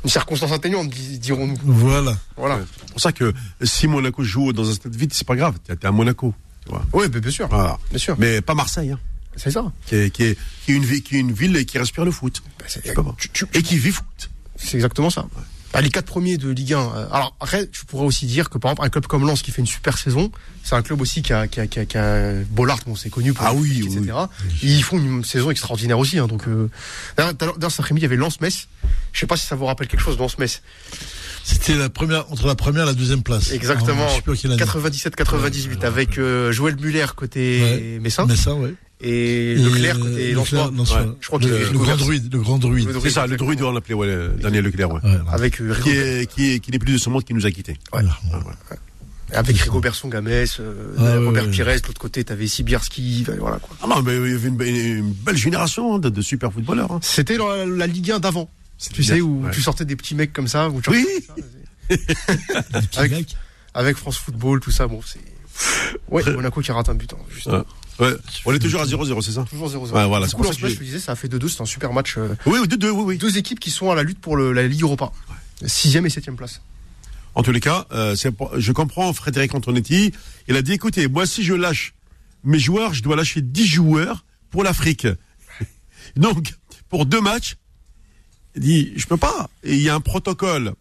Une 0.04 0.10
circonstance 0.10 0.52
atténuante, 0.52 0.88
dirons-nous. 0.88 1.58
Voilà. 1.64 2.16
Voilà. 2.38 2.60
C'est 2.80 2.90
pour 2.92 3.00
ça 3.00 3.12
que 3.12 3.34
si 3.62 3.88
Monaco 3.88 4.22
joue 4.24 4.54
dans 4.54 4.70
un 4.70 4.72
stade 4.72 4.94
vide, 4.96 5.12
c'est 5.12 5.26
pas 5.26 5.36
grave. 5.36 5.56
T'es 5.66 5.76
t'es 5.76 5.86
à 5.86 5.92
Monaco. 5.92 6.32
tu 6.64 6.70
vois. 6.70 6.86
Oui, 6.94 7.08
bien 7.08 7.30
sûr. 7.30 7.46
Voilà. 7.48 7.76
Bien 7.90 7.98
sûr. 7.98 8.16
Mais 8.18 8.40
pas 8.40 8.54
Marseille, 8.54 8.92
hein, 8.92 8.98
C'est 9.36 9.50
ça. 9.50 9.64
qui, 9.86 9.96
est, 9.96 10.10
qui, 10.10 10.22
est, 10.24 10.38
qui, 10.64 10.72
est 10.72 10.76
une, 10.76 10.84
ville- 10.84 11.02
qui 11.02 11.16
est 11.16 11.20
une 11.20 11.32
ville 11.32 11.56
et 11.56 11.64
qui 11.64 11.78
respire 11.78 12.04
le 12.04 12.10
foot. 12.10 12.42
Bah, 12.58 12.66
pas. 12.94 13.14
tu- 13.18 13.28
tu- 13.30 13.46
Et 13.54 13.62
qui 13.62 13.78
vit 13.78 13.90
foot. 13.90 14.30
C'est 14.56 14.76
exactement 14.76 15.10
ça. 15.10 15.26
Bah, 15.72 15.80
les 15.80 15.90
quatre 15.90 16.06
premiers 16.06 16.36
de 16.38 16.50
Ligue 16.50 16.74
1. 16.74 16.78
euh, 16.78 17.06
alors 17.10 17.34
après, 17.40 17.68
je 17.72 17.82
pourrais 17.82 18.06
aussi 18.06 18.26
dire 18.26 18.48
que 18.48 18.58
par 18.58 18.70
exemple 18.70 18.86
un 18.86 18.90
club 18.90 19.06
comme 19.08 19.26
Lens 19.26 19.42
qui 19.42 19.50
fait 19.50 19.60
une 19.60 19.66
super 19.66 19.98
saison, 19.98 20.30
c'est 20.62 20.76
un 20.76 20.82
club 20.82 21.00
aussi 21.00 21.20
qui 21.20 21.32
a, 21.32 21.48
qui 21.48 21.58
a, 21.58 21.66
qui 21.66 21.80
a, 21.80 21.84
qui 21.84 21.98
a 21.98 22.32
Bollard, 22.48 22.78
bon, 22.86 22.94
c'est 22.94 23.10
connu 23.10 23.32
pour 23.32 23.44
Ah 23.44 23.52
oui, 23.54 23.82
oui, 23.84 23.92
etc. 23.98 24.16
Ils 24.62 24.84
font 24.84 24.98
une 25.00 25.24
saison 25.24 25.50
extraordinaire 25.50 25.98
aussi. 25.98 26.16
Hein, 26.20 26.28
donc 26.28 26.46
euh, 26.46 26.70
d'ailleurs, 27.16 27.34
cet 27.70 27.80
après-midi, 27.80 28.02
il 28.06 28.08
y 28.08 28.12
avait 28.12 28.16
Lens-Metz. 28.16 28.68
Je 29.12 29.18
sais 29.18 29.26
pas 29.26 29.36
si 29.36 29.46
ça 29.46 29.56
vous 29.56 29.64
rappelle 29.64 29.88
quelque 29.88 30.00
chose, 30.00 30.16
Lens-Metz. 30.16 30.62
C'était 31.42 31.74
la 31.74 31.88
première, 31.90 32.30
entre 32.32 32.46
la 32.46 32.54
première 32.54 32.84
et 32.84 32.86
la 32.86 32.94
deuxième 32.94 33.24
place. 33.24 33.50
Exactement. 33.50 34.06
Ah, 34.06 34.10
je 34.10 34.14
sais 34.14 34.22
plus 34.22 34.38
quelle 34.38 34.52
année. 34.52 34.62
97-98 34.62 35.84
avec 35.84 36.18
euh, 36.18 36.52
Joël 36.52 36.76
Muller 36.80 37.06
côté 37.16 37.60
Ouais. 37.62 37.98
Messin 38.00 38.26
ça, 38.36 38.54
ouais. 38.54 38.74
Et 39.04 39.54
Leclerc 39.56 39.98
côté. 40.00 40.34
Ouais. 40.34 41.14
Je 41.20 41.26
crois 41.26 41.38
est 41.38 41.72
le 41.72 41.78
grand 41.78 41.96
druide, 41.96 42.32
le 42.32 42.40
grand 42.40 42.58
druide. 42.58 42.88
C'est 43.02 43.10
ça, 43.10 43.26
le 43.26 43.36
druide, 43.36 43.62
on 43.62 43.70
l'appelait, 43.72 43.94
ouais, 43.94 44.06
le- 44.06 44.28
Daniel 44.40 44.64
Leclerc, 44.64 44.92
ouais. 44.92 45.00
Ouais, 45.04 45.18
Avec 45.30 45.60
euh, 45.60 45.74
Qui 45.82 45.90
Rigo- 45.90 46.00
est, 46.00 46.26
qui 46.26 46.50
est, 46.52 46.60
qui 46.60 46.70
n'est 46.70 46.78
plus 46.78 46.94
de 46.94 46.98
ce 46.98 47.10
monde, 47.10 47.22
qui 47.24 47.34
nous 47.34 47.46
a 47.46 47.50
quittés. 47.50 47.76
voilà. 47.92 48.16
avec 49.32 49.56
Rigobert 49.58 49.94
Gamès, 50.06 50.58
euh, 50.60 50.94
Ah, 50.98 51.02
ouais, 51.18 51.26
Robert 51.26 51.44
ouais. 51.44 51.50
Pires, 51.50 51.66
de 51.66 51.86
l'autre 51.86 52.00
côté, 52.00 52.22
t'avais 52.24 52.46
Sibierski, 52.46 53.24
voilà 53.38 53.58
quoi. 53.58 53.76
Ah 53.82 53.86
non, 53.88 54.02
mais 54.02 54.14
il 54.16 54.30
y 54.32 54.34
avait 54.34 54.48
une, 54.48 54.56
be- 54.56 54.98
une 54.98 55.12
belle 55.12 55.36
génération 55.36 55.94
hein, 55.96 55.98
de, 55.98 56.08
de 56.08 56.22
super 56.22 56.52
footballeurs. 56.52 56.90
hein. 56.92 57.00
C'était 57.02 57.36
dans 57.36 57.48
la, 57.48 57.66
la 57.66 57.86
Ligue 57.86 58.10
1 58.12 58.20
d'avant. 58.20 58.48
Tu 58.92 59.00
bien, 59.02 59.14
sais, 59.14 59.20
où 59.20 59.42
ouais. 59.44 59.50
tu 59.52 59.60
sortais 59.60 59.84
des 59.84 59.96
petits 59.96 60.14
mecs 60.14 60.32
comme 60.32 60.48
ça. 60.48 60.68
Où 60.68 60.80
tu 60.80 60.90
Oui. 60.90 61.06
Avec- 62.72 62.96
Avec... 62.96 63.36
Avec 63.76 63.96
France 63.96 64.18
Football, 64.18 64.60
tout 64.60 64.70
ça, 64.70 64.86
bon, 64.86 65.00
c'est. 65.04 65.18
Ouais, 66.08 66.22
Monaco 66.32 66.60
qui 66.60 66.70
rate 66.72 66.88
un 66.88 66.94
but, 66.94 67.12
hein, 67.12 67.22
juste. 67.32 67.48
Ouais. 68.00 68.12
On 68.44 68.52
est 68.52 68.58
toujours 68.58 68.80
à 68.80 68.86
0-0, 68.86 69.22
c'est 69.22 69.32
ça 69.32 69.44
Toujours 69.44 69.68
0-0. 69.68 69.92
Ouais, 69.92 70.06
voilà, 70.06 70.26
Du 70.26 70.30
c'est 70.30 70.36
coup, 70.36 70.42
pour 70.42 70.52
ça 70.52 70.60
que 70.60 70.68
je 70.68 70.74
te 70.76 70.82
disais, 70.82 70.98
ça 70.98 71.12
a 71.12 71.16
fait 71.16 71.28
2-2, 71.28 71.48
c'est 71.48 71.60
un 71.60 71.64
super 71.64 71.92
match. 71.92 72.16
euh, 72.18 72.34
Oui, 72.46 72.58
oui, 72.60 72.66
2-2, 72.68 72.90
oui, 72.90 73.02
oui. 73.06 73.18
Deux 73.18 73.38
équipes 73.38 73.60
qui 73.60 73.70
sont 73.70 73.90
à 73.90 73.94
la 73.94 74.02
lutte 74.02 74.18
pour 74.20 74.36
le- 74.36 74.52
la 74.52 74.66
Ligue 74.66 74.82
Europa. 74.82 75.12
Sixième 75.64 76.04
et 76.06 76.10
septième 76.10 76.36
place. 76.36 76.60
En 77.36 77.42
tous 77.42 77.52
les 77.52 77.60
cas, 77.60 77.86
euh, 77.92 78.14
je 78.56 78.72
comprends 78.72 79.12
Frédéric 79.12 79.54
Antonetti. 79.54 80.12
Il 80.48 80.56
a 80.56 80.62
dit, 80.62 80.72
écoutez, 80.72 81.08
moi, 81.08 81.26
si 81.26 81.42
je 81.44 81.54
lâche 81.54 81.94
mes 82.44 82.58
joueurs, 82.58 82.94
je 82.94 83.02
dois 83.02 83.16
lâcher 83.16 83.40
10 83.42 83.66
joueurs 83.66 84.24
pour 84.50 84.62
l'Afrique. 84.64 85.06
Donc, 86.16 86.54
pour 86.88 87.06
deux 87.06 87.20
matchs, 87.20 87.56
il 88.56 88.62
dit, 88.62 88.92
je 88.96 89.06
peux 89.06 89.16
pas. 89.16 89.48
Et 89.62 89.74
il 89.74 89.82
y 89.82 89.88
a 89.88 89.94
un 89.94 90.00
protocole 90.00 90.74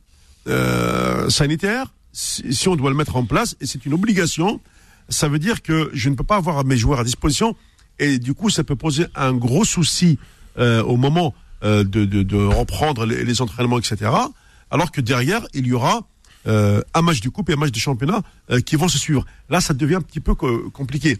euh, 0.47 1.29
sanitaire. 1.29 1.87
Si, 2.11 2.53
si 2.53 2.67
on 2.67 2.75
doit 2.75 2.89
le 2.91 2.95
mettre 2.95 3.15
en 3.15 3.25
place, 3.25 3.55
et 3.61 3.65
c'est 3.65 3.85
une 3.85 3.93
obligation, 3.93 4.59
ça 5.13 5.27
veut 5.29 5.39
dire 5.39 5.61
que 5.61 5.89
je 5.93 6.09
ne 6.09 6.15
peux 6.15 6.23
pas 6.23 6.35
avoir 6.35 6.65
mes 6.65 6.75
joueurs 6.75 6.99
à 6.99 7.03
disposition. 7.03 7.55
Et 7.99 8.19
du 8.19 8.33
coup, 8.33 8.49
ça 8.49 8.63
peut 8.63 8.75
poser 8.75 9.05
un 9.15 9.33
gros 9.33 9.65
souci 9.65 10.17
euh, 10.57 10.83
au 10.83 10.97
moment 10.97 11.33
euh, 11.63 11.83
de, 11.83 12.35
reprendre 12.35 13.05
les, 13.05 13.41
entraînements, 13.41 13.79
etc. 13.79 14.11
Alors 14.71 14.91
que 14.91 15.01
derrière, 15.01 15.45
il 15.53 15.67
y 15.67 15.73
aura 15.73 16.07
euh, 16.47 16.81
un 16.93 17.01
match 17.01 17.21
de 17.21 17.29
coupe 17.29 17.49
et 17.49 17.53
un 17.53 17.57
match 17.57 17.71
de 17.71 17.79
championnat 17.79 18.21
qui 18.65 18.75
vont 18.75 18.87
se 18.87 18.97
suivre. 18.97 19.25
Là, 19.49 19.61
ça 19.61 19.73
devient 19.73 19.95
un 19.95 20.01
petit 20.01 20.19
peu 20.19 20.35
co- 20.35 20.69
compliqué. 20.71 21.17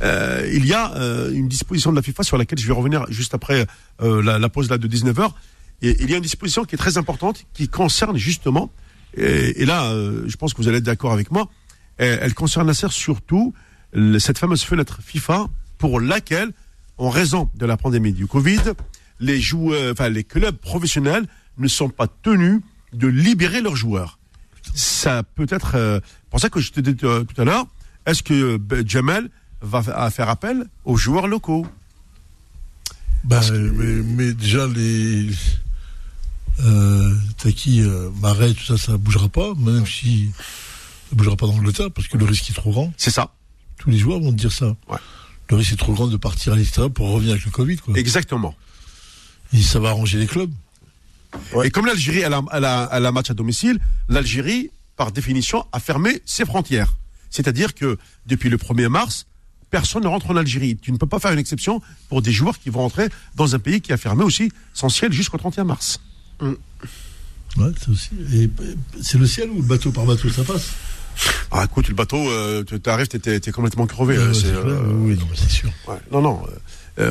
Il 0.00 0.66
y 0.66 0.72
a 0.72 0.92
une 1.32 1.48
disposition 1.48 1.90
de 1.90 1.96
la 1.96 2.02
FIFA 2.02 2.22
sur 2.22 2.38
laquelle 2.38 2.58
je 2.58 2.66
vais 2.66 2.72
revenir 2.72 3.04
juste 3.10 3.34
après 3.34 3.66
la, 4.00 4.48
pause 4.48 4.68
de 4.68 4.88
19h. 4.88 5.30
Et 5.82 6.02
il 6.02 6.10
y 6.10 6.14
a 6.14 6.16
une 6.16 6.22
disposition 6.22 6.64
qui 6.64 6.74
est 6.74 6.78
très 6.78 6.96
importante 6.98 7.44
qui 7.52 7.68
concerne 7.68 8.16
justement, 8.16 8.72
et, 9.16 9.64
là, 9.66 9.92
je 10.26 10.36
pense 10.36 10.54
que 10.54 10.62
vous 10.62 10.68
allez 10.68 10.78
être 10.78 10.84
d'accord 10.84 11.12
avec 11.12 11.30
moi, 11.30 11.48
elle, 11.98 12.34
concerne 12.34 12.66
Nasser 12.66 12.88
surtout 12.90 13.54
cette 14.18 14.38
fameuse 14.38 14.62
fenêtre 14.64 15.00
FIFA 15.02 15.46
pour 15.78 16.00
laquelle, 16.00 16.50
en 16.98 17.08
raison 17.10 17.50
de 17.54 17.66
la 17.66 17.76
pandémie 17.76 18.12
du 18.12 18.26
Covid, 18.26 18.60
les 19.20 19.40
joueurs, 19.40 19.92
enfin 19.92 20.08
les 20.08 20.24
clubs 20.24 20.56
professionnels 20.56 21.26
ne 21.58 21.68
sont 21.68 21.88
pas 21.88 22.08
tenus 22.08 22.60
de 22.92 23.06
libérer 23.06 23.60
leurs 23.60 23.76
joueurs. 23.76 24.18
Ça 24.74 25.22
peut 25.22 25.46
être 25.50 25.72
euh, 25.76 26.00
pour 26.30 26.40
ça 26.40 26.48
que 26.48 26.60
je 26.60 26.72
te 26.72 26.80
dis 26.80 26.96
euh, 27.04 27.22
tout 27.24 27.40
à 27.40 27.44
l'heure. 27.44 27.66
Est-ce 28.06 28.22
que 28.22 28.34
euh, 28.34 28.58
va 29.60 29.82
fa- 29.82 30.10
faire 30.10 30.28
appel 30.28 30.66
aux 30.84 30.96
joueurs 30.96 31.26
locaux? 31.28 31.66
Bah, 33.24 33.40
mais, 33.52 34.32
déjà, 34.34 34.66
les. 34.66 35.30
Euh, 36.60 37.14
T'as 37.38 37.50
qui 37.52 37.82
euh, 37.82 38.10
Marais, 38.20 38.52
tout 38.52 38.64
ça, 38.64 38.76
ça 38.76 38.96
bougera 38.96 39.28
pas, 39.28 39.54
même 39.56 39.86
si. 39.86 40.30
Ça 41.10 41.16
bougera 41.16 41.36
pas 41.36 41.46
dans 41.46 41.52
l'Angleterre, 41.56 41.90
parce 41.90 42.08
que 42.08 42.16
le 42.16 42.24
risque 42.24 42.50
est 42.50 42.54
trop 42.54 42.70
grand. 42.72 42.92
C'est 42.96 43.10
ça. 43.10 43.34
Tous 43.78 43.90
les 43.90 43.98
joueurs 43.98 44.20
vont 44.20 44.30
te 44.32 44.36
dire 44.36 44.52
ça. 44.52 44.76
Ouais. 44.88 44.98
Le 45.50 45.56
risque 45.56 45.72
est 45.72 45.76
trop 45.76 45.92
grand 45.92 46.06
de 46.06 46.16
partir 46.16 46.52
à 46.54 46.56
l'extérieur 46.56 46.90
pour 46.90 47.10
revenir 47.10 47.32
avec 47.32 47.44
le 47.44 47.50
Covid, 47.50 47.76
quoi. 47.76 47.96
Exactement. 47.98 48.54
Et 49.52 49.60
ça 49.62 49.78
va 49.78 49.90
arranger 49.90 50.18
les 50.18 50.26
clubs. 50.26 50.50
Et 51.64 51.70
comme 51.70 51.86
l'Algérie 51.86 52.20
elle 52.20 52.32
a, 52.32 52.42
elle 52.52 52.64
a- 52.64 52.88
elle 52.92 53.04
a 53.06 53.08
un 53.08 53.12
match 53.12 53.30
à 53.30 53.34
domicile, 53.34 53.78
l'Algérie, 54.08 54.70
par 54.96 55.10
définition, 55.12 55.66
a 55.72 55.80
fermé 55.80 56.22
ses 56.24 56.44
frontières. 56.44 56.94
C'est-à-dire 57.30 57.74
que 57.74 57.98
depuis 58.26 58.48
le 58.48 58.56
1er 58.56 58.88
mars, 58.88 59.26
personne 59.70 60.04
ne 60.04 60.08
rentre 60.08 60.30
en 60.30 60.36
Algérie. 60.36 60.76
Tu 60.76 60.92
ne 60.92 60.96
peux 60.96 61.08
pas 61.08 61.18
faire 61.18 61.32
une 61.32 61.38
exception 61.40 61.82
pour 62.08 62.22
des 62.22 62.30
joueurs 62.32 62.58
qui 62.60 62.70
vont 62.70 62.80
rentrer 62.80 63.08
dans 63.34 63.54
un 63.54 63.58
pays 63.58 63.80
qui 63.80 63.92
a 63.92 63.96
fermé 63.96 64.22
aussi 64.22 64.50
son 64.72 64.88
ciel 64.88 65.12
jusqu'au 65.12 65.36
31 65.36 65.64
mars. 65.64 66.00
Ouais, 67.56 67.70
c'est 67.80 67.88
aussi. 67.90 68.10
Et 68.32 68.50
c'est 69.02 69.18
le 69.18 69.26
ciel 69.26 69.50
ou 69.50 69.56
le 69.56 69.62
bateau 69.62 69.90
par 69.92 70.04
bateau, 70.04 70.28
ça 70.28 70.42
passe 70.44 70.70
Ah, 71.52 71.64
écoute, 71.64 71.88
le 71.88 71.94
bateau, 71.94 72.16
euh, 72.28 72.64
tu 72.64 72.78
arrives, 72.90 73.06
t'es, 73.08 73.40
complètement 73.52 73.86
crevé. 73.86 74.16
Ouais, 74.18 74.24
euh, 74.24 74.32
c'est, 74.32 74.48
euh, 74.48 74.82
Oui, 74.92 75.16
non, 75.16 75.26
c'est 75.34 75.50
sûr. 75.50 75.70
ouais. 75.88 75.96
Non, 76.10 76.20
non. 76.20 76.42
euh, 76.46 76.50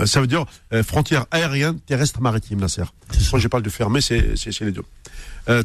euh, 0.02 0.06
ça 0.06 0.22
veut 0.22 0.28
dire 0.28 0.46
euh, 0.74 0.84
frontière 0.84 1.26
aérienne, 1.32 1.80
terrestre, 1.80 2.22
maritime. 2.22 2.68
C'est 2.68 2.82
ça. 2.82 2.88
Quand 3.32 3.38
je 3.38 3.48
parle 3.48 3.64
de 3.64 3.70
fermer, 3.70 4.02
c'est, 4.02 4.34
les 4.62 4.72
deux. 4.72 4.84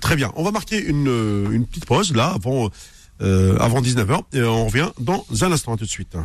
Très 0.00 0.16
bien. 0.16 0.32
On 0.36 0.42
va 0.42 0.50
marquer 0.50 0.80
une, 0.84 1.06
une 1.52 1.66
petite 1.66 1.86
pause 1.86 2.14
là 2.14 2.32
avant, 2.34 2.70
avant 3.20 3.80
19h 3.80 4.20
et 4.32 4.42
on 4.42 4.66
revient 4.66 4.90
dans 5.00 5.24
un 5.42 5.52
instant. 5.52 5.76
Tout 5.76 5.84
de 5.84 5.90
suite. 5.90 6.16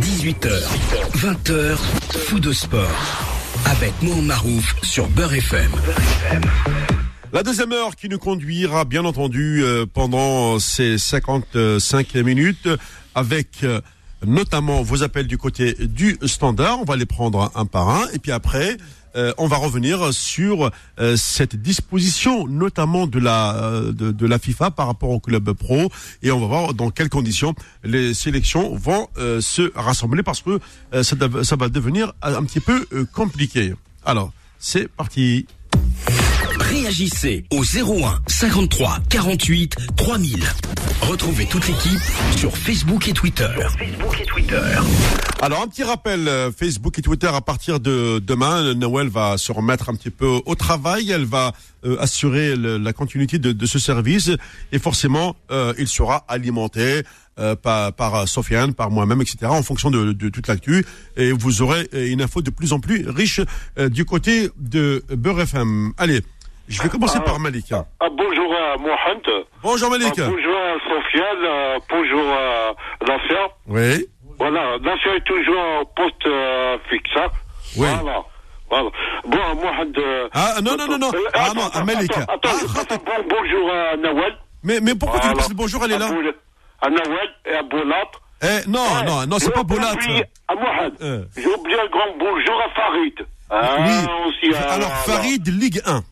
18h, 0.00 0.48
20h, 1.14 1.76
fou 1.76 2.40
de 2.40 2.52
sport. 2.52 2.88
Avec 3.66 3.92
Mohamed 4.02 4.24
Marouf 4.24 4.74
sur 4.82 5.06
Beurre 5.08 5.34
FM. 5.34 5.70
La 7.34 7.42
deuxième 7.42 7.72
heure 7.72 7.94
qui 7.96 8.08
nous 8.08 8.18
conduira, 8.18 8.86
bien 8.86 9.04
entendu, 9.04 9.62
euh, 9.62 9.84
pendant 9.84 10.58
ces 10.58 10.96
55 10.96 12.14
minutes, 12.14 12.68
avec 13.14 13.62
euh, 13.62 13.82
notamment 14.24 14.82
vos 14.82 15.02
appels 15.02 15.26
du 15.26 15.36
côté 15.36 15.74
du 15.74 16.16
standard. 16.24 16.80
On 16.80 16.84
va 16.84 16.96
les 16.96 17.06
prendre 17.06 17.52
un 17.54 17.66
par 17.66 17.90
un. 17.90 18.08
Et 18.14 18.18
puis 18.18 18.32
après, 18.32 18.78
euh, 19.16 19.32
on 19.38 19.46
va 19.46 19.56
revenir 19.56 20.12
sur 20.12 20.70
euh, 20.98 21.16
cette 21.16 21.56
disposition, 21.56 22.46
notamment 22.46 23.06
de 23.06 23.18
la 23.18 23.54
euh, 23.56 23.92
de, 23.92 24.26
la 24.26 24.38
FIFA 24.38 24.70
par 24.70 24.86
rapport 24.86 25.10
au 25.10 25.20
club 25.20 25.52
pro, 25.52 25.90
et 26.22 26.30
on 26.30 26.40
va 26.40 26.46
voir 26.46 26.74
dans 26.74 26.90
quelles 26.90 27.08
conditions 27.08 27.54
les 27.82 28.14
sélections 28.14 28.74
vont 28.74 29.08
se 29.16 29.72
rassembler 29.74 30.22
parce 30.22 30.42
que 30.42 30.60
ça, 31.02 31.16
ça 31.42 31.56
va 31.56 31.68
devenir 31.68 32.12
un 32.22 32.44
petit 32.44 32.60
peu 32.60 32.86
compliqué. 33.12 33.74
Alors, 34.04 34.32
c'est 34.58 34.88
parti. 34.88 35.46
Réagissez 36.60 37.44
au 37.50 37.62
01 37.64 38.20
53 38.26 38.98
48 39.08 39.76
3000. 39.96 40.44
Retrouvez 41.02 41.46
toute 41.46 41.66
l'équipe 41.66 41.98
sur 42.36 42.56
Facebook 42.56 43.08
et 43.08 43.12
Twitter. 43.12 43.48
Facebook 43.78 44.20
et 44.20 44.24
Twitter. 44.26 44.60
Alors 45.40 45.62
un 45.62 45.66
petit 45.68 45.82
rappel, 45.82 46.28
euh, 46.28 46.52
Facebook 46.52 46.98
et 46.98 47.02
Twitter 47.02 47.28
à 47.32 47.40
partir 47.40 47.80
de 47.80 48.18
demain, 48.24 48.74
Noël 48.74 49.08
va 49.08 49.38
se 49.38 49.50
remettre 49.52 49.88
un 49.88 49.94
petit 49.94 50.10
peu 50.10 50.26
au 50.44 50.54
travail, 50.54 51.10
elle 51.10 51.24
va 51.24 51.52
euh, 51.86 51.96
assurer 51.98 52.54
le- 52.56 52.76
la 52.76 52.92
continuité 52.92 53.38
de, 53.38 53.52
de 53.52 53.66
ce 53.66 53.78
service 53.78 54.30
et 54.70 54.78
forcément 54.78 55.36
euh, 55.50 55.72
il 55.78 55.88
sera 55.88 56.24
alimenté 56.28 57.02
euh, 57.38 57.56
par, 57.56 57.94
par 57.94 58.28
Sofiane, 58.28 58.74
par 58.74 58.90
moi-même, 58.90 59.22
etc. 59.22 59.38
en 59.46 59.62
fonction 59.62 59.90
de, 59.90 60.12
de 60.12 60.28
toute 60.28 60.46
l'actu 60.46 60.84
et 61.16 61.32
vous 61.32 61.62
aurez 61.62 61.88
euh, 61.94 62.10
une 62.10 62.20
info 62.20 62.42
de 62.42 62.50
plus 62.50 62.74
en 62.74 62.80
plus 62.80 63.08
riche 63.08 63.40
euh, 63.78 63.88
du 63.88 64.04
côté 64.04 64.50
de 64.58 65.02
Beurre 65.16 65.40
FM. 65.40 65.92
Allez, 65.96 66.20
je 66.70 66.82
vais 66.82 66.88
commencer 66.88 67.20
par 67.20 67.38
Malik. 67.38 67.66
Ah, 67.72 68.08
bonjour 68.10 68.54
à 68.54 68.76
Mohamed. 68.78 69.46
Bonjour 69.62 69.88
Ah, 69.92 69.98
Malik. 69.98 70.14
bonjour 70.16 70.56
à 70.56 70.74
Sofiane. 70.88 71.44
euh, 71.44 71.78
bonjour 71.88 72.32
à 72.32 73.06
Nasser. 73.06 73.46
Oui. 73.68 74.06
Voilà, 74.38 74.78
Nasser 74.78 75.16
est 75.16 75.24
toujours 75.26 75.58
en 75.58 75.84
poste 75.84 76.26
euh, 76.26 76.78
fixe. 76.88 77.10
hein. 77.16 77.26
Oui. 77.76 77.86
Voilà. 78.02 78.22
Voilà. 78.70 78.90
Bon, 79.26 79.54
Mohamed. 79.62 79.98
euh, 79.98 80.28
Ah, 80.32 80.54
non, 80.62 80.76
non, 80.76 80.86
non, 80.88 80.98
non. 80.98 81.10
euh, 81.14 81.18
Ah, 81.34 81.50
non, 81.54 81.66
à 81.72 81.84
Malik. 81.84 82.12
Attends, 82.16 82.32
attends, 82.34 82.48
Ah, 82.76 82.80
attends. 82.80 82.96
bon 83.04 83.12
bonjour 83.28 83.70
à 83.72 83.96
Nawal. 83.96 84.38
Mais, 84.62 84.80
mais 84.80 84.94
pourquoi 84.94 85.20
tu 85.20 85.28
lui 85.28 85.34
passes 85.34 85.48
le 85.48 85.54
bonjour, 85.54 85.84
elle 85.84 85.92
est 85.92 85.98
là 85.98 86.06
À 86.80 86.86
À 86.86 86.90
Nawal 86.90 87.28
et 87.46 87.54
à 87.54 87.62
Bolat. 87.62 88.10
Eh, 88.42 88.68
non, 88.70 88.80
Ouais. 88.80 89.04
non, 89.06 89.26
non, 89.26 89.38
c'est 89.38 89.52
pas 89.52 89.62
Bolat. 89.64 89.92
À 90.48 90.54
Mohamed. 90.54 90.92
Euh. 91.02 91.24
J'ai 91.36 91.46
oublié 91.46 91.78
un 91.78 91.86
grand 91.88 92.16
bonjour 92.18 92.62
à 92.64 92.70
Farid. 92.74 93.26
Ah, 93.50 93.76
aussi, 94.26 94.54
à- 94.54 94.72
Alors, 94.74 94.92
Farid, 95.04 95.46
Ligue 95.48 95.82
1. 95.84 96.02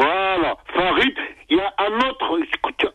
Voilà, 0.00 0.54
Farid, 0.72 1.12
il 1.50 1.56
y 1.56 1.60
a 1.60 1.74
un 1.78 2.08
autre, 2.08 2.38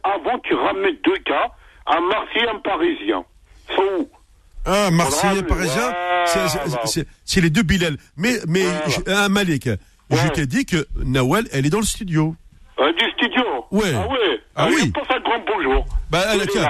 avant 0.05 0.39
tu 0.39 0.53
ramènes 0.53 0.95
deux 1.03 1.17
gars, 1.27 1.51
un 1.85 1.99
Marseillais, 1.99 2.47
un 2.47 2.59
Parisien. 2.59 3.25
Ils 3.69 3.75
sont 3.75 3.81
où 3.99 4.09
Ah, 4.65 4.89
Marseillais, 4.89 5.41
Voilà. 5.41 5.47
Parisien, 5.47 5.93
c'est- 6.25 7.05
les 7.41 7.49
deux 7.49 7.63
Bilal. 7.63 7.97
Mais, 8.15 8.35
mais, 8.47 8.63
Voilà. 9.03 9.25
un 9.25 9.27
Malik, 9.29 9.67
je 10.11 10.27
t'ai 10.29 10.45
dit 10.45 10.65
que 10.65 10.87
Nawel, 11.03 11.45
elle 11.51 11.65
est 11.65 11.69
dans 11.69 11.79
le 11.81 11.85
studio. 11.85 12.35
Euh, 12.79 12.93
Du 12.93 13.11
studio 13.11 13.43
Ouais. 13.71 13.93
Ah 13.93 14.07
ouais 14.07 14.39
Ah 14.55 14.65
Euh, 14.65 14.69
oui. 14.69 14.77
Je 14.95 15.13
un 15.13 15.19
grand 15.19 15.39
bonjour. 15.45 15.85
Bah, 16.09 16.21
elle, 16.33 16.47
tiens, 16.47 16.69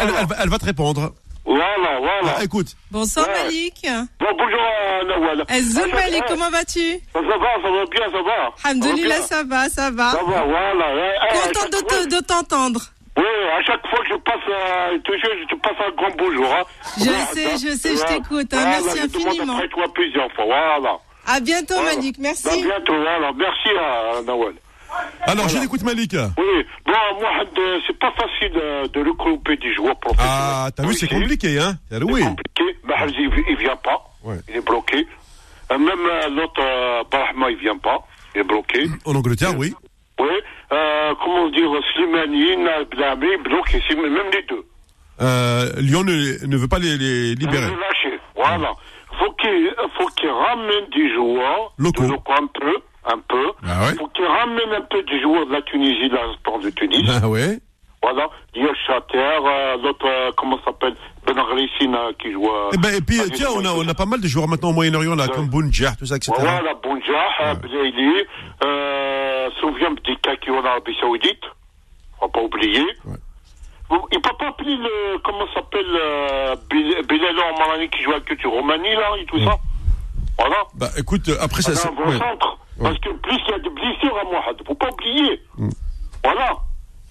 elle, 0.00 0.26
elle 0.40 0.48
va 0.48 0.58
te 0.58 0.64
répondre. 0.66 1.12
Voilà, 1.44 1.98
voilà. 2.00 2.36
Ah, 2.38 2.44
écoute, 2.44 2.68
Bonsoir 2.90 3.26
Ouais. 3.28 3.44
Malik. 3.44 3.86
Bon, 4.18 4.26
bonjour 4.38 4.60
à 4.60 5.04
Nawal. 5.04 5.44
Azoul 5.48 5.82
Ah, 5.92 5.96
ça- 5.96 6.02
Malik, 6.02 6.22
comment 6.28 6.50
vas-tu? 6.50 6.80
Ça, 7.12 7.20
ça 7.20 7.20
va, 7.20 7.54
ça 7.62 7.70
va 7.70 7.84
bien, 7.86 8.10
ça 8.12 8.22
va. 8.22 8.54
Alhamdoulilah, 8.64 9.16
Ça 9.16 9.26
ça 9.26 9.42
va, 9.44 9.68
ça 9.68 9.90
va. 9.90 10.10
Ça 10.12 10.22
va, 10.24 10.42
voilà. 10.44 10.86
Eh, 10.94 11.10
eh, 11.14 11.18
à 11.20 11.32
Contente 11.52 11.70
de 11.72 11.88
fois- 11.88 12.06
de 12.06 12.20
t'entendre. 12.24 12.80
Oui, 13.16 13.24
à 13.56 13.62
chaque 13.62 13.86
fois 13.88 13.98
que 14.00 14.08
je 14.08 14.16
passe, 14.16 14.36
euh, 14.48 14.98
toujours, 15.04 15.30
je 15.40 15.54
te 15.54 15.60
passe 15.60 15.76
un 15.86 15.90
grand 15.94 16.16
bonjour. 16.16 16.52
Hein. 16.52 16.64
Je 16.98 17.04
Voilà, 17.04 17.26
sais, 17.26 17.50
je 17.52 17.76
sais, 17.76 17.96
je 17.96 18.02
t'écoute, 18.06 18.52
hein. 18.52 18.56
Voilà, 18.56 18.70
Merci 18.82 18.98
je 18.98 19.04
infiniment. 19.04 19.52
après 19.54 19.68
toi 19.68 19.84
plusieurs 19.94 20.32
fois, 20.32 20.44
voilà. 20.46 20.96
À 21.26 21.40
bientôt 21.40 21.74
Voilà. 21.74 21.94
Malik, 21.96 22.16
merci. 22.18 22.48
À 22.48 22.56
bientôt, 22.56 22.94
voilà. 22.96 23.30
Merci 23.36 23.68
à 23.78 24.22
Nawal. 24.22 24.54
Alors 25.26 25.48
je 25.48 25.58
l'écoute 25.58 25.82
Malik. 25.82 26.12
Oui, 26.14 26.66
bon, 26.86 26.92
Mohamed, 27.20 27.48
euh, 27.58 27.78
c'est 27.86 27.98
pas 27.98 28.12
facile 28.12 28.52
euh, 28.56 28.86
de 28.88 29.00
regrouper 29.00 29.56
des 29.56 29.72
joueurs 29.74 29.98
professionnels. 29.98 30.32
Ah, 30.38 30.68
t'as 30.74 30.86
vu, 30.86 30.94
c'est 30.94 31.08
compliqué, 31.08 31.58
hein 31.58 31.74
C'est 31.90 32.02
Oui. 32.02 32.22
compliqué. 32.22 32.64
Mahrez, 32.84 33.12
il, 33.18 33.30
il 33.48 33.56
vient 33.56 33.76
pas. 33.76 34.02
Ouais. 34.22 34.36
Il 34.48 34.56
est 34.56 34.64
bloqué. 34.64 35.06
Euh, 35.72 35.78
même 35.78 36.36
l'autre, 36.36 36.62
Barahma, 37.10 37.50
il 37.50 37.56
vient 37.58 37.78
pas. 37.78 37.98
Il 38.34 38.40
est 38.42 38.44
bloqué. 38.44 38.86
En 39.04 39.14
Angleterre, 39.14 39.56
oui. 39.58 39.74
Oui. 40.20 40.28
Comment 41.22 41.48
dire, 41.50 41.70
Slimani, 41.94 42.56
Blami, 42.90 43.26
bloqué. 43.44 43.82
C'est 43.88 43.96
même 43.96 44.14
les 44.32 44.42
deux. 44.42 44.64
Lyon 45.80 46.04
ne, 46.04 46.46
ne 46.46 46.56
veut 46.56 46.68
pas 46.68 46.78
les, 46.78 46.96
les 46.98 47.34
libérer. 47.34 47.66
Vous 47.68 47.76
lâchez. 47.78 48.18
Voilà. 48.36 48.72
Faut 49.18 49.30
qu'il 49.34 49.72
faut 49.96 50.08
qu'il 50.16 50.28
ramène 50.28 50.86
des 50.94 51.14
joueurs. 51.14 51.72
Locaux. 51.78 52.02
de 52.04 52.08
locaux 52.10 52.32
un 52.32 52.46
peu. 52.46 52.74
Un 53.06 53.18
peu. 53.28 53.52
Ah 53.66 53.86
ouais. 53.86 53.94
Faut 53.96 54.08
qu'il 54.08 54.24
ramène 54.24 54.72
un 54.76 54.80
peu 54.82 55.02
des 55.02 55.20
joueurs 55.20 55.46
de 55.46 55.52
la 55.52 55.62
Tunisie, 55.62 56.08
de 56.08 56.14
l'instant 56.14 56.58
de 56.58 56.70
Tunis. 56.70 57.10
Ah 57.22 57.28
ouais. 57.28 57.58
Voilà, 58.02 58.28
Diaz 58.52 58.74
Chater, 58.86 59.18
euh, 59.18 59.76
l'autre, 59.82 60.06
euh, 60.06 60.30
comment 60.36 60.58
ça 60.58 60.64
s'appelle? 60.66 60.94
Ben 61.26 61.34
euh, 61.38 62.12
qui 62.20 62.32
joue. 62.32 62.46
euh, 62.50 62.70
Et, 62.74 62.76
ben, 62.76 62.94
et 62.94 63.00
puis, 63.00 63.16
tiens, 63.32 63.48
on 63.56 63.64
a, 63.64 63.70
on 63.72 63.88
a 63.88 63.94
pas 63.94 64.04
mal 64.04 64.20
de 64.20 64.26
joueurs 64.28 64.46
maintenant 64.46 64.70
au 64.70 64.72
Moyen-Orient, 64.74 65.14
là, 65.14 65.26
comme 65.28 65.48
Bounjah, 65.48 65.92
tout 65.98 66.04
ça, 66.04 66.16
etc. 66.16 66.32
Voilà, 66.38 66.74
Bounja, 66.82 67.12
euh, 67.42 67.54
Blaili, 67.54 68.24
euh, 68.62 69.48
Soufiane 69.60 69.94
Bdika 69.94 70.36
qui 70.36 70.48
est 70.50 70.52
en 70.52 70.64
Arabie 70.64 70.94
Saoudite? 71.00 71.40
Faut 72.20 72.28
pas 72.28 72.40
oublier. 72.42 72.84
Ouais. 73.06 73.16
Il 74.12 74.20
peut 74.20 74.30
pas 74.38 74.48
appeler 74.48 74.76
le, 74.76 75.18
comment 75.24 75.46
ça 75.48 75.60
s'appelle, 75.60 75.86
euh, 75.88 76.56
Bil- 76.70 77.02
Bilal 77.08 77.34
Marani 77.58 77.88
qui 77.88 78.02
joue 78.02 78.12
avec 78.12 78.28
Roumanie, 78.44 78.94
là, 78.94 79.12
et 79.18 79.24
tout 79.26 79.38
ça? 79.44 79.56
Voilà. 80.38 80.56
Bah, 80.74 80.88
écoute, 80.98 81.28
euh, 81.28 81.36
après, 81.40 81.62
ça, 81.62 81.74
C'est 81.74 81.82
ça 81.82 81.88
un 81.88 81.92
bon 81.92 82.10
ouais. 82.10 82.18
centre. 82.18 82.58
Parce 82.82 82.98
que 82.98 83.10
plus 83.10 83.38
il 83.46 83.50
y 83.50 83.54
a 83.54 83.58
des 83.58 83.70
blessures 83.70 84.18
à 84.18 84.24
Mohamed, 84.24 84.66
faut 84.66 84.74
pas 84.74 84.90
oublier. 84.90 85.40
Voilà. 86.24 86.56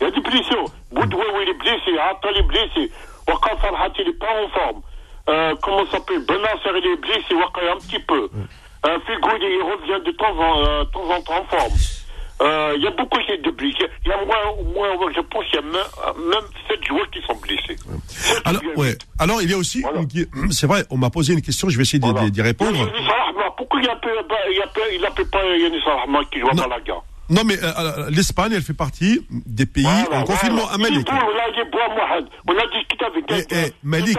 Il 0.02 0.04
y 0.06 0.08
a 0.08 0.12
des 0.12 0.22
blessures. 0.22 0.66
Boudoué, 0.92 1.24
il 1.44 1.50
est 1.50 1.54
blessé. 1.60 1.98
Attal 2.00 2.38
est 2.38 2.44
blessé. 2.48 2.92
Waka 3.28 3.56
Farhat, 3.58 3.90
il 4.00 4.10
est 4.10 4.20
pas 4.20 4.26
en 4.44 4.50
forme. 4.50 4.82
Euh, 5.30 5.56
comment 5.62 5.86
ça 5.86 5.94
s'appelle? 5.94 6.26
Benasser, 6.26 6.70
il 6.76 6.88
est 6.92 6.98
blessé. 7.02 7.34
Waka, 7.36 7.62
un 7.72 7.78
petit 7.78 8.00
peu. 8.00 8.30
Euh, 8.86 9.00
Figoudi, 9.08 9.46
il 9.46 9.62
revient 9.64 10.04
de 10.06 10.12
temps 10.12 10.38
en, 10.38 10.60
euh, 10.66 10.84
temps, 10.86 11.10
en 11.10 11.22
temps 11.22 11.40
en 11.40 11.46
forme. 11.46 11.72
Euh, 12.42 12.74
Il 12.76 12.84
y 12.84 12.88
a 12.88 12.92
beaucoup 12.92 13.18
de 13.20 13.52
blessés. 13.52 13.88
Il 14.04 14.10
y 14.10 14.12
a 14.12 14.18
moins, 14.26 14.36
moins, 14.76 15.12
je 15.16 15.22
pense 15.22 15.46
qu'il 15.46 15.56
y 15.56 15.58
a 15.60 15.62
même, 15.62 16.28
même 16.30 16.44
7 16.68 16.84
joueurs 16.86 17.10
qui 17.12 17.22
sont 17.22 17.36
blessés. 17.36 17.78
Alors, 18.44 18.62
ouais. 18.76 18.98
Alors, 19.20 19.42
il 19.42 19.50
y 19.50 19.54
a 19.54 19.58
aussi, 19.58 19.82
Voilà. 19.84 20.02
c'est 20.52 20.68
vrai, 20.68 20.84
on 20.90 20.98
m'a 20.98 21.10
posé 21.10 21.32
une 21.34 21.42
question, 21.42 21.70
je 21.70 21.78
vais 21.78 21.84
essayer 21.84 22.00
d'y- 22.00 22.12
Voilà. 22.12 22.30
d'y 22.30 22.42
répondre. 22.42 22.78
Il 23.84 23.90
appelle, 23.90 24.12
il 24.56 24.62
appelle, 24.62 24.84
il 24.96 25.06
appelle 25.06 25.26
pas 25.30 25.44
Yannis 25.58 25.82
Rahma 25.86 26.20
qui 26.32 26.40
joue 26.40 26.48
à. 26.50 26.54
Malaga 26.56 26.94
Non, 27.30 27.42
mais 27.46 27.58
euh, 27.62 28.10
l'Espagne, 28.10 28.54
elle 28.56 28.62
fait 28.62 28.74
partie 28.74 29.22
des 29.30 29.66
pays 29.66 29.86
en 30.12 30.24
confinement. 30.24 30.68
voilà. 30.68 32.22
On 32.48 32.54
a 32.54 32.68
discuté 32.78 33.06
avec 33.06 33.24
Eh, 33.30 33.34
quelqu'un. 33.46 33.56
eh, 33.68 33.74
Malik. 33.84 34.18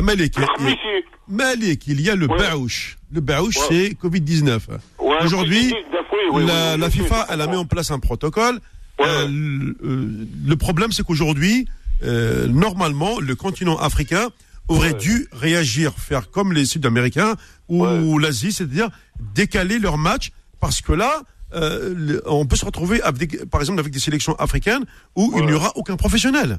Malik. 0.00 0.38
Il- 0.60 1.02
Malik, 1.28 1.86
il 1.86 2.00
y 2.00 2.10
a 2.10 2.16
le 2.16 2.26
Ouais. 2.26 2.38
Baouch. 2.38 2.98
Le 3.12 3.20
Baouch, 3.20 3.56
Ouais. 3.56 3.66
c'est 3.68 3.94
Covid-19. 3.94 4.68
Ouais, 4.98 5.16
Aujourd'hui, 5.22 5.70
Covid-19, 5.70 6.04
oui, 6.12 6.18
oui, 6.32 6.46
la, 6.46 6.76
oui, 6.86 6.90
FIFA, 6.92 7.26
elle 7.30 7.40
a 7.40 7.46
mis 7.46 7.56
en 7.56 7.64
place 7.64 7.90
un 7.90 7.98
protocole. 7.98 8.58
Euh, 9.00 9.26
le, 9.28 9.76
euh, 9.84 10.26
le 10.46 10.56
problème, 10.56 10.92
c'est 10.92 11.02
qu'aujourd'hui, 11.04 11.66
euh, 12.04 12.46
normalement, 12.48 13.18
le 13.20 13.34
continent 13.34 13.76
africain 13.78 14.28
aurait 14.68 14.94
dû 14.94 15.28
réagir, 15.32 15.92
faire 15.96 16.30
comme 16.30 16.52
les 16.52 16.64
Sud-Américains 16.66 17.34
ou 17.68 17.84
Ouais. 17.84 18.22
l'Asie, 18.22 18.52
c'est-à-dire 18.52 18.88
décaler 19.34 19.78
leur 19.78 19.98
match, 19.98 20.30
parce 20.60 20.80
que 20.80 20.92
là, 20.92 21.20
euh, 21.54 22.20
on 22.26 22.46
peut 22.46 22.56
se 22.56 22.64
retrouver, 22.64 23.02
avec, 23.02 23.48
par 23.50 23.60
exemple, 23.60 23.80
avec 23.80 23.92
des 23.92 23.98
sélections 23.98 24.34
africaines 24.36 24.84
où 25.16 25.32
il 25.36 25.46
n'y 25.46 25.52
aura 25.52 25.72
aucun 25.76 25.96
professionnel. 25.96 26.58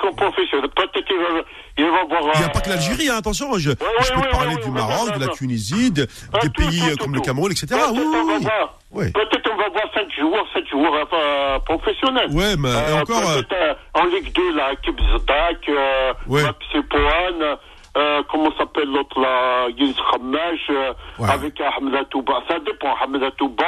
Comme 0.00 0.16
professionnel. 0.16 0.68
Peut-être 0.74 1.06
qu'il 1.06 1.16
va, 1.16 1.42
il 1.78 1.84
va 1.84 2.04
voir. 2.08 2.32
Il 2.34 2.38
n'y 2.38 2.44
a 2.44 2.48
euh, 2.48 2.50
pas 2.50 2.60
que 2.60 2.70
l'Algérie, 2.70 3.08
hein, 3.10 3.16
attention, 3.18 3.52
je, 3.54 3.60
je 3.60 3.68
ouais, 3.70 3.76
peux 4.14 4.20
te 4.22 4.30
parler 4.30 4.56
du 4.56 4.70
Maroc, 4.70 5.14
de 5.14 5.20
la. 5.20 5.28
Tunisie, 5.28 5.90
de- 5.90 6.06
Ah, 6.32 6.38
des 6.40 6.48
tout, 6.48 6.62
pays 6.68 6.80
tout, 6.80 6.86
euh, 6.86 6.96
comme 6.96 7.08
tout. 7.12 7.14
le 7.14 7.20
Cameroun, 7.20 7.52
etc. 7.52 7.66
Peut-être 7.68 7.92
Oui, 7.92 8.00
on 8.02 8.26
va 8.26 8.34
oui, 8.36 8.42
voir- 8.42 8.78
oui. 8.92 9.10
Peut-être 9.12 9.50
on 9.52 9.56
va 9.56 9.68
voir 9.68 9.84
7 9.94 10.06
joueurs, 10.18 10.46
7 10.54 10.64
joueurs 10.70 11.08
euh, 11.12 11.58
professionnels. 11.60 12.30
Ouais, 12.32 12.56
mais 12.56 12.70
et 12.70 12.92
encore, 13.00 13.30
euh, 13.30 13.42
en 13.94 14.04
Ligue 14.06 14.32
2, 14.34 14.56
là, 14.56 14.70
Kib 14.82 14.96
Zdak, 14.98 15.68
euh, 15.68 16.12
euh, 17.96 18.22
comment 18.30 18.50
s'appelle 18.56 18.88
l'autre 18.88 19.20
là, 19.20 19.68
Yiz 19.76 19.94
Khammash, 20.10 20.60
euh, 20.70 20.92
Ouais. 21.18 21.30
avec 21.30 21.60
Ahmed 21.60 21.94
Touba. 22.10 22.42
Ça 22.48 22.58
dépend, 22.60 22.94
Ahmed 23.02 23.22
Touba, 23.36 23.64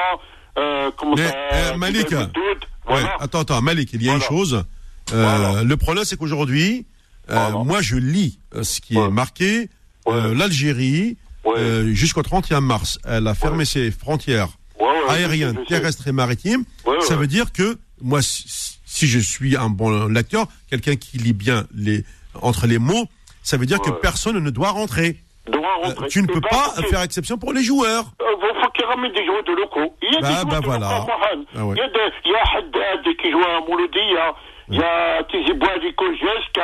euh, 0.59 0.91
comment 0.97 1.14
Mais, 1.16 1.29
ça 1.29 1.35
euh, 1.53 1.77
Malik, 1.77 2.11
Doud, 2.11 2.31
Ouais, 2.37 2.55
voilà. 2.87 3.16
attends, 3.20 3.41
attends, 3.41 3.62
Malik, 3.62 3.91
il 3.93 4.03
y 4.03 4.11
a 4.11 4.14
une 4.14 4.20
chose. 4.20 4.64
Euh, 5.12 5.39
Voilà. 5.41 5.62
Le 5.62 5.77
problème, 5.77 6.05
c'est 6.05 6.16
qu'aujourd'hui, 6.16 6.87
euh, 7.31 7.51
moi, 7.64 7.81
je 7.83 7.97
lis 7.97 8.39
euh, 8.55 8.62
ce 8.62 8.81
qui 8.81 8.97
est 8.97 9.09
marqué. 9.11 9.68
Euh. 10.09 10.35
L'Algérie, 10.35 11.16
euh, 11.47 11.93
jusqu'au 11.93 12.22
31 12.22 12.61
mars, 12.61 12.99
elle 13.05 13.27
a 13.27 13.35
fermé 13.35 13.64
ses 13.64 13.91
frontières 13.91 14.49
Ouais, 14.79 14.87
ouais, 14.87 15.11
aériennes, 15.11 15.59
terrestres 15.68 16.07
et 16.09 16.12
maritimes. 16.12 16.64
Ouais, 16.85 17.01
ça 17.01 17.16
veut 17.16 17.27
dire 17.27 17.53
que 17.53 17.77
moi, 18.01 18.22
si, 18.22 18.79
si 18.85 19.07
je 19.09 19.18
suis 19.18 19.57
un 19.57 19.68
bon 19.68 20.07
lecteur, 20.07 20.47
quelqu'un 20.70 20.95
qui 20.97 21.18
lit 21.18 21.33
bien 21.33 21.66
les 21.74 22.05
entre 22.41 22.66
les 22.68 22.79
mots, 22.79 23.07
ça 23.47 23.57
veut 23.57 23.66
dire 23.66 23.80
que 23.80 23.90
Ouais. 23.90 23.97
personne 24.03 24.38
ne 24.42 24.51
doit 24.51 24.70
rentrer. 24.70 25.16
Euh, 25.49 26.07
tu 26.11 26.20
ne 26.20 26.26
Eh 26.28 26.32
peux 26.32 26.40
ben, 26.40 26.49
pas 26.51 26.82
faire 26.90 27.03
exception 27.03 27.38
pour 27.38 27.53
les 27.53 27.62
joueurs. 27.62 28.05
Il 28.20 28.61
faut 28.61 28.70
qu'il 28.70 28.84
ramène 28.84 29.12
des 29.12 29.24
joueurs 29.24 29.44
de 29.44 29.53
locaux. 29.53 29.94
Il 30.03 30.12
y 30.14 30.16
a 30.16 30.20
Bah, 30.20 30.28
des 30.28 30.34
joueurs 30.34 30.47
bah, 30.47 30.61
de 30.61 30.64
voilà. 30.66 30.88
locaux. 30.99 31.12
Ah 31.57 31.64
ouais. 31.64 31.74
Il 31.76 31.78
y 31.78 31.82
a, 31.82 31.88
des, 31.88 32.12
il 32.24 32.30
y 32.32 32.34
a 32.34 32.42
Haddad 32.59 33.16
qui 33.22 33.30
joue 33.30 33.38
à 33.44 33.61
Mouloudia. 33.61 34.34
Il 34.68 34.76
y 34.78 34.82
a 34.82 35.22
Tizi 35.30 35.53
à 35.53 35.78
GSK. 35.78 36.59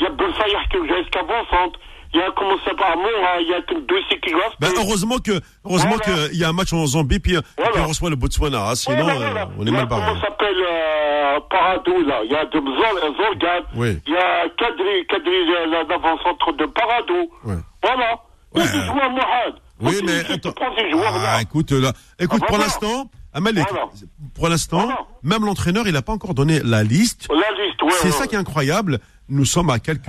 Il 0.00 0.02
y 0.04 0.06
a 0.06 0.10
Belfayar 0.10 0.62
qui 0.70 0.76
joue 0.76 0.94
à 0.94 1.22
Vincent. 1.22 1.72
Il 2.14 2.18
y 2.18 2.22
a, 2.22 2.30
comment 2.36 2.56
ça 2.58 2.70
s'appelle, 2.70 2.96
Moura. 2.96 3.40
Il 3.40 3.48
y 3.48 3.54
a 3.54 3.60
qui 3.62 4.30
joue 4.30 4.38
à 4.38 4.50
Ben, 4.60 4.70
heureusement 4.76 5.18
que 5.18 5.40
heureusement 5.64 5.96
Voilà. 6.04 6.28
qu'il 6.28 6.38
y 6.38 6.44
a 6.44 6.48
un 6.48 6.52
match 6.52 6.72
en 6.72 6.86
Zambie 6.86 7.18
puis, 7.18 7.36
Voilà. 7.56 7.72
puis 7.72 7.82
on 7.82 7.86
reçoit 7.88 8.10
le 8.10 8.16
Botswana. 8.16 8.70
hein, 8.70 8.74
sinon, 8.74 8.96
Voilà, 9.04 9.12
euh, 9.14 9.18
voilà. 9.30 9.48
on 9.58 9.62
Il 9.62 9.68
est 9.68 9.70
mal 9.72 9.86
barré. 9.86 10.02
Comment 10.08 10.20
s'appelle 10.20 10.56
euh, 10.56 11.40
Paradou, 11.50 12.02
là. 12.06 12.20
Il 12.24 12.30
y 12.32 12.34
a 12.36 12.44
de 12.46 12.58
Zol- 12.58 13.16
Zolgan. 13.16 13.66
Oui. 13.76 13.98
Il 14.06 14.12
y 14.12 14.16
a 14.16 14.48
Kadri, 14.56 15.06
Kadri 15.08 15.30
euh, 15.30 15.84
l'avant-centre 15.88 16.52
de 16.52 16.66
Paradou. 16.66 17.30
Ouais. 17.44 17.54
Voilà. 17.82 18.18
Il 18.54 18.60
y 18.60 18.62
a 18.62 18.64
Ouais. 18.64 18.72
des 18.72 18.86
joueurs, 18.86 19.10
Mohamed. 19.10 19.54
Oui, 19.80 19.94
Faut 19.94 20.04
mais 20.06 20.24
que 20.24 20.32
attends. 20.32 20.54
joueurs-là. 20.90 21.34
Ah, 21.36 21.42
écoute, 21.42 21.70
là, 21.70 21.92
écoute, 22.18 22.40
Ah, 22.42 22.46
pour 22.46 22.58
l'instant, 22.58 23.10
Amalek, 23.32 23.66
Voilà. 23.70 23.86
pour 24.34 24.48
l'instant, 24.48 24.78
Voilà. 24.86 24.98
même 25.22 25.44
l'entraîneur, 25.44 25.86
il 25.86 25.92
n'a 25.92 26.02
pas 26.02 26.12
encore 26.12 26.34
donné 26.34 26.60
la 26.64 26.82
liste. 26.82 27.28
La 27.30 27.36
liste, 27.62 27.80
ouais. 27.82 27.90
C'est 28.00 28.06
ouais, 28.06 28.10
ça 28.12 28.20
ouais. 28.22 28.28
qui 28.28 28.34
est 28.34 28.38
incroyable. 28.38 28.98
Nous 29.28 29.44
sommes 29.44 29.70
à 29.70 29.78
quelques, 29.78 30.08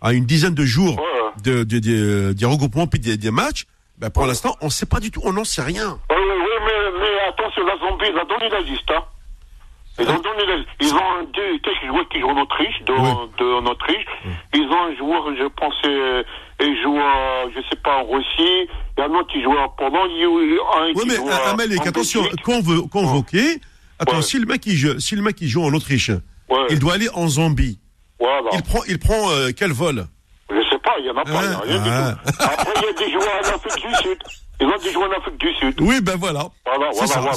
à 0.00 0.12
une 0.12 0.24
dizaine 0.24 0.54
de 0.54 0.64
jours 0.64 0.96
Ouais. 0.96 1.04
De, 1.42 1.64
de, 1.64 1.78
de- 1.78 2.32
des 2.32 2.46
regroupements 2.46 2.86
puis 2.86 3.00
des, 3.00 3.16
des 3.16 3.30
matchs. 3.30 3.64
Ben, 3.98 4.10
pour 4.10 4.26
l'instant, 4.26 4.56
on 4.62 4.66
ne 4.66 4.70
sait 4.70 4.86
pas 4.86 4.98
du 5.00 5.10
tout, 5.10 5.20
on 5.24 5.32
n'en 5.32 5.44
sait 5.44 5.62
rien. 5.62 5.98
Oui, 6.10 6.16
oui, 6.18 6.36
oui, 6.38 6.56
mais, 6.64 7.00
mais 7.00 7.28
attention, 7.28 7.64
la 7.66 7.76
Zambie, 7.78 8.06
ils 8.08 8.16
ont 8.18 8.26
donné 8.26 8.48
la 8.48 8.60
liste, 8.60 8.90
hein. 8.90 9.04
Ils 9.98 10.08
ont 10.08 10.20
donné 10.20 10.46
la 10.46 10.56
liste. 10.56 10.68
Ils 10.80 10.94
ont 10.94 11.24
deux, 11.34 11.58
quelques 11.62 11.86
joueurs 11.86 12.08
qui 12.08 12.20
jouent 12.20 12.30
en 12.30 12.40
Autriche, 12.40 12.80
de, 12.86 12.92
Oui. 12.92 13.10
de- 13.38 13.54
en 13.60 13.66
Autriche. 13.66 14.06
Ils 14.54 14.66
ont 14.68 14.84
un 14.86 14.96
joueur, 14.96 15.26
je 15.36 15.46
pense, 15.48 15.74
euh, 15.84 16.22
il 16.62 16.80
joue, 16.82 16.96
euh, 16.98 17.50
je 17.54 17.60
sais 17.68 17.76
pas, 17.84 17.98
en 17.98 18.06
Russie. 18.10 18.66
Il 18.96 19.00
y 19.00 19.02
a 19.02 19.04
un 19.04 19.10
autre 19.14 19.30
qui 19.30 19.42
joue 19.42 19.52
en 19.52 19.68
Pologne. 19.68 20.10
Il 20.12 20.20
y 20.20 20.24
a 20.24 20.28
un 20.28 20.86
Oui, 20.94 21.02
qui 21.02 21.08
mais 21.08 21.16
joue 21.16 21.28
euh, 21.28 21.32
en- 21.34 21.50
Amalek, 21.52 21.80
en 21.80 21.84
attention, 21.84 22.22
Belgique. 22.22 22.44
convo- 22.46 22.88
convoqué. 22.88 23.60
Attends, 23.98 24.16
Ouais. 24.16 24.22
si 24.22 24.38
le 24.38 24.46
mec 24.46 24.64
il 24.64 24.76
joue, 24.76 24.98
si 24.98 25.14
le 25.16 25.20
mec 25.22 25.36
il 25.42 25.48
joue 25.48 25.62
en 25.64 25.74
Autriche, 25.74 26.10
Ouais. 26.48 26.66
il 26.70 26.78
doit 26.78 26.94
aller 26.94 27.10
en 27.12 27.28
Zambie. 27.28 27.78
Voilà. 28.18 28.48
Il 28.54 28.62
prend, 28.62 28.80
il 28.88 28.98
prend 28.98 29.30
euh, 29.32 29.50
quel 29.54 29.72
vol? 29.72 30.06
Il 31.00 31.06
y 31.06 31.10
en 31.10 31.16
a 31.16 31.24
pas, 31.24 31.30
il 31.30 31.34
y 31.34 31.36
a 31.36 31.56
Ah, 31.56 31.62
rien 31.64 31.78
du 31.82 31.88
ah. 31.90 32.14
tout. 32.24 32.32
Après, 32.40 32.72
il 32.76 32.84
y 32.84 32.88
a 32.88 32.92
des 33.06 33.12
joueurs 33.12 33.34
en 33.36 33.48
Afrique 33.56 33.86
du 33.86 33.94
Sud. 33.96 34.18
Ils 34.62 34.66
ont 34.66 34.76
des 34.82 34.92
joueurs 34.92 35.08
en 35.10 35.18
Afrique 35.18 35.38
du 35.40 35.54
Sud. 35.54 35.80
Oui, 35.80 36.00
ben 36.02 36.16
voilà. 36.16 36.44
Voilà, 36.66 36.90
voilà, 36.92 37.06
ça, 37.06 37.20
voilà. 37.20 37.32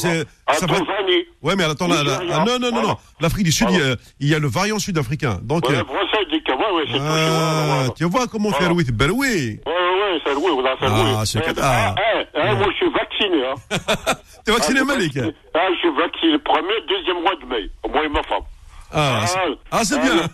En 0.48 0.54
ça 0.54 0.68
Tanzanie. 0.68 1.26
Ouais, 1.42 1.56
mais 1.56 1.64
attends, 1.64 1.88
là, 1.88 2.04
là, 2.04 2.20
ah, 2.22 2.44
non, 2.46 2.60
non, 2.60 2.60
non, 2.60 2.72
voilà. 2.72 2.88
non. 2.90 2.98
L'Afrique 3.22 3.46
du 3.46 3.52
Sud, 3.52 3.68
Voilà. 3.70 3.84
il, 3.84 3.90
y 3.90 3.92
a, 3.92 3.96
il 4.20 4.28
y 4.30 4.36
a 4.36 4.40
le 4.40 4.48
variant 4.50 4.78
sud-africain. 4.80 5.40
Donc, 5.42 5.68
Ouais, 5.70 5.76
euh, 5.76 5.84
ça, 6.12 6.18
il 6.22 6.32
dit 6.38 6.44
que, 6.44 6.52
ouais, 6.52 6.58
ouais, 6.76 6.84
c'est 6.92 6.98
tout. 6.98 7.04
ah, 7.04 7.08
voilà, 7.08 7.76
voilà. 7.76 7.90
tu 7.96 8.04
vois 8.06 8.28
comment 8.28 8.50
Voilà. 8.50 8.66
faire 8.66 8.76
oui, 8.76 8.84
ben 8.92 9.12
oui. 9.12 9.60
Ouais, 9.66 9.72
ouais, 9.72 10.20
c'est 10.26 10.34
loué, 10.34 10.52
voilà, 10.52 10.76
c'est 10.80 10.86
Ah, 10.86 10.90
loué. 10.90 11.26
c'est 11.26 11.40
Eh, 11.40 11.62
ah. 11.62 11.96
eh, 12.36 12.56
moi, 12.56 12.68
je 12.72 12.76
suis 12.76 12.92
vacciné, 12.92 13.46
hein. 13.48 13.56
T'es 14.46 14.52
vacciné, 14.52 14.80
Ah, 14.82 14.86
Malik 14.86 15.14
je- 15.16 15.22
Ah, 15.54 15.60
je 15.74 15.78
suis 15.80 15.96
vacciné 15.96 16.38
premier, 16.40 16.74
deuxième 16.90 17.22
mois 17.22 17.36
de 17.42 17.46
mai. 17.46 17.70
Moi 17.90 18.04
et 18.04 18.10
ma 18.10 18.24
femme. 18.24 18.44
Ah, 18.92 19.26
c'est- 19.26 19.96
ah, 19.96 20.02
bien. 20.04 20.28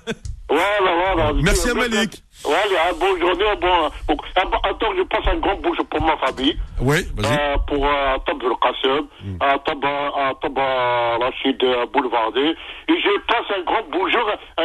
Voilà, 0.50 1.14
voilà. 1.16 1.34
Merci 1.44 1.68
à 1.70 1.72
Euh, 1.74 1.76
Malik. 2.46 2.70
Voilà, 2.72 2.94
bonne 3.00 3.20
journée, 3.20 3.46
bon, 3.62 3.90
bon, 4.08 4.18
ah, 4.36 4.46
bon, 4.46 4.58
attends, 4.64 4.94
je 4.98 5.04
passe 5.04 5.28
un 5.28 5.38
grand 5.38 5.56
bonjour 5.62 5.86
pour 5.86 6.02
ma 6.02 6.18
famille. 6.18 6.58
Oui, 6.82 6.98
vas-y. 7.16 7.34
Euh, 7.34 7.58
pour 7.68 7.86
euh, 7.86 8.18
Tab 8.26 8.42
El 8.42 8.52
Qassem, 8.62 9.08
à 9.42 9.60
Tab, 9.60 9.86
à 9.86 10.34
Tab 10.42 10.58
euh, 10.58 11.18
Rachid 11.20 11.64
euh, 11.64 11.86
Boulevardé. 11.94 12.56
Et 12.88 12.94
je 13.02 13.20
passe 13.28 13.58
un 13.58 13.62
grand 13.64 13.84
bonjour 13.92 14.30
à 14.58 14.64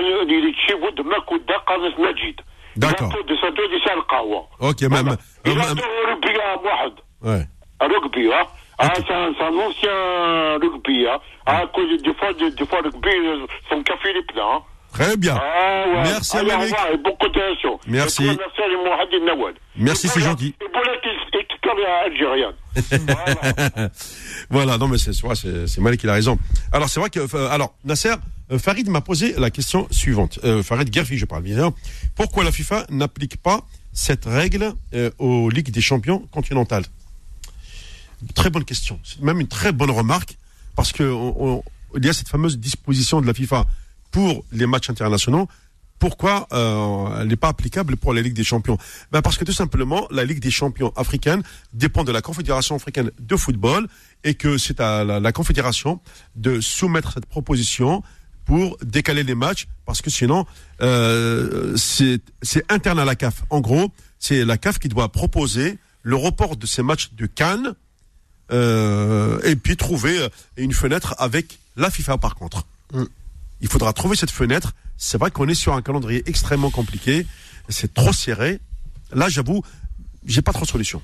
chevaux 0.69 0.91
de 0.93 1.03
Makouda 1.03 1.55
Qanis 1.67 1.95
Majid. 1.99 2.41
D'accord. 2.77 3.09
De 3.27 3.37
sa 3.37 3.51
deux 3.51 3.69
de 3.69 3.79
Sal 3.85 3.99
Qawa. 4.09 4.43
Ok, 4.61 4.83
même. 4.83 5.17
Il 5.45 5.53
euh, 5.53 5.61
a 5.61 6.11
rugby 6.11 6.41
à 6.41 6.57
Mohamed. 6.63 6.95
ouais. 7.23 7.47
Un 7.81 7.89
rugby, 7.89 8.33
hein. 8.33 8.47
Ah, 8.79 8.89
c'est 8.97 9.13
un, 9.13 9.33
un 9.41 9.57
ancien 9.59 10.59
rugby, 10.61 11.07
hein. 11.07 11.19
Ah, 11.47 11.63
cause 11.73 12.03
des 12.03 12.15
fois, 12.15 12.33
des, 12.33 12.51
des 12.51 12.67
fois, 12.67 12.81
le 12.83 12.89
rugby, 12.89 13.09
euh, 13.11 13.47
son 13.69 13.83
café 13.83 14.11
est 14.11 14.23
plein, 14.33 14.43
hein. 14.45 14.63
Très 14.95 15.17
bien. 15.17 15.37
Ah, 15.37 15.85
ouais. 15.89 16.03
Merci. 16.03 16.37
Merci. 16.47 16.73
Merci 17.87 18.23
à. 18.29 18.37
Merci, 19.77 20.07
Et 20.07 20.11
c'est 20.11 20.21
gentil. 20.21 20.55
Voilà. 23.07 23.91
Voilà. 24.51 24.79
non, 24.79 24.89
mais 24.89 24.99
c'est 24.99 25.13
c'est 25.67 25.81
Malik 25.81 26.01
qui 26.01 26.09
a 26.09 26.13
raison. 26.13 26.39
Alors, 26.73 26.89
c'est 26.89 27.01
vrai 27.01 27.11
que. 27.11 27.21
euh, 27.21 27.49
alors, 27.51 27.75
Nasser, 27.85 28.15
euh, 28.53 28.59
Farid 28.59 28.89
m'a 28.89 29.01
posé 29.01 29.35
la 29.39 29.51
question 29.51 29.87
suivante. 29.91 30.39
Euh, 30.45 30.63
Farid 30.63 30.93
Gerfi, 30.93 31.19
je 31.19 31.25
parle 31.27 31.43
bien. 31.43 31.57
sûr. 31.57 31.73
Pourquoi 32.15 32.45
la 32.45 32.53
FIFA 32.53 32.87
n'applique 32.91 33.37
pas 33.43 33.61
cette 33.93 34.25
règle 34.27 34.73
aux 35.19 35.51
Ligues 35.51 35.71
des 35.71 35.81
champions 35.81 36.21
continentales? 36.33 36.85
Très 38.35 38.51
bonne 38.51 38.65
question. 38.65 38.99
C'est 39.05 39.21
même 39.23 39.41
une 39.41 39.49
très 39.49 39.73
bonne 39.73 39.91
remarque, 39.91 40.37
parce 40.77 40.93
que 40.93 41.03
on- 41.05 41.35
on- 41.57 41.63
il 41.97 42.05
y 42.05 42.09
a 42.09 42.13
cette 42.13 42.29
fameuse 42.29 42.59
disposition 42.59 43.21
de 43.21 43.27
la 43.27 43.35
FIFA 43.35 43.65
pour 44.15 44.45
les 44.53 44.67
matchs 44.67 44.91
internationaux. 44.91 45.49
Pourquoi 45.99 46.47
euh, 46.53 47.21
elle 47.21 47.27
n'est 47.27 47.37
pas 47.45 47.49
applicable 47.49 47.97
pour 47.97 48.15
la 48.15 48.23
Ligue 48.23 48.35
des 48.35 48.45
Champions? 48.45 48.79
Ben 49.11 49.23
Parce 49.23 49.37
que 49.37 49.45
tout 49.45 49.53
simplement, 49.53 50.07
la 50.13 50.25
Ligue 50.25 50.39
des 50.39 50.53
Champions 50.53 50.93
africaine 50.95 51.43
dépend 51.73 52.05
de 52.05 52.13
la 52.13 52.23
Confédération 52.23 52.77
africaine 52.77 53.11
de 53.19 53.37
football 53.37 53.89
et 54.23 54.35
que 54.35 54.57
c'est 54.57 54.79
à 54.79 55.03
la, 55.03 55.33
Confédération 55.33 56.01
de 56.37 56.61
soumettre 56.61 57.15
cette 57.15 57.27
proposition 57.27 58.05
pour 58.45 58.77
décaler 58.85 59.25
les 59.25 59.35
matchs 59.35 59.67
parce 59.85 60.01
que 60.01 60.11
sinon, 60.11 60.47
euh, 60.81 61.77
c'est 61.77 62.21
interne 62.69 63.01
à 63.01 63.05
la 63.05 63.17
CAF. 63.17 63.43
En 63.51 63.61
gros, 63.61 63.91
c'est 64.21 64.45
la 64.45 64.59
CAF 64.59 64.79
qui 64.79 64.89
doit 64.89 65.11
proposer 65.11 65.77
le 66.05 66.15
report 66.15 66.57
de 66.57 66.67
ces 66.67 66.85
matchs 66.85 67.11
de 67.15 67.27
Cannes 67.27 67.75
euh, 68.53 69.41
et 69.43 69.57
puis 69.57 69.77
trouver 69.77 70.17
une 70.57 70.73
fenêtre 70.73 71.17
avec 71.19 71.59
la 71.75 71.91
FIFA 71.91 72.19
par 72.19 72.37
contre. 72.37 72.65
Il 73.65 73.71
faudra 73.71 73.95
trouver 73.95 74.15
cette 74.15 74.31
fenêtre. 74.31 74.75
C'est 74.99 75.17
vrai 75.17 75.31
qu'on 75.31 75.49
est 75.49 75.55
sur 75.55 75.73
un 75.73 75.81
calendrier 75.81 76.23
extrêmement 76.27 76.71
compliqué. 76.71 77.27
C'est 77.71 77.95
trop 77.95 78.13
serré. 78.13 78.61
Là, 79.15 79.31
j'avoue, 79.31 79.63
j'ai 80.27 80.43
pas 80.43 80.53
trop 80.53 80.67
de 80.67 80.71
solution. 80.71 81.01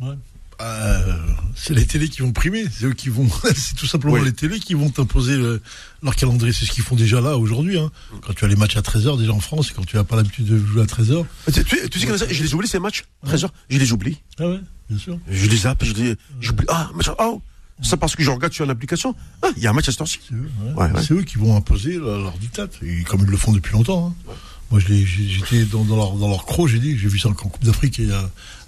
Ouais. 0.00 0.14
Euh, 0.62 1.12
c'est 1.56 1.74
les 1.74 1.84
télés 1.84 2.08
qui 2.08 2.22
vont 2.22 2.32
primer, 2.32 2.64
c'est 2.72 2.86
eux 2.86 2.92
qui 2.94 3.08
vont, 3.10 3.28
c'est 3.56 3.74
tout 3.76 3.86
simplement 3.86 4.14
Oui. 4.14 4.24
les 4.24 4.32
télés 4.32 4.60
qui 4.60 4.72
vont 4.74 4.88
t'imposer 4.88 5.36
le- 5.36 5.60
leur 6.02 6.14
calendrier. 6.16 6.52
C'est 6.54 6.64
ce 6.64 6.70
qu'ils 6.70 6.84
font 6.84 6.94
déjà 6.96 7.20
là 7.20 7.36
aujourd'hui. 7.36 7.78
Hein. 7.78 7.90
Quand 8.22 8.32
tu 8.34 8.44
as 8.46 8.48
les 8.48 8.56
matchs 8.56 8.76
à 8.76 8.80
13h 8.80 9.18
déjà 9.18 9.32
en 9.32 9.40
France, 9.40 9.70
et 9.70 9.74
quand 9.74 9.84
tu 9.84 9.96
n'as 9.96 10.04
pas 10.04 10.16
l'habitude 10.16 10.46
de 10.46 10.56
jouer 10.56 10.82
à 10.82 10.86
13h. 10.86 11.26
Tu, 11.52 11.64
tu- 11.64 11.90
tu 11.90 11.98
sais 12.00 12.06
que 12.06 12.16
je 12.32 12.42
les 12.42 12.54
oublie 12.54 12.68
ces 12.68 12.78
matchs? 12.78 13.04
13 13.26 13.44
heures, 13.44 13.52
je 13.68 13.78
les 13.78 13.92
oublie. 13.92 14.22
Ah 14.38 14.48
ouais, 14.48 14.60
bien 14.88 14.98
sûr. 14.98 15.18
Je 15.28 15.46
les 15.50 15.56
zappe, 15.56 15.84
je 15.84 15.92
les 15.92 16.16
j'oublie. 16.40 16.64
Ah, 16.68 16.88
match, 16.94 17.10
oh, 17.18 17.42
c'est 17.82 17.96
parce 17.96 18.14
que 18.16 18.22
je 18.22 18.30
regarde 18.30 18.52
sur 18.52 18.66
l'application. 18.66 19.14
Ah, 19.42 19.48
il 19.56 19.62
y 19.62 19.66
a 19.66 19.70
un 19.70 19.72
match 19.72 19.88
à 19.88 19.92
cette 19.92 20.00
heure-ci. 20.00 20.20
C'est 20.28 20.34
eux, 20.34 20.50
ouais. 20.64 20.72
Ouais, 20.84 20.92
ouais. 20.92 21.02
C'est 21.02 21.14
eux 21.14 21.22
qui 21.22 21.38
vont 21.38 21.56
imposer 21.56 21.94
leur, 21.98 22.32
diktat, 22.38 22.68
et 22.82 23.02
comme 23.02 23.20
ils 23.22 23.26
le 23.30 23.36
font 23.36 23.52
depuis 23.52 23.72
longtemps. 23.72 24.14
hein. 24.28 24.32
Moi, 24.70 24.80
j'étais 24.80 25.64
dans, 25.64 25.84
dans 25.84 25.96
leur, 25.96 26.12
dans 26.14 26.28
leur 26.28 26.46
croc, 26.46 26.68
j'ai 26.68 26.78
dit, 26.78 26.96
j'ai 26.98 27.08
vu 27.08 27.18
ça 27.18 27.28
en 27.28 27.32
Coupe 27.34 27.62
d'Afrique 27.64 28.00
et, 28.00 28.10
euh, 28.10 28.20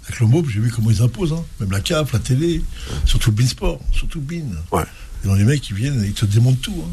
avec 0.05 0.19
le 0.19 0.27
MOB, 0.27 0.47
j'ai 0.49 0.59
vu 0.59 0.71
comment 0.71 0.91
ils 0.91 1.01
imposent, 1.01 1.33
hein. 1.33 1.43
même 1.59 1.71
la 1.71 1.81
CAF, 1.81 2.13
la 2.13 2.19
télé, 2.19 2.61
surtout 3.05 3.31
le 3.31 3.35
Beansport, 3.37 3.79
surtout 3.91 4.21
Bean. 4.21 4.45
Ouais. 4.71 4.83
Et 5.23 5.27
dans 5.27 5.33
les 5.35 5.43
mecs, 5.43 5.67
ils 5.69 5.75
viennent, 5.75 6.03
ils 6.05 6.13
te 6.13 6.25
démontent 6.25 6.61
tout. 6.61 6.83
hein. 6.85 6.89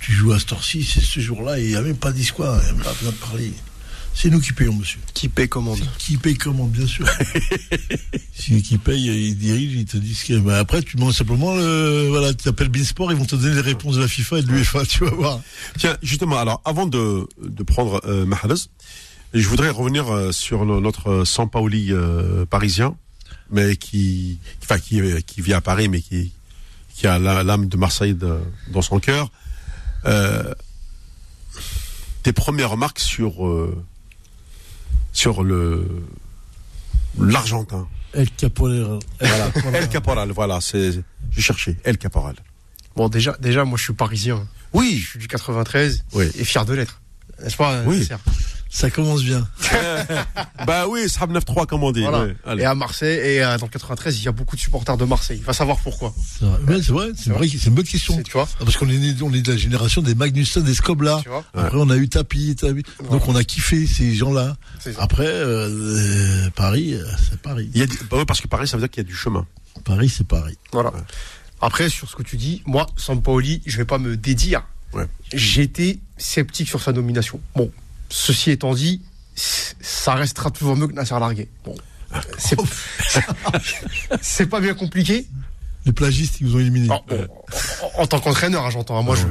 Tu 0.00 0.12
joues 0.12 0.32
à 0.32 0.38
cette 0.38 0.52
heure-ci, 0.52 0.82
c'est 0.82 1.00
ce 1.00 1.20
jour-là, 1.20 1.58
et 1.60 1.64
il 1.64 1.68
n'y 1.68 1.76
a 1.76 1.82
même 1.82 1.96
pas 1.96 2.10
dit 2.12 2.26
quoi, 2.26 2.58
il 2.60 2.64
n'y 2.64 2.70
a 2.70 2.72
même 2.72 2.82
pas 2.82 2.92
besoin 2.94 3.12
de 3.12 3.16
parler. 3.16 3.52
C'est 4.14 4.28
nous 4.28 4.40
qui 4.40 4.52
payons, 4.52 4.74
monsieur. 4.74 4.98
Qui 5.14 5.28
paie 5.28 5.48
commande 5.48 5.78
Qui 5.98 6.16
paye 6.18 6.34
comment, 6.36 6.66
bien 6.66 6.86
sûr. 6.86 7.06
si 8.34 8.60
qui 8.62 8.76
paye, 8.76 9.06
ils 9.06 9.36
dirigent, 9.36 9.78
ils 9.78 9.84
te 9.86 9.96
disent 9.96 10.24
que. 10.24 10.38
bah, 10.38 10.58
après, 10.58 10.82
tu 10.82 10.96
demandes 10.96 11.14
simplement, 11.14 11.54
le, 11.54 12.08
voilà, 12.10 12.34
tu 12.34 12.46
appelles 12.48 12.68
Beansport, 12.68 13.12
ils 13.12 13.18
vont 13.18 13.24
te 13.24 13.36
donner 13.36 13.54
les 13.54 13.60
réponses 13.62 13.96
de 13.96 14.02
la 14.02 14.08
FIFA 14.08 14.38
et 14.38 14.42
de 14.42 14.48
l'UEFA, 14.52 14.84
tu 14.84 15.04
vas 15.04 15.10
voir. 15.10 15.40
Tiens, 15.78 15.96
justement, 16.02 16.38
alors, 16.38 16.60
avant 16.66 16.86
de, 16.86 17.26
de 17.42 17.62
prendre 17.62 18.02
euh, 18.04 18.26
Mahrez, 18.26 18.54
je 19.32 19.48
voudrais 19.48 19.70
revenir 19.70 20.12
euh, 20.12 20.32
sur 20.32 20.64
le- 20.66 20.80
notre 20.80 21.08
euh, 21.08 21.24
Sampaoli 21.24 21.86
euh, 21.92 22.44
parisien, 22.44 22.96
mais 23.50 23.76
qui, 23.76 24.38
enfin, 24.62 24.78
qui, 24.78 25.00
euh, 25.00 25.20
qui 25.26 25.40
vit 25.40 25.54
à 25.54 25.62
Paris, 25.62 25.88
mais 25.88 26.02
qui, 26.02 26.32
qui 26.94 27.06
a 27.06 27.18
l'âme 27.18 27.68
de 27.68 27.76
Marseille 27.78 28.14
de- 28.14 28.40
dans 28.72 28.82
son 28.82 28.98
cœur. 29.00 29.30
Euh, 30.04 30.52
tes 32.22 32.32
premières 32.34 32.70
remarques 32.70 32.98
sur 33.00 33.46
euh, 33.46 33.82
sur 35.12 35.42
le 35.42 35.86
l'Argentin. 37.18 37.88
El 38.12 38.30
Caporal. 38.30 38.98
Voilà. 39.20 39.50
El 39.74 39.88
Caporal, 39.88 40.30
voilà, 40.32 40.60
c'est 40.60 40.92
je 41.30 41.40
cherchais 41.40 41.76
El 41.84 41.98
Caporal. 41.98 42.36
Bon, 42.96 43.08
déjà, 43.08 43.36
déjà, 43.40 43.64
moi, 43.64 43.78
je 43.78 43.84
suis 43.84 43.92
parisien. 43.92 44.46
Oui, 44.72 44.98
Je 45.02 45.10
suis 45.10 45.18
du 45.18 45.28
93 45.28 46.04
Oui. 46.12 46.26
et 46.38 46.44
fier 46.44 46.64
de 46.64 46.74
l'être. 46.74 47.00
N'est-ce 47.42 47.56
pas, 47.56 47.82
Oui. 47.86 48.06
Ça 48.72 48.88
commence 48.90 49.22
bien. 49.24 49.46
Bah 50.66 50.86
oui, 50.88 51.08
Sahab 51.08 51.32
9-3, 51.36 51.66
comme 51.66 51.82
on 51.82 51.90
dit. 51.90 52.02
Voilà. 52.02 52.24
ouais, 52.26 52.36
allez. 52.46 52.62
Et 52.62 52.66
à 52.66 52.74
Marseille, 52.74 53.18
et 53.18 53.42
euh, 53.42 53.56
dans 53.58 53.66
le 53.66 53.70
93, 53.70 54.18
il 54.20 54.24
y 54.24 54.28
a 54.28 54.32
beaucoup 54.32 54.54
de 54.56 54.60
supporters 54.60 54.96
de 54.96 55.04
Marseille. 55.04 55.38
Il 55.38 55.44
va 55.44 55.52
savoir 55.52 55.78
pourquoi. 55.78 56.14
C'est 56.38 56.44
vrai, 56.44 56.58
Ouais, 56.76 57.12
c'est 57.16 57.30
vrai, 57.32 57.48
c'est 57.48 57.66
une 57.66 57.74
bonne 57.74 57.84
question. 57.86 58.22
Tu 58.22 58.32
vois 58.32 58.46
Ah, 58.52 58.64
Parce 58.64 58.76
qu'on 58.76 58.88
est, 58.88 58.96
né- 58.98 59.14
on 59.22 59.32
est 59.32 59.40
de 59.42 59.52
la 59.52 59.56
génération 59.58 60.02
des 60.02 60.14
Magnusson, 60.14 60.60
des 60.60 60.74
Scobla. 60.74 61.22
Après, 61.54 61.78
on 61.78 61.88
a 61.90 61.96
eu 61.96 62.08
Tapi, 62.08 62.54
Tapi. 62.56 62.82
Donc, 63.10 63.26
on 63.28 63.34
a 63.34 63.42
kiffé 63.44 63.86
ces 63.86 64.14
gens-là. 64.14 64.56
Après, 64.98 65.26
euh, 65.26 65.68
euh, 65.68 66.50
Paris, 66.54 66.94
euh, 66.94 67.02
c'est 67.28 67.40
Paris. 67.40 67.70
Il 67.74 67.80
y 67.80 67.82
a, 67.82 67.86
du- 67.86 67.98
bah 68.10 68.18
ouais, 68.18 68.24
parce 68.26 68.40
que 68.40 68.48
pareil, 68.48 68.68
ça 68.68 68.76
veut 68.76 68.82
dire 68.82 68.90
qu'il 68.90 69.02
y 69.02 69.06
a 69.06 69.08
du 69.08 69.16
chemin. 69.16 69.46
Paris, 69.84 70.08
c'est 70.10 70.26
Paris. 70.26 70.58
Voilà. 70.72 70.92
Après, 71.62 71.88
sur 71.88 72.08
ce 72.08 72.16
que 72.16 72.22
tu 72.22 72.36
dis, 72.36 72.62
moi, 72.66 72.86
Sampaoli, 72.96 73.62
je 73.66 73.76
vais 73.78 73.84
pas 73.84 73.98
me 73.98 74.16
dédire. 74.16 74.62
Ouais. 74.92 75.06
J'étais 75.32 75.98
sceptique 76.18 76.68
sur 76.68 76.80
sa 76.82 76.92
nomination. 76.92 77.40
Bon, 77.56 77.70
ceci 78.10 78.50
étant 78.50 78.74
dit, 78.74 79.00
ça 79.34 80.14
restera 80.14 80.50
toujours 80.50 80.76
mieux 80.76 80.86
que 80.88 80.92
Nasser 80.92 81.14
Largué. 81.18 81.48
Bon, 81.64 81.74
c'est 82.38 82.56
c'est 84.20 84.46
pas 84.46 84.60
bien 84.60 84.74
compliqué. 84.74 85.26
Les 85.86 85.92
plagistes, 85.92 86.40
ils 86.40 86.46
vous 86.46 86.56
ont 86.56 86.58
éliminé. 86.60 86.88
Bon, 86.88 87.00
en, 87.96 88.02
en 88.02 88.06
tant 88.06 88.20
qu'entraîneur, 88.20 88.66
hein, 88.66 88.70
j'entends. 88.70 88.98
hein, 88.98 89.02
Moi, 89.02 89.16
je, 89.16 89.26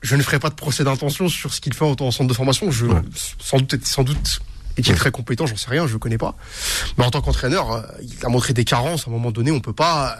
je 0.00 0.16
ne 0.16 0.22
ferai 0.22 0.38
pas 0.38 0.48
de 0.48 0.54
procès 0.54 0.82
d'intention 0.82 1.28
sur 1.28 1.52
ce 1.52 1.60
qu'il 1.60 1.74
fait 1.74 1.84
en, 1.84 1.94
en 2.00 2.10
centre 2.10 2.28
de 2.28 2.34
formation. 2.34 2.70
Je, 2.70 2.86
Ouais. 2.86 3.02
sans 3.38 3.58
doute, 3.58 3.84
sans 3.86 4.02
doute, 4.02 4.40
est-il 4.78 4.94
très 4.94 5.10
compétent, 5.10 5.46
j'en 5.46 5.56
sais 5.56 5.70
rien, 5.70 5.86
je 5.86 5.92
le 5.92 5.98
connais 5.98 6.16
pas. 6.16 6.36
Mais 6.96 7.04
en 7.04 7.10
tant 7.10 7.20
qu'entraîneur, 7.20 7.70
euh, 7.72 7.82
il 8.02 8.16
a 8.24 8.28
montré 8.30 8.54
des 8.54 8.64
carences. 8.64 9.06
À 9.06 9.10
un 9.10 9.12
moment 9.12 9.30
donné, 9.30 9.50
on 9.50 9.60
peut 9.60 9.74
pas, 9.74 10.16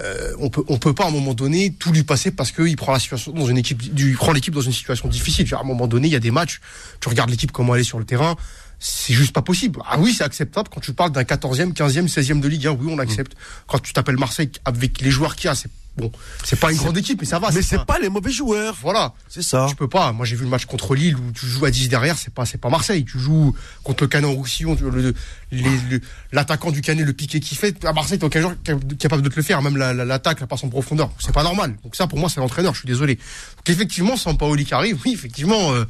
euh, 0.00 0.32
on 0.38 0.48
peut, 0.48 0.62
on 0.68 0.78
peut 0.78 0.94
pas 0.94 1.04
à 1.04 1.08
un 1.08 1.10
moment 1.10 1.34
donné 1.34 1.72
tout 1.72 1.92
lui 1.92 2.02
passer 2.02 2.30
parce 2.30 2.50
qu'il 2.50 2.76
prend 2.76 2.92
la 2.92 2.98
situation 2.98 3.32
dans 3.32 3.46
une 3.46 3.58
équipe, 3.58 3.82
il 3.82 4.14
prend 4.14 4.32
l'équipe 4.32 4.54
dans 4.54 4.62
une 4.62 4.72
situation 4.72 5.08
difficile. 5.08 5.46
À 5.54 5.60
un 5.60 5.64
moment 5.64 5.86
donné, 5.86 6.08
il 6.08 6.12
y 6.12 6.16
a 6.16 6.20
des 6.20 6.30
matchs. 6.30 6.60
Tu 7.00 7.08
regardes 7.08 7.30
l'équipe 7.30 7.52
comment 7.52 7.74
elle 7.74 7.82
est 7.82 7.84
sur 7.84 7.98
le 7.98 8.04
terrain. 8.04 8.36
C'est 8.84 9.14
juste 9.14 9.32
pas 9.32 9.42
possible. 9.42 9.80
Ah 9.88 9.96
oui, 10.00 10.12
c'est 10.12 10.24
acceptable 10.24 10.68
quand 10.68 10.80
tu 10.80 10.92
parles 10.92 11.12
d'un 11.12 11.22
14e, 11.22 11.72
15e, 11.72 12.08
16e 12.08 12.40
de 12.40 12.48
Ligue 12.48 12.66
1. 12.66 12.72
Oui, 12.72 12.88
on 12.92 12.98
accepte. 12.98 13.32
Quand 13.68 13.78
tu 13.78 13.92
t'appelles 13.92 14.16
Marseille 14.18 14.50
avec 14.64 15.00
les 15.00 15.10
joueurs 15.12 15.36
qu'il 15.36 15.46
y 15.46 15.50
a, 15.50 15.54
c'est 15.54 15.70
bon. 15.96 16.10
C'est 16.42 16.58
pas 16.58 16.72
une 16.72 16.78
grande 16.78 16.96
équipe, 16.98 17.20
mais 17.20 17.26
ça 17.26 17.38
va. 17.38 17.52
Mais 17.52 17.62
c'est 17.62 17.76
pas- 17.76 17.84
pas 17.84 17.98
les 18.00 18.08
mauvais 18.08 18.32
joueurs. 18.32 18.76
Voilà. 18.82 19.12
C'est 19.28 19.42
ça. 19.42 19.66
Tu 19.68 19.76
peux 19.76 19.88
pas. 19.88 20.10
Moi, 20.10 20.26
j'ai 20.26 20.34
vu 20.34 20.42
le 20.42 20.50
match 20.50 20.64
contre 20.64 20.96
Lille 20.96 21.14
où 21.16 21.30
tu 21.32 21.46
joues 21.46 21.64
à 21.64 21.70
10 21.70 21.88
derrière, 21.88 22.18
c'est 22.18 22.34
pas, 22.34 22.44
c'est 22.44 22.58
pas 22.58 22.70
Marseille. 22.70 23.04
Tu 23.04 23.20
joues 23.20 23.54
contre 23.84 24.02
le 24.02 24.08
Canet 24.08 24.34
Roussillon, 24.34 24.76
le- 24.80 25.14
le- 25.52 26.00
l'attaquant 26.32 26.72
du 26.72 26.80
Canet, 26.80 27.06
le 27.06 27.12
piqué 27.12 27.38
qu'il 27.38 27.56
fait. 27.56 27.84
À 27.84 27.92
Marseille, 27.92 28.18
t'es 28.18 28.24
aucun 28.24 28.40
joueur 28.40 28.54
capable 28.98 29.22
de 29.22 29.28
te 29.28 29.36
le 29.36 29.42
faire. 29.42 29.62
Même 29.62 29.76
la- 29.76 29.92
la- 29.94 30.04
l'attaque, 30.04 30.40
la 30.40 30.48
passe 30.48 30.64
en 30.64 30.68
profondeur. 30.70 31.10
C'est 31.20 31.32
pas 31.32 31.44
normal. 31.44 31.76
Donc 31.84 31.94
ça, 31.94 32.08
pour 32.08 32.18
moi, 32.18 32.28
c'est 32.28 32.40
l'entraîneur. 32.40 32.72
Je 32.74 32.80
suis 32.80 32.88
désolé. 32.88 33.14
Donc 33.14 33.68
effectivement, 33.68 34.16
sans 34.16 34.34
Paoli 34.34 34.64
qui 34.64 34.74
arrive, 34.74 34.98
oui, 35.04 35.12
effectivement, 35.12 35.72
euh, 35.72 35.84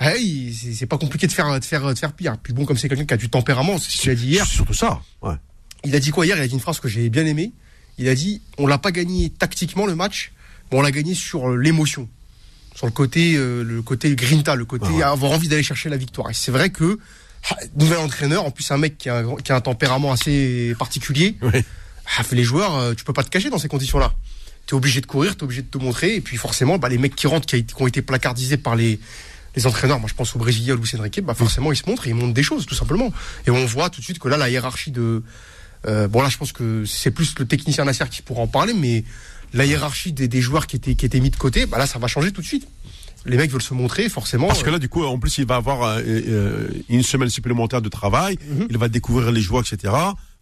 hey, 0.00 0.54
c'est 0.54 0.86
pas 0.86 0.98
compliqué 0.98 1.26
de 1.26 1.32
faire, 1.32 1.58
de 1.58 1.64
faire, 1.64 1.92
de 1.92 1.98
faire 1.98 2.12
pire. 2.12 2.36
Puis 2.42 2.52
bon, 2.52 2.64
comme 2.64 2.76
c'est 2.78 2.88
quelqu'un 2.88 3.04
qui 3.06 3.14
a 3.14 3.16
du 3.16 3.28
tempérament, 3.28 3.78
c'est 3.78 3.90
ce 3.90 4.00
qu'il 4.02 4.10
a 4.10 4.14
dit 4.14 4.26
hier. 4.26 4.46
C'est 4.46 4.54
surtout 4.56 4.74
ça. 4.74 5.00
Ouais. 5.22 5.34
Il 5.84 5.94
a 5.94 6.00
dit 6.00 6.10
quoi 6.10 6.26
hier? 6.26 6.36
Il 6.36 6.42
a 6.42 6.46
dit 6.46 6.54
une 6.54 6.60
phrase 6.60 6.80
que 6.80 6.88
j'ai 6.88 7.08
bien 7.10 7.26
aimée. 7.26 7.52
Il 7.98 8.08
a 8.08 8.14
dit 8.14 8.42
on 8.58 8.66
l'a 8.66 8.78
pas 8.78 8.90
gagné 8.92 9.30
tactiquement 9.30 9.86
le 9.86 9.94
match, 9.94 10.32
mais 10.72 10.78
on 10.78 10.82
l'a 10.82 10.90
gagné 10.90 11.14
sur 11.14 11.50
euh, 11.50 11.56
l'émotion, 11.56 12.08
sur 12.74 12.86
le 12.86 12.92
côté 12.92 13.34
euh, 13.36 13.62
le 13.62 13.82
côté 13.82 14.14
grinta, 14.16 14.56
le 14.56 14.64
côté 14.64 14.86
Ah 14.88 14.92
ouais. 14.92 15.02
avoir 15.02 15.32
envie 15.32 15.48
d'aller 15.48 15.62
chercher 15.62 15.88
la 15.90 15.96
victoire. 15.96 16.30
Et 16.30 16.34
c'est 16.34 16.50
vrai 16.50 16.70
que 16.70 16.98
ah, 17.50 17.56
nouvel 17.76 17.98
entraîneur, 17.98 18.44
en 18.46 18.50
plus 18.50 18.68
un 18.70 18.78
mec 18.78 18.98
qui 18.98 19.08
a 19.10 19.16
un, 19.18 19.22
grand- 19.22 19.36
qui 19.36 19.52
a 19.52 19.56
un 19.56 19.60
tempérament 19.60 20.10
assez 20.12 20.74
particulier, 20.78 21.36
Ouais. 21.42 21.64
ah, 22.18 22.22
les 22.32 22.42
joueurs, 22.42 22.74
euh, 22.76 22.94
tu 22.94 23.04
peux 23.04 23.12
pas 23.12 23.22
te 23.22 23.28
cacher 23.30 23.50
dans 23.50 23.58
ces 23.58 23.68
conditions-là. 23.68 24.12
Tu 24.66 24.74
es 24.74 24.76
obligé 24.78 25.02
de 25.02 25.06
courir, 25.06 25.36
tu 25.36 25.40
es 25.40 25.44
obligé 25.44 25.60
de 25.62 25.66
te 25.68 25.76
montrer, 25.76 26.16
et 26.16 26.20
puis 26.22 26.38
forcément, 26.38 26.78
bah, 26.78 26.88
les 26.88 26.96
mecs 26.98 27.14
qui 27.14 27.26
rentrent, 27.26 27.46
qui 27.46 27.64
ont 27.78 27.86
été 27.86 28.00
placardisés 28.00 28.56
par 28.56 28.74
les 28.76 28.98
les 29.56 29.66
entraîneurs, 29.66 30.00
moi 30.00 30.08
je 30.08 30.14
pense 30.14 30.34
au 30.34 30.38
Brésilien, 30.38 30.76
Luis 30.76 30.90
Enrique, 30.98 31.20
bah 31.22 31.34
forcément 31.34 31.72
ils 31.72 31.76
se 31.76 31.88
montrent 31.88 32.06
et 32.06 32.10
ils 32.10 32.14
montrent 32.16 32.34
des 32.34 32.42
choses 32.42 32.66
tout 32.66 32.74
simplement. 32.74 33.12
Et 33.46 33.50
on 33.50 33.64
voit 33.66 33.90
tout 33.90 34.00
de 34.00 34.04
suite 34.04 34.18
que 34.18 34.28
là 34.28 34.36
la 34.36 34.48
hiérarchie 34.50 34.90
de 34.90 35.22
euh, 35.86 36.08
bon 36.08 36.22
là 36.22 36.28
je 36.28 36.38
pense 36.38 36.52
que 36.52 36.84
c'est 36.84 37.10
plus 37.10 37.34
le 37.38 37.46
technicien 37.46 37.84
Nasser 37.84 38.04
qui 38.10 38.22
pourra 38.22 38.42
en 38.42 38.46
parler, 38.46 38.74
mais 38.74 39.04
la 39.52 39.64
hiérarchie 39.64 40.12
des, 40.12 40.28
des 40.28 40.40
joueurs 40.40 40.66
qui 40.66 40.76
étaient 40.76 40.94
qui 40.94 41.06
étaient 41.06 41.20
mis 41.20 41.30
de 41.30 41.36
côté, 41.36 41.66
bah 41.66 41.78
là 41.78 41.86
ça 41.86 41.98
va 41.98 42.08
changer 42.08 42.32
tout 42.32 42.40
de 42.40 42.46
suite. 42.46 42.66
Les 43.26 43.38
mecs 43.38 43.50
veulent 43.50 43.62
se 43.62 43.72
montrer 43.72 44.08
forcément. 44.10 44.48
Parce 44.48 44.62
que 44.62 44.68
euh, 44.68 44.72
là, 44.72 44.78
du 44.78 44.90
coup, 44.90 45.02
en 45.02 45.18
plus, 45.18 45.38
il 45.38 45.46
va 45.46 45.56
avoir 45.56 45.82
euh, 45.82 46.02
euh, 46.04 46.68
une 46.90 47.02
semaine 47.02 47.30
supplémentaire 47.30 47.80
de 47.80 47.88
travail. 47.88 48.36
Mhm. 48.46 48.66
Il 48.68 48.76
va 48.76 48.88
découvrir 48.88 49.32
les 49.32 49.40
joueurs, 49.40 49.62
etc. 49.62 49.94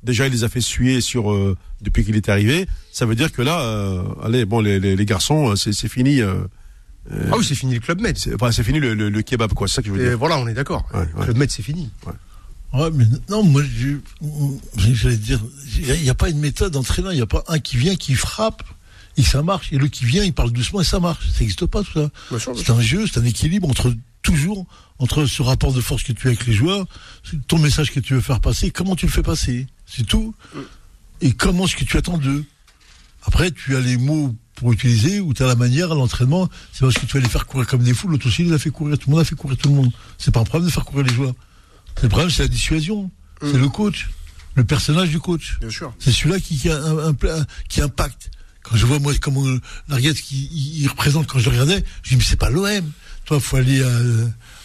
Déjà, 0.02 0.26
il 0.26 0.32
les 0.32 0.42
a 0.42 0.48
fait 0.48 0.60
suer 0.60 1.00
sur 1.00 1.32
euh, 1.32 1.56
depuis 1.80 2.04
qu'il 2.04 2.16
est 2.16 2.28
arrivé. 2.28 2.66
Ça 2.90 3.06
veut 3.06 3.14
dire 3.14 3.30
que 3.30 3.40
là, 3.40 3.60
euh, 3.60 4.02
allez, 4.24 4.44
bon, 4.46 4.60
les, 4.60 4.80
les, 4.80 4.96
les 4.96 5.06
garçons, 5.06 5.50
euh, 5.50 5.54
c'est 5.54 5.72
c'est 5.72 5.86
fini. 5.88 6.20
Euh, 7.10 7.30
ah 7.32 7.36
oui 7.36 7.44
c'est 7.44 7.54
fini 7.56 7.74
le 7.74 7.80
club 7.80 8.00
Med. 8.00 8.16
c'est 8.16 8.34
enfin, 8.40 8.52
fini 8.52 8.78
le, 8.78 8.94
le, 8.94 9.08
le 9.10 9.22
kebab, 9.22 9.52
quoi. 9.54 9.66
C'est 9.66 9.74
ça 9.76 9.82
que 9.82 9.88
je 9.88 9.92
veux 9.92 10.00
Et 10.04 10.08
dire. 10.10 10.18
voilà 10.18 10.38
on 10.38 10.46
est 10.46 10.54
d'accord. 10.54 10.86
Ouais, 10.94 11.00
ouais. 11.00 11.24
Club 11.24 11.36
Med 11.36 11.50
c'est 11.50 11.62
fini. 11.62 11.90
Ouais, 12.72 12.90
mais 12.90 13.04
non, 13.28 13.42
moi, 13.42 13.62
je, 13.62 13.98
j'allais 14.94 15.16
dire, 15.18 15.40
il 15.76 16.02
n'y 16.02 16.08
a 16.08 16.14
pas 16.14 16.30
une 16.30 16.38
méthode 16.38 16.72
d'entraîneur, 16.72 17.12
il 17.12 17.16
n'y 17.16 17.20
a 17.22 17.26
pas 17.26 17.44
un 17.48 17.58
qui 17.58 17.76
vient, 17.76 17.96
qui 17.96 18.14
frappe, 18.14 18.62
et 19.18 19.22
ça 19.22 19.42
marche, 19.42 19.70
et 19.74 19.76
le 19.78 19.88
qui 19.88 20.06
vient, 20.06 20.24
il 20.24 20.32
parle 20.32 20.52
doucement 20.52 20.80
et 20.80 20.84
ça 20.84 20.98
marche. 20.98 21.26
Ça 21.32 21.40
n'existe 21.40 21.66
pas, 21.66 21.82
tout 21.82 21.92
ça. 21.92 22.10
C'est 22.56 22.70
un 22.70 22.80
jeu, 22.80 23.06
c'est 23.06 23.20
un 23.20 23.24
équilibre 23.26 23.68
entre, 23.68 23.94
toujours, 24.22 24.64
entre 24.98 25.26
ce 25.26 25.42
rapport 25.42 25.74
de 25.74 25.82
force 25.82 26.02
que 26.02 26.12
tu 26.12 26.28
as 26.28 26.30
avec 26.30 26.46
les 26.46 26.54
joueurs, 26.54 26.86
ton 27.46 27.58
message 27.58 27.90
que 27.90 28.00
tu 28.00 28.14
veux 28.14 28.22
faire 28.22 28.40
passer, 28.40 28.70
comment 28.70 28.96
tu 28.96 29.04
le 29.04 29.12
fais 29.12 29.22
passer. 29.22 29.66
C'est 29.84 30.06
tout. 30.06 30.34
Et 31.20 31.32
comment 31.32 31.66
ce 31.66 31.76
que 31.76 31.84
tu 31.84 31.98
attends 31.98 32.16
d'eux. 32.16 32.44
Après, 33.24 33.50
tu 33.50 33.76
as 33.76 33.80
les 33.80 33.98
mots 33.98 34.34
pour 34.62 34.72
utiliser, 34.72 35.18
ou 35.20 35.34
tu 35.34 35.42
as 35.42 35.46
la 35.46 35.56
manière 35.56 35.90
à 35.90 35.94
l'entraînement, 35.96 36.48
c'est 36.72 36.80
parce 36.80 36.94
que 36.94 37.04
tu 37.04 37.14
vas 37.18 37.20
les 37.20 37.28
faire 37.28 37.46
courir 37.46 37.66
comme 37.66 37.82
des 37.82 37.92
fous, 37.94 38.06
l'autre 38.08 38.28
aussi, 38.28 38.44
il 38.46 38.52
a 38.54 38.58
fait 38.58 38.70
courir, 38.70 38.96
tout 38.96 39.10
le 39.10 39.12
monde 39.16 39.22
a 39.22 39.24
fait 39.24 39.34
courir 39.34 39.56
tout 39.58 39.68
le 39.68 39.74
monde. 39.74 39.90
C'est 40.18 40.30
pas 40.30 40.40
un 40.40 40.44
problème 40.44 40.68
de 40.68 40.72
faire 40.72 40.84
courir 40.84 41.04
les 41.04 41.12
joueurs. 41.12 41.34
Le 42.02 42.08
problème, 42.08 42.30
c'est 42.30 42.42
la 42.42 42.48
dissuasion. 42.48 43.10
C'est 43.42 43.58
le 43.58 43.68
coach, 43.68 44.08
le 44.54 44.62
personnage 44.64 45.08
du 45.10 45.18
coach. 45.18 45.58
Bien 45.60 45.68
sûr. 45.70 45.92
C'est 45.98 46.12
celui-là 46.12 46.38
qui, 46.38 46.56
qui, 46.56 46.70
qui 47.68 47.82
impacte. 47.82 48.30
Quand 48.62 48.76
je 48.76 48.86
vois 48.86 49.00
moi 49.00 49.12
comment 49.20 49.44
euh, 49.48 49.60
Larguette 49.88 50.20
qui 50.20 50.48
il, 50.52 50.82
il 50.82 50.86
représente 50.88 51.26
quand 51.26 51.40
je 51.40 51.50
regardais, 51.50 51.84
je 52.04 52.10
dis 52.10 52.16
mais 52.16 52.22
c'est 52.22 52.36
pas 52.36 52.48
l'OM. 52.50 52.92
Toi, 53.24 53.40
faut 53.40 53.56
aller 53.56 53.82
à, 53.82 53.90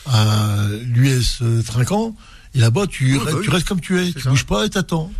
à 0.06 0.68
l'US 0.84 1.39
euh, 1.41 1.64
Trinquant 1.64 2.16
et 2.54 2.60
là-bas 2.60 2.86
tu, 2.88 3.14
Oui, 3.14 3.18
bah 3.18 3.26
restes- 3.26 3.38
oui. 3.39 3.43
tu 3.45 3.50
restes 3.50 3.68
comme 3.68 3.82
tu 3.82 4.00
es, 4.00 4.12
tu 4.14 4.22
ça. 4.22 4.30
bouges 4.30 4.45
pas 4.45 4.66
et 4.66 4.70
t'attends. 4.70 5.12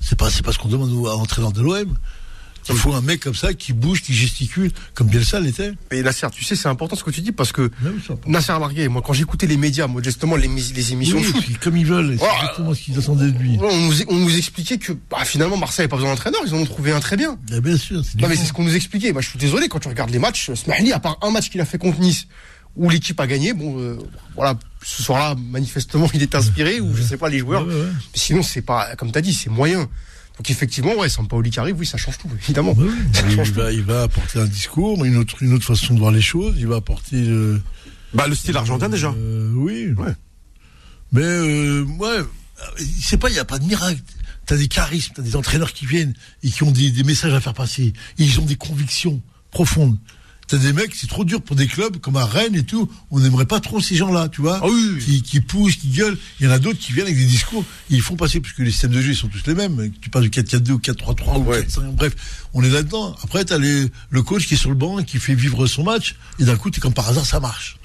C'est 0.00 0.16
pas 0.16 0.30
c'est 0.30 0.42
pas 0.44 0.52
ce 0.52 0.58
qu'on 0.58 0.68
demande 0.68 0.90
à 1.08 1.10
l'entraîneur 1.16 1.50
de 1.52 1.60
l'OM. 1.60 1.96
Il 2.68 2.76
faut 2.76 2.94
un 2.94 3.00
mec 3.00 3.20
comme 3.20 3.34
ça 3.34 3.52
qui 3.54 3.72
bouge, 3.72 4.02
qui 4.02 4.14
gesticule, 4.14 4.70
comme 4.94 5.06
Bielsa 5.08 5.38
l'était. 5.40 5.72
Mais 5.90 6.02
Nasser, 6.02 6.26
tu 6.32 6.44
sais 6.44 6.56
c'est 6.56 6.68
important 6.68 6.96
ce 6.96 7.04
que 7.04 7.10
tu 7.10 7.20
dis 7.20 7.32
parce 7.32 7.52
que 7.52 7.70
oui. 7.84 7.90
Nasser 8.26 8.52
Largué, 8.52 8.88
moi 8.88 9.02
quand 9.04 9.12
j'écoutais 9.12 9.46
les 9.46 9.56
médias, 9.56 9.86
moi 9.86 10.00
justement 10.02 10.36
les, 10.36 10.48
mis- 10.48 10.72
les 10.74 10.92
émissions 10.92 11.18
Oui, 11.18 11.22
de 11.24 11.28
foot, 11.28 11.44
puis 11.44 11.54
comme 11.56 11.76
ils 11.76 11.86
veulent, 11.86 12.06
et 12.12 12.18
c'est 12.18 12.24
Voilà. 12.24 12.40
exactement 12.40 12.74
ce 12.74 12.80
qu'ils 12.80 12.98
attendaient 12.98 13.30
de 13.30 13.38
lui. 13.38 13.58
on 13.60 13.76
nous, 13.76 13.94
on 14.08 14.14
nous 14.16 14.36
expliquait 14.36 14.78
que 14.78 14.92
bah, 15.10 15.24
finalement 15.24 15.56
Marseille 15.56 15.84
n'avait 15.84 15.90
pas 15.90 15.96
besoin 15.96 16.10
d'entraîneur, 16.10 16.40
ils 16.46 16.54
en 16.54 16.58
ont 16.58 16.64
trouvé 16.66 16.92
un 16.92 17.00
très 17.00 17.16
bien. 17.16 17.36
Eh 17.52 17.60
bien 17.60 17.76
sûr, 17.76 18.02
Non 18.20 18.28
mais 18.28 18.36
c'est 18.36 18.46
ce 18.46 18.52
qu'on 18.52 18.64
nous 18.64 18.74
expliquait. 18.76 19.12
Moi 19.12 19.20
je 19.22 19.28
suis 19.30 19.38
désolé 19.38 19.68
quand 19.68 19.78
tu 19.80 19.88
regardes 19.88 20.10
les 20.10 20.18
matchs, 20.18 20.50
Smahli 20.54 20.92
à 20.92 21.00
part 21.00 21.18
un 21.22 21.30
match 21.30 21.50
qu'il 21.50 21.60
a 21.60 21.64
fait 21.66 21.78
contre 21.78 22.00
Nice 22.00 22.26
où 22.76 22.90
l'équipe 22.90 23.20
a 23.20 23.26
gagné, 23.28 23.52
bon 23.52 23.78
euh, 23.78 23.96
voilà, 24.34 24.58
ce 24.82 25.02
soir-là 25.02 25.36
manifestement 25.50 26.08
il 26.14 26.22
est 26.22 26.34
inspiré 26.34 26.80
ou 26.80 26.94
je 26.96 27.02
sais 27.02 27.16
pas 27.16 27.28
les 27.28 27.38
joueurs. 27.40 27.66
Ouais, 27.66 27.72
ouais, 27.74 27.80
ouais. 27.82 27.86
Mais 27.86 28.18
sinon 28.18 28.42
c'est 28.42 28.62
pas 28.62 28.96
comme 28.96 29.12
tu 29.12 29.18
as 29.18 29.22
dit, 29.22 29.34
c'est 29.34 29.50
moyen. 29.50 29.88
Donc 30.36 30.50
effectivement 30.50 30.94
ouais, 30.96 31.08
Sampaoli 31.08 31.50
qui 31.50 31.60
arrive, 31.60 31.76
oui, 31.78 31.86
ça 31.86 31.96
change 31.96 32.18
tout 32.18 32.28
évidemment. 32.42 32.74
Oui, 32.76 32.88
Ça 33.12 33.22
il, 33.28 33.36
change 33.36 33.52
tout. 33.52 33.60
va, 33.60 33.70
il 33.72 33.82
va 33.82 34.02
apporter 34.02 34.40
un 34.40 34.46
discours, 34.46 35.04
une 35.04 35.16
autre, 35.16 35.42
une 35.42 35.52
autre 35.52 35.64
façon 35.64 35.94
de 35.94 35.98
voir 36.00 36.10
les 36.10 36.20
choses. 36.22 36.54
Il 36.58 36.66
va 36.66 36.76
apporter. 36.76 37.16
euh, 37.16 37.62
Bah, 38.14 38.26
le 38.26 38.34
style 38.34 38.56
argentin, 38.56 38.88
déjà. 38.88 39.10
euh, 39.16 39.52
oui. 39.54 39.92
Ouais. 39.96 40.12
Mais 41.12 41.22
euh, 41.22 41.84
ouais, 41.84 42.18
c'est 43.00 43.16
pas, 43.16 43.28
il 43.30 43.34
n'y 43.34 43.38
a 43.38 43.44
pas 43.44 43.58
de 43.60 43.64
miracle. 43.64 44.00
T'as 44.46 44.56
des 44.56 44.66
charismes, 44.68 45.12
t'as 45.14 45.22
des 45.22 45.36
entraîneurs 45.36 45.72
qui 45.72 45.86
viennent 45.86 46.14
et 46.42 46.50
qui 46.50 46.64
ont 46.64 46.70
des, 46.72 46.90
des 46.90 47.04
messages 47.04 47.32
à 47.32 47.40
faire 47.40 47.54
passer. 47.54 47.92
Et 48.18 48.24
ils 48.24 48.40
ont 48.40 48.44
des 48.44 48.56
convictions 48.56 49.22
profondes. 49.52 49.96
T'as 50.48 50.58
des 50.58 50.72
mecs, 50.72 50.94
c'est 50.94 51.06
trop 51.08 51.24
dur 51.24 51.40
pour 51.42 51.56
des 51.56 51.66
clubs 51.66 51.98
comme 51.98 52.16
à 52.16 52.26
Rennes 52.26 52.54
et 52.54 52.64
tout. 52.64 52.90
On 53.10 53.20
n'aimerait 53.20 53.46
pas 53.46 53.60
trop 53.60 53.80
ces 53.80 53.96
gens-là, 53.96 54.28
tu 54.28 54.40
vois. 54.42 54.60
Ah 54.62 54.66
oui. 54.68 54.98
Qui, 55.04 55.22
qui 55.22 55.40
poussent, 55.40 55.76
qui 55.76 55.88
gueulent. 55.88 56.18
Il 56.40 56.46
y 56.46 56.48
en 56.48 56.52
a 56.52 56.58
d'autres 56.58 56.78
qui 56.78 56.92
viennent 56.92 57.06
avec 57.06 57.16
des 57.18 57.24
discours. 57.24 57.64
Ils 57.90 58.02
font 58.02 58.16
passer, 58.16 58.40
puisque 58.40 58.58
les 58.58 58.70
systèmes 58.70 58.90
de 58.92 59.00
jeu 59.00 59.12
ils 59.12 59.16
sont 59.16 59.28
tous 59.28 59.42
les 59.46 59.54
mêmes. 59.54 59.90
Tu 60.00 60.10
parles 60.10 60.28
du 60.28 60.30
4-4-2 60.30 60.70
ou 60.72 60.78
4-3-3 60.78 61.38
ou 61.38 61.44
Ouais. 61.44 61.62
4-5. 61.62 61.92
Bref, 61.94 62.14
on 62.52 62.62
est 62.62 62.68
là-dedans. 62.70 63.16
Après, 63.22 63.44
t'as 63.44 63.58
les, 63.58 63.86
le 64.10 64.22
coach 64.22 64.46
qui 64.46 64.54
est 64.54 64.58
sur 64.58 64.70
le 64.70 64.76
banc 64.76 65.02
qui 65.02 65.18
fait 65.18 65.34
vivre 65.34 65.66
son 65.66 65.82
match. 65.84 66.16
Et 66.38 66.44
d'un 66.44 66.56
coup, 66.56 66.70
t'es 66.70 66.80
comme 66.80 66.94
par 66.94 67.08
hasard, 67.08 67.24
ça 67.26 67.40
marche. 67.40 67.78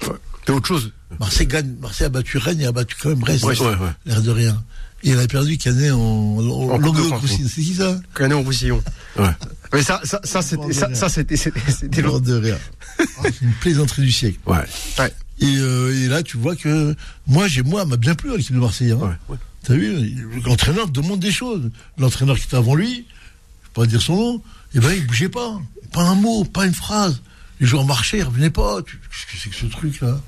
C'est 0.46 0.52
autre 0.52 0.66
chose. 0.66 0.92
Marseille 1.18 1.46
gagne. 1.46 1.74
Marseille 1.80 2.06
a 2.06 2.10
battu 2.10 2.38
Rennes 2.38 2.60
et 2.60 2.66
a 2.66 2.72
battu 2.72 2.96
quand 3.00 3.08
même 3.10 3.18
Brest. 3.18 3.44
Ouais, 3.44 3.58
ouais, 3.58 3.66
ouais. 3.68 3.90
L'air 4.06 4.22
de 4.22 4.30
rien. 4.30 4.62
Et 5.02 5.10
elle 5.10 5.18
a 5.20 5.26
perdu 5.26 5.56
Canet 5.56 5.92
en, 5.92 5.98
en, 5.98 6.68
En. 6.82 7.20
C'est 7.26 7.62
qui 7.62 7.74
ça 7.74 7.98
Canet 8.14 8.36
en 8.36 8.42
Roussillon. 8.42 8.82
Ouais. 9.16 9.30
Mais 9.72 9.82
ça 9.82 10.00
ça 10.04 10.20
ça 10.24 10.42
c'était 10.42 10.72
ça, 10.72 10.92
ça, 10.94 11.08
c'était 11.08 11.36
c'était 11.36 11.60
c'était 11.70 12.02
L'air 12.02 12.12
l'autre. 12.12 12.26
de 12.26 12.34
rien. 12.34 12.58
Ah, 12.98 13.04
c'est 13.24 13.40
une 13.42 13.52
plaisanterie 13.54 14.02
du 14.02 14.12
siècle. 14.12 14.38
Ouais. 14.46 14.58
Ouais. 14.98 15.12
Et, 15.40 15.56
euh, 15.56 16.04
et 16.04 16.08
là, 16.08 16.22
tu 16.22 16.36
vois 16.36 16.54
que 16.54 16.94
moi, 17.26 17.48
j'ai 17.48 17.62
moi, 17.62 17.86
m'a 17.86 17.96
bien 17.96 18.14
plu 18.14 18.30
à 18.32 18.36
l'équipe 18.36 18.54
de 18.54 18.60
Marseille. 18.60 18.90
Hein. 18.92 18.96
Ouais. 18.98 19.16
ouais. 19.30 19.36
T'as 19.62 19.74
vu 19.74 20.14
L'entraîneur 20.44 20.88
demande 20.88 21.20
des 21.20 21.30
choses. 21.32 21.70
L'entraîneur 21.98 22.36
qui 22.38 22.44
était 22.46 22.56
avant 22.56 22.74
lui, 22.74 23.06
je 23.62 23.68
vais 23.68 23.72
pas 23.74 23.86
dire 23.86 24.02
son 24.02 24.16
nom, 24.16 24.42
eh 24.74 24.80
ben 24.80 24.92
il 24.92 25.06
bougeait 25.06 25.28
pas. 25.30 25.58
Pas 25.92 26.02
un 26.02 26.14
mot, 26.14 26.44
pas 26.44 26.66
une 26.66 26.74
phrase. 26.74 27.22
Les 27.58 27.66
joueurs 27.66 27.84
marchaient, 27.86 28.18
ils 28.18 28.22
revenaient 28.24 28.50
pas. 28.50 28.78
Qu'est-ce 28.82 29.26
que 29.32 29.42
c'est 29.42 29.48
que 29.50 29.56
ce 29.56 29.66
truc 29.66 30.00
là? 30.02 30.20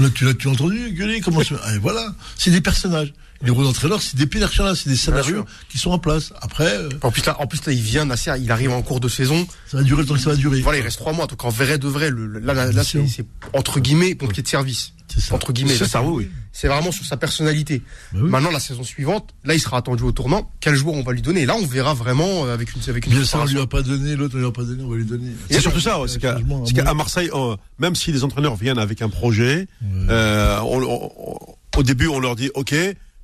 Là, 0.00 0.08
tu 0.10 0.24
l'as 0.24 0.32
entendu 0.50 0.90
gueuler 0.92 1.20
comment 1.20 1.42
ça- 1.44 1.54
Ah, 1.62 1.74
et 1.74 1.78
Voilà, 1.78 2.12
c'est 2.36 2.50
des 2.50 2.60
personnages. 2.60 3.12
Les 3.42 3.50
rôles 3.50 3.64
d'entraîneur, 3.64 4.00
c'est 4.00 4.16
des 4.16 4.38
là 4.38 4.74
c'est 4.74 4.88
des 4.88 4.96
scénarios 4.96 5.44
qui 5.68 5.76
sont 5.78 5.90
en 5.90 5.98
place. 5.98 6.32
Après, 6.40 6.72
euh, 6.78 6.88
En 7.02 7.10
plus 7.10 7.24
là, 7.26 7.36
en 7.40 7.46
plus 7.46 7.64
là, 7.66 7.72
il 7.72 7.80
vient 7.82 8.04
Nasser, 8.06 8.32
il 8.40 8.50
arrive 8.50 8.70
en 8.70 8.80
cours 8.82 9.00
de 9.00 9.08
saison. 9.08 9.46
ça 9.66 9.78
va 9.78 9.82
durer 9.82 10.02
le 10.02 10.08
temps 10.08 10.14
que 10.14 10.20
ça 10.20 10.30
va 10.30 10.36
durer. 10.36 10.60
Voilà, 10.60 10.78
il 10.78 10.82
reste 10.82 10.98
trois 10.98 11.12
mois. 11.12 11.26
Donc 11.26 11.44
en 11.44 11.50
vrai 11.50 11.76
de 11.78 11.88
vrai, 11.88 12.10
le, 12.10 12.38
là, 12.38 12.54
là, 12.54 12.84
c'est 12.84 13.26
entre 13.52 13.80
guillemets 13.80 14.14
pompier 14.14 14.42
de 14.42 14.48
service. 14.48 14.92
C'est 15.12 15.20
ça. 15.20 15.34
Entre 15.34 15.52
guillemets. 15.52 15.74
C'est 15.74 15.80
là, 15.84 15.88
ça, 15.88 16.02
oui, 16.02 16.24
oui. 16.24 16.30
C'est 16.52 16.68
vraiment 16.68 16.90
sur 16.92 17.04
sa 17.04 17.16
personnalité. 17.16 17.82
Bah 18.12 18.20
oui. 18.22 18.30
Maintenant, 18.30 18.50
la 18.50 18.60
saison 18.60 18.82
suivante, 18.84 19.34
là, 19.44 19.54
il 19.54 19.60
sera 19.60 19.76
attendu 19.76 20.02
au 20.04 20.12
tournant. 20.12 20.50
Quel 20.60 20.74
joueur 20.76 20.94
on 20.94 21.02
va 21.02 21.12
lui 21.12 21.20
donner? 21.20 21.42
Et 21.42 21.46
là, 21.46 21.56
on 21.56 21.66
verra 21.66 21.92
vraiment 21.94 22.46
euh, 22.46 22.54
avec 22.54 22.74
une 22.74 22.80
avec 22.88 23.06
une 23.06 23.12
Bien 23.12 23.24
ça, 23.24 23.40
on 23.40 23.44
lui 23.44 23.58
a 23.60 23.66
pas 23.66 23.82
donné, 23.82 24.16
l'autre, 24.16 24.36
on 24.36 24.38
lui 24.40 24.46
a 24.46 24.52
pas 24.52 24.62
donné, 24.62 24.82
on 24.82 24.88
va 24.88 24.96
lui 24.96 25.04
donner. 25.04 25.30
C'est 25.50 25.60
surtout 25.60 25.80
ça, 25.80 26.00
ouais, 26.00 26.08
c'est 26.08 26.20
qu'à 26.20 26.94
Marseille, 26.94 27.28
euh, 27.34 27.56
même 27.78 27.94
si 27.94 28.12
les 28.12 28.24
entraîneurs 28.24 28.56
viennent 28.56 28.78
avec 28.78 29.02
un 29.02 29.08
projet, 29.10 29.66
euh, 30.08 30.58
on- 30.60 30.82
on- 30.82 31.56
au 31.76 31.82
début 31.82 32.06
on 32.06 32.20
leur 32.20 32.36
dit 32.36 32.50
OK, 32.54 32.72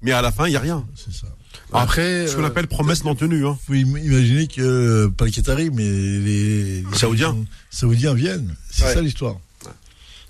mais 0.03 0.13
à 0.13 0.23
la 0.23 0.33
fin 0.33 0.47
il 0.47 0.53
y 0.53 0.57
a 0.57 0.61
rien. 0.61 0.85
C'est 0.97 1.13
ça. 1.13 1.27
Après, 1.73 2.27
Ce 2.27 2.35
qu'on 2.37 2.43
euh, 2.43 2.47
appelle 2.47 2.67
promesse 2.67 3.05
non 3.05 3.15
tenue. 3.15 3.47
Hein. 3.47 3.57
Faut 3.67 3.75
im- 3.75 3.97
imaginer 3.99 4.47
que, 4.49 4.61
euh, 4.61 5.09
pas 5.09 5.25
le 5.27 5.31
Qatari, 5.31 5.71
mais 5.71 5.83
les, 5.85 6.83
les 6.83 6.85
Saoudiens. 6.97 7.37
Saoudiens 7.71 8.15
viennent. 8.15 8.55
C'est 8.71 8.85
Ouais. 8.85 8.95
ça 8.95 9.01
l'histoire. 9.01 9.37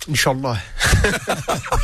Inch'Allah. 0.09 0.57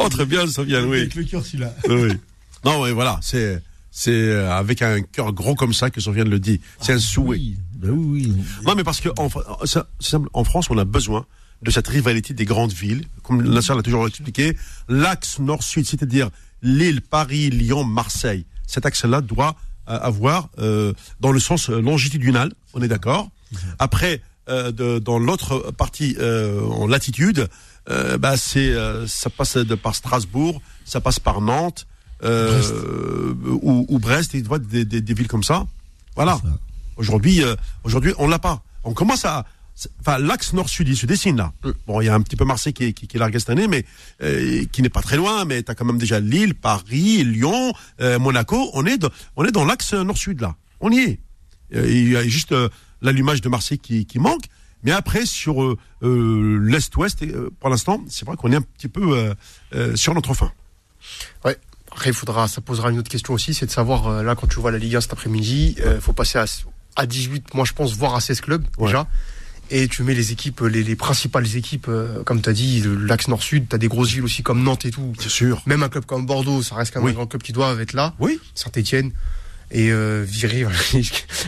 Oh 0.00 0.08
très 0.08 0.26
bien, 0.26 0.46
Sofiane, 0.46 0.84
oui. 0.84 0.98
Avec 1.00 1.14
le 1.16 1.24
cœur, 1.24 1.44
celui-là. 1.44 1.74
oui. 1.88 1.94
oui. 2.02 2.16
Non, 2.64 2.84
mais 2.84 2.92
voilà, 2.92 3.18
c'est 3.20 3.60
c'est 3.90 4.12
euh, 4.12 4.52
avec 4.52 4.80
un 4.82 5.00
cœur 5.02 5.32
gros 5.32 5.56
comme 5.56 5.72
ça 5.72 5.90
que 5.90 6.00
Sofiane 6.00 6.28
le 6.28 6.38
dit. 6.38 6.60
C'est 6.80 6.92
un 6.92 6.98
souhait. 7.00 7.36
Oui, 7.38 7.56
ben 7.74 7.90
oui, 7.90 8.32
oui. 8.36 8.42
Non, 8.64 8.76
mais 8.76 8.84
parce 8.84 9.00
que 9.00 9.08
en, 9.18 9.26
Fr- 9.26 9.66
ça- 9.66 9.88
c'est 9.98 10.10
simple, 10.10 10.28
en 10.34 10.44
France, 10.44 10.66
on 10.70 10.78
a 10.78 10.84
besoin 10.84 11.26
de 11.62 11.70
cette 11.70 11.88
rivalité 11.88 12.34
des 12.34 12.44
grandes 12.44 12.72
villes, 12.72 13.04
comme 13.22 13.42
Nasser 13.42 13.74
l'a 13.74 13.82
toujours 13.82 14.06
expliqué, 14.06 14.56
l'axe 14.88 15.38
nord-sud, 15.38 15.86
c'est-à-dire 15.86 16.30
Lille, 16.62 17.00
Paris, 17.02 17.50
Lyon, 17.50 17.84
Marseille. 17.84 18.46
Cet 18.66 18.86
axe-là 18.86 19.20
doit 19.20 19.56
euh, 19.88 19.98
avoir 20.00 20.48
euh, 20.58 20.92
dans 21.20 21.32
le 21.32 21.40
sens 21.40 21.68
euh, 21.70 21.80
longitudinal, 21.80 22.52
on 22.74 22.82
est 22.82 22.88
d'accord. 22.88 23.30
Après, 23.78 24.20
euh, 24.48 24.70
de- 24.72 24.98
dans 24.98 25.18
l'autre 25.18 25.72
partie 25.76 26.16
euh, 26.20 26.60
en 26.62 26.86
latitude, 26.86 27.48
euh, 27.90 28.18
bah 28.18 28.36
c'est 28.36 28.70
euh, 28.70 29.06
ça 29.06 29.30
passe 29.30 29.56
de 29.56 29.74
par 29.74 29.94
Strasbourg, 29.94 30.60
ça 30.84 31.00
passe 31.00 31.18
par 31.18 31.40
Nantes 31.40 31.86
euh, 32.22 33.32
ou, 33.62 33.86
ou 33.88 33.98
Brest, 33.98 34.34
et 34.34 34.42
des, 34.42 34.84
des, 34.84 35.00
des 35.00 35.14
villes 35.14 35.28
comme 35.28 35.42
ça. 35.44 35.66
Voilà. 36.14 36.40
Aujourd'hui, 36.96 37.42
euh, 37.42 37.54
aujourd'hui, 37.84 38.12
on 38.18 38.28
l'a 38.28 38.38
pas. 38.38 38.62
On 38.84 38.92
commence 38.92 39.24
à, 39.24 39.46
enfin, 40.00 40.18
l'axe 40.18 40.52
nord-sud, 40.52 40.88
il 40.88 40.96
se 40.96 41.06
dessine 41.06 41.36
là. 41.36 41.52
Bon, 41.86 42.00
il 42.00 42.06
y 42.06 42.08
a 42.08 42.14
un 42.14 42.20
petit 42.22 42.36
peu 42.36 42.44
Marseille 42.44 42.72
qui 42.72 42.84
est, 42.84 42.92
qui, 42.92 43.06
qui 43.06 43.16
est 43.16 43.20
largué 43.20 43.38
cette 43.38 43.50
année, 43.50 43.68
mais 43.68 43.84
euh, 44.22 44.64
qui 44.72 44.82
n'est 44.82 44.88
pas 44.88 45.02
très 45.02 45.16
loin. 45.16 45.44
Mais 45.44 45.62
t'as 45.62 45.74
quand 45.74 45.84
même 45.84 45.98
déjà 45.98 46.20
Lille, 46.20 46.54
Paris, 46.54 47.24
Lyon, 47.24 47.72
euh, 48.00 48.18
Monaco. 48.18 48.70
On 48.74 48.84
est, 48.86 48.98
dans, 48.98 49.10
on 49.36 49.44
est 49.44 49.52
dans 49.52 49.64
l'axe 49.64 49.92
nord-sud 49.94 50.40
là. 50.40 50.56
On 50.80 50.90
y 50.90 50.98
est. 50.98 51.18
Euh, 51.74 51.88
Il 51.90 52.10
y 52.10 52.16
a 52.16 52.22
juste 52.26 52.54
l'allumage 53.02 53.40
de 53.40 53.48
Marseille 53.48 53.78
qui, 53.78 54.06
qui 54.06 54.18
manque. 54.18 54.44
Mais 54.84 54.92
après, 54.92 55.26
sur 55.26 55.76
l'est-ouest, 56.02 57.24
pour 57.60 57.68
l'instant, 57.70 58.02
c'est 58.08 58.24
vrai 58.24 58.36
qu'on 58.36 58.52
est 58.52 58.56
un 58.56 58.62
petit 58.62 58.88
peu 58.88 59.34
sur 59.96 60.14
notre 60.14 60.34
fin. 60.34 60.52
Ouais. 61.44 61.56
Après, 61.90 62.10
il 62.10 62.14
faudra, 62.14 62.46
ça 62.48 62.60
posera 62.60 62.90
une 62.90 62.98
autre 62.98 63.10
question 63.10 63.34
aussi, 63.34 63.54
c'est 63.54 63.66
de 63.66 63.70
savoir, 63.70 64.22
là, 64.22 64.34
quand 64.36 64.46
tu 64.46 64.60
vois 64.60 64.70
la 64.70 64.78
Ligue 64.78 64.94
1 64.96 65.00
cet 65.00 65.12
après-midi, 65.14 65.74
il 65.78 66.00
faut 66.00 66.12
passer 66.12 66.38
à, 66.38 66.44
à 66.96 67.06
18, 67.06 67.54
moi 67.54 67.64
je 67.64 67.72
pense, 67.72 67.94
voire 67.96 68.14
à 68.14 68.20
16 68.20 68.40
clubs, 68.40 68.64
Ouais. 68.78 68.86
déjà. 68.86 69.06
Et 69.70 69.86
tu 69.88 70.02
mets 70.02 70.14
les 70.14 70.32
équipes, 70.32 70.60
les, 70.62 70.82
les 70.82 70.96
principales 70.96 71.56
équipes, 71.56 71.86
euh, 71.88 72.22
comme 72.24 72.40
tu 72.40 72.48
as 72.48 72.52
dit, 72.54 72.82
l'axe 73.02 73.28
nord-sud, 73.28 73.68
tu 73.68 73.74
as 73.74 73.78
des 73.78 73.88
grosses 73.88 74.12
villes 74.12 74.22
aussi 74.24 74.42
comme 74.42 74.62
Nantes 74.62 74.86
et 74.86 74.90
tout. 74.90 75.12
C'est 75.20 75.28
sûr. 75.28 75.62
Même 75.66 75.82
un 75.82 75.88
club 75.90 76.06
comme 76.06 76.24
Bordeaux, 76.24 76.62
ça 76.62 76.74
reste 76.76 76.92
quand 76.94 77.00
même 77.00 77.06
Oui. 77.06 77.12
un 77.12 77.16
grand 77.16 77.26
club 77.26 77.42
qui 77.42 77.52
doit 77.52 77.74
être 77.80 77.92
là. 77.92 78.14
Oui. 78.18 78.38
Saint-Etienne. 78.54 79.12
Et 79.70 79.90
euh, 79.92 80.24
voilà. 80.62 80.70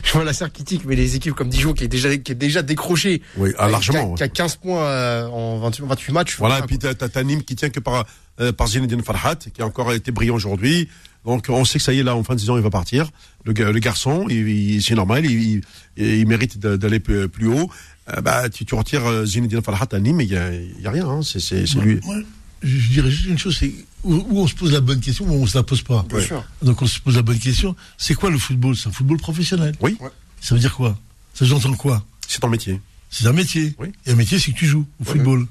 je 0.04 0.12
vois 0.12 0.24
la 0.24 0.34
serre 0.34 0.52
qui 0.52 0.62
tique, 0.62 0.82
mais 0.84 0.94
les 0.94 1.16
équipes 1.16 1.32
comme 1.34 1.48
Dijon 1.48 1.72
qui 1.72 1.84
est 1.84 1.88
déjà, 1.88 2.14
qui 2.18 2.32
est 2.32 2.34
déjà 2.34 2.60
décroché, 2.60 3.22
Oui, 3.38 3.54
ah, 3.56 3.70
largement. 3.70 3.98
qui, 4.00 4.04
a, 4.04 4.08
ouais. 4.10 4.16
qui 4.16 4.22
a 4.24 4.28
15 4.28 4.56
points 4.56 4.82
euh, 4.84 5.26
en 5.28 5.58
28, 5.60 5.84
28 5.86 6.12
matchs. 6.12 6.36
Voilà, 6.38 6.58
et 6.58 6.62
puis 6.62 6.78
t'as, 6.78 6.92
t'as, 6.92 7.08
t'as 7.08 7.22
Nîmes 7.22 7.42
qui 7.42 7.56
tient 7.56 7.70
que 7.70 7.80
par, 7.80 8.04
euh, 8.40 8.52
par 8.52 8.66
Zinedine 8.66 9.02
Farhat, 9.02 9.36
qui 9.36 9.62
a 9.62 9.66
encore 9.66 9.90
été 9.94 10.12
brillant 10.12 10.34
aujourd'hui. 10.34 10.90
Donc 11.24 11.46
on 11.48 11.64
sait 11.64 11.78
que 11.78 11.84
ça 11.84 11.94
y 11.94 12.00
est, 12.00 12.02
là, 12.02 12.14
en 12.14 12.22
fin 12.22 12.34
de 12.34 12.40
saison, 12.40 12.58
il 12.58 12.62
va 12.62 12.68
partir. 12.68 13.08
Le, 13.46 13.54
ga- 13.54 13.72
le 13.72 13.78
garçon, 13.78 14.26
c'est 14.28 14.94
normal, 14.94 15.24
il, 15.24 15.62
il, 15.96 16.04
il 16.06 16.26
mérite 16.28 16.58
d'aller 16.58 17.00
plus 17.00 17.46
haut. 17.48 17.70
Euh, 18.16 18.20
bah, 18.20 18.48
tu, 18.48 18.64
tu 18.64 18.74
retires 18.74 19.06
euh, 19.06 19.24
Zinedine 19.24 19.62
Farhat 19.62 19.88
à 19.92 19.98
Nîmes, 19.98 20.20
il 20.20 20.28
y 20.28 20.36
a, 20.36 20.52
il 20.52 20.80
y 20.80 20.86
a 20.86 20.90
rien. 20.90 21.08
Hein, 21.08 21.20
c'est, 21.22 21.40
c'est, 21.40 21.66
c'est 21.66 21.80
lui. 21.80 22.00
Moi, 22.04 22.16
je 22.62 22.88
dirais 22.92 23.10
juste 23.10 23.26
une 23.26 23.38
chose, 23.38 23.56
c'est 23.58 23.72
où, 24.04 24.14
où 24.14 24.40
on 24.40 24.46
se 24.46 24.54
pose 24.54 24.72
la 24.72 24.80
bonne 24.80 25.00
question, 25.00 25.26
où 25.26 25.32
on 25.42 25.46
se 25.46 25.56
la 25.56 25.62
pose 25.62 25.82
pas? 25.82 26.04
Bien 26.08 26.20
sûr. 26.20 26.44
Donc 26.62 26.82
on 26.82 26.86
se 26.86 27.00
pose 27.00 27.16
la 27.16 27.22
bonne 27.22 27.38
question. 27.38 27.74
C'est 27.96 28.14
quoi 28.14 28.30
le 28.30 28.38
football? 28.38 28.76
C'est 28.76 28.88
un 28.88 28.92
football 28.92 29.18
professionnel. 29.18 29.74
Oui, 29.80 29.96
Ça 30.40 30.54
veut 30.54 30.60
dire 30.60 30.74
quoi? 30.74 30.98
Ça 31.34 31.44
j'entends 31.44 31.72
quoi? 31.74 32.04
C'est 32.26 32.40
ton 32.40 32.48
métier. 32.48 32.80
C'est 33.10 33.26
un 33.26 33.32
métier. 33.32 33.74
Oui. 33.78 33.88
Et 34.06 34.12
un 34.12 34.14
métier, 34.16 34.38
c'est 34.38 34.52
que 34.52 34.56
tu 34.56 34.66
joues 34.66 34.86
au 35.00 35.04
football. 35.04 35.46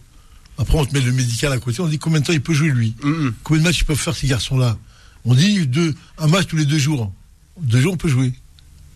Après, 0.57 0.78
on 0.78 0.86
te 0.86 0.93
met 0.93 1.01
le 1.01 1.12
médical 1.14 1.53
à 1.53 1.57
côté, 1.57 1.82
on 1.82 1.88
dit 1.88 1.99
combien 1.99 2.20
de 2.20 2.26
temps 2.26 2.34
il 2.34 2.41
peut 2.41 2.53
jouer 2.53 2.70
lui? 2.70 2.93
Mhm. 3.01 3.34
Combien 3.43 3.64
de 3.64 3.68
matchs 3.68 3.80
ils 3.82 3.86
peuvent 3.86 3.97
faire 3.97 4.16
ces 4.16 4.28
garçons-là? 4.28 4.78
On 5.26 5.34
dit 5.34 5.66
deux, 5.68 5.95
un 6.18 6.28
match 6.28 6.47
tous 6.47 6.57
les 6.57 6.66
deux 6.66 6.78
jours. 6.78 7.14
Deux 7.62 7.80
jours, 7.82 7.93
on 7.93 7.97
peut 7.97 8.10
jouer. 8.10 8.34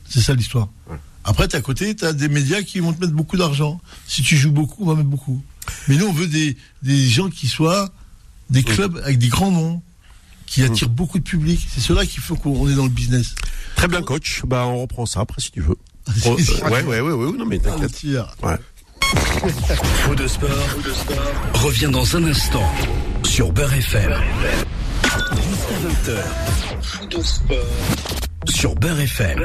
C'est 0.10 0.22
ça 0.22 0.34
l'histoire. 0.34 0.70
Après, 1.24 1.48
t'es 1.48 1.58
à 1.58 1.62
côté, 1.62 1.96
tu 1.96 2.06
as 2.06 2.14
des 2.14 2.28
médias 2.28 2.62
qui 2.64 2.80
vont 2.80 2.92
te 2.94 3.00
mettre 3.02 3.14
beaucoup 3.14 3.38
d'argent. 3.38 3.80
Si 4.08 4.22
tu 4.24 4.36
joues 4.38 4.52
beaucoup, 4.52 4.84
on 4.84 4.88
va 4.88 4.96
mettre 4.96 5.10
beaucoup. 5.10 5.42
Mais 5.88 5.96
nous, 5.96 6.06
on 6.08 6.14
veut 6.14 6.28
des, 6.28 6.58
des 6.82 7.08
gens 7.08 7.30
qui 7.30 7.48
soient 7.48 7.90
des 8.50 8.64
clubs 8.64 9.02
avec 9.04 9.18
des 9.18 9.30
grands 9.30 9.52
noms, 9.52 9.82
qui 10.46 10.64
attirent 10.64 10.90
beaucoup 10.90 11.18
de 11.20 11.24
public. 11.24 11.66
C'est 11.74 11.80
cela 11.82 12.06
qui 12.06 12.20
fait 12.20 12.36
qu'on 12.36 12.70
est 12.70 12.76
dans 12.76 12.84
le 12.84 12.90
business. 12.90 13.36
Très 13.76 13.88
bien, 13.88 14.02
coach. 14.02 14.42
Bah, 14.46 14.66
on 14.68 14.82
reprend 14.82 15.06
ça 15.06 15.22
après 15.22 15.42
si 15.42 15.52
tu 15.52 15.62
veux. 15.62 15.78
Euh, 16.26 16.70
ouais, 16.70 16.84
ouais, 16.84 17.00
ouais, 17.00 17.12
ouais, 17.14 17.38
non, 17.38 17.46
mais 17.46 17.62
Ah, 17.66 17.70
t'inquiète. 17.80 18.04
Ouais. 18.44 18.58
Faux 20.06 20.16
de 20.16 20.28
sport, 20.28 20.50
revient 21.54 21.90
dans 21.92 22.16
un 22.18 22.26
instant 22.26 22.70
sur 23.24 23.54
Beurre 23.54 23.74
FM. 23.74 24.14
Jusqu'à 25.50 26.12
20h. 26.12 27.24
Sur 28.54 28.76
Beurre 28.76 29.00
FM. 29.00 29.40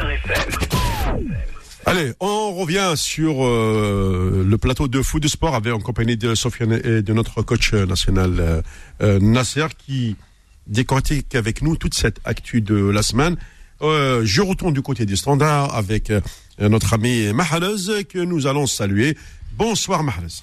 Allez, 1.89 2.13
on 2.21 2.53
revient 2.55 2.93
sur 2.97 3.47
euh, 3.47 4.45
le 4.47 4.59
plateau 4.59 4.89
de 4.89 5.01
foot 5.01 5.23
de 5.23 5.29
sport 5.29 5.55
avec 5.55 5.73
en 5.73 5.79
compagnie 5.81 6.19
de 6.19 6.35
Sofiane 6.35 6.73
et 6.85 7.01
de 7.01 7.13
notre 7.15 7.41
coach 7.41 7.73
national 7.73 8.35
euh, 8.41 8.63
euh, 9.01 9.19
Nasser 9.21 9.65
qui 9.79 10.17
décortique 10.67 11.35
avec 11.35 11.63
nous 11.63 11.77
toute 11.77 11.95
cette 11.95 12.21
actu 12.27 12.61
de 12.61 12.77
la 12.77 13.03
semaine. 13.03 13.37
Euh, 13.81 14.21
je 14.25 14.43
retourne 14.43 14.75
du 14.75 14.83
côté 14.83 15.07
du 15.07 15.17
standard 15.17 15.75
avec 15.75 16.13
notre 16.59 16.93
ami 16.93 17.33
Mahalez 17.33 18.05
que 18.05 18.19
nous 18.19 18.47
allons 18.47 18.67
saluer. 18.67 19.17
Bonsoir 19.53 20.03
Mahalez. 20.03 20.43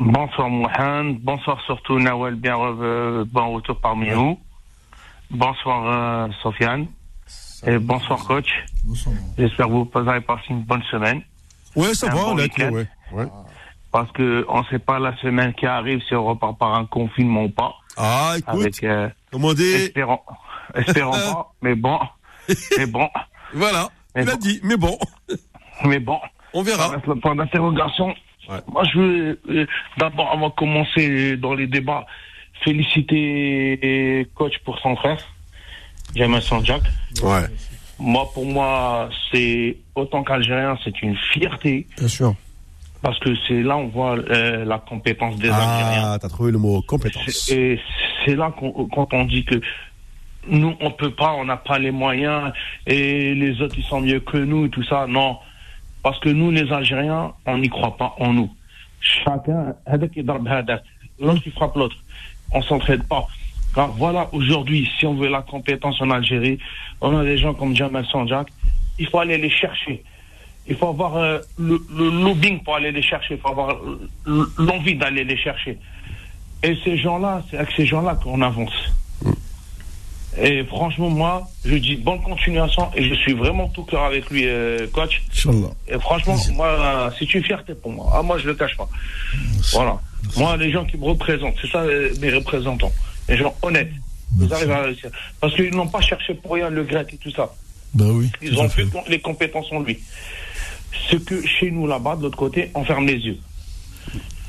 Bonsoir 0.00 0.48
Mohamed, 0.50 1.20
bonsoir 1.20 1.60
surtout 1.64 2.00
Nawel, 2.00 2.34
bien 2.34 2.54
re- 2.54 3.24
bon 3.24 3.54
retour 3.54 3.78
parmi 3.80 4.08
nous. 4.10 4.36
Bonsoir 5.30 6.28
Sofiane 6.42 6.86
et 7.64 7.78
bonsoir 7.78 8.24
coach. 8.24 8.48
J'espère 9.38 9.66
que 9.66 9.72
vous 9.72 10.08
avez 10.08 10.20
passé 10.20 10.42
une 10.50 10.62
bonne 10.62 10.82
semaine 10.90 11.22
Ouais, 11.76 11.94
ça 11.94 12.08
Un 12.10 12.14
va, 12.14 12.22
bon 12.24 12.36
week-end. 12.36 12.70
ouais. 12.72 12.86
ouais. 13.12 13.26
parce 13.92 14.10
que 14.12 14.44
on 14.48 14.64
sait 14.64 14.78
pas 14.78 14.98
la 14.98 15.16
semaine 15.18 15.52
qui 15.54 15.66
arrive 15.66 16.00
si 16.08 16.14
on 16.14 16.24
repart 16.24 16.58
par 16.58 16.74
un 16.74 16.86
confinement 16.86 17.44
ou 17.44 17.48
pas. 17.50 17.74
Ah, 17.96 18.34
écoute, 18.38 18.60
Avec 18.60 18.82
euh, 18.84 19.08
comment 19.30 19.52
dire, 19.54 19.76
espérons, 19.76 20.20
espérons 20.74 21.10
pas, 21.32 21.52
mais 21.62 21.74
bon, 21.74 21.98
mais 22.78 22.86
bon, 22.86 23.08
voilà, 23.54 23.88
Mais 24.16 24.22
il 24.24 24.30
a 24.30 24.36
dit, 24.36 24.60
mais 24.64 24.76
bon, 24.76 24.98
mais 25.84 25.98
bon. 26.00 26.18
on 26.54 26.62
verra. 26.62 26.96
le 27.06 27.20
point 27.20 27.36
d'interrogation. 27.36 28.14
Ouais. 28.48 28.58
Moi, 28.66 28.82
je 28.92 28.98
veux 28.98 29.40
euh, 29.50 29.66
d'abord, 29.98 30.32
avant 30.32 30.48
de 30.48 30.54
commencer 30.54 31.36
dans 31.36 31.54
les 31.54 31.66
débats, 31.68 32.04
féliciter 32.64 34.28
coach 34.34 34.58
pour 34.64 34.78
son 34.80 34.96
frère, 34.96 35.18
Jamal 36.14 36.42
Sanjak. 36.42 36.82
Ouais. 37.22 37.46
Moi, 38.00 38.28
pour 38.32 38.46
moi, 38.46 39.10
c'est 39.30 39.76
autant 39.94 40.24
qu'Algérien, 40.24 40.76
c'est 40.82 41.02
une 41.02 41.16
fierté. 41.32 41.86
Bien 41.98 42.08
sûr. 42.08 42.34
Parce 43.02 43.18
que 43.18 43.30
c'est 43.48 43.62
là 43.62 43.78
on 43.78 43.88
voit 43.88 44.18
euh, 44.18 44.64
la 44.64 44.78
compétence 44.78 45.36
des 45.36 45.48
ah, 45.48 45.56
Algériens. 45.56 46.12
Ah, 46.12 46.18
t'as 46.20 46.28
trouvé 46.28 46.52
le 46.52 46.58
mot 46.58 46.82
compétence. 46.82 47.48
Et 47.50 47.80
c'est 48.24 48.36
là 48.36 48.52
quand 48.54 49.14
on 49.14 49.24
dit 49.24 49.44
que 49.44 49.60
nous, 50.48 50.74
on 50.80 50.90
peut 50.90 51.14
pas, 51.14 51.32
on 51.32 51.44
n'a 51.44 51.56
pas 51.56 51.78
les 51.78 51.90
moyens 51.90 52.52
et 52.86 53.34
les 53.34 53.60
autres, 53.60 53.74
ils 53.78 53.84
sont 53.84 54.00
mieux 54.00 54.20
que 54.20 54.38
nous 54.38 54.66
et 54.66 54.70
tout 54.70 54.84
ça. 54.84 55.06
Non. 55.06 55.38
Parce 56.02 56.18
que 56.20 56.28
nous, 56.30 56.50
les 56.50 56.72
Algériens, 56.72 57.32
on 57.46 57.58
n'y 57.58 57.68
croit 57.68 57.96
pas 57.96 58.14
en 58.18 58.32
nous. 58.32 58.50
Chacun, 59.00 59.74
l'autre 61.18 61.42
qui 61.42 61.50
frappe 61.50 61.76
l'autre. 61.76 61.96
On 62.52 62.62
s'entraide 62.62 63.06
pas. 63.06 63.26
Car 63.74 63.88
voilà, 63.92 64.28
aujourd'hui, 64.32 64.88
si 64.98 65.06
on 65.06 65.14
veut 65.14 65.28
la 65.28 65.42
compétence 65.42 66.00
en 66.00 66.10
Algérie, 66.10 66.58
on 67.00 67.16
a 67.16 67.24
des 67.24 67.38
gens 67.38 67.54
comme 67.54 67.74
Jamal 67.76 68.04
Sanjak, 68.06 68.48
il 68.98 69.06
faut 69.06 69.18
aller 69.18 69.38
les 69.38 69.50
chercher. 69.50 70.02
Il 70.66 70.76
faut 70.76 70.88
avoir 70.88 71.16
euh, 71.16 71.38
le, 71.58 71.80
le 71.96 72.10
lobbying 72.10 72.62
pour 72.62 72.76
aller 72.76 72.92
les 72.92 73.02
chercher. 73.02 73.34
Il 73.34 73.40
faut 73.40 73.48
avoir 73.48 73.70
euh, 73.70 74.46
l'envie 74.58 74.94
d'aller 74.94 75.24
les 75.24 75.36
chercher. 75.36 75.78
Et 76.62 76.76
ces 76.84 76.96
gens-là, 76.98 77.42
c'est 77.50 77.56
avec 77.56 77.70
ces 77.76 77.86
gens-là 77.86 78.18
qu'on 78.22 78.42
avance. 78.42 78.74
Et 80.40 80.62
franchement, 80.64 81.10
moi, 81.10 81.48
je 81.64 81.74
dis 81.74 81.96
bonne 81.96 82.20
continuation 82.22 82.88
et 82.94 83.02
je 83.02 83.14
suis 83.14 83.32
vraiment 83.32 83.68
tout 83.68 83.82
cœur 83.84 84.04
avec 84.04 84.30
lui, 84.30 84.44
euh, 84.46 84.86
coach. 84.92 85.22
Inch'Allah. 85.32 85.70
Et 85.88 85.98
franchement, 85.98 86.36
moi, 86.54 87.10
c'est 87.18 87.32
une 87.34 87.42
fierté 87.42 87.74
pour 87.74 87.90
moi. 87.90 88.12
Ah, 88.14 88.22
moi, 88.22 88.38
je 88.38 88.46
le 88.46 88.54
cache 88.54 88.76
pas. 88.76 88.88
Voilà. 89.72 89.98
Moi, 90.36 90.56
les 90.56 90.70
gens 90.70 90.84
qui 90.84 90.96
me 90.98 91.04
représentent, 91.04 91.56
c'est 91.60 91.70
ça 91.70 91.84
mes 92.20 92.30
représentants. 92.30 92.92
Les 93.30 93.36
gens 93.36 93.54
honnêtes. 93.62 93.92
Ils 94.38 94.52
arrivent 94.52 94.70
à 94.70 94.82
réussir. 94.82 95.10
Parce 95.40 95.54
qu'ils 95.54 95.74
n'ont 95.74 95.88
pas 95.88 96.00
cherché 96.00 96.34
pour 96.34 96.52
rien 96.52 96.68
le 96.68 96.84
grec 96.84 97.08
et 97.12 97.16
tout 97.16 97.30
ça. 97.30 97.54
Bah 97.94 98.04
oui. 98.08 98.30
Ils 98.42 98.58
ont 98.58 98.68
fait. 98.68 98.86
les 99.08 99.20
compétences 99.20 99.66
en 99.72 99.80
lui. 99.80 99.98
Ce 101.08 101.16
que 101.16 101.44
chez 101.46 101.70
nous 101.70 101.86
là-bas, 101.86 102.16
de 102.16 102.22
l'autre 102.22 102.36
côté, 102.36 102.70
on 102.74 102.84
ferme 102.84 103.06
les 103.06 103.18
yeux. 103.18 103.38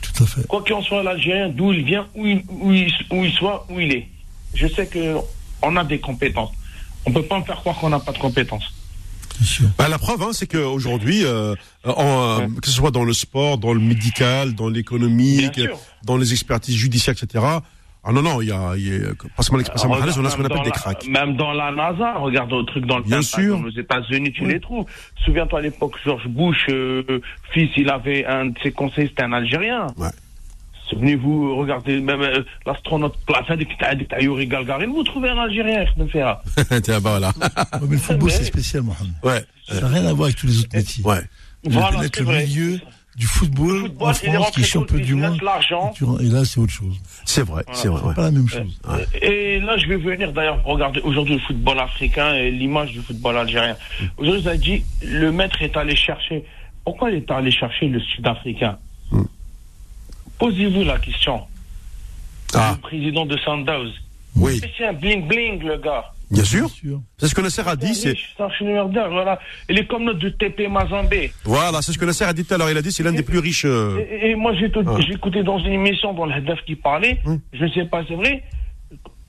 Tout 0.02 0.24
à 0.24 0.28
fait. 0.28 0.48
Quoi 0.48 0.64
qu'il 0.64 0.74
en 0.74 0.82
soit, 0.82 1.04
l'Algérien, 1.04 1.50
d'où 1.50 1.72
il 1.74 1.84
vient, 1.84 2.08
où 2.16 2.26
il, 2.26 2.44
où, 2.50 2.72
il, 2.72 2.92
où 3.12 3.24
il 3.24 3.32
soit, 3.32 3.66
où 3.70 3.80
il 3.80 3.92
est. 3.92 4.08
Je 4.54 4.68
sais 4.68 4.88
que 4.88 5.16
on 5.62 5.76
a 5.78 5.84
des 5.84 6.00
compétences. 6.00 6.52
On 7.06 7.12
peut 7.12 7.24
pas 7.24 7.40
me 7.40 7.46
faire 7.46 7.58
croire 7.58 7.78
qu'on 7.80 7.90
n'a 7.90 8.00
pas 8.00 8.12
de 8.12 8.18
compétences. 8.18 8.74
Bien 9.38 9.48
sûr. 9.48 9.70
Bah, 9.78 9.88
la 9.88 9.98
preuve, 9.98 10.22
hein, 10.22 10.32
c'est 10.34 10.48
qu'aujourd'hui, 10.48 11.24
euh, 11.24 11.56
euh, 11.86 12.48
que 12.62 12.68
ce 12.68 12.74
soit 12.74 12.92
dans 12.92 13.04
le 13.04 13.14
sport, 13.14 13.58
dans 13.58 13.74
le 13.74 13.80
médical, 13.80 14.54
dans 14.54 14.72
sûr. 14.74 15.80
dans 16.04 16.18
les 16.18 16.32
expertises 16.32 16.76
judiciaires, 16.76 17.16
etc. 17.20 17.44
Ah 18.04 18.12
non, 18.12 18.24
non, 18.24 18.42
il 18.42 18.48
y 18.48 18.52
a, 18.52 18.74
il 18.76 18.88
y 18.88 18.96
a 18.96 19.10
Regarde, 19.38 19.88
mahalaise, 19.88 20.18
on 20.18 20.26
a 20.26 20.30
ce 20.32 20.36
qu'on 20.38 20.46
appelle 20.46 20.64
des 20.64 20.72
cracks. 20.72 21.08
Même 21.08 21.36
dans 21.36 21.52
la 21.52 21.72
NASA, 21.72 22.16
regarde 22.16 22.52
le 22.52 22.64
truc 22.66 22.86
dans 22.88 22.98
le 22.98 23.04
Bien 23.04 23.22
sûr. 23.22 23.60
aux 23.64 23.70
États-Unis, 23.70 24.32
tu 24.32 24.46
les 24.48 24.60
trouves. 24.60 24.86
Souviens-toi 25.24 25.60
à 25.60 25.62
l'époque, 25.62 25.94
George 26.04 26.28
Bush, 26.28 26.66
euh, 26.70 27.22
fils, 27.54 27.70
il 27.78 27.90
avait 27.90 28.26
un 28.26 28.48
de 28.48 28.54
ses 28.64 28.72
conseillers, 28.72 29.08
c'était 29.10 29.24
un 29.24 29.34
Algérien. 29.34 29.86
Ouais. 29.98 30.10
Souvenez-vous, 30.90 31.56
regardez, 31.58 32.02
même 32.02 32.22
euh, 32.22 32.44
l'astronaute 32.66 33.16
avec 33.48 33.70
Yuri 34.20 34.48
Gagarin, 34.48 34.88
vous 34.88 35.04
trouvez 35.04 35.30
un 35.30 35.38
Algérien, 35.38 35.86
je 35.96 36.04
me 36.04 36.08
fais 36.10 36.20
là. 36.20 36.42
Tiens, 36.84 37.00
bah 37.00 37.12
voilà. 37.20 37.28
Ouais, 37.40 37.88
mais 37.88 37.96
le 37.96 37.98
football, 37.98 38.32
c'est 38.32 38.46
spécial, 38.46 38.82
Mohamed. 38.82 39.14
Ouais. 39.24 39.46
Ça 39.68 39.80
n'a 39.80 39.88
rien 39.88 40.06
à 40.08 40.14
voir 40.14 40.26
avec 40.26 40.36
tous 40.38 40.48
les 40.48 40.60
autres 40.60 40.76
métiers. 40.76 41.04
Ouais. 41.06 41.22
Voilà, 41.64 42.02
c'est 42.02 42.20
le 42.20 42.26
vrai. 42.26 42.46
milieu 42.46 42.80
du 43.22 43.28
football, 43.28 43.82
football, 43.82 44.10
en 44.10 44.14
France, 44.14 44.52
qui 44.52 44.62
est 44.62 44.64
champion 44.64 44.98
du 44.98 45.14
monde. 45.16 45.40
l'argent. 45.44 45.94
Et 46.20 46.24
là, 46.24 46.44
c'est 46.44 46.60
autre 46.60 46.74
chose. 46.74 46.96
C'est 47.24 47.44
vrai, 47.44 47.64
c'est 47.72 47.88
vrai. 47.88 48.00
C'est 48.02 48.08
ouais. 48.08 48.14
pas 48.16 48.24
la 48.24 48.32
même 48.32 48.48
chose. 48.48 48.80
Et 49.22 49.60
là, 49.60 49.78
je 49.78 49.86
vais 49.88 49.98
venir 49.98 50.34
d'ailleurs 50.34 50.64
regarder 50.64 51.02
aujourd'hui 51.02 51.36
le 51.36 51.40
football 51.42 51.80
africain 51.80 52.34
et 52.34 52.50
l'image 52.50 52.92
du 52.92 53.02
football 53.02 53.38
algérien. 53.38 53.76
Aujourd'hui, 54.18 54.42
vous 54.42 54.48
avez 54.48 54.58
dit, 54.58 54.84
le 55.04 55.32
maître 55.32 55.62
est 55.62 55.78
allé 55.78 55.96
chercher. 55.96 56.44
Pourquoi 56.84 57.12
il 57.12 57.18
est 57.18 57.30
allé 57.32 57.52
chercher 57.52 57.88
le 57.88 58.00
Sud-Africain 58.00 58.78
Hmm. 59.12 59.26
Posez-vous 60.40 60.84
la 60.86 60.98
question. 60.98 61.42
Ah, 62.56 62.74
Le 62.76 62.82
président 62.82 63.26
de 63.26 63.38
Sundowns. 63.38 63.92
oui, 64.38 64.60
C'est 64.78 64.86
un 64.88 64.94
bling-bling, 64.94 65.62
le 65.64 65.78
gars. 65.78 66.06
Bien 66.32 66.44
sûr. 66.44 66.60
Bien 66.68 66.68
sûr. 66.70 67.02
C'est 67.18 67.28
ce 67.28 67.36
que 67.36 67.42
Nasser 67.42 67.62
a 67.68 67.76
dit, 67.76 67.94
c'est, 67.94 68.16
C'est 68.16 68.64
voilà. 68.94 69.40
Il 69.70 69.78
est 69.80 69.86
comme 69.88 70.06
notre 70.06 70.20
de 70.20 70.30
TP 70.30 70.68
Mazambé. 70.70 71.32
voilà, 71.44 71.82
c'est 71.82 71.92
ce 71.92 71.98
que 71.98 72.06
Nasser 72.06 72.24
a 72.26 72.34
dit 72.34 72.44
tout 72.46 72.54
à 72.54 72.58
l'heure. 72.58 72.72
Il 72.72 72.78
a 72.78 72.82
dit, 72.82 72.92
c'est 72.92 73.04
l'un 73.04 73.12
des 73.12 73.24
plus 73.24 73.40
riches, 73.40 73.66
euh, 73.66 74.00
Et, 74.10 74.32
et 74.32 74.36
moi, 74.36 74.54
j'ai 74.56 74.72
Ah. 74.76 74.98
écouté 75.12 75.44
dans 75.44 75.60
une 75.60 75.74
émission 75.74 76.14
dans 76.14 76.26
le 76.26 76.34
Hadaf 76.34 76.60
qui 76.66 76.76
parlait, 76.76 77.20
Hmm. 77.26 77.38
je 77.54 77.66
ne 77.66 77.70
sais 77.72 77.86
pas, 77.86 78.04
c'est 78.08 78.16
vrai. 78.16 78.44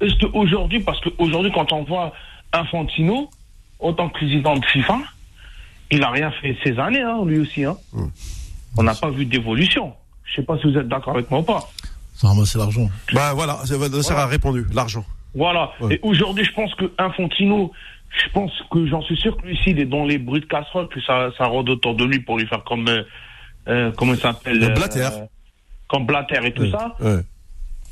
Est-ce 0.00 0.14
qu'aujourd'hui, 0.26 0.80
parce 0.80 1.00
qu'aujourd'hui, 1.00 1.52
quand 1.54 1.72
on 1.72 1.84
voit 1.84 2.12
Infantino, 2.52 3.30
autant 3.78 4.08
que 4.08 4.14
président 4.14 4.56
de 4.56 4.64
FIFA, 4.66 4.98
il 5.90 6.00
n'a 6.00 6.10
rien 6.10 6.30
fait 6.40 6.56
ces 6.64 6.78
années, 6.78 7.00
hein, 7.02 7.20
lui 7.26 7.38
aussi. 7.40 7.64
Hein. 7.64 7.76
Hmm. 7.92 8.06
On 8.78 8.82
n'a 8.82 8.94
pas 8.94 9.10
vu 9.10 9.24
d'évolution. 9.26 9.92
Je 10.24 10.32
ne 10.32 10.36
sais 10.36 10.42
pas 10.46 10.56
si 10.58 10.70
vous 10.70 10.78
êtes 10.78 10.88
d'accord 10.88 11.14
avec 11.14 11.30
moi 11.30 11.40
ou 11.40 11.42
pas. 11.42 11.68
Ça 12.14 12.28
ramasser 12.28 12.58
l'argent. 12.58 12.88
bah 13.12 13.32
voilà, 13.34 13.58
c'est- 13.64 13.76
Nasser 13.78 14.12
a 14.14 14.26
répondu, 14.26 14.64
l'argent. 14.72 15.04
Voilà. 15.34 15.72
Ouais. 15.80 15.94
Et 15.94 16.00
aujourd'hui, 16.02 16.44
je 16.44 16.52
pense 16.52 16.74
que 16.74 16.90
Infantino, 16.98 17.72
je 18.10 18.28
pense 18.32 18.52
que 18.70 18.86
j'en 18.86 19.00
suis 19.02 19.16
sûr 19.16 19.36
que 19.36 19.46
lui, 19.46 19.56
s'il 19.64 19.78
est 19.80 19.86
dans 19.86 20.04
les 20.04 20.18
bruits 20.18 20.40
de 20.40 20.46
casserole, 20.46 20.88
que 20.88 21.00
ça, 21.00 21.30
ça 21.38 21.46
rôde 21.46 21.70
autour 21.70 21.94
de 21.94 22.04
lui 22.04 22.20
pour 22.20 22.38
lui 22.38 22.46
faire 22.46 22.62
comme, 22.64 22.86
euh, 22.88 23.02
euh, 23.68 23.90
comment 23.96 24.12
il 24.14 24.20
s'appelle 24.20 24.58
Le 24.58 24.68
Blatter. 24.68 25.00
euh, 25.04 25.24
Comme 25.88 26.06
Blatter 26.06 26.40
et 26.44 26.52
tout 26.52 26.62
Ouais, 26.62 26.70
ça. 26.70 26.94
ouais. 27.00 27.20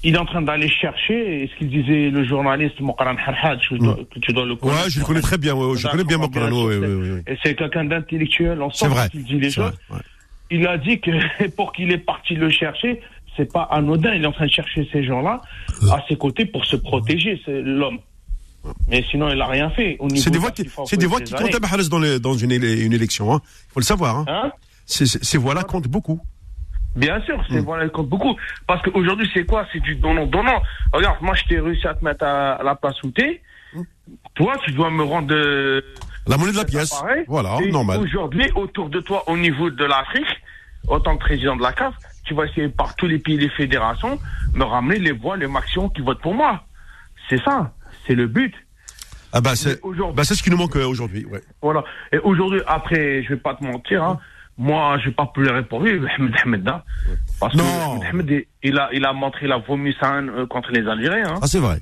Il 0.03 0.15
est 0.15 0.19
en 0.19 0.25
train 0.25 0.41
d'aller 0.41 0.69
chercher, 0.69 1.43
et 1.43 1.49
ce 1.49 1.55
qu'il 1.57 1.69
disait 1.69 2.09
le 2.09 2.25
journaliste 2.25 2.81
Mokran 2.81 3.17
Harhad, 3.19 3.61
que, 3.61 3.67
tu 3.75 3.79
dois- 3.79 3.99
que 4.15 4.19
tu 4.19 4.33
dois 4.33 4.47
le 4.47 4.57
connaître. 4.57 4.85
Ouais, 4.85 4.91
je 4.91 4.99
le 5.01 5.05
connais 5.05 5.21
très 5.21 5.37
bien, 5.37 5.55
je 5.77 5.89
connais 5.89 6.05
bien. 6.05 6.19
Et 7.27 7.37
c'est 7.43 7.55
quelqu'un 7.55 7.85
d'intellectuel, 7.85 8.59
vrai. 8.59 9.09
qu'il 9.11 9.25
dit 9.25 9.35
les 9.35 9.49
vrai, 9.49 9.51
choses. 9.51 9.79
ouais. 9.91 9.99
Il 10.53 10.67
a 10.67 10.79
dit 10.79 11.01
que 11.01 11.11
pour 11.57 11.73
qu'il 11.73 11.93
est 11.93 11.99
parti 11.99 12.35
le 12.35 12.49
chercher, 12.49 13.01
c'est 13.37 13.51
pas 13.53 13.63
anodin, 13.63 14.15
il 14.15 14.23
est 14.25 14.27
en 14.27 14.33
train 14.33 14.47
de 14.47 14.51
chercher 14.51 14.89
ces 14.93 15.05
gens-là 15.05 15.41
à 15.91 16.03
ses 16.09 16.17
côtés 16.17 16.45
pour 16.47 16.65
se 16.65 16.77
protéger, 16.77 17.41
c'est 17.45 17.61
l'homme. 17.63 17.99
Mais 18.89 19.03
sinon, 19.11 19.31
il 19.31 19.41
a 19.41 19.47
rien 19.47 19.71
fait. 19.71 19.97
C'est 20.17 20.29
des 20.31 20.37
de 20.37 20.39
voix 20.39 20.51
qui, 20.51 20.69
c'est 20.85 20.97
des 20.99 21.07
voix 21.07 21.21
qui 21.21 21.33
comptent 21.33 21.55
à. 21.55 21.61
Mahrez 21.61 21.89
dans, 21.89 21.99
les- 21.99 22.21
dans 22.21 22.35
une, 22.35 22.51
éle- 22.53 22.85
une 22.85 22.93
élection, 22.93 23.33
hein. 23.33 23.41
Faut 23.73 23.81
le 23.81 23.85
savoir, 23.85 24.17
hein. 24.19 24.25
Hein 24.29 24.53
Ces, 24.85 25.07
ces- 25.07 25.23
ces 25.25 25.39
voix-là 25.39 25.63
comptent 25.63 25.89
beaucoup. 25.89 26.21
Bien 26.97 27.21
sûr, 27.23 27.39
Mm. 27.39 27.45
c'est 27.51 27.61
voilà, 27.61 27.85
il 27.85 27.91
compte 27.91 28.09
beaucoup. 28.09 28.37
Parce 28.67 28.83
qu'aujourd'hui, 28.83 29.31
c'est 29.33 29.47
quoi? 29.47 29.65
C'est 29.73 29.81
du 29.81 29.95
donnant-donnant. 29.95 30.61
Regarde, 30.93 31.17
moi, 31.23 31.35
je 31.37 31.45
t'ai 31.45 31.59
réussi 31.61 31.87
à 31.87 31.95
te 31.95 32.05
mettre 32.05 32.25
à, 32.25 32.61
la 32.63 32.75
place 32.75 33.01
où 33.03 33.11
t'es. 33.13 33.41
Mm. 33.75 33.81
Toi, 34.35 34.55
tu 34.65 34.73
dois 34.73 34.91
me 34.91 35.05
rendre 35.05 35.33
euh, 35.35 35.81
La 36.27 36.37
monnaie 36.37 36.53
de 36.53 36.57
la 36.59 36.65
pièce. 36.65 36.93
appareil. 36.93 37.25
Voilà, 37.29 37.57
Et 37.63 37.71
normal. 37.71 38.01
Aujourd'hui, 38.01 38.45
autour 38.57 38.91
de 38.91 39.01
toi, 39.01 39.23
au 39.31 39.37
niveau 39.39 39.71
de 39.71 39.85
l'Afrique, 39.87 40.27
en 40.89 40.99
tant 41.01 41.17
que 41.17 41.21
président 41.25 41.57
de 41.57 41.63
la 41.63 41.73
CAF, 41.73 41.95
tu 42.31 42.35
vas 42.37 42.45
essayer 42.45 42.69
par 42.69 42.95
tous 42.95 43.09
les 43.09 43.19
pays, 43.19 43.37
les 43.37 43.49
fédérations, 43.49 44.21
me 44.55 44.63
ramener 44.63 45.01
les 45.01 45.11
voix, 45.11 45.37
les 45.37 45.49
maximum 45.49 45.93
qui 45.93 46.01
votent 46.01 46.21
pour 46.23 46.33
moi. 46.33 46.63
C'est 47.29 47.43
ça, 47.43 47.73
c'est 48.07 48.15
le 48.15 48.29
but. 48.29 48.55
Ah 49.33 49.41
bah 49.41 49.57
c'est, 49.57 49.81
bah 50.15 50.23
c'est 50.23 50.37
ce 50.37 50.43
qui 50.45 50.51
nous 50.51 50.57
manque 50.57 50.77
euh, 50.77 50.87
aujourd'hui, 50.87 51.25
ouais. 51.25 51.41
Voilà. 51.61 51.83
Et 52.13 52.19
aujourd'hui, 52.19 52.61
après, 52.69 53.25
je 53.25 53.31
vais 53.31 53.37
pas 53.41 53.55
te 53.55 53.65
mentir, 53.65 54.05
hein, 54.05 54.21
moi, 54.57 54.97
je 55.01 55.07
vais 55.07 55.15
pas 55.15 55.27
pleurer 55.27 55.65
pour 55.65 55.81
lui, 55.83 55.91
Ahmed 56.19 56.35
Ahmed, 56.45 56.69
hein, 56.69 56.83
parce 57.41 57.57
Non. 57.57 57.99
que 57.99 58.07
Ahmed, 58.07 58.45
il- 58.63 58.79
a, 58.79 58.91
il 58.93 59.05
a 59.05 59.13
montré 59.13 59.49
la 59.49 59.57
vomi 59.59 59.93
euh, 60.05 60.47
contre 60.47 60.71
les 60.71 60.87
Algériens. 60.87 61.35
hein. 61.35 61.41
Ah 61.43 61.49
c'est 61.49 61.59
vrai. 61.59 61.81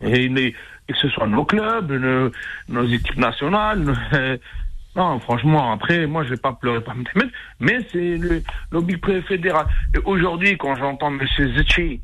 Et, 0.00 0.52
que 0.88 0.96
ce 1.00 1.08
soit 1.08 1.26
nos 1.28 1.44
clubs, 1.44 1.90
nos, 1.92 2.30
nos 2.68 2.84
équipes 2.88 3.18
nationales. 3.18 3.94
non, 4.96 5.20
franchement, 5.20 5.72
après, 5.72 6.06
moi, 6.06 6.24
je 6.24 6.30
vais 6.30 6.36
pas 6.38 6.54
pleurer 6.54 6.80
par 6.80 6.96
Mohamed, 6.96 7.30
mais 7.60 7.78
c'est 7.92 8.16
le 8.16 8.42
lobby 8.72 8.98
fédéral. 9.28 9.66
Et 9.94 9.98
aujourd'hui, 10.04 10.56
quand 10.56 10.74
j'entends 10.76 11.12
M. 11.12 11.20
Zetchi, 11.54 12.00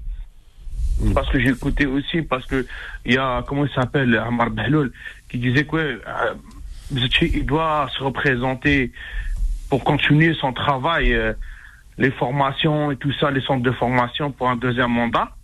parce 1.14 1.28
que 1.30 1.40
j'ai 1.40 1.48
écouté 1.48 1.86
aussi, 1.86 2.20
parce 2.20 2.44
que 2.44 2.66
il 3.06 3.14
y 3.14 3.16
a, 3.18 3.42
comment 3.46 3.64
il 3.64 3.72
s'appelle, 3.72 4.14
Amar 4.16 4.50
Behloul, 4.50 4.92
qui 5.30 5.38
disait 5.38 5.64
que 5.64 5.76
euh, 5.76 6.00
Zetchi, 6.92 7.30
il 7.34 7.46
doit 7.46 7.88
se 7.96 8.02
représenter 8.02 8.92
pour 9.70 9.82
continuer 9.84 10.34
son 10.34 10.52
travail, 10.52 11.14
euh, 11.14 11.32
les 11.96 12.10
formations 12.10 12.90
et 12.90 12.96
tout 12.96 13.12
ça, 13.12 13.30
les 13.30 13.40
centres 13.40 13.62
de 13.62 13.72
formation 13.72 14.30
pour 14.30 14.50
un 14.50 14.56
deuxième 14.56 14.90
mandat 14.90 15.34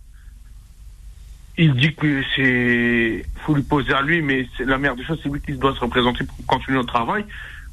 il 1.61 1.73
dit 1.75 1.93
que 1.93 2.21
c'est 2.35 3.25
faut 3.45 3.53
lui 3.53 3.63
poser 3.63 3.93
à 3.93 4.01
lui, 4.01 4.21
mais 4.21 4.47
c'est 4.57 4.65
la 4.65 4.77
meilleure 4.77 4.95
des 4.95 5.03
choses, 5.03 5.19
c'est 5.21 5.29
lui 5.29 5.41
qui 5.41 5.53
doit 5.53 5.75
se 5.75 5.79
représenter 5.81 6.23
pour 6.23 6.37
continuer 6.47 6.77
le 6.79 6.85
travail. 6.85 7.25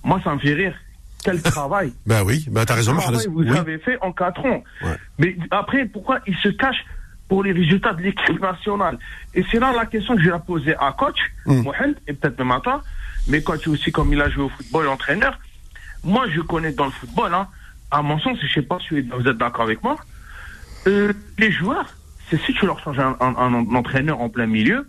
Moi, 0.02 0.20
ça 0.24 0.34
me 0.34 0.38
fait 0.40 0.54
rire. 0.54 0.74
Quel 1.24 1.40
travail 1.56 1.92
Bah 2.06 2.22
oui, 2.24 2.46
bah 2.50 2.64
t'as 2.66 2.74
raison, 2.74 2.92
Quel 2.94 3.02
travail 3.02 3.26
vous 3.28 3.42
Oui. 3.42 3.56
avez 3.56 3.78
fait 3.78 3.96
en 4.02 4.12
quatre 4.12 4.44
ans. 4.44 4.62
Ouais. 4.82 4.96
Mais 5.18 5.36
après, 5.50 5.84
pourquoi 5.86 6.18
il 6.26 6.36
se 6.36 6.48
cache 6.48 6.84
pour 7.28 7.42
les 7.44 7.52
résultats 7.52 7.92
de 7.92 8.02
l'équipe 8.02 8.40
nationale? 8.40 8.98
Et 9.34 9.44
c'est 9.50 9.58
là 9.60 9.72
la 9.72 9.86
question 9.86 10.14
que 10.16 10.20
je 10.20 10.26
vais 10.26 10.32
la 10.32 10.38
poser 10.40 10.74
à 10.76 10.92
coach, 10.92 11.18
Mm. 11.46 11.62
Mohamed, 11.62 11.96
et 12.08 12.12
peut-être 12.12 12.38
même 12.40 12.50
à 12.52 12.60
toi, 12.60 12.82
mais 13.28 13.40
coach 13.42 13.66
aussi, 13.68 13.92
comme 13.92 14.12
il 14.12 14.20
a 14.20 14.28
joué 14.28 14.42
au 14.44 14.48
football, 14.48 14.88
entraîneur. 14.88 15.38
Moi, 16.02 16.26
je 16.34 16.40
connais 16.40 16.72
dans 16.72 16.86
le 16.86 16.90
football, 16.92 17.32
hein, 17.34 17.46
à 17.92 18.02
mon 18.02 18.18
sens, 18.18 18.36
je 18.42 18.52
sais 18.52 18.62
pas 18.62 18.78
si 18.88 19.00
vous 19.00 19.28
êtes 19.28 19.38
d'accord 19.38 19.62
avec 19.62 19.80
moi, 19.82 19.96
euh, 20.88 21.12
les 21.38 21.50
joueurs, 21.52 21.86
c'est 22.30 22.40
si 22.42 22.52
tu 22.54 22.66
leur 22.66 22.78
changes 22.80 22.98
un, 22.98 23.16
un- 23.20 23.36
un 23.36 23.74
entraîneur 23.74 24.20
en 24.20 24.28
plein 24.28 24.46
milieu, 24.46 24.88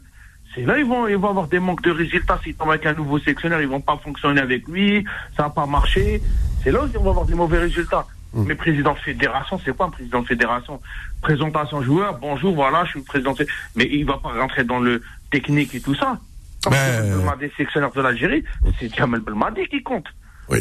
c'est 0.55 0.61
là 0.65 0.77
ils 0.77 0.85
vont 0.85 1.07
ils 1.07 1.17
vont 1.17 1.29
avoir 1.29 1.47
des 1.47 1.59
manques 1.59 1.83
de 1.83 1.91
résultats. 1.91 2.39
S'ils 2.43 2.55
tombent 2.55 2.69
avec 2.69 2.85
un 2.85 2.93
nouveau 2.93 3.19
sectionnaire, 3.19 3.61
ils 3.61 3.67
vont 3.67 3.81
pas 3.81 3.97
fonctionner 4.03 4.41
avec 4.41 4.67
lui, 4.67 5.05
ça 5.35 5.43
va 5.43 5.49
pas 5.49 5.65
marcher. 5.65 6.21
C'est 6.63 6.71
là 6.71 6.83
où 6.83 6.87
ils 6.87 6.97
vont 6.99 7.09
avoir 7.11 7.25
des 7.25 7.35
mauvais 7.35 7.59
résultats. 7.59 8.05
Mais 8.33 8.55
président 8.55 8.93
de 8.93 8.99
fédération, 8.99 9.59
c'est 9.63 9.75
quoi 9.75 9.85
un 9.87 9.89
président 9.89 10.21
de 10.21 10.27
fédération? 10.27 10.81
Présentation 11.21 11.81
joueur, 11.81 12.17
bonjour, 12.19 12.53
voilà, 12.53 12.83
je 12.85 12.91
suis 12.91 13.01
président. 13.01 13.33
de- 13.33 13.47
Mais 13.75 13.87
il 13.89 14.05
va 14.05 14.17
pas 14.17 14.29
rentrer 14.29 14.63
dans 14.63 14.79
le 14.79 15.01
technique 15.31 15.73
et 15.73 15.79
tout 15.81 15.95
ça. 15.95 16.19
Comme 16.63 16.73
Mais- 16.73 17.09
Belmadi, 17.09 17.45
sectionnaire 17.55 17.91
de 17.91 18.01
l'Algérie, 18.01 18.43
c'est 18.79 18.93
Jamel 18.93 19.21
Belmadi 19.21 19.65
qui 19.67 19.81
compte. 19.81 20.07
Oui. 20.49 20.59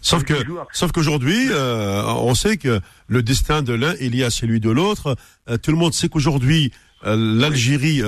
Sauf 0.00 0.24
que, 0.24 0.34
sauf 0.72 0.92
qu'aujourd'hui, 0.92 1.48
euh, 1.50 2.02
on 2.06 2.34
sait 2.34 2.56
que 2.56 2.80
le 3.08 3.22
destin 3.22 3.62
de 3.62 3.72
l'un 3.74 3.92
est 3.94 4.08
lié 4.08 4.24
à 4.24 4.30
celui 4.30 4.60
de 4.60 4.70
l'autre. 4.70 5.16
Euh, 5.50 5.56
tout 5.58 5.70
le 5.70 5.76
monde 5.76 5.92
sait 5.92 6.08
qu'aujourd'hui, 6.08 6.72
euh, 7.04 7.16
l'Algérie, 7.16 8.02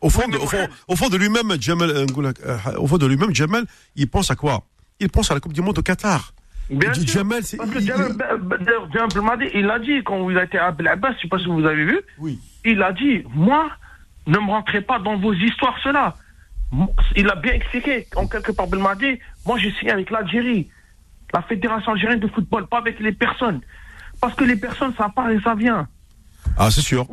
au 0.00 0.10
fond, 0.10 0.28
de, 0.28 0.36
au 0.38 0.46
fond, 0.46 0.68
au 0.88 0.96
fond 0.96 1.08
de 1.08 1.16
lui-même, 1.16 1.52
Jamal, 1.60 2.06
au 2.78 2.86
fond 2.86 2.98
de 2.98 3.06
lui-même, 3.06 3.34
Jamal, 3.34 3.64
il 3.96 4.08
pense 4.08 4.30
à 4.30 4.36
quoi? 4.36 4.62
Il 5.00 5.08
pense 5.10 5.30
à 5.30 5.34
la 5.34 5.40
Coupe 5.40 5.52
du 5.52 5.60
Monde 5.60 5.78
au 5.78 5.82
Qatar. 5.82 6.32
Bien 6.70 6.92
sûr. 6.92 7.06
Jamal, 7.06 7.42
c'est. 7.44 7.56
Parce 7.56 7.70
que 7.70 7.78
il- 7.78 7.86
Jamal, 7.86 8.12
bah, 8.14 8.36
bah, 8.40 8.56
d'ailleurs, 8.60 8.90
Jamal 8.92 9.08
Belmadi, 9.14 9.44
il 9.54 9.64
l'a 9.66 9.78
dit 9.78 10.02
quand 10.04 10.28
il 10.30 10.36
a 10.38 10.44
été 10.44 10.58
à 10.58 10.66
Abdel 10.66 10.88
Abbas, 10.88 11.12
je 11.16 11.22
sais 11.22 11.28
pas 11.28 11.38
si 11.38 11.46
vous 11.46 11.64
avez 11.64 11.84
vu. 11.84 12.00
Oui. 12.18 12.38
Il 12.64 12.82
a 12.82 12.92
dit, 12.92 13.22
moi, 13.34 13.70
ne 14.26 14.38
me 14.38 14.46
rentrez 14.50 14.82
pas 14.82 14.98
dans 14.98 15.16
vos 15.18 15.32
histoires, 15.32 15.76
cela. 15.82 16.14
Il 17.16 17.28
a 17.30 17.36
bien 17.36 17.54
expliqué, 17.54 18.06
en 18.16 18.26
quelque 18.26 18.52
part, 18.52 18.66
Belmadi, 18.66 19.18
moi 19.46 19.56
j'ai 19.58 19.72
signé 19.78 19.90
avec 19.92 20.10
l'Algérie, 20.10 20.68
la 21.32 21.42
Fédération 21.42 21.92
algérienne 21.92 22.20
de 22.20 22.28
football, 22.28 22.66
pas 22.66 22.78
avec 22.78 23.00
les 23.00 23.12
personnes. 23.12 23.60
Parce 24.20 24.34
que 24.34 24.44
les 24.44 24.56
personnes, 24.56 24.92
ça 24.96 25.08
part 25.14 25.30
et 25.30 25.40
ça 25.40 25.54
vient. 25.54 25.86
Ah, 26.56 26.70
c'est 26.70 26.80
sûr. 26.80 27.06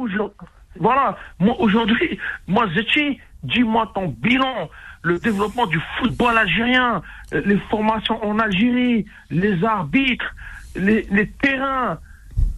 Voilà, 0.79 1.17
moi 1.39 1.55
aujourd'hui, 1.59 2.19
moi 2.47 2.67
Zetchi, 2.73 3.19
dis-moi 3.43 3.91
ton 3.93 4.07
bilan, 4.07 4.69
le 5.03 5.19
développement 5.19 5.67
du 5.67 5.79
football 5.99 6.37
algérien, 6.37 7.01
euh, 7.33 7.41
les 7.45 7.57
formations 7.69 8.21
en 8.25 8.39
Algérie, 8.39 9.05
les 9.29 9.63
arbitres, 9.63 10.35
les, 10.75 11.07
les 11.11 11.29
terrains, 11.29 11.99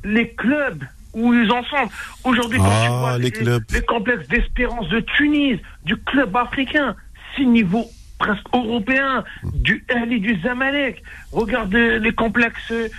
les 0.04 0.32
clubs 0.34 0.84
où 1.14 1.34
ils 1.34 1.52
en 1.52 1.64
sont. 1.64 1.90
Aujourd'hui, 2.24 2.58
quand 2.58 2.70
Ah, 2.72 2.86
tu 2.86 2.90
vois 2.92 3.18
les 3.18 3.32
les 3.72 3.82
complexes 3.86 4.28
d'espérance 4.30 4.88
de 4.90 5.00
Tunis, 5.02 5.60
du 5.84 5.98
club 5.98 6.36
africain, 6.36 6.96
six 7.36 7.46
niveaux 7.46 7.86
presque 8.18 8.46
européens, 8.54 9.24
du 9.44 9.86
Ahli, 9.94 10.20
du 10.20 10.40
Zamalek. 10.42 11.04
Regarde 11.32 11.74
les 11.74 12.14
complexes, 12.14 12.70
le, 12.72 12.90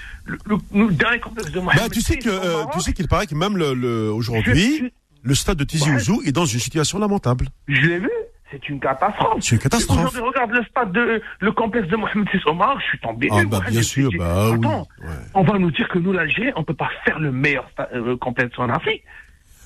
le- 0.46 0.56
le 0.74 0.92
dernier 0.92 1.18
complexe 1.20 1.50
de 1.50 1.60
Mohamed 1.60 1.82
Bah, 1.82 1.88
tu 1.88 2.00
sais 2.00 2.16
que, 2.18 2.28
euh, 2.28 2.64
tu 2.72 2.80
sais 2.80 2.92
qu'il 2.92 3.08
paraît 3.08 3.26
que 3.26 3.34
même 3.34 3.56
le, 3.56 4.10
aujourd'hui, 4.12 4.78
Je- 4.78 4.88
le 5.22 5.34
stade 5.34 5.58
de 5.58 5.64
Tizi 5.64 5.90
Ouzou 5.90 6.22
est 6.24 6.32
dans 6.32 6.46
une 6.46 6.60
situation 6.60 6.98
lamentable. 6.98 7.48
Je 7.66 7.80
l'ai 7.80 7.98
vu, 7.98 8.10
c'est 8.50 8.68
une 8.68 8.78
catastrophe. 8.80 9.38
C'est 9.40 9.56
une 9.56 9.60
catastrophe. 9.60 9.98
Aujourd'hui, 9.98 10.20
regarde 10.20 10.50
le 10.52 10.64
stade 10.70 10.92
de 10.92 11.20
le 11.40 11.52
complexe 11.52 11.88
de 11.88 11.96
Mohamed 11.96 12.28
VI 12.32 12.38
je 12.80 12.84
suis 12.84 12.98
tombé. 13.00 13.28
Ah, 13.32 13.42
bah, 13.44 13.60
bien 13.68 13.82
sûr, 13.82 14.10
bah, 14.16 14.50
oui. 14.50 14.58
Attends, 14.58 14.86
Ouais. 15.02 15.08
on 15.34 15.42
va 15.42 15.58
nous 15.58 15.70
dire 15.72 15.88
que 15.88 15.98
nous, 15.98 16.12
l'Algérie, 16.12 16.52
on 16.56 16.62
peut 16.64 16.74
pas 16.74 16.90
faire 17.04 17.18
le 17.18 17.32
meilleur 17.32 17.68
euh, 17.94 18.16
complexe 18.16 18.56
en 18.58 18.68
Afrique. 18.70 19.02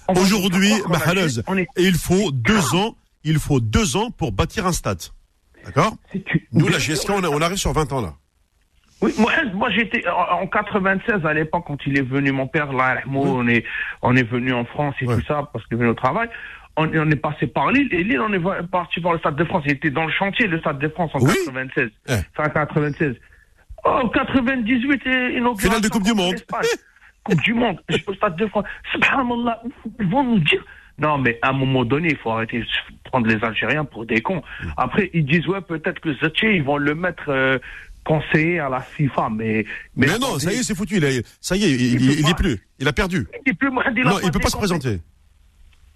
Aujourd'hui, 0.08 0.72
Mahalaz, 0.88 1.42
il 1.76 1.94
faut 1.94 2.32
deux 2.32 2.74
ans, 2.74 2.96
il 3.24 3.38
faut 3.38 3.60
deux 3.60 3.96
ans 3.96 4.10
pour 4.10 4.32
bâtir 4.32 4.66
un 4.66 4.72
stade. 4.72 5.00
D'accord 5.64 5.94
Nous, 6.52 6.68
la 6.68 6.78
GSK, 6.78 7.10
on, 7.10 7.40
arrive 7.40 7.56
sur 7.56 7.72
20 7.72 7.92
ans 7.92 8.00
là. 8.00 8.14
Oui, 9.00 9.12
moi, 9.18 9.32
moi 9.54 9.68
j'étais 9.70 10.06
en 10.08 10.42
en 10.42 10.46
96 10.46 11.26
à 11.26 11.34
l'époque 11.34 11.64
quand 11.66 11.78
il 11.86 11.98
est 11.98 12.02
venu 12.08 12.30
mon 12.30 12.46
père 12.46 12.72
là, 12.72 12.98
on 13.12 13.48
est 13.48 13.64
on 14.00 14.14
est 14.16 14.22
venu 14.22 14.52
en 14.52 14.64
France 14.64 14.94
et 15.00 15.06
Ouais. 15.06 15.16
tout 15.16 15.24
ça 15.26 15.48
parce 15.52 15.66
qu'il 15.66 15.74
est 15.76 15.80
venu 15.80 15.90
au 15.90 15.94
travail. 15.94 16.28
On, 16.76 16.86
on 16.88 17.10
est 17.10 17.16
passé 17.16 17.48
par 17.48 17.70
Lille 17.72 17.88
et 17.92 18.04
Lille 18.04 18.20
on 18.20 18.32
est 18.32 18.66
parti 18.68 19.00
par 19.00 19.12
le 19.12 19.18
Stade 19.18 19.34
de 19.36 19.44
France. 19.44 19.64
Il 19.66 19.72
était 19.72 19.90
dans 19.90 20.06
le 20.06 20.12
chantier 20.12 20.46
le 20.46 20.58
Stade 20.60 20.78
de 20.78 20.88
France 20.88 21.10
en 21.14 21.20
Oui. 21.20 21.34
96. 21.46 21.90
Eh. 22.08 22.12
Fin 22.36 22.48
96. 22.48 23.16
Oh 23.84 24.08
98 24.14 25.02
et 25.06 25.36
inauguration 25.36 25.56
Finale 25.68 25.80
de 25.82 25.88
Coupe 25.88 26.04
du 26.04 26.14
Monde. 26.14 26.36
coupe 27.24 27.40
du 27.40 27.54
Monde 27.54 27.80
au 28.06 28.14
Stade 28.14 28.36
de 28.36 28.46
France. 28.46 28.64
Subhanallah, 28.92 29.62
ils 29.98 30.08
vont 30.08 30.22
nous 30.22 30.38
dire 30.38 30.64
non, 31.02 31.18
mais 31.18 31.38
à 31.42 31.50
un 31.50 31.52
moment 31.52 31.84
donné, 31.84 32.10
il 32.10 32.16
faut 32.16 32.30
arrêter 32.30 32.60
de 32.60 32.66
prendre 33.02 33.26
les 33.26 33.42
Algériens 33.44 33.84
pour 33.84 34.06
des 34.06 34.20
cons. 34.20 34.42
Après, 34.76 35.10
ils 35.12 35.26
disent, 35.26 35.46
ouais, 35.48 35.60
peut-être 35.60 36.00
que 36.00 36.14
Zetchi, 36.14 36.46
ils 36.46 36.62
vont 36.62 36.76
le 36.76 36.94
mettre 36.94 37.28
euh, 37.28 37.58
conseiller 38.04 38.60
à 38.60 38.68
la 38.68 38.80
FIFA, 38.80 39.28
mais... 39.30 39.66
Mais, 39.96 40.06
non, 40.20 40.38
ça 40.38 40.52
y 40.52 40.56
est, 40.56 40.62
c'est 40.62 40.76
foutu. 40.76 40.98
Il 40.98 41.04
est, 41.04 41.26
ça 41.40 41.56
y 41.56 41.64
est, 41.64 41.70
il, 41.70 42.00
Il 42.00 42.20
il, 42.20 42.30
est 42.30 42.36
plus. 42.36 42.56
Il 42.78 42.86
a 42.86 42.92
perdu. 42.92 43.26
Il 43.44 43.56
peut, 43.56 43.68
moi, 43.68 43.84
il 43.94 44.06
a 44.06 44.10
Non, 44.10 44.18
il 44.22 44.30
peut 44.30 44.38
pas 44.38 44.48
se 44.48 44.56
présenter. 44.56 45.00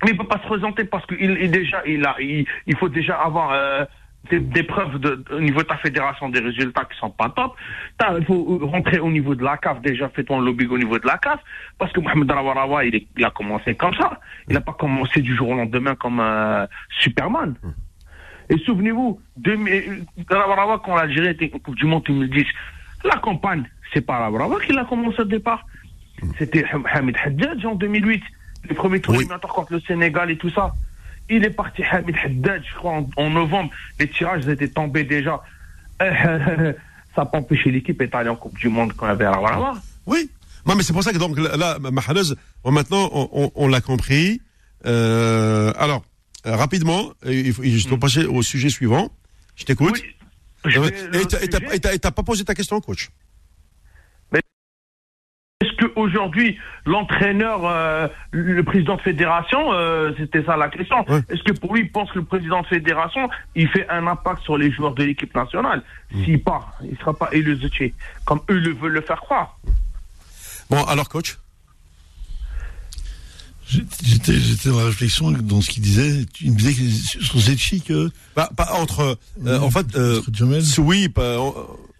Mais 0.02 0.10
il 0.10 0.16
peut 0.16 0.26
pas 0.26 0.38
se 0.42 0.46
présenter 0.46 0.84
parce 0.84 1.06
qu'il 1.06 1.38
il 1.40 1.50
déjà, 1.50 1.82
il 1.86 2.04
a, 2.04 2.16
il, 2.20 2.44
il 2.66 2.76
faut 2.76 2.88
déjà 2.88 3.14
avoir 3.16 3.52
euh, 3.52 3.84
des, 4.30 4.40
des 4.40 4.62
preuves 4.62 4.98
de, 4.98 5.24
au 5.32 5.40
niveau 5.40 5.58
de 5.58 5.66
ta 5.66 5.76
fédération 5.76 6.28
des 6.28 6.40
résultats 6.40 6.84
qui 6.84 6.98
sont 6.98 7.10
pas 7.10 7.28
top. 7.30 7.54
Il 8.18 8.24
faut 8.24 8.58
rentrer 8.62 8.98
au 8.98 9.10
niveau 9.10 9.34
de 9.34 9.42
la 9.44 9.56
CAF 9.56 9.80
déjà, 9.82 10.08
fais 10.10 10.24
ton 10.24 10.40
lobby 10.40 10.66
au 10.66 10.78
niveau 10.78 10.98
de 10.98 11.06
la 11.06 11.18
CAF 11.18 11.40
parce 11.78 11.92
que 11.92 12.00
Mohamed 12.00 12.30
Rawarawa, 12.30 12.84
il, 12.84 12.94
est- 12.94 13.06
il 13.16 13.24
a 13.24 13.30
commencé 13.30 13.74
comme 13.74 13.94
ça. 13.94 14.20
Il 14.48 14.54
n'a 14.54 14.60
pas 14.60 14.72
commencé 14.72 15.20
du 15.22 15.34
jour 15.36 15.48
au 15.50 15.54
lendemain 15.54 15.94
comme 15.94 16.20
euh, 16.20 16.66
Superman. 17.00 17.54
Et 18.48 18.58
souvenez-vous, 18.58 19.20
2000 19.38 20.04
Rawarawa, 20.30 20.80
quand 20.84 20.94
l'Algérie 20.94 21.28
était 21.30 21.50
en 21.54 21.58
Coupe 21.58 21.74
du 21.76 21.84
Monde 21.86 22.04
2010, 22.06 22.44
la 23.04 23.16
campagne, 23.16 23.64
c'est 23.92 24.04
pas 24.06 24.18
Rawarawa 24.18 24.60
qui 24.60 24.72
l'a 24.72 24.84
commencé 24.84 25.20
au 25.20 25.24
départ. 25.24 25.66
C'était 26.38 26.64
Hamid 26.92 27.16
Haddad 27.22 27.64
en 27.66 27.74
2008, 27.74 28.22
les 28.68 28.74
premiers 28.74 29.00
tours 29.00 29.16
Oui. 29.16 29.26
contre 29.28 29.72
le 29.72 29.80
Sénégal 29.80 30.30
et 30.30 30.36
tout 30.38 30.50
ça. 30.50 30.72
Il 31.28 31.44
est 31.44 31.50
parti 31.50 31.82
Hamid 31.82 32.14
Haddad, 32.24 32.62
je 32.68 32.74
crois, 32.76 32.92
en, 32.92 33.08
en 33.16 33.30
novembre. 33.30 33.70
Les 33.98 34.08
tirages 34.08 34.46
étaient 34.48 34.68
tombés 34.68 35.04
déjà. 35.04 35.40
Ça 36.00 37.22
n'a 37.22 37.26
pas 37.26 37.38
empêché 37.38 37.70
l'équipe 37.70 37.98
d'être 37.98 38.14
allée 38.14 38.28
en 38.28 38.36
Coupe 38.36 38.58
du 38.58 38.68
Monde 38.68 38.92
quand 38.96 39.06
il 39.06 39.08
y 39.08 39.12
avait 39.12 39.26
Rawarawa. 39.26 39.74
Oui. 40.06 40.30
Non, 40.66 40.74
mais 40.74 40.82
c'est 40.82 40.92
pour 40.92 41.02
ça 41.02 41.12
que 41.12 41.18
donc 41.18 41.38
là, 41.38 41.78
Mahalaz, 41.78 42.34
maintenant, 42.64 43.08
on, 43.12 43.28
on- 43.32 43.50
on 43.54 43.68
l'a 43.68 43.80
compris. 43.80 44.40
Euh, 44.84 45.72
alors, 45.78 46.04
euh, 46.46 46.54
rapidement, 46.56 47.12
il 47.24 47.52
faut, 47.52 47.62
je 47.64 47.88
dois 47.88 47.98
passer 47.98 48.24
au 48.24 48.42
sujet 48.42 48.68
suivant. 48.68 49.10
Je 49.54 49.64
t'écoute. 49.64 49.94
Oui. 50.64 50.80
Et 51.72 51.98
t'as 51.98 52.10
pas 52.10 52.22
posé 52.22 52.44
ta 52.44 52.54
question, 52.54 52.80
coach. 52.80 53.08
Est-ce 55.96 56.02
qu'aujourd'hui, 56.04 56.58
l'entraîneur, 56.84 57.60
euh, 57.64 58.06
le 58.30 58.62
président 58.62 58.96
de 58.96 59.00
fédération, 59.00 59.72
euh, 59.72 60.12
c'était 60.18 60.44
ça 60.44 60.56
la 60.56 60.68
question, 60.68 61.04
Ouais. 61.08 61.20
est-ce 61.30 61.42
que 61.42 61.52
pour 61.52 61.74
lui, 61.74 61.82
il 61.82 61.90
pense 61.90 62.10
que 62.12 62.18
le 62.18 62.24
président 62.24 62.60
de 62.62 62.66
fédération, 62.66 63.28
il 63.54 63.68
fait 63.68 63.88
un 63.88 64.06
impact 64.06 64.42
sur 64.42 64.58
les 64.58 64.70
joueurs 64.70 64.94
de 64.94 65.04
l'équipe 65.04 65.34
nationale? 65.34 65.82
Mm. 66.12 66.24
S'il 66.24 66.42
part, 66.42 66.74
il 66.84 66.90
ne 66.92 66.96
sera 66.96 67.14
pas 67.14 67.30
élu 67.32 67.56
Zetché, 67.60 67.94
comme 68.26 68.40
eux 68.50 68.58
le 68.58 68.74
veulent 68.74 68.92
le 68.92 69.00
faire 69.00 69.20
croire. 69.20 69.58
Bon, 70.68 70.82
alors, 70.84 71.08
coach? 71.08 71.38
J'étais, 73.68 74.34
j'étais 74.34 74.68
dans 74.68 74.78
la 74.78 74.84
réflexion 74.86 75.32
dans 75.32 75.60
ce 75.60 75.70
qu'il 75.70 75.82
disait. 75.82 76.24
Il 76.40 76.52
me 76.52 76.56
disait 76.56 76.72
que 76.74 76.88
sur 77.24 77.38
Zetchi 77.40 77.80
que. 77.82 78.10
Bah, 78.36 78.48
pas 78.56 78.68
entre. 78.74 79.18
euh, 79.44 79.58
en 79.58 79.70
fait, 79.70 79.86
euh, 79.96 80.20
Entre 80.20 80.80
oui, 80.80 81.08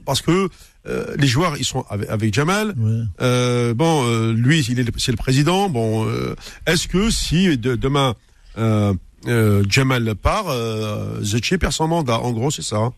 parce 0.05 0.23
que 0.23 0.48
euh, 0.88 1.14
les 1.18 1.26
joueurs, 1.26 1.56
ils 1.58 1.64
sont 1.64 1.84
avec, 1.90 2.08
avec 2.08 2.32
Jamal. 2.34 2.74
Ouais. 2.76 3.02
Euh, 3.20 3.74
bon, 3.74 4.04
euh, 4.06 4.32
lui, 4.32 4.60
il 4.68 4.78
est, 4.80 4.98
c'est 4.98 5.10
le 5.12 5.16
président. 5.16 5.68
Bon, 5.68 6.06
euh, 6.06 6.34
est-ce 6.66 6.88
que 6.88 7.10
si 7.10 7.56
de- 7.58 7.74
demain 7.76 8.14
euh, 8.58 8.94
euh, 9.26 9.64
Jamal 9.68 10.14
part, 10.14 10.46
euh, 10.48 11.20
Zetchi 11.22 11.58
perd 11.58 11.72
son 11.72 11.88
mandat? 11.88 12.20
En 12.20 12.32
gros, 12.32 12.50
c'est 12.50 12.62
ça. 12.62 12.90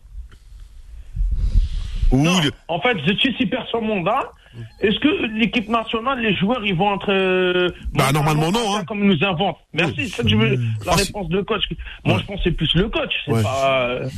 Ou 2.11 2.17
Non, 2.23 2.39
en 2.67 2.81
fait, 2.81 2.97
Zetché, 3.05 3.33
s'il 3.37 3.49
perd 3.49 3.65
son 3.71 3.81
mandat, 3.81 4.31
est-ce 4.81 4.99
que 4.99 5.37
l'équipe 5.39 5.67
nationale, 5.69 6.19
les 6.21 6.35
joueurs, 6.35 6.65
ils 6.65 6.75
vont 6.75 6.95
être... 6.95 7.11
euh, 7.11 7.69
Bah, 7.93 8.11
normalement, 8.13 8.51
non, 8.51 8.75
hein. 8.77 8.83
Comme 8.87 9.05
nous 9.05 9.23
inventent. 9.23 9.57
Merci, 9.73 9.93
Oui. 9.97 10.07
c'est 10.09 10.15
ça 10.17 10.23
que 10.23 10.29
je 10.29 10.35
veux. 10.35 10.55
La 10.85 10.93
Ah, 10.93 10.95
réponse 10.95 11.29
de 11.29 11.41
coach. 11.41 11.63
Moi, 12.05 12.15
Ouais. 12.15 12.21
je 12.21 12.25
pense 12.27 12.37
que 12.37 12.43
c'est 12.45 12.51
plus 12.51 12.73
le 12.75 12.89
coach, 12.89 13.11
c'est 13.25 13.31
Ouais. 13.33 13.43
pas 13.43 13.87
euh, 13.89 14.09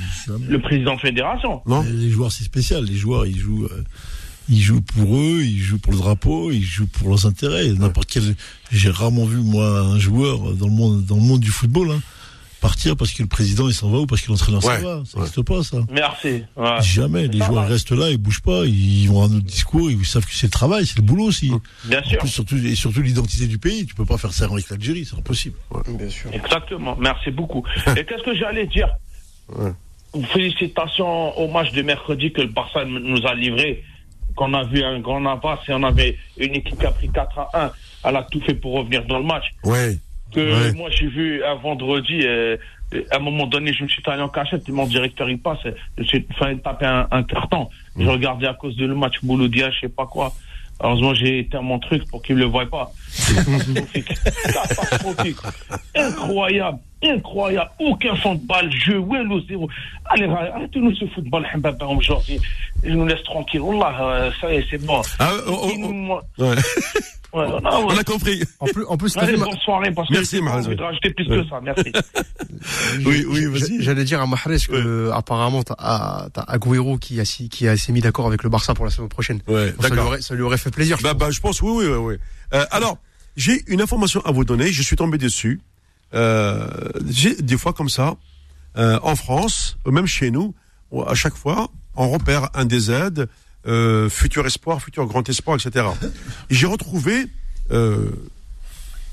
le 0.47 0.59
président 0.59 0.95
de 0.95 0.99
fédération. 1.01 1.61
non 1.65 1.83
Les 1.83 2.09
joueurs, 2.09 2.31
c'est 2.31 2.43
spécial. 2.43 2.83
Les 2.85 2.95
joueurs, 2.95 3.25
ils 3.25 3.37
jouent, 3.37 3.65
euh, 3.65 3.83
ils 4.49 4.59
jouent 4.61 4.81
pour 4.81 5.15
eux, 5.17 5.41
ils 5.41 5.59
jouent 5.59 5.79
pour 5.79 5.93
le 5.93 5.99
drapeau, 5.99 6.51
ils 6.51 6.61
jouent 6.63 6.87
pour 6.87 7.09
leurs 7.09 7.25
intérêts. 7.25 7.69
N'importe 7.69 8.09
quel. 8.11 8.23
J'ai 8.71 8.89
rarement 8.89 9.25
vu 9.25 9.37
moi 9.37 9.65
un 9.81 9.99
joueur 9.99 10.53
dans 10.53 10.67
le 10.67 10.73
monde, 10.73 11.05
dans 11.05 11.15
le 11.15 11.21
monde 11.21 11.39
du 11.39 11.51
football, 11.51 11.91
hein, 11.91 12.01
partir 12.61 12.95
parce 12.95 13.11
que 13.11 13.21
le 13.23 13.27
président 13.27 13.67
il 13.67 13.73
s'en 13.73 13.89
va 13.89 13.97
ou 13.99 14.05
parce 14.05 14.21
que 14.21 14.29
l'entraîneur 14.31 14.63
Ouais, 14.63 14.77
s'en 14.79 14.83
va. 14.83 15.03
Ça 15.05 15.17
ouais. 15.17 15.23
n'existe 15.25 15.41
pas 15.41 15.63
ça. 15.63 15.77
Merci. 15.91 16.43
Ouais. 16.55 16.81
Jamais. 16.81 17.27
Les 17.27 17.39
joueurs 17.39 17.67
restent 17.67 17.91
là, 17.91 18.09
ils 18.09 18.17
bougent 18.17 18.41
pas, 18.41 18.63
ils 18.65 19.07
vont 19.07 19.21
à 19.23 19.25
un 19.25 19.33
autre 19.35 19.45
discours, 19.45 19.91
ils 19.91 20.05
savent 20.05 20.25
que 20.25 20.33
c'est 20.33 20.47
le 20.47 20.51
travail, 20.51 20.85
c'est 20.85 20.97
le 20.97 21.03
boulot 21.03 21.25
aussi. 21.25 21.51
Bien 21.85 21.99
En 21.99 22.03
sûr. 22.09 22.19
plus, 22.19 22.27
surtout, 22.29 22.55
et 22.57 22.75
surtout 22.75 23.01
l'identité 23.01 23.47
du 23.47 23.57
pays. 23.57 23.85
Tu 23.85 23.95
peux 23.95 24.05
pas 24.05 24.17
faire 24.17 24.31
ça 24.31 24.45
avec 24.45 24.69
l'Algérie, 24.69 25.03
c'est 25.05 25.17
impossible. 25.17 25.55
Bien 25.89 26.09
sûr. 26.09 26.29
Exactement, 26.33 26.95
merci 26.99 27.31
beaucoup. 27.31 27.63
Et 27.97 28.05
qu'est-ce 28.05 28.23
que 28.23 28.35
j'allais 28.35 28.67
dire? 28.67 28.89
Ouais. 29.57 29.71
Félicitations 30.31 31.37
au 31.37 31.47
match 31.51 31.71
de 31.71 31.81
mercredi 31.81 32.31
que 32.31 32.41
le 32.41 32.47
Barça 32.47 32.85
nous 32.85 33.25
a 33.25 33.33
livré, 33.33 33.83
qu'on 34.35 34.53
a 34.53 34.63
vu 34.63 34.83
un 34.83 34.99
grand 34.99 35.25
avance 35.25 35.59
et 35.67 35.73
on 35.73 35.83
avait 35.83 36.17
une 36.37 36.55
équipe 36.55 36.79
qui 36.79 36.85
a 36.85 36.91
pris 36.91 37.09
4 37.09 37.39
à 37.39 37.65
1. 37.65 37.71
Elle 38.09 38.15
a 38.15 38.23
tout 38.23 38.41
fait 38.41 38.53
pour 38.53 38.73
revenir 38.73 39.05
dans 39.05 39.19
le 39.19 39.25
match. 39.25 39.45
Ouais. 39.63 39.97
Que 40.33 40.39
Ouais. 40.39 40.73
moi 40.73 40.89
j'ai 40.91 41.07
vu 41.07 41.43
un 41.43 41.55
vendredi, 41.55 42.21
euh, 42.23 42.57
à 43.11 43.17
un 43.17 43.19
moment 43.19 43.47
donné, 43.47 43.73
je 43.73 43.83
me 43.83 43.87
suis 43.89 44.01
allé 44.05 44.21
en 44.21 44.29
cachette, 44.29 44.67
et 44.67 44.71
mon 44.71 44.85
directeur 44.85 45.29
il 45.29 45.39
passe, 45.39 45.59
je 45.97 46.03
suis 46.03 46.25
fait 46.39 46.55
taper 46.57 46.85
un, 46.85 47.07
un 47.11 47.23
carton. 47.23 47.69
Je 47.97 48.07
regardais 48.07 48.47
à 48.47 48.53
cause 48.53 48.75
de 48.77 48.85
le 48.85 48.95
match 48.95 49.15
Bouloudia, 49.23 49.69
je 49.71 49.79
sais 49.81 49.89
pas 49.89 50.05
quoi. 50.05 50.33
Heureusement, 50.83 51.13
j'ai 51.13 51.39
éteint 51.39 51.61
mon 51.61 51.77
truc 51.77 52.07
pour 52.09 52.23
qu'il 52.23 52.35
ne 52.35 52.39
le 52.41 52.47
voie 52.47 52.65
pas. 52.65 52.91
Catastrophique. 53.35 54.07
Catastrophique. 54.51 55.37
Incroyable. 55.95 56.79
Incroyable. 57.03 57.69
Aucun 57.79 58.13
balle, 58.47 58.71
jeu, 58.71 58.97
ouais, 58.99 59.23
le 59.23 59.41
zéro. 59.47 59.69
Allez, 60.05 60.25
arrêtez-nous 60.25 60.95
ce 60.95 61.05
football, 61.07 61.45
Mbaba, 61.57 61.85
aujourd'hui. 61.87 62.39
Il 62.83 62.95
nous 62.95 63.05
laisse 63.05 63.23
tranquille. 63.23 63.61
Wallah, 63.61 63.95
euh, 64.01 64.31
ça 64.39 64.51
y 64.53 64.57
est, 64.57 64.65
c'est 64.69 64.77
bon. 64.85 65.01
Ah, 65.19 65.31
oh, 65.47 65.59
oh, 65.63 66.21
oh. 66.37 66.43
Ouais. 66.43 66.55
Ouais, 67.33 67.45
On 67.45 67.87
ouais. 67.87 67.97
a 67.97 68.03
compris. 68.03 68.43
En 68.59 68.65
plus, 68.65 68.83
en 68.87 68.97
plus, 68.97 69.15
Allez, 69.15 69.37
bonne 69.37 69.57
soirée, 69.59 69.89
parce 69.91 70.09
que 70.09 70.15
Merci, 70.15 70.39
pas 70.39 70.43
Mahrez, 70.43 70.65
envie 70.65 70.75
de 70.75 70.81
ouais. 70.81 70.85
rajouter 70.87 71.09
plus 71.11 71.29
Ouais. 71.29 71.41
que 71.41 71.47
ça. 71.47 71.61
Merci. 71.63 71.93
Oui, 73.05 73.25
oui, 73.25 73.45
vas-y. 73.45 73.81
J'allais 73.81 74.03
dire 74.03 74.19
à 74.21 74.27
Mahrez 74.27 74.57
que 74.67 74.73
euh, 74.73 75.13
apparemment 75.13 75.63
t'as 75.63 75.75
ah, 75.79 76.27
Agüero 76.49 76.97
qui 76.97 77.21
a 77.21 77.23
qui 77.23 77.67
a 77.69 77.77
s'est 77.77 77.93
mis 77.93 78.01
d'accord 78.01 78.27
avec 78.27 78.43
le 78.43 78.49
Barça 78.49 78.73
pour 78.73 78.83
la 78.83 78.91
saison 78.91 79.07
prochaine. 79.07 79.39
Ouais, 79.47 79.71
Donc, 79.71 79.81
ça, 79.85 79.89
lui 79.93 79.99
aurait, 80.01 80.21
ça 80.21 80.35
lui 80.35 80.41
aurait 80.41 80.57
fait 80.57 80.71
plaisir. 80.71 80.97
je 80.97 81.03
Bah, 81.03 81.11
pense. 81.11 81.19
bah, 81.19 81.31
je 81.31 81.39
pense, 81.39 81.61
oui, 81.61 81.71
oui, 81.73 81.85
oui. 81.85 81.97
oui. 81.99 82.15
Euh, 82.53 82.65
alors, 82.69 82.97
j'ai 83.37 83.63
une 83.67 83.81
information 83.81 84.19
à 84.25 84.31
vous 84.33 84.43
donner. 84.43 84.67
Je 84.67 84.81
suis 84.83 84.97
tombé 84.97 85.17
dessus. 85.17 85.61
Euh, 86.13 86.67
des 87.39 87.57
fois 87.57 87.73
comme 87.73 87.89
ça, 87.89 88.15
euh, 88.77 88.99
en 89.03 89.15
France, 89.15 89.77
ou 89.85 89.91
même 89.91 90.07
chez 90.07 90.31
nous, 90.31 90.53
à 91.07 91.15
chaque 91.15 91.35
fois, 91.35 91.69
on 91.95 92.09
repère 92.09 92.49
un 92.53 92.65
DZ, 92.65 93.27
euh, 93.67 94.09
futur 94.09 94.45
espoir, 94.45 94.81
futur 94.81 95.05
grand 95.05 95.27
espoir, 95.29 95.57
etc. 95.57 95.87
Et 96.49 96.55
j'ai 96.55 96.67
retrouvé 96.67 97.27
euh, 97.71 98.09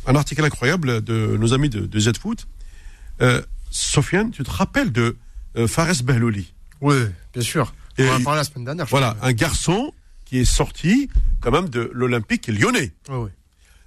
un 0.06 0.14
article 0.14 0.44
incroyable 0.44 1.02
de 1.02 1.36
nos 1.38 1.52
amis 1.52 1.68
de, 1.68 1.80
de 1.80 2.00
Z 2.00 2.18
Foot. 2.18 2.46
Euh, 3.20 3.42
Sofiane, 3.70 4.30
tu 4.30 4.42
te 4.42 4.50
rappelles 4.50 4.92
de 4.92 5.16
euh, 5.56 5.66
Fares 5.66 6.02
Behlouli? 6.02 6.52
Ouais, 6.80 7.12
bien 7.32 7.42
sûr. 7.42 7.74
Et 7.98 8.08
on 8.08 8.12
en 8.12 8.16
a 8.16 8.20
parlé 8.20 8.38
la 8.38 8.44
semaine 8.44 8.64
dernière. 8.64 8.86
Voilà, 8.86 9.16
un 9.22 9.32
garçon 9.32 9.92
qui 10.24 10.38
est 10.38 10.44
sorti 10.44 11.10
quand 11.40 11.50
même 11.50 11.68
de 11.68 11.90
l'Olympique 11.92 12.46
lyonnais. 12.48 12.92
Ouais, 13.08 13.16
ouais. 13.16 13.30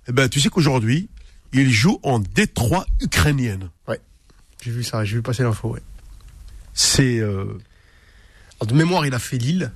Eh 0.08 0.12
ben, 0.12 0.28
tu 0.28 0.40
sais 0.40 0.50
qu'aujourd'hui, 0.50 1.10
il 1.54 1.70
joue 1.72 2.00
en 2.04 2.20
Détroit 2.20 2.86
ukrainienne. 3.02 3.70
J'ai 4.64 4.70
vu 4.72 4.84
ça, 4.84 5.04
j'ai 5.04 5.16
vu 5.16 5.22
passer 5.24 5.42
l'info. 5.42 5.70
Ouais. 5.74 5.82
C'est 6.74 7.18
euh, 7.20 7.46
de 8.66 8.74
mémoire, 8.76 9.06
il 9.08 9.14
a 9.16 9.20
fait 9.20 9.38
Lille, 9.40 9.72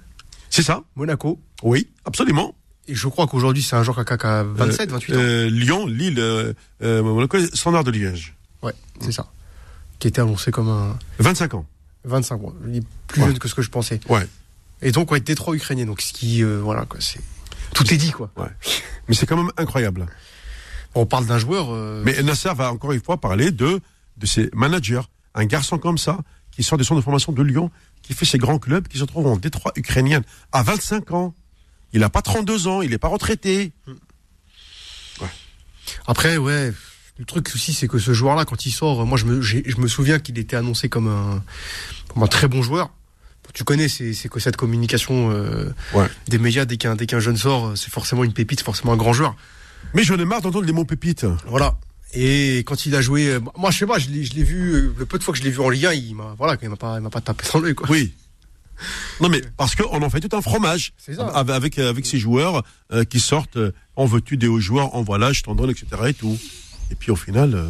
c'est 0.51 0.61
ça 0.61 0.83
Monaco, 0.95 1.41
Oui, 1.63 1.89
absolument. 2.05 2.53
et 2.87 2.93
je 2.93 3.07
crois 3.07 3.25
qu'aujourd'hui 3.25 3.63
c'est 3.63 3.75
un 3.75 3.81
joueur 3.81 4.05
qui 4.05 4.13
a- 4.13 4.17
qui 4.17 4.25
a 4.27 4.43
27, 4.43 4.91
28 4.91 5.13
ans. 5.13 5.17
Euh, 5.17 5.49
Lyon, 5.49 5.87
Lille, 5.87 6.19
euh, 6.19 6.53
euh, 6.83 7.01
Monaco, 7.01 7.39
Standard 7.53 7.83
de 7.83 7.89
Liège. 7.91 8.35
Ouais, 8.61 8.73
c'est 9.01 9.11
ça. 9.11 9.27
Qui 9.97 10.07
était 10.07 10.21
annoncé 10.21 10.51
comme 10.51 10.69
un 10.69 10.99
25 11.17 11.55
ans. 11.55 11.65
25 12.03 12.43
ans. 12.43 12.53
Il 12.67 12.77
est 12.77 12.83
plus 13.07 13.21
Ouais. 13.23 13.27
jeune 13.29 13.39
que 13.39 13.47
ce 13.47 13.55
que 13.55 13.63
je 13.63 13.69
pensais. 13.71 13.99
Ouais. 14.09 14.27
Et 14.83 14.91
donc, 14.91 15.09
ouais, 15.11 15.19
Détroit 15.19 15.55
ukrainien. 15.55 15.85
Donc, 15.85 16.01
ce 16.01 16.13
qui, 16.13 16.43
euh, 16.43 16.59
voilà, 16.61 16.85
quoi, 16.85 16.99
c'est. 17.01 17.21
Tout 17.73 17.91
est 17.91 17.97
dit, 17.97 18.11
quoi. 18.11 18.29
Mais 19.07 19.15
c'est 19.15 19.25
quand 19.25 19.37
même 19.37 19.51
incroyable. 19.57 20.05
On 20.95 21.05
parle 21.05 21.25
d'un 21.25 21.37
joueur. 21.37 21.67
euh, 21.71 22.01
Mais 22.05 22.21
Nasser 22.23 22.51
va 22.55 22.71
encore 22.71 22.91
une 22.93 23.01
fois 23.03 23.19
parler 23.19 23.51
de, 23.51 23.79
de 24.17 24.25
ses 24.25 24.49
managers. 24.53 25.01
Un 25.33 25.45
garçon 25.45 25.77
comme 25.77 25.97
ça, 25.97 26.19
qui 26.51 26.63
sort 26.63 26.77
des 26.77 26.83
centres 26.85 27.01
de 27.01 27.03
formation 27.03 27.33
de 27.33 27.43
Lyon, 27.43 27.69
qui 28.01 28.13
fait 28.13 28.25
ses 28.25 28.37
grands 28.37 28.59
clubs, 28.59 28.87
qui 28.87 28.97
se 28.97 29.03
trouve 29.03 29.27
en 29.27 29.35
Détroit 29.35 29.73
ukrainienne 29.75 30.23
à 30.53 30.63
25 30.63 31.11
ans. 31.11 31.33
Il 31.91 31.99
n'a 31.99 32.09
pas 32.09 32.21
32 32.21 32.67
ans, 32.67 32.81
il 32.81 32.89
n'est 32.91 32.97
pas 32.97 33.07
retraité. 33.09 33.73
Après, 36.07 36.37
ouais, 36.37 36.73
le 37.17 37.25
truc 37.25 37.49
aussi, 37.53 37.73
c'est 37.73 37.87
que 37.87 37.99
ce 37.99 38.13
joueur-là, 38.13 38.45
quand 38.45 38.65
il 38.65 38.71
sort, 38.71 39.05
moi, 39.05 39.17
je 39.17 39.25
me, 39.25 39.41
je 39.41 39.77
me 39.77 39.87
souviens 39.87 40.19
qu'il 40.19 40.37
était 40.39 40.55
annoncé 40.55 40.89
comme 40.89 41.07
un, 41.07 41.43
comme 42.07 42.23
un 42.23 42.27
très 42.27 42.47
bon 42.47 42.61
joueur. 42.61 42.91
Tu 43.53 43.63
connais, 43.63 43.87
c'est, 43.87 44.13
que 44.29 44.39
cette 44.39 44.57
communication 44.57 45.31
euh, 45.31 45.71
Ouais. 45.93 46.07
des 46.27 46.39
médias, 46.39 46.65
dès 46.65 46.77
qu'un, 46.77 46.95
dès 46.95 47.05
qu'un 47.05 47.19
jeune 47.19 47.37
sort, 47.37 47.73
c'est 47.77 47.91
forcément 47.91 48.23
une 48.23 48.33
pépite, 48.33 48.59
c'est 48.59 48.65
forcément 48.65 48.93
un 48.93 48.97
grand 48.97 49.13
joueur. 49.13 49.35
Mais 49.93 50.03
j'en 50.03 50.17
ai 50.17 50.25
marre 50.25 50.41
d'entendre 50.41 50.65
les 50.65 50.73
mots 50.73 50.85
pépites. 50.85 51.25
Voilà. 51.47 51.77
Et 52.13 52.59
quand 52.59 52.85
il 52.85 52.95
a 52.95 53.01
joué, 53.01 53.27
euh, 53.27 53.39
moi, 53.57 53.71
je 53.71 53.79
sais 53.79 53.85
pas, 53.85 53.99
je 53.99 54.09
l'ai, 54.09 54.23
je 54.23 54.33
l'ai 54.35 54.43
vu, 54.43 54.73
euh, 54.73 54.93
le 54.97 55.05
peu 55.05 55.17
de 55.17 55.23
fois 55.23 55.33
que 55.33 55.37
je 55.39 55.43
l'ai 55.43 55.51
vu 55.51 55.59
en 55.59 55.69
Ligue 55.69 55.85
1, 55.85 55.93
il 55.93 56.15
m'a, 56.15 56.33
voilà, 56.37 56.57
il 56.61 56.69
m'a 56.69 56.75
pas, 56.77 56.97
il 56.97 57.01
m'a 57.01 57.09
pas 57.09 57.21
tapé 57.21 57.45
dans 57.53 57.59
l'œil, 57.59 57.75
quoi. 57.75 57.87
Oui. 57.89 58.13
Non 59.21 59.29
mais 59.29 59.41
parce 59.55 59.73
qu'on 59.73 60.01
en 60.01 60.09
fait 60.09 60.19
tout 60.19 60.35
un 60.35 60.41
fromage 60.41 60.91
C'est 60.97 61.15
ça. 61.15 61.27
avec 61.27 61.55
avec, 61.55 61.79
avec 61.79 62.05
ces 62.05 62.19
joueurs 62.19 62.61
euh, 62.91 63.05
qui 63.05 63.21
sortent. 63.21 63.55
euh, 63.55 63.71
en 63.95 64.05
veux-tu 64.05 64.35
des 64.35 64.47
hauts 64.47 64.59
joueurs 64.59 64.93
En 64.95 65.01
voilà, 65.01 65.31
je 65.31 65.43
t'en 65.43 65.55
donne, 65.55 65.69
etc. 65.69 65.85
Et 66.07 66.13
tout. 66.13 66.37
Et 66.91 66.95
puis 66.95 67.09
au 67.09 67.15
final, 67.15 67.53
euh, 67.55 67.69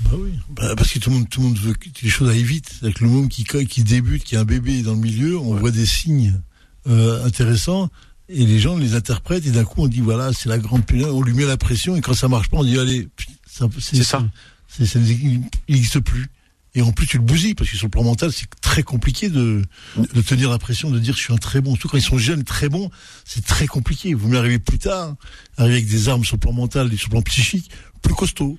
Bah 0.00 0.12
oui. 0.18 0.30
Bah, 0.48 0.74
parce 0.74 0.90
que 0.92 0.98
tout 0.98 1.10
le 1.10 1.16
monde, 1.16 1.28
tout 1.28 1.42
le 1.42 1.48
monde 1.48 1.58
veut 1.58 1.74
que 1.74 1.88
les 2.02 2.08
choses 2.08 2.30
aillent 2.30 2.42
vite. 2.42 2.70
Avec 2.82 3.00
le 3.00 3.08
moment 3.08 3.28
qui, 3.28 3.44
qui 3.44 3.82
débute, 3.84 4.24
qui 4.24 4.34
a 4.34 4.40
un 4.40 4.44
bébé 4.46 4.80
dans 4.80 4.92
le 4.94 4.98
milieu, 4.98 5.36
on 5.36 5.56
voit 5.56 5.70
des 5.70 5.84
signes 5.84 6.40
euh, 6.86 7.22
intéressants 7.26 7.90
et 8.28 8.44
les 8.46 8.58
gens 8.58 8.76
les 8.76 8.94
interprètent 8.94 9.46
et 9.46 9.50
d'un 9.50 9.64
coup 9.64 9.82
on 9.82 9.88
dit 9.88 10.00
voilà 10.00 10.32
c'est 10.32 10.48
la 10.48 10.58
grande 10.58 10.84
pénale, 10.84 11.10
on 11.10 11.22
lui 11.22 11.32
met 11.32 11.44
la 11.44 11.56
pression 11.56 11.96
et 11.96 12.00
quand 12.00 12.14
ça 12.14 12.28
marche 12.28 12.48
pas 12.48 12.58
on 12.58 12.64
dit 12.64 12.78
allez 12.78 13.08
C'est 13.46 14.02
ça. 14.02 14.26
c'est, 14.68 14.86
ça 14.86 14.98
n'existe 14.98 16.00
plus. 16.00 16.26
Et 16.74 16.82
en 16.82 16.92
plus 16.92 17.06
tu 17.06 17.16
le 17.16 17.22
bousilles 17.22 17.54
parce 17.54 17.70
que 17.70 17.76
sur 17.76 17.86
le 17.86 17.90
plan 17.90 18.02
mental 18.02 18.32
c'est 18.32 18.48
très 18.60 18.82
compliqué 18.82 19.28
de, 19.28 19.62
de 19.96 20.20
tenir 20.22 20.50
la 20.50 20.58
pression 20.58 20.90
de 20.90 20.98
dire 20.98 21.14
je 21.14 21.22
suis 21.22 21.32
un 21.32 21.38
très 21.38 21.60
bon. 21.60 21.72
Surtout 21.74 21.88
quand 21.88 21.98
ils 21.98 22.02
sont 22.02 22.18
jeunes 22.18 22.44
très 22.44 22.68
bons 22.68 22.90
c'est 23.24 23.44
très 23.44 23.66
compliqué. 23.66 24.14
Vous 24.14 24.28
m'arrivez 24.28 24.58
plus 24.58 24.78
tard, 24.78 25.14
arriver 25.56 25.76
avec 25.76 25.88
des 25.88 26.08
armes 26.08 26.24
sur 26.24 26.36
le 26.36 26.40
plan 26.40 26.52
mental 26.52 26.92
et 26.92 26.96
sur 26.96 27.08
le 27.08 27.12
plan 27.12 27.22
psychique 27.22 27.70
plus 28.02 28.14
costaud 28.14 28.58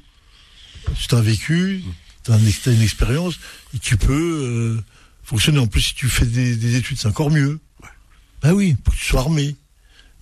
tu 1.07 1.15
as 1.15 1.21
vécu, 1.21 1.83
tu 2.23 2.31
as 2.31 2.37
une 2.37 2.81
expérience, 2.81 3.39
et 3.75 3.79
tu 3.79 3.97
peux 3.97 4.13
euh, 4.13 4.83
fonctionner. 5.23 5.59
En 5.59 5.67
plus, 5.67 5.81
si 5.81 5.95
tu 5.95 6.07
fais 6.07 6.25
des, 6.25 6.55
des 6.55 6.75
études, 6.75 6.97
c'est 6.97 7.07
encore 7.07 7.31
mieux. 7.31 7.59
Bah 8.41 8.53
oui, 8.53 8.75
pour 8.83 8.93
que 8.93 8.99
tu 8.99 9.05
sois 9.05 9.21
armé. 9.21 9.55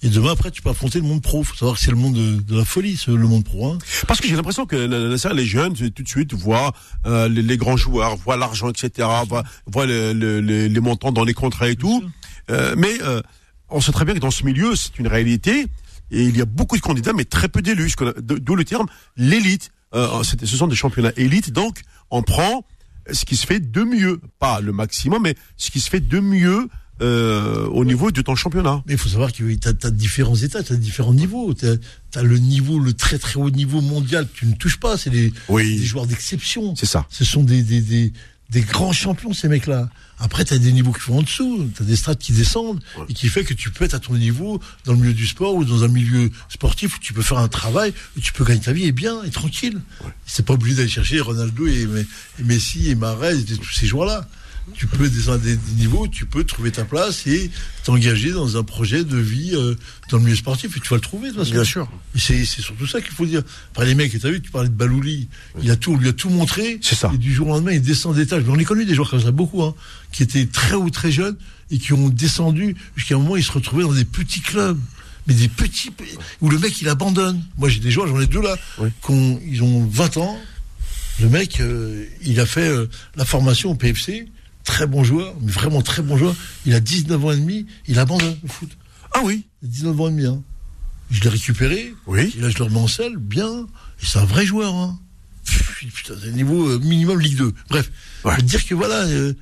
Et 0.01 0.09
demain, 0.09 0.33
après, 0.33 0.51
tu 0.51 0.61
peux 0.61 0.69
affronter 0.69 0.99
le 0.99 1.05
monde 1.05 1.21
pro. 1.21 1.43
faut 1.43 1.55
savoir 1.55 1.77
que 1.77 1.81
c'est 1.83 1.89
le 1.89 1.97
monde 1.97 2.13
de, 2.15 2.35
de 2.41 2.57
la 2.57 2.65
folie, 2.65 3.01
le 3.07 3.17
monde 3.27 3.43
pro. 3.43 3.71
Hein. 3.71 3.77
parce 4.07 4.19
que 4.21 4.27
j'ai 4.27 4.35
l'impression 4.35 4.65
que 4.65 4.75
les 4.75 5.45
jeunes 5.45 5.73
tout 5.73 6.03
de 6.03 6.07
suite 6.07 6.33
voient 6.33 6.73
euh, 7.07 7.27
les, 7.27 7.41
les 7.41 7.57
grands 7.57 7.77
joueurs, 7.77 8.15
voient 8.17 8.37
l'argent, 8.37 8.69
etc. 8.69 9.07
Voient, 9.27 9.43
voient 9.65 9.85
le- 9.85 10.13
le- 10.13 10.41
le- 10.41 10.67
les 10.67 10.79
montants 10.79 11.11
dans 11.11 11.23
les 11.23 11.33
contrats 11.33 11.69
et 11.69 11.75
tout. 11.75 12.03
Euh, 12.51 12.75
mais 12.77 13.01
euh, 13.01 13.21
on 13.69 13.81
sait 13.81 13.91
très 13.93 14.05
bien 14.05 14.13
que 14.13 14.19
dans 14.19 14.31
ce 14.31 14.43
milieu, 14.43 14.75
c'est 14.75 14.99
une 14.99 15.07
réalité. 15.07 15.65
Et 16.11 16.23
il 16.23 16.37
y 16.37 16.41
a 16.41 16.45
beaucoup 16.45 16.75
de 16.77 16.81
candidats, 16.81 17.13
mais 17.13 17.25
très 17.25 17.47
peu 17.49 17.61
d'élus. 17.63 17.93
D'où 18.21 18.55
le 18.55 18.63
terme 18.65 18.85
l'élite. 19.17 19.71
Ce 19.93 20.45
sont 20.45 20.67
des 20.67 20.75
championnats 20.75 21.13
élites. 21.17 21.51
Donc, 21.51 21.81
on 22.11 22.21
prend 22.21 22.63
ce 23.11 23.25
qui 23.25 23.35
se 23.37 23.47
fait 23.47 23.59
de 23.59 23.83
mieux. 23.83 24.19
Pas 24.39 24.59
le 24.59 24.71
maximum, 24.71 25.23
mais 25.23 25.35
ce 25.57 25.71
qui 25.71 25.79
se 25.79 25.89
fait 25.89 26.01
de 26.01 26.19
mieux 26.19 26.67
euh, 27.01 27.65
au 27.67 27.83
niveau 27.85 28.11
de 28.11 28.21
ton 28.21 28.35
championnat. 28.35 28.81
Mais 28.85 28.93
il 28.93 28.97
faut 28.99 29.09
savoir 29.09 29.31
que 29.31 29.37
tu 29.37 29.59
as, 29.67 29.91
différents 29.91 30.35
états, 30.35 30.63
tu 30.63 30.73
as 30.73 30.77
différents 30.77 31.13
niveaux. 31.13 31.53
Tu 31.53 31.65
as, 31.67 32.23
le 32.23 32.37
niveau, 32.37 32.79
le 32.79 32.93
très 32.93 33.17
très 33.17 33.35
haut 33.35 33.49
niveau 33.49 33.81
mondial, 33.81 34.27
que 34.27 34.39
tu 34.39 34.45
ne 34.45 34.55
touches 34.55 34.79
pas. 34.79 34.97
C'est 34.97 35.09
des, 35.09 35.33
Oui. 35.49 35.77
des 35.79 35.85
joueurs 35.85 36.07
d'exception. 36.07 36.75
C'est 36.75 36.85
ça. 36.85 37.05
Ce 37.09 37.25
sont 37.25 37.43
des, 37.43 37.63
des, 37.63 37.81
des, 37.81 38.13
des 38.49 38.61
grands 38.61 38.93
champions, 38.93 39.33
ces 39.33 39.47
mecs-là. 39.49 39.89
Après, 40.17 40.45
tu 40.45 40.53
as 40.53 40.57
des 40.57 40.71
niveaux 40.71 40.93
qui 40.93 41.01
vont 41.11 41.17
en 41.17 41.23
dessous, 41.23 41.69
tu 41.75 41.83
as 41.83 41.85
des 41.85 41.97
strates 41.97 42.19
qui 42.19 42.31
descendent, 42.31 42.79
et 43.09 43.13
qui 43.13 43.27
fait 43.27 43.43
que 43.43 43.53
tu 43.53 43.69
peux 43.69 43.83
être 43.83 43.95
à 43.95 43.99
ton 43.99 44.13
niveau 44.15 44.61
dans 44.85 44.93
le 44.93 44.99
milieu 44.99 45.13
du 45.13 45.27
sport 45.27 45.55
ou 45.55 45.65
dans 45.65 45.83
un 45.83 45.89
milieu 45.89 46.31
sportif 46.47 46.95
où 46.95 46.99
tu 47.01 47.11
peux 47.11 47.21
faire 47.23 47.39
un 47.39 47.49
travail, 47.49 47.93
où 48.15 48.21
tu 48.21 48.31
peux 48.31 48.45
gagner 48.45 48.61
ta 48.61 48.71
vie 48.71 48.85
et 48.85 48.93
bien, 48.93 49.21
et 49.25 49.29
tranquille. 49.29 49.81
C'est 50.25 50.45
pas 50.45 50.53
obligé 50.53 50.77
d'aller 50.77 50.87
chercher 50.87 51.19
Ronaldo 51.19 51.67
et, 51.67 51.81
et 52.39 52.43
Messi 52.43 52.89
et 52.89 52.95
Mahrez 52.95 53.37
et 53.39 53.43
tous 53.43 53.73
ces 53.73 53.87
joueurs-là. 53.87 54.25
Tu 54.73 54.87
peux 54.87 55.07
descendre 55.09 55.39
des, 55.39 55.55
des 55.55 55.71
niveaux, 55.77 56.07
tu 56.07 56.25
peux 56.25 56.43
trouver 56.43 56.71
ta 56.71 56.85
place 56.85 57.27
et 57.27 57.51
t'engager 57.83 58.31
dans 58.31 58.57
un 58.57 58.63
projet 58.63 59.03
de 59.03 59.17
vie 59.17 59.51
euh, 59.53 59.75
dans 60.09 60.17
le 60.17 60.23
milieu 60.23 60.35
sportif 60.35 60.75
et 60.75 60.79
tu 60.79 60.89
vas 60.89 60.95
le 60.95 61.01
trouver 61.01 61.29
de 61.29 61.33
toute 61.35 61.43
façon. 61.43 61.53
Bien 61.53 61.63
sûr. 61.63 61.89
C'est 62.15 62.43
c'est 62.45 62.61
surtout 62.61 62.87
ça 62.87 62.99
qu'il 62.99 63.11
faut 63.11 63.25
dire. 63.25 63.43
Après 63.71 63.85
les 63.85 63.93
mecs, 63.95 64.19
tu 64.19 64.25
as 64.25 64.31
vu, 64.31 64.41
tu 64.41 64.49
parlais 64.51 64.69
de 64.69 64.73
Balouli, 64.73 65.27
il 65.61 65.69
a 65.69 65.75
tout, 65.75 65.93
on 65.93 65.97
lui 65.97 66.09
a 66.09 66.13
tout 66.13 66.29
montré. 66.29 66.79
C'est 66.81 66.95
ça. 66.95 67.11
Et 67.13 67.17
du 67.17 67.33
jour 67.33 67.47
au 67.47 67.51
lendemain, 67.51 67.73
il 67.73 67.81
descend 67.81 68.15
d'étage. 68.15 68.43
Mais 68.43 68.49
on 68.51 68.55
les 68.55 68.65
connu 68.65 68.85
des 68.85 68.95
joueurs 68.95 69.09
comme 69.09 69.21
ça, 69.21 69.31
beaucoup, 69.31 69.61
hein, 69.63 69.75
qui 70.11 70.23
étaient 70.23 70.45
très 70.47 70.73
hauts, 70.75 70.89
très 70.89 71.11
jeunes, 71.11 71.37
et 71.71 71.77
qui 71.77 71.93
ont 71.93 72.09
descendu 72.09 72.75
jusqu'à 72.95 73.15
un 73.15 73.19
moment, 73.19 73.35
ils 73.37 73.43
se 73.43 73.51
retrouvaient 73.51 73.83
dans 73.83 73.93
des 73.93 74.05
petits 74.05 74.41
clubs. 74.41 74.79
Mais 75.27 75.33
des 75.33 75.47
petits, 75.47 75.89
où 76.41 76.49
le 76.49 76.59
mec, 76.59 76.79
il 76.81 76.89
abandonne. 76.89 77.41
Moi, 77.57 77.67
j'ai 77.69 77.79
des 77.79 77.89
joueurs, 77.91 78.07
j'en 78.07 78.19
ai 78.19 78.27
deux 78.27 78.41
là, 78.41 78.57
Oui. 78.77 78.89
ils 79.47 79.63
ont 79.63 79.85
20 79.91 80.17
ans. 80.17 80.39
Le 81.19 81.29
mec, 81.29 81.59
euh, 81.61 82.05
il 82.23 82.39
a 82.39 82.45
fait 82.45 82.67
euh, 82.67 82.87
la 83.15 83.25
formation 83.25 83.71
au 83.71 83.75
PFC. 83.75 84.27
Très 84.65 84.87
bon 84.87 85.03
joueur, 85.03 85.33
mais 85.41 85.51
vraiment 85.51 85.81
très 85.81 86.01
bon 86.01 86.17
joueur. 86.17 86.35
Il 86.65 86.73
a 86.73 86.79
19 86.79 87.23
ans 87.23 87.31
et 87.31 87.37
demi, 87.37 87.65
il 87.87 87.97
abandonne 87.99 88.35
le 88.43 88.49
foot. 88.49 88.69
Ah 89.13 89.21
oui. 89.23 89.45
19 89.61 90.01
ans 90.01 90.07
et 90.07 90.11
demi, 90.11 90.25
hein. 90.25 90.41
Je 91.11 91.21
l'ai 91.21 91.29
récupéré. 91.29 91.93
Oui. 92.07 92.33
Et 92.35 92.41
là, 92.41 92.49
je 92.49 92.57
le 92.57 92.63
remets 92.65 92.79
en 92.79 92.87
selle, 92.87 93.15
bien. 93.17 93.67
Et 94.01 94.05
c'est 94.05 94.17
un 94.19 94.25
vrai 94.25 94.45
joueur, 94.45 94.73
hein. 94.73 94.99
Putain, 95.93 96.15
c'est 96.19 96.29
un 96.29 96.31
niveau 96.31 96.67
euh, 96.67 96.79
minimum 96.79 97.19
Ligue 97.21 97.37
2. 97.37 97.53
Bref. 97.69 97.91
Ouais. 98.23 98.41
Dire 98.41 98.65
que 98.65 98.73
voilà, 98.73 99.01
euh, 99.03 99.33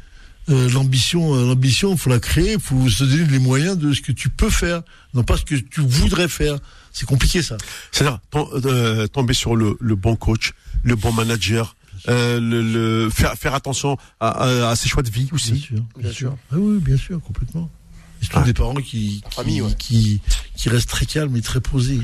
euh, 0.50 0.70
l'ambition, 0.72 1.34
euh, 1.36 1.48
l'ambition, 1.48 1.96
faut 1.96 2.10
la 2.10 2.20
créer, 2.20 2.58
faut 2.60 2.90
se 2.90 3.06
donner 3.06 3.26
les 3.26 3.40
moyens 3.40 3.78
de 3.78 3.94
ce 3.94 4.02
que 4.02 4.12
tu 4.12 4.28
peux 4.28 4.50
faire, 4.50 4.82
non 5.14 5.24
pas 5.24 5.38
ce 5.38 5.46
que 5.46 5.56
tu 5.56 5.80
voudrais 5.80 6.28
faire. 6.28 6.58
C'est 6.92 7.06
compliqué, 7.06 7.42
ça. 7.42 7.56
C'est-à-dire 7.94 8.20
tom- 8.30 9.08
tomber 9.14 9.34
sur 9.34 9.56
le, 9.56 9.78
le 9.80 9.96
bon 9.96 10.18
coach, 10.18 10.52
le 10.84 10.98
bon 10.98 11.14
manager, 11.14 11.78
euh, 12.10 12.40
le, 12.40 12.62
le- 12.62 13.10
faire, 13.10 13.34
faire 13.36 13.54
attention 13.56 13.98
à, 14.20 14.30
à- 14.30 14.70
à 14.72 14.76
ses 14.76 14.90
choix 14.90 15.04
de 15.04 15.10
vie 15.10 15.26
Bien 15.26 15.34
aussi. 15.36 15.58
sûr. 15.60 15.78
Bien 15.98 16.12
sûr. 16.12 16.36
Ah 16.52 16.56
oui, 16.58 16.80
bien 16.80 16.98
sûr, 16.98 17.22
complètement. 17.22 17.70
Ouais. 18.36 18.44
des 18.46 18.54
parents 18.54 18.74
qui, 18.76 19.22
qui, 19.22 19.36
famille, 19.36 19.62
ouais. 19.62 19.76
qui, 19.78 20.22
qui 20.56 20.70
restent 20.70 20.90
très 20.90 21.06
calmes 21.06 21.36
et 21.36 21.42
très 21.42 21.60
posés. 21.60 22.00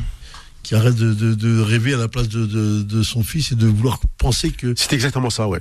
qui 0.64 0.76
arrête 0.76 0.96
de, 0.96 1.14
de, 1.14 1.34
de 1.34 1.60
rêver 1.62 1.94
à 1.94 1.98
la 1.98 2.08
place 2.10 2.28
de, 2.28 2.46
de, 2.46 2.82
de 2.84 3.04
son 3.04 3.24
fils 3.24 3.54
et 3.54 3.56
de 3.56 3.68
vouloir 3.68 4.00
penser 4.18 4.52
que. 4.52 4.74
C'est 4.78 4.92
exactement 4.94 5.30
ça, 5.30 5.48
ouais. 5.48 5.60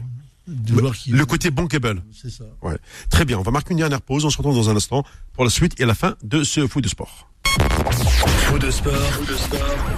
De 0.48 0.73
Le 1.10 1.27
côté 1.27 1.51
bankable. 1.51 2.02
C'est 2.12 2.31
ça. 2.31 2.44
Ouais. 2.62 2.77
Très 3.10 3.24
bien, 3.24 3.39
on 3.39 3.43
va 3.43 3.51
marquer 3.51 3.73
une 3.73 3.78
dernière 3.78 4.01
pause. 4.01 4.24
On 4.24 4.31
se 4.31 4.39
retrouve 4.39 4.55
dans 4.56 4.70
un 4.70 4.77
instant 4.77 5.05
pour 5.35 5.44
la 5.44 5.51
suite 5.51 5.78
et 5.81 5.85
la 5.85 5.94
fin 5.94 6.16
de 6.24 6.43
ce 6.43 6.66
foot 6.66 6.82
de 6.82 6.89
sport. 6.89 7.28
Faux 7.44 8.59
de 8.59 8.70
sport, 8.70 8.94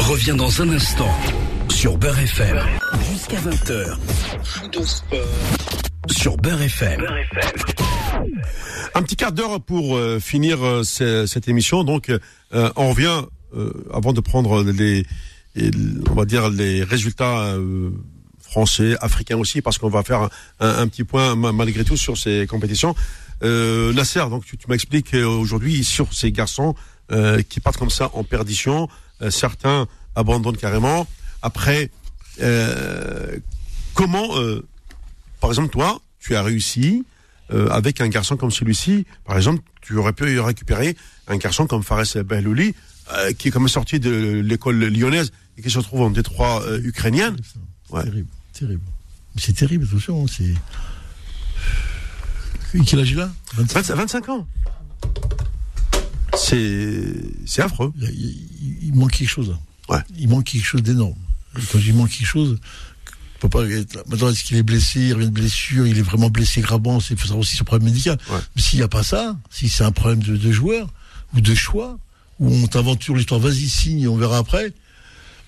revient 0.01 0.35
dans 0.37 0.61
un 0.61 0.69
instant 0.71 1.09
sur 1.81 1.97
Beurre 1.97 2.19
FM 2.19 2.59
jusqu'à 3.11 3.39
20h. 3.41 3.97
Sur 6.11 6.37
Beurre 6.37 6.61
FM. 6.61 7.01
Un 8.95 9.03
petit 9.03 9.17
quart 9.17 9.33
d'heure 9.33 9.63
pour 9.63 9.97
euh, 9.97 10.21
finir 10.21 10.63
euh, 10.63 10.83
ce- 10.85 11.25
cette 11.27 11.49
émission. 11.49 11.83
Donc, 11.83 12.11
euh, 12.11 12.19
on 12.77 12.91
revient 12.91 13.23
euh, 13.57 13.73
avant 13.95 14.13
de 14.13 14.21
prendre 14.21 14.63
les, 14.63 15.07
on 16.11 16.13
va 16.15 16.27
dire 16.27 16.51
les 16.51 16.85
résultats 16.85 17.55
euh, 17.55 17.89
français, 18.43 18.95
africains 19.01 19.39
aussi, 19.39 19.63
parce 19.63 19.79
qu'on 19.79 19.89
va 19.89 20.03
faire 20.03 20.21
un, 20.21 20.31
un- 20.61 20.79
un 20.81 20.87
petit 20.87 21.05
point 21.05 21.35
ma- 21.35 21.53
malgré 21.53 21.85
tout 21.85 21.97
sur 21.97 22.19
ces 22.19 22.47
compétitions. 22.47 22.95
Euh, 23.43 23.95
Nasser, 23.95 24.29
donc 24.29 24.45
tu, 24.45 24.59
tu 24.59 24.67
m'expliques 24.69 25.15
aujourd'hui 25.15 25.83
sur 25.83 26.13
ces 26.13 26.31
garçons 26.31 26.75
euh, 27.11 27.41
qui 27.41 27.59
partent 27.61 27.79
comme 27.79 27.89
ça 27.89 28.11
en 28.13 28.23
perdition. 28.23 28.87
Euh, 29.23 29.31
certains 29.31 29.87
abandonnent 30.15 30.59
carrément. 30.59 31.07
Après, 31.43 31.91
euh, 32.41 33.39
comment, 33.95 34.39
euh, 34.39 34.67
par 35.41 35.51
exemple, 35.51 35.71
toi, 35.71 36.01
tu 36.21 36.37
as 36.37 36.43
réussi 36.43 37.05
euh, 37.53 37.69
avec 37.71 38.01
un 38.01 38.09
garçon 38.09 38.37
comme 38.37 38.51
celui-ci, 38.51 39.07
par 39.25 39.37
exemple, 39.37 39.63
tu 39.81 39.97
aurais 39.97 40.13
pu 40.13 40.39
récupérer 40.41 40.97
un 41.29 41.37
garçon 41.37 41.67
comme 41.67 41.83
Fares 41.83 42.05
Behlouli, 42.25 42.75
qui 43.39 43.49
est 43.49 43.55
même 43.57 43.67
sorti 43.69 43.99
de 43.99 44.41
l'école 44.45 44.79
lyonnaise 44.85 45.33
et 45.59 45.63
qui 45.63 45.71
se 45.71 45.79
retrouve 45.79 46.03
en 46.03 46.11
Détroit 46.11 46.63
ukrainienne. 46.85 47.37
Ouais. 47.91 48.05
Terrible, 48.05 48.29
terrible. 48.53 48.83
C'est 49.37 49.53
terrible, 49.57 49.85
attention. 49.89 50.27
C'est. 50.29 50.55
Quel 52.87 53.01
âge 53.01 53.11
il 53.11 53.21
a? 53.21 53.33
25 53.55 53.79
25, 53.87 53.95
25 53.97 54.29
ans. 54.29 54.47
C'est 56.37 57.03
c'est 57.47 57.63
affreux. 57.63 57.93
il, 58.01 58.11
il- 58.11 58.79
il 58.89 58.95
manque 58.95 59.13
quelque 59.13 59.29
chose. 59.29 59.57
Ouais. 59.89 59.99
Il 60.17 60.29
manque 60.29 60.45
quelque 60.45 60.65
chose 60.65 60.83
d'énorme. 60.83 61.15
Quand 61.73 61.79
il 61.79 61.95
manque 61.95 62.11
quelque 62.11 62.27
chose, 62.27 62.59
peut 63.41 63.49
pas 63.49 63.65
être. 63.65 64.05
Maintenant, 64.09 64.31
est-ce 64.31 64.45
qu'il 64.45 64.57
est 64.57 64.63
blessé, 64.63 65.01
il 65.01 65.15
revient 65.15 65.27
de 65.27 65.33
blessure, 65.33 65.87
il 65.87 65.99
est 65.99 66.03
vraiment 66.03 66.31
blessé 66.31 66.61
gravement, 66.61 66.99
il 67.11 67.17
faut 67.17 67.27
savoir 67.27 67.41
aussi 67.41 67.57
son 67.57 67.65
problème 67.65 67.89
médical. 67.89 68.19
Ouais. 68.31 68.39
Mais 68.55 68.63
s'il 68.63 68.79
n'y 68.79 68.85
a 68.85 68.89
pas 68.89 69.03
ça, 69.03 69.37
si 69.51 69.69
c'est 69.69 69.85
un 69.85 69.93
problème 69.93 70.23
de, 70.23 70.37
de 70.37 70.53
joueur 70.53 70.89
ou 71.35 71.41
de 71.41 71.55
choix, 71.55 71.99
où 72.39 72.53
on 72.53 72.67
t'aventure 72.67 73.17
l'histoire, 73.17 73.41
vas-y, 73.41 73.69
signe, 73.69 74.09
on 74.09 74.17
verra 74.17 74.39
après. 74.39 74.73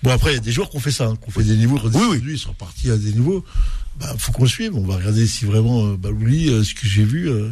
Bon, 0.01 0.11
après, 0.11 0.31
il 0.31 0.35
y 0.35 0.37
a 0.37 0.41
des 0.41 0.51
joueurs 0.51 0.69
qui 0.69 0.77
ont 0.77 0.81
fait 0.81 0.91
ça, 0.91 1.05
hein, 1.05 1.15
qui 1.15 1.29
ont 1.29 1.31
fait 1.31 1.43
des 1.43 1.55
niveaux. 1.55 1.79
Oui, 1.83 2.01
oui. 2.09 2.21
Ils 2.27 2.37
sont 2.37 2.49
repartis 2.49 2.91
à 2.91 2.97
des 2.97 3.13
niveaux. 3.13 3.45
Bah, 3.99 4.13
faut 4.17 4.31
qu'on 4.31 4.43
le 4.43 4.49
suive. 4.49 4.75
On 4.75 4.85
va 4.85 4.97
regarder 4.97 5.25
si 5.27 5.45
vraiment, 5.45 5.85
euh, 5.85 5.95
Balouli, 5.95 6.49
euh, 6.49 6.63
ce 6.63 6.73
que 6.73 6.87
j'ai 6.87 7.05
vu, 7.05 7.29
euh, 7.29 7.49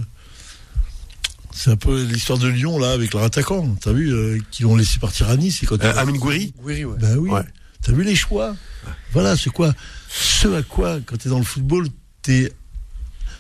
c'est 1.54 1.72
un 1.72 1.78
peu 1.78 2.04
l'histoire 2.04 2.40
de 2.40 2.48
Lyon, 2.48 2.78
là, 2.78 2.92
avec 2.92 3.14
leur 3.14 3.24
attaquant. 3.24 3.76
T'as 3.80 3.94
vu, 3.94 4.44
qu'ils 4.52 4.66
l'ont 4.66 4.76
laissé 4.76 5.00
partir 5.00 5.30
à 5.30 5.38
Nice. 5.38 5.64
Et 5.64 5.66
quand 5.66 5.82
Amine 5.82 6.18
Gouiri 6.18 6.54
Oui, 6.64 6.84
ouais. 6.84 6.98
ben 7.00 7.18
oui. 7.18 7.30
Ouais. 7.30 7.46
T'as 7.82 7.92
vu 7.94 8.04
les 8.04 8.16
choix? 8.16 8.56
Voilà, 9.14 9.36
c'est 9.36 9.50
quoi? 9.50 9.74
Ce 10.10 10.48
à 10.56 10.62
quoi, 10.64 11.00
quand 11.06 11.18
t'es 11.18 11.30
dans 11.30 11.40
le 11.40 11.44
football, 11.46 11.88
t'es 12.22 12.52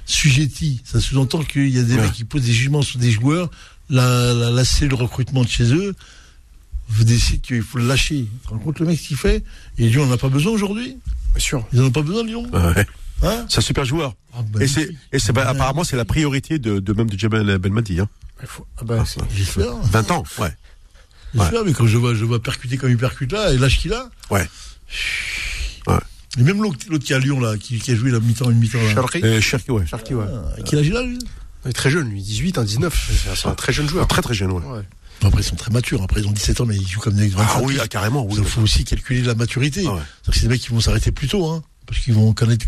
sujetti. 0.05 0.81
Ça 0.83 0.99
sous-entend 0.99 1.43
qu'il 1.43 1.69
y 1.69 1.79
a 1.79 1.83
des 1.83 1.95
Ouais. 1.95 2.01
mecs 2.01 2.13
qui 2.13 2.23
posent 2.25 2.43
des 2.43 2.51
jugements 2.53 2.81
sur 2.81 2.99
des 2.99 3.11
joueurs, 3.11 3.49
la, 3.89 4.33
la, 4.33 4.49
la 4.49 4.65
cellule 4.65 4.93
recrutement 4.95 5.43
de 5.43 5.47
chez 5.49 5.73
eux, 5.73 5.93
vous 6.89 7.03
décidez 7.03 7.37
qu'il 7.39 7.61
faut 7.61 7.77
le 7.77 7.87
lâcher. 7.87 8.25
Tu 8.41 8.47
te 8.47 8.49
rends 8.49 8.59
compte 8.59 8.79
le 8.79 8.85
mec 8.87 8.99
ce 8.99 9.07
qu'il 9.09 9.17
fait? 9.17 9.43
Et 9.77 9.89
Lyon 9.89 10.05
n'en 10.07 10.13
a 10.13 10.17
pas 10.17 10.29
besoin 10.29 10.51
aujourd'hui? 10.51 10.97
Bien 11.33 11.39
sûr. 11.39 11.67
Ils 11.71 11.79
n'en 11.79 11.85
ont 11.87 11.91
pas 11.91 12.01
besoin, 12.01 12.23
Lyon? 12.23 12.49
Ouais. 12.51 12.85
Hein? 13.23 13.45
C'est 13.47 13.59
un 13.59 13.61
super 13.61 13.85
joueur. 13.85 14.15
Ah, 14.33 14.41
bah, 14.41 14.63
Et 14.63 14.67
c'est 14.67 14.89
et 15.11 15.19
c'est 15.19 15.31
bah, 15.31 15.47
apparemment 15.47 15.83
c'est 15.83 15.95
la 15.95 16.05
priorité 16.05 16.57
de, 16.57 16.79
de 16.79 16.93
même 16.93 17.09
de 17.09 17.17
Jamal 17.19 17.57
Belmadi. 17.59 17.99
Hein. 17.99 18.09
Ah 18.77 18.83
bah, 18.83 19.03
c'est- 19.05 19.21
J'espère. 19.35 19.75
20 19.83 20.11
ans, 20.11 20.23
ouais. 20.39 20.51
J'espère, 21.33 21.63
mais 21.65 21.73
quand 21.73 21.87
je 21.87 21.97
vois, 21.97 22.13
je 22.13 22.25
vois 22.25 22.41
percuter 22.41 22.77
comme 22.77 22.89
il 22.91 22.97
percute 22.97 23.31
là, 23.31 23.51
et 23.53 23.57
l'âge 23.57 23.79
qu'il 23.79 23.93
a. 23.93 24.09
Ouais. 24.29 24.47
Ouais. 25.87 25.95
Et 26.37 26.43
même 26.43 26.61
l'autre 26.61 26.77
qui 26.99 27.13
est 27.13 27.15
à 27.15 27.19
Lyon, 27.19 27.39
là, 27.39 27.57
qui, 27.57 27.79
qui 27.79 27.91
a 27.91 27.95
joué 27.95 28.11
la 28.11 28.19
mi-temps, 28.19 28.49
une 28.49 28.57
mi-temps. 28.59 28.77
Charlery 28.93 29.21
Euh, 29.23 29.41
Cherki, 29.41 29.71
ouais. 29.71 29.85
Cherki, 29.85 30.13
ouais. 30.13 30.25
Ah, 30.29 30.61
quel 30.65 30.79
âge 30.79 30.87
il 30.87 30.95
a, 30.95 31.03
lui? 31.03 31.19
Il 31.65 31.69
est 31.69 31.73
très 31.73 31.91
jeune, 31.91 32.09
lui, 32.09 32.21
18, 32.21 32.57
un 32.57 32.63
19. 32.63 33.11
C'est 33.23 33.29
un- 33.29 33.35
C'est 33.35 33.47
un 33.47 33.55
très 33.55 33.73
jeune 33.73 33.87
joueur. 33.89 34.07
Très 34.07 34.21
très 34.21 34.33
jeune, 34.33 34.51
ouais. 34.51 34.63
Ouais. 34.65 34.83
Après, 35.23 35.41
ils 35.41 35.45
sont 35.45 35.55
très 35.55 35.71
matures. 35.71 36.01
Après, 36.01 36.21
ils 36.21 36.27
ont 36.27 36.31
17 36.31 36.61
ans, 36.61 36.65
mais 36.65 36.75
ils 36.75 36.87
jouent 36.87 36.99
comme 37.01 37.13
des 37.15 37.27
grands. 37.29 37.43
Ah 37.47 37.59
oui, 37.63 37.77
ah, 37.81 37.87
carrément, 37.87 38.25
oui. 38.25 38.35
Il 38.39 38.43
faut 38.45 38.61
aussi 38.61 38.83
calculer 38.83 39.21
la 39.21 39.35
maturité. 39.35 39.83
Ah 39.85 39.93
ouais. 39.93 39.99
C'est-à-dire 39.99 40.33
que 40.33 40.33
c'est 40.35 40.41
des 40.43 40.47
mecs 40.47 40.61
qui 40.61 40.69
vont 40.69 40.79
s'arrêter 40.79 41.11
plus 41.11 41.27
tôt, 41.27 41.45
hein. 41.47 41.63
Parce 41.85 41.99
qu'ils 42.01 42.13
vont 42.13 42.31
connaître, 42.33 42.65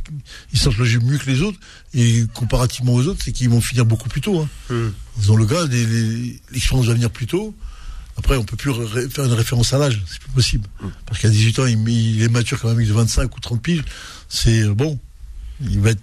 ils 0.52 0.60
sentent 0.60 0.78
le 0.78 0.86
jeu 0.86 1.00
mieux 1.00 1.18
que 1.18 1.26
les 1.32 1.42
autres. 1.42 1.58
Et 1.94 2.26
comparativement 2.34 2.94
aux 2.94 3.08
autres, 3.08 3.22
c'est 3.24 3.32
qu'ils 3.32 3.50
vont 3.50 3.62
finir 3.62 3.86
beaucoup 3.86 4.10
plus 4.10 4.22
tôt, 4.22 4.40
hein. 4.42 4.50
Hmm. 4.70 4.90
Ils 5.22 5.32
ont 5.32 5.36
le 5.38 5.46
gars, 5.46 5.66
l'expérience 6.52 6.86
va 6.88 6.94
venir 6.94 7.10
plus 7.10 7.26
tôt. 7.28 7.56
Après, 8.18 8.38
on 8.38 8.44
peut 8.44 8.56
plus 8.58 8.72
faire 9.10 9.26
une 9.26 9.34
référence 9.34 9.74
à 9.74 9.78
l'âge. 9.78 10.02
C'est 10.08 10.20
plus 10.20 10.32
possible. 10.32 10.68
Parce 11.06 11.20
qu'à 11.20 11.30
18 11.30 11.60
ans, 11.60 11.66
il, 11.66 11.88
il 11.90 12.22
est 12.24 12.30
mature 12.30 12.60
comme 12.62 12.72
un 12.72 12.76
mec 12.76 12.88
de 12.88 12.94
25 12.94 13.36
ou 13.36 13.40
30 13.40 13.62
piges. 13.62 13.84
C'est 14.30 14.62
euh, 14.62 14.74
bon. 14.74 15.00
Il 15.62 15.80
va 15.82 15.92
être, 15.92 16.02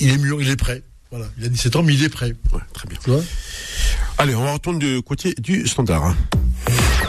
il 0.00 0.10
est 0.10 0.18
mûr, 0.18 0.40
il 0.40 0.48
est 0.50 0.56
prêt. 0.56 0.82
Voilà. 1.10 1.26
Il 1.38 1.44
a 1.44 1.48
17 1.48 1.76
ans, 1.76 1.82
mais 1.82 1.94
il 1.94 2.04
est 2.04 2.08
prêt. 2.08 2.34
Ouais, 2.52 2.60
très 2.74 2.88
bien. 2.88 2.98
Tu 3.02 3.10
vois? 3.10 3.22
Allez, 4.18 4.34
on 4.34 4.52
retourne 4.52 4.78
du 4.78 5.00
côté 5.02 5.34
du 5.38 5.66
standard. 5.66 6.04
hein. 6.04 6.16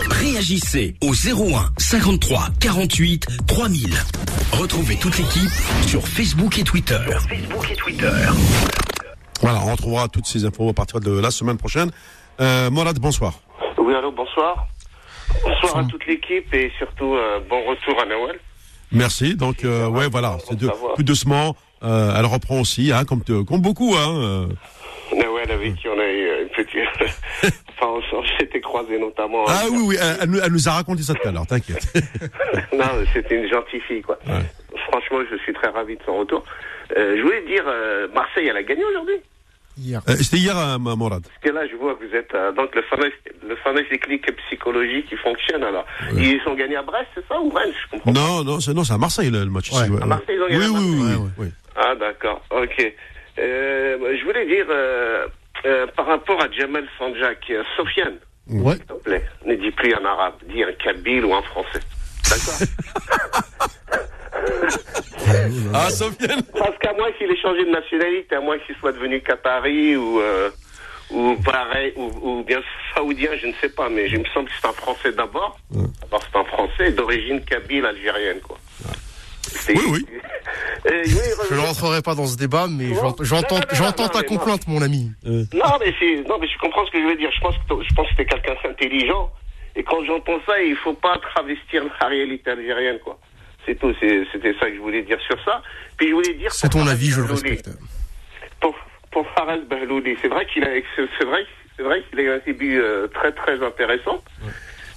Réagissez 0.10 0.96
au 1.02 1.14
01 1.14 1.72
53 1.78 2.50
48 2.60 3.28
3000. 3.48 3.94
Retrouvez 4.54 4.96
toute 4.98 5.18
l'équipe 5.18 5.50
sur 5.88 6.08
Facebook 6.08 6.58
et 6.60 6.64
Twitter. 6.64 7.00
Facebook 7.30 7.70
et 7.72 7.76
Twitter. 7.76 8.12
Voilà, 9.42 9.62
on 9.64 9.72
retrouvera 9.72 10.08
toutes 10.10 10.26
ces 10.28 10.44
infos 10.46 10.70
à 10.70 10.74
partir 10.74 11.00
de 11.00 11.12
la 11.12 11.32
semaine 11.32 11.58
prochaine. 11.58 11.92
Euh, 12.42 12.70
Morad, 12.70 12.98
bonsoir. 13.00 13.42
Oui, 13.90 13.96
allô, 13.96 14.12
bonsoir. 14.12 14.68
Bonsoir 15.44 15.80
à 15.80 15.84
toute 15.86 16.06
l'équipe 16.06 16.54
et 16.54 16.72
surtout 16.78 17.16
euh, 17.16 17.40
bon 17.50 17.64
retour 17.66 18.00
à 18.00 18.06
Noël. 18.06 18.40
Merci. 18.92 19.36
Donc, 19.36 19.64
euh, 19.66 19.88
ouais, 19.88 20.08
voilà, 20.08 20.38
c'est 20.48 20.56
de, 20.56 20.70
plus 20.94 21.04
doucement. 21.04 21.56
Euh, 21.82 22.14
elle 22.16 22.28
reprend 22.28 22.60
aussi, 22.62 22.92
hein, 22.92 23.04
comme, 23.04 23.24
te- 23.24 23.42
comme 23.42 23.62
beaucoup. 23.62 23.96
Hein, 23.96 24.14
euh. 24.22 24.46
Noël 25.16 25.50
avec 25.50 25.74
qui 25.78 25.88
on 25.88 25.98
a 26.00 26.06
eu 26.06 26.44
une 26.44 26.50
petite... 26.50 26.88
enfin, 27.82 28.00
on 28.14 28.24
s'était 28.38 28.62
croisés 28.62 29.00
notamment. 29.00 29.46
Ah 29.48 29.64
oui, 29.72 29.80
oui, 29.84 29.96
elle, 30.00 30.18
elle 30.22 30.30
nous- 30.30 30.40
elle 30.40 30.52
nous 30.52 30.70
a 30.70 30.74
raconté 30.74 31.02
ça 31.02 31.16
tout 31.16 31.28
à 31.28 31.32
l'heure, 31.32 31.48
t'inquiète. 31.48 31.92
non, 32.78 32.86
c'était 33.12 33.42
une 33.42 33.50
gentille 33.50 33.82
fille, 33.88 34.04
quoi. 34.04 34.20
Ouais. 34.28 34.46
Franchement, 34.92 35.18
je 35.32 35.36
suis 35.38 35.54
très 35.54 35.70
ravi 35.70 35.96
de 35.96 36.02
son 36.06 36.16
retour. 36.16 36.44
Je 36.96 37.20
voulais 37.24 37.42
dire, 37.48 37.64
Marseille, 38.14 38.50
elle 38.50 38.58
a 38.58 38.62
gagné 38.64 38.86
aujourd'hui? 38.86 39.16
Hier. 39.80 40.02
Euh, 40.10 40.16
C'était 40.18 40.38
hier, 40.38 40.58
euh, 40.58 40.78
Morad. 40.78 41.24
Parce 41.24 41.40
que 41.42 41.50
là, 41.50 41.66
je 41.68 41.76
vois 41.76 41.96
que 41.96 42.06
vous 42.06 42.14
êtes 42.16 42.34
euh, 42.36 42.52
donc 42.52 42.76
le 42.76 42.82
fameux, 42.84 43.12
le 43.48 43.56
fameux 43.58 43.84
déclic 43.90 44.26
psychologique 44.46 45.08
qui 45.08 45.16
fonctionne. 45.16 45.64
Alors, 45.64 45.86
ils 46.16 46.40
sont 46.44 46.54
gagnés 46.56 46.76
à 46.76 46.82
Brest, 46.84 47.08
c'est 47.16 47.26
ça 47.28 47.40
ou 47.40 47.50
Rennes 47.50 47.72
Je 47.86 47.92
comprends. 47.92 48.12
Non, 48.12 48.44
non, 48.44 48.60
c'est 48.60 48.74
non, 48.74 48.84
c'est 48.84 48.94
à 48.94 48.98
Marseille 48.98 49.30
le, 49.32 49.40
le 49.40 49.50
match. 49.50 49.72
Ouais. 49.72 49.82
ici, 49.84 49.92
ouais. 49.92 50.02
À 50.04 50.06
Marseille, 50.06 50.36
ils 50.38 50.42
ont 50.42 50.46
oui, 50.46 50.52
gagné 50.52 50.66
à 50.66 50.70
oui, 50.70 50.76
oui, 50.80 51.00
Marseille. 51.00 51.18
oui, 51.22 51.30
oui. 51.46 51.48
Ah, 51.76 51.96
d'accord. 51.96 52.42
Ok. 52.52 52.94
Euh, 53.40 54.18
je 54.20 54.26
voulais 54.26 54.46
dire 54.48 54.66
euh, 54.70 55.28
euh, 55.66 55.88
par 55.96 56.08
rapport 56.08 56.42
à 56.44 56.52
Jamal 56.52 56.86
Sanjak, 56.98 57.40
euh, 57.52 57.64
Sofiane, 57.78 58.18
Ouais. 58.50 58.74
s'il 58.76 58.86
te 58.86 58.94
plaît, 59.04 59.24
ne 59.46 59.56
dis 59.56 59.72
plus 59.72 59.94
un 59.94 60.04
arabe, 60.04 60.34
dis 60.52 60.64
un 60.64 60.74
kabyle 60.74 61.24
ou 61.24 61.34
un 61.34 61.42
français. 61.44 61.80
D'accord 62.30 63.70
Ah, 65.74 65.90
Sofiane 65.90 66.42
Parce 66.58 66.78
qu'à 66.80 66.94
moins 66.94 67.12
qu'il 67.12 67.30
ait 67.30 67.38
changé 67.42 67.66
de 67.66 67.70
nationalité, 67.70 68.36
à 68.36 68.42
moins 68.42 68.58
qu'il 68.60 68.76
soit 68.76 68.92
devenu 68.92 69.22
qatari 69.22 69.96
ou, 69.96 70.20
euh, 70.20 70.50
ou 71.12 71.36
pareil, 71.44 71.94
ou, 71.96 72.10
ou 72.22 72.44
bien 72.44 72.60
saoudien, 72.96 73.30
je 73.40 73.48
ne 73.48 73.54
sais 73.62 73.70
pas, 73.70 73.90
mais 73.90 74.08
je 74.08 74.18
me 74.18 74.26
semble 74.34 74.48
que 74.48 74.54
c'est 74.60 74.68
un 74.68 74.74
français 74.74 75.12
d'abord. 75.12 75.60
D'abord, 76.02 76.22
c'est 76.32 76.40
un 76.40 76.44
français 76.46 76.92
d'origine 76.92 77.42
kabyle 77.42 77.86
algérienne, 77.86 78.40
quoi. 78.42 78.58
Oui, 79.70 79.82
oui. 79.92 80.06
Euh, 80.86 81.04
je 81.04 81.56
ne 81.56 81.60
rentrerai 81.60 82.02
pas 82.02 82.16
dans 82.16 82.26
ce 82.26 82.38
débat, 82.38 82.68
mais 82.70 82.94
j'entends 83.22 84.08
ta 84.08 84.22
non. 84.22 84.28
complainte, 84.28 84.66
mon 84.68 84.82
ami. 84.82 85.12
Non, 85.26 85.78
mais 85.80 85.94
non, 86.26 86.38
mais 86.40 86.48
je 86.48 86.58
comprends 86.58 86.86
ce 86.86 86.92
que 86.92 87.02
je 87.02 87.06
veux 87.06 87.18
dire. 87.18 87.30
Je 87.36 87.42
pense 87.42 87.56
que, 87.56 87.84
je 87.84 87.94
pense 87.94 88.08
que 88.10 88.16
t'es 88.16 88.26
quelqu'un 88.26 88.56
d'intelligent. 88.64 89.30
Et 89.76 89.84
quand 89.84 90.04
j'entends 90.06 90.40
ça, 90.46 90.62
il 90.62 90.76
faut 90.78 90.94
pas 90.94 91.18
travestir 91.18 91.84
la 92.00 92.08
réalité 92.08 92.52
algérienne, 92.52 93.00
quoi. 93.04 93.20
C'est 93.66 93.76
tout. 93.80 93.94
C'est- 94.00 94.24
C'était 94.32 94.54
ça 94.60 94.68
que 94.70 94.76
je 94.76 94.80
voulais 94.82 95.04
dire 95.04 95.20
sur 95.22 95.38
ça. 95.44 95.62
Puis 95.98 96.10
je 96.10 96.14
voulais 96.14 96.34
dire. 96.34 96.52
C'est 96.52 96.70
ton 96.70 96.80
Fares 96.80 96.90
avis, 96.90 97.10
je 97.10 97.22
le 97.22 97.28
respecte. 97.28 97.70
Pour, 98.62 98.76
pour 99.12 99.26
Fares 99.32 99.58
c'est 100.22 100.28
vrai 100.28 100.46
qu'il 100.54 100.64
a, 100.64 100.70
c'est 100.96 101.08
c'est 101.18 101.26
vrai, 101.26 101.46
c'est 101.78 101.84
vrai 101.84 102.04
qu'il 102.10 102.20
a 102.20 102.24
eu 102.24 102.30
un 102.32 102.40
début 102.46 102.80
euh, 102.80 103.08
très 103.08 103.32
très 103.32 103.62
intéressant. 103.64 104.24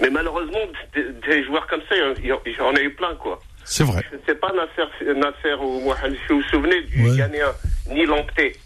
Mais 0.00 0.10
malheureusement, 0.10 0.58
des, 0.94 1.04
des 1.28 1.44
joueurs 1.44 1.66
comme 1.68 1.80
ça, 1.88 1.94
il 2.18 2.26
y 2.26 2.32
en- 2.32 2.40
il 2.46 2.52
y 2.52 2.60
en 2.60 2.74
a 2.74 2.80
eu 2.80 2.90
plein, 2.90 3.14
quoi. 3.16 3.38
C'est 3.64 3.84
vrai. 3.84 4.02
Je 4.10 4.16
ne 4.16 4.22
sais 4.26 4.34
pas 4.34 4.52
Nasser, 4.52 5.14
Nasser 5.14 5.54
ou 5.60 5.80
Mohamed, 5.80 6.16
si 6.26 6.32
vous 6.32 6.40
vous 6.40 6.48
souvenez 6.48 6.82
du 6.82 7.08
Ouais. 7.08 7.16
Ghanéen 7.16 7.52
Nilanté. 7.88 8.56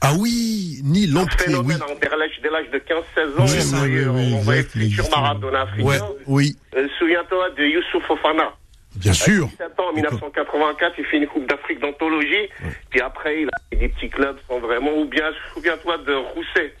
Ah 0.00 0.12
oui, 0.18 0.80
ni 0.82 1.08
Un 1.10 1.14
l'Empire, 1.14 1.36
oui. 1.38 1.44
phénomène 1.46 1.78
hein, 1.82 1.94
dès 2.02 2.08
l'âge 2.08 2.30
dès 2.42 2.50
l'âge 2.50 2.70
de 2.70 2.78
15-16 2.78 3.38
ans. 3.38 3.44
Oui, 3.46 3.56
on 3.56 3.60
ça, 3.60 3.82
oui, 3.84 4.04
oui, 4.06 4.32
on 4.34 4.40
voyait 4.40 4.62
le 4.62 4.68
futur 4.68 5.08
Maradona 5.10 5.60
africain. 5.62 5.84
Ouais, 5.86 5.98
oui, 6.26 6.56
Euh, 6.76 6.86
Souviens-toi 6.98 7.50
de 7.50 7.64
Youssouf 7.64 8.04
Fofana. 8.06 8.52
Bien 8.96 9.12
sûr. 9.12 9.46
17 9.48 9.80
ans, 9.80 9.88
en 9.90 9.92
1984, 9.94 10.94
il 10.98 11.04
fait 11.06 11.16
une 11.18 11.26
Coupe 11.26 11.46
d'Afrique 11.48 11.80
d'anthologie. 11.80 12.48
Puis 12.90 13.00
après, 13.00 13.42
il 13.42 13.48
a 13.48 13.50
fait 13.70 13.76
des 13.76 13.88
petits 13.88 14.08
clubs 14.10 14.36
sans 14.48 14.58
vraiment. 14.60 14.92
Ou 14.96 15.04
bien, 15.06 15.30
souviens-toi 15.54 15.98
de 15.98 16.14
Rousset. 16.14 16.74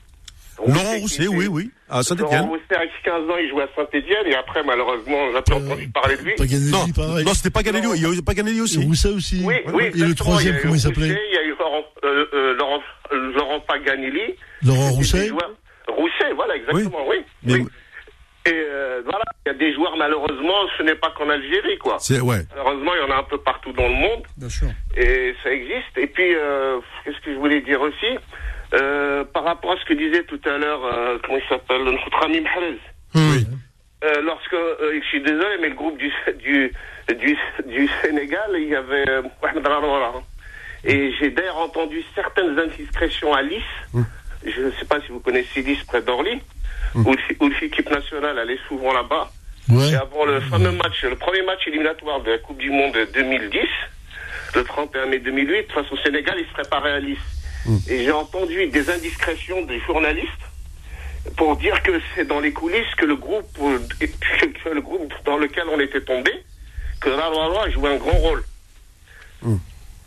Laurent 0.66 0.98
Rousset, 0.98 1.24
était- 1.24 1.28
oui, 1.28 1.46
oui, 1.46 1.70
à 1.88 1.92
Laurent 1.94 2.02
Saint-Etienne. 2.02 2.44
Rousset, 2.44 2.74
à 2.76 2.84
15 3.02 3.30
ans, 3.30 3.36
il 3.42 3.48
jouait 3.48 3.62
à 3.62 3.68
Saint-Etienne. 3.74 4.26
Et 4.26 4.34
après, 4.34 4.62
malheureusement, 4.62 5.16
on 5.16 5.32
n'a 5.32 5.40
pas 5.40 5.54
entendu 5.54 5.88
parler 5.88 6.16
de 6.18 6.22
lui. 6.22 6.34
Non, 6.70 6.86
pareil. 6.94 7.24
non, 7.24 7.32
c'était 7.32 7.48
pas 7.50 7.62
Ganelli, 7.62 7.88
il 7.96 8.02
y 8.02 8.04
a 8.06 8.10
eu 8.12 8.20
Paganelli 8.22 8.58
Et 8.58 8.60
aussi. 8.60 8.78
Rousset 8.84 9.08
aussi. 9.08 9.42
Oui, 9.42 9.54
oui, 9.72 9.84
Et 9.94 9.98
le 10.04 10.14
troisième, 10.14 10.52
Il 10.52 10.56
y 10.56 10.56
a 10.56 10.58
eu 10.58 10.62
comment 10.62 10.74
il 10.74 10.80
s'appelait 10.80 11.18
Il 11.30 11.34
y 11.34 11.38
a 11.38 11.44
eu 11.44 11.54
Laurent, 11.58 11.82
euh, 12.04 12.26
euh, 12.34 12.54
Laurent, 12.56 12.80
euh, 13.12 13.32
Laurent 13.32 13.60
Paganelli. 13.60 14.34
Laurent 14.66 14.90
Rousset 14.90 15.28
joueurs- 15.28 15.50
Rousset, 15.88 16.32
voilà, 16.34 16.56
exactement, 16.56 17.08
oui. 17.08 17.16
Mais- 17.42 17.54
oui. 17.54 17.66
Et 18.46 18.52
euh, 18.54 19.02
voilà, 19.04 19.24
il 19.44 19.48
y 19.52 19.54
a 19.54 19.58
des 19.58 19.74
joueurs, 19.74 19.96
malheureusement, 19.98 20.54
ce 20.78 20.82
n'est 20.82 20.94
pas 20.94 21.10
qu'en 21.16 21.28
Algérie, 21.28 21.76
quoi. 21.78 21.96
C'est, 22.00 22.20
ouais. 22.20 22.38
Malheureusement, 22.50 22.92
il 22.94 23.00
y 23.08 23.12
en 23.12 23.14
a 23.14 23.18
un 23.20 23.22
peu 23.24 23.38
partout 23.38 23.72
dans 23.72 23.86
le 23.88 23.94
monde. 23.94 24.22
Bien 24.38 24.48
sûr. 24.48 24.68
Et 24.96 25.34
ça 25.42 25.50
existe. 25.52 25.96
Et 25.98 26.06
puis, 26.06 26.34
euh, 26.34 26.78
qu'est-ce 27.04 27.20
que 27.20 27.32
je 27.34 27.38
voulais 27.38 27.60
dire 27.60 27.80
aussi 27.82 28.16
Euh, 28.72 29.24
Par 29.24 29.44
rapport 29.44 29.72
à 29.72 29.76
ce 29.76 29.84
que 29.84 29.94
disait 29.94 30.22
tout 30.24 30.40
à 30.46 30.56
l'heure, 30.56 30.82
euh, 30.84 31.18
comment 31.24 31.38
il 31.38 31.48
s'appelle 31.48 31.82
Notre 31.82 32.24
ami 32.24 32.40
Mahrez. 32.40 32.78
Oui. 33.14 33.46
Euh, 34.04 34.22
lorsque, 34.22 34.54
euh, 34.54 34.98
je 35.02 35.06
suis 35.08 35.20
désolé, 35.20 35.58
mais 35.60 35.68
le 35.68 35.74
groupe 35.74 35.98
du, 35.98 36.10
du, 36.38 36.72
du, 37.18 37.36
du 37.66 37.88
Sénégal, 38.00 38.50
il 38.54 38.68
y 38.68 38.74
avait 38.76 39.06
euh, 39.10 39.22
Mohamed 39.42 39.66
Raroura. 39.66 40.22
Et 40.84 41.12
j'ai 41.20 41.28
d'ailleurs 41.30 41.58
entendu 41.58 42.02
certaines 42.14 42.58
indiscrétions 42.58 43.34
à 43.34 43.42
Lys. 43.42 43.62
Je 44.46 44.60
ne 44.62 44.70
sais 44.70 44.86
pas 44.86 44.98
si 45.02 45.08
vous 45.12 45.20
connaissez 45.20 45.60
Lys 45.60 45.82
près 45.84 46.00
d'Orly, 46.00 46.40
où, 46.94 47.14
où 47.40 47.48
l'équipe 47.60 47.90
nationale 47.90 48.38
allait 48.38 48.58
souvent 48.68 48.92
là-bas. 48.92 49.30
Ouais. 49.68 49.90
Et 49.90 49.94
avant 49.94 50.24
le 50.24 50.40
fameux 50.40 50.72
match, 50.72 51.02
le 51.04 51.16
premier 51.16 51.42
match 51.42 51.66
éliminatoire 51.66 52.20
de 52.22 52.32
la 52.32 52.38
Coupe 52.38 52.58
du 52.58 52.70
Monde 52.70 52.96
2010, 53.14 53.60
le 54.54 54.64
31 54.64 55.06
mai 55.06 55.18
2008, 55.20 55.70
face 55.72 55.90
au 55.92 55.96
Sénégal, 55.98 56.36
il 56.38 56.46
se 56.46 56.52
préparait 56.52 56.92
à 56.92 57.00
Nice. 57.00 57.18
Et 57.88 58.04
j'ai 58.04 58.12
entendu 58.12 58.66
des 58.66 58.90
indiscrétions 58.90 59.62
des 59.62 59.78
journalistes 59.80 60.30
pour 61.36 61.56
dire 61.56 61.82
que 61.82 62.00
c'est 62.14 62.24
dans 62.26 62.40
les 62.40 62.52
coulisses 62.52 62.94
que 62.96 63.04
le 63.04 63.16
groupe, 63.16 63.46
que 63.54 64.68
le 64.70 64.80
groupe 64.80 65.12
dans 65.24 65.36
lequel 65.36 65.64
on 65.70 65.78
était 65.78 66.00
tombé, 66.00 66.32
que 67.00 67.10
Raroua 67.10 67.64
a 67.64 67.70
joué 67.70 67.90
un 67.90 67.96
grand 67.96 68.16
rôle. 68.16 68.42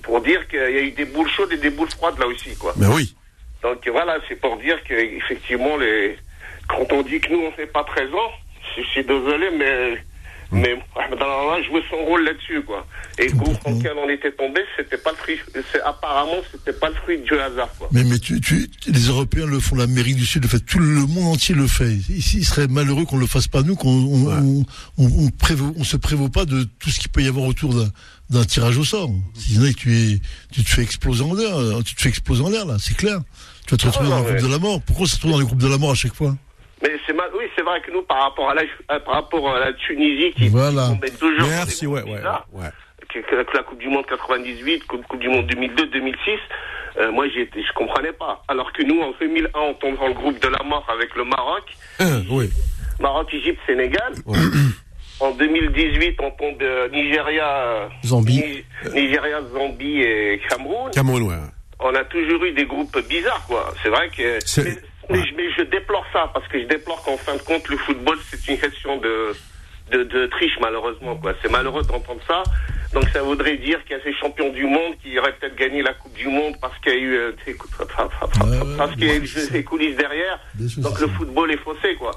Pour 0.01 0.19
dire 0.21 0.45
qu'il 0.47 0.59
y 0.59 0.61
a 0.61 0.81
eu 0.81 0.91
des 0.91 1.05
boules 1.05 1.29
chaudes 1.29 1.53
et 1.53 1.57
des 1.57 1.69
boules 1.69 1.89
froides 1.89 2.19
là 2.19 2.27
aussi, 2.27 2.55
quoi. 2.57 2.73
Mais 2.75 2.87
oui. 2.87 3.15
Donc 3.61 3.87
voilà, 3.87 4.17
c'est 4.27 4.35
pour 4.35 4.57
dire 4.57 4.83
qu'effectivement, 4.83 5.77
les... 5.77 6.17
quand 6.67 6.85
on 6.91 7.01
dit 7.03 7.19
que 7.19 7.31
nous, 7.31 7.39
on 7.39 7.51
n'est 7.61 7.67
pas 7.67 7.83
présents, 7.83 8.31
je 8.77 8.83
suis 8.83 9.03
désolé, 9.03 9.49
mais, 9.57 10.03
mais 10.51 10.79
Ahmed 10.95 11.19
Allah 11.21 11.55
a 11.57 11.61
joué 11.63 11.81
son 11.89 11.97
rôle 12.05 12.23
là-dessus, 12.25 12.61
quoi. 12.63 12.85
Et 13.19 13.27
le 13.27 13.33
groupe 13.35 13.57
dans 13.63 13.71
lequel 13.71 13.91
on 14.03 14.09
était 14.09 14.31
tombé, 14.31 14.61
c'était 14.77 14.97
pas 14.97 15.11
le 15.11 15.17
fruit, 15.17 15.37
c'est, 15.71 15.81
apparemment, 15.81 16.37
c'était 16.51 16.73
pas 16.73 16.89
le 16.89 16.95
fruit 16.95 17.19
du 17.21 17.33
hasard, 17.39 17.69
quoi. 17.77 17.89
Mais, 17.91 18.03
mais 18.03 18.17
tu, 18.17 18.39
tu, 18.41 18.67
les 18.87 19.01
Européens 19.07 19.45
le 19.45 19.59
font, 19.59 19.75
l'Amérique 19.75 20.15
du 20.15 20.25
Sud 20.25 20.43
le 20.43 20.49
fait, 20.49 20.59
tout 20.59 20.79
le 20.79 21.05
monde 21.05 21.33
entier 21.33 21.53
le 21.53 21.67
fait. 21.67 21.93
Ici, 22.09 22.37
il 22.37 22.45
serait 22.45 22.67
malheureux 22.67 23.05
qu'on 23.05 23.17
le 23.17 23.27
fasse 23.27 23.47
pas 23.47 23.61
nous, 23.61 23.75
qu'on 23.75 23.89
on, 23.89 24.27
on, 24.31 24.65
on, 24.97 25.05
on 25.25 25.29
prévaut- 25.29 25.73
on 25.77 25.83
se 25.83 25.97
prévaut 25.97 26.29
pas 26.29 26.45
de 26.45 26.63
tout 26.79 26.89
ce 26.89 26.99
qu'il 26.99 27.09
peut 27.11 27.21
y 27.21 27.27
avoir 27.27 27.45
autour 27.45 27.73
d'un, 27.75 27.89
d'un 28.29 28.45
tirage 28.45 28.77
au 28.77 28.83
sort. 28.85 29.09
Sinon, 29.35 29.71
tu 29.77 29.95
es, 29.95 30.19
tu 30.51 30.63
te 30.63 30.69
fais 30.69 30.81
exploser 30.81 31.23
en 31.23 31.33
l'air, 31.35 31.55
tu 31.85 31.93
te 31.95 32.01
fais 32.01 32.09
exploser 32.09 32.41
en 32.41 32.49
l'air 32.49 32.65
là, 32.65 32.77
c'est 32.79 32.95
clair. 32.97 33.19
Tu 33.67 33.71
vas 33.75 33.77
te 33.77 33.85
retrouver 33.87 34.09
Ah, 34.11 34.15
dans 34.15 34.19
le 34.19 34.25
ouais. 34.25 34.31
groupe 34.37 34.47
de 34.47 34.51
la 34.51 34.59
mort. 34.59 34.81
Pourquoi 34.81 35.07
ça 35.07 35.15
se 35.15 35.19
trouve 35.19 35.31
dans 35.31 35.37
le 35.39 35.45
groupe 35.45 35.59
de 35.61 35.67
la 35.67 35.77
mort 35.77 35.91
à 35.91 35.95
chaque 35.95 36.13
fois? 36.15 36.35
Mais 36.83 36.91
c'est 37.07 37.13
mal, 37.13 37.29
oui, 37.37 37.45
c'est 37.55 37.61
vrai 37.63 37.81
que 37.81 37.91
nous, 37.91 38.01
par 38.03 38.23
rapport 38.23 38.49
à 38.49 38.55
la, 38.55 38.63
à- 38.89 38.99
par 38.99 39.13
rapport 39.15 39.55
à 39.55 39.59
la 39.59 39.73
Tunisie, 39.73 40.31
qui 40.35 40.49
Voilà. 40.49 40.89
met 41.01 41.09
toujours 41.11 41.47
Merci, 41.47 41.87
ouais, 41.87 42.01
ouais, 42.03 42.17
bizarres, 42.17 42.45
ouais. 42.51 42.67
que, 43.09 43.19
que- 43.19 43.43
que 43.43 43.57
la 43.57 43.63
Coupe 43.63 43.79
du 43.79 43.87
Monde 43.89 44.05
98, 44.05 44.85
Coupe, 44.87 45.07
Coupe 45.07 45.19
du 45.19 45.29
Monde 45.29 45.47
2002, 45.47 45.87
2006, 45.87 46.39
euh, 46.97 47.11
moi, 47.11 47.25
je 47.29 47.73
comprenais 47.73 48.11
pas. 48.11 48.43
Alors 48.47 48.71
que 48.73 48.83
nous, 48.83 48.99
en 49.01 49.13
2001, 49.19 49.47
on 49.59 49.73
tombe 49.75 49.97
dans 49.97 50.07
le 50.07 50.13
groupe 50.13 50.39
de 50.41 50.47
la 50.49 50.61
mort 50.63 50.85
avec 50.89 51.15
le 51.15 51.23
Maroc. 51.23 51.63
Oui. 52.29 52.49
Maroc, 52.99 53.33
Égypte, 53.33 53.59
Sénégal. 53.65 54.13
En 55.19 55.31
2018, 55.31 56.17
on 56.21 56.31
tombe 56.31 56.61
euh, 56.61 56.89
Nigeria, 56.89 57.47
euh, 57.47 57.87
Zambie. 58.03 58.43
Ni- 58.85 58.91
Nigeria, 58.93 59.41
Zambie 59.53 60.01
et 60.01 60.41
Cameroun. 60.49 60.91
Cameroun, 60.91 61.23
ouais. 61.23 61.35
On 61.79 61.93
a 61.95 62.03
toujours 62.03 62.43
eu 62.43 62.51
des 62.51 62.65
groupes 62.65 62.97
bizarres, 63.07 63.45
quoi. 63.47 63.73
C'est 63.81 63.89
vrai 63.89 64.09
que. 64.09 64.39
Mais, 65.09 65.25
je, 65.25 65.35
mais 65.35 65.51
je 65.51 65.63
déplore 65.63 66.05
ça 66.13 66.29
parce 66.33 66.47
que 66.47 66.59
je 66.59 66.65
déplore 66.65 67.03
qu'en 67.03 67.17
fin 67.17 67.35
de 67.35 67.41
compte, 67.41 67.67
le 67.69 67.77
football, 67.77 68.17
c'est 68.29 68.47
une 68.51 68.57
question 68.57 68.97
de, 68.97 69.33
de, 69.91 70.03
de 70.03 70.25
triche, 70.27 70.57
malheureusement, 70.61 71.15
quoi. 71.15 71.33
C'est 71.41 71.51
malheureux 71.51 71.83
d'entendre 71.83 72.21
ça. 72.27 72.43
Donc 72.93 73.09
ça 73.09 73.23
voudrait 73.23 73.57
dire 73.57 73.83
qu'il 73.83 73.97
y 73.97 73.99
a 73.99 74.03
ces 74.03 74.13
champions 74.13 74.49
du 74.49 74.65
monde 74.65 74.93
qui 75.01 75.17
auraient 75.17 75.33
peut-être 75.33 75.55
gagné 75.55 75.81
la 75.81 75.93
Coupe 75.93 76.13
du 76.13 76.27
Monde 76.27 76.55
parce 76.61 76.77
qu'il 76.79 76.93
y 76.93 76.95
a 76.95 76.99
eu 76.99 77.15
euh, 77.15 77.31
ouais, 77.47 78.77
parce 78.77 78.93
qu'il 78.93 79.07
y 79.07 79.11
a 79.11 79.15
eu 79.15 79.27
c'est 79.27 79.63
coulisses 79.63 79.97
derrière. 79.97 80.39
Donc 80.77 80.99
le 80.99 81.07
football 81.07 81.51
est 81.51 81.57
faussé, 81.57 81.95
quoi. 81.95 82.11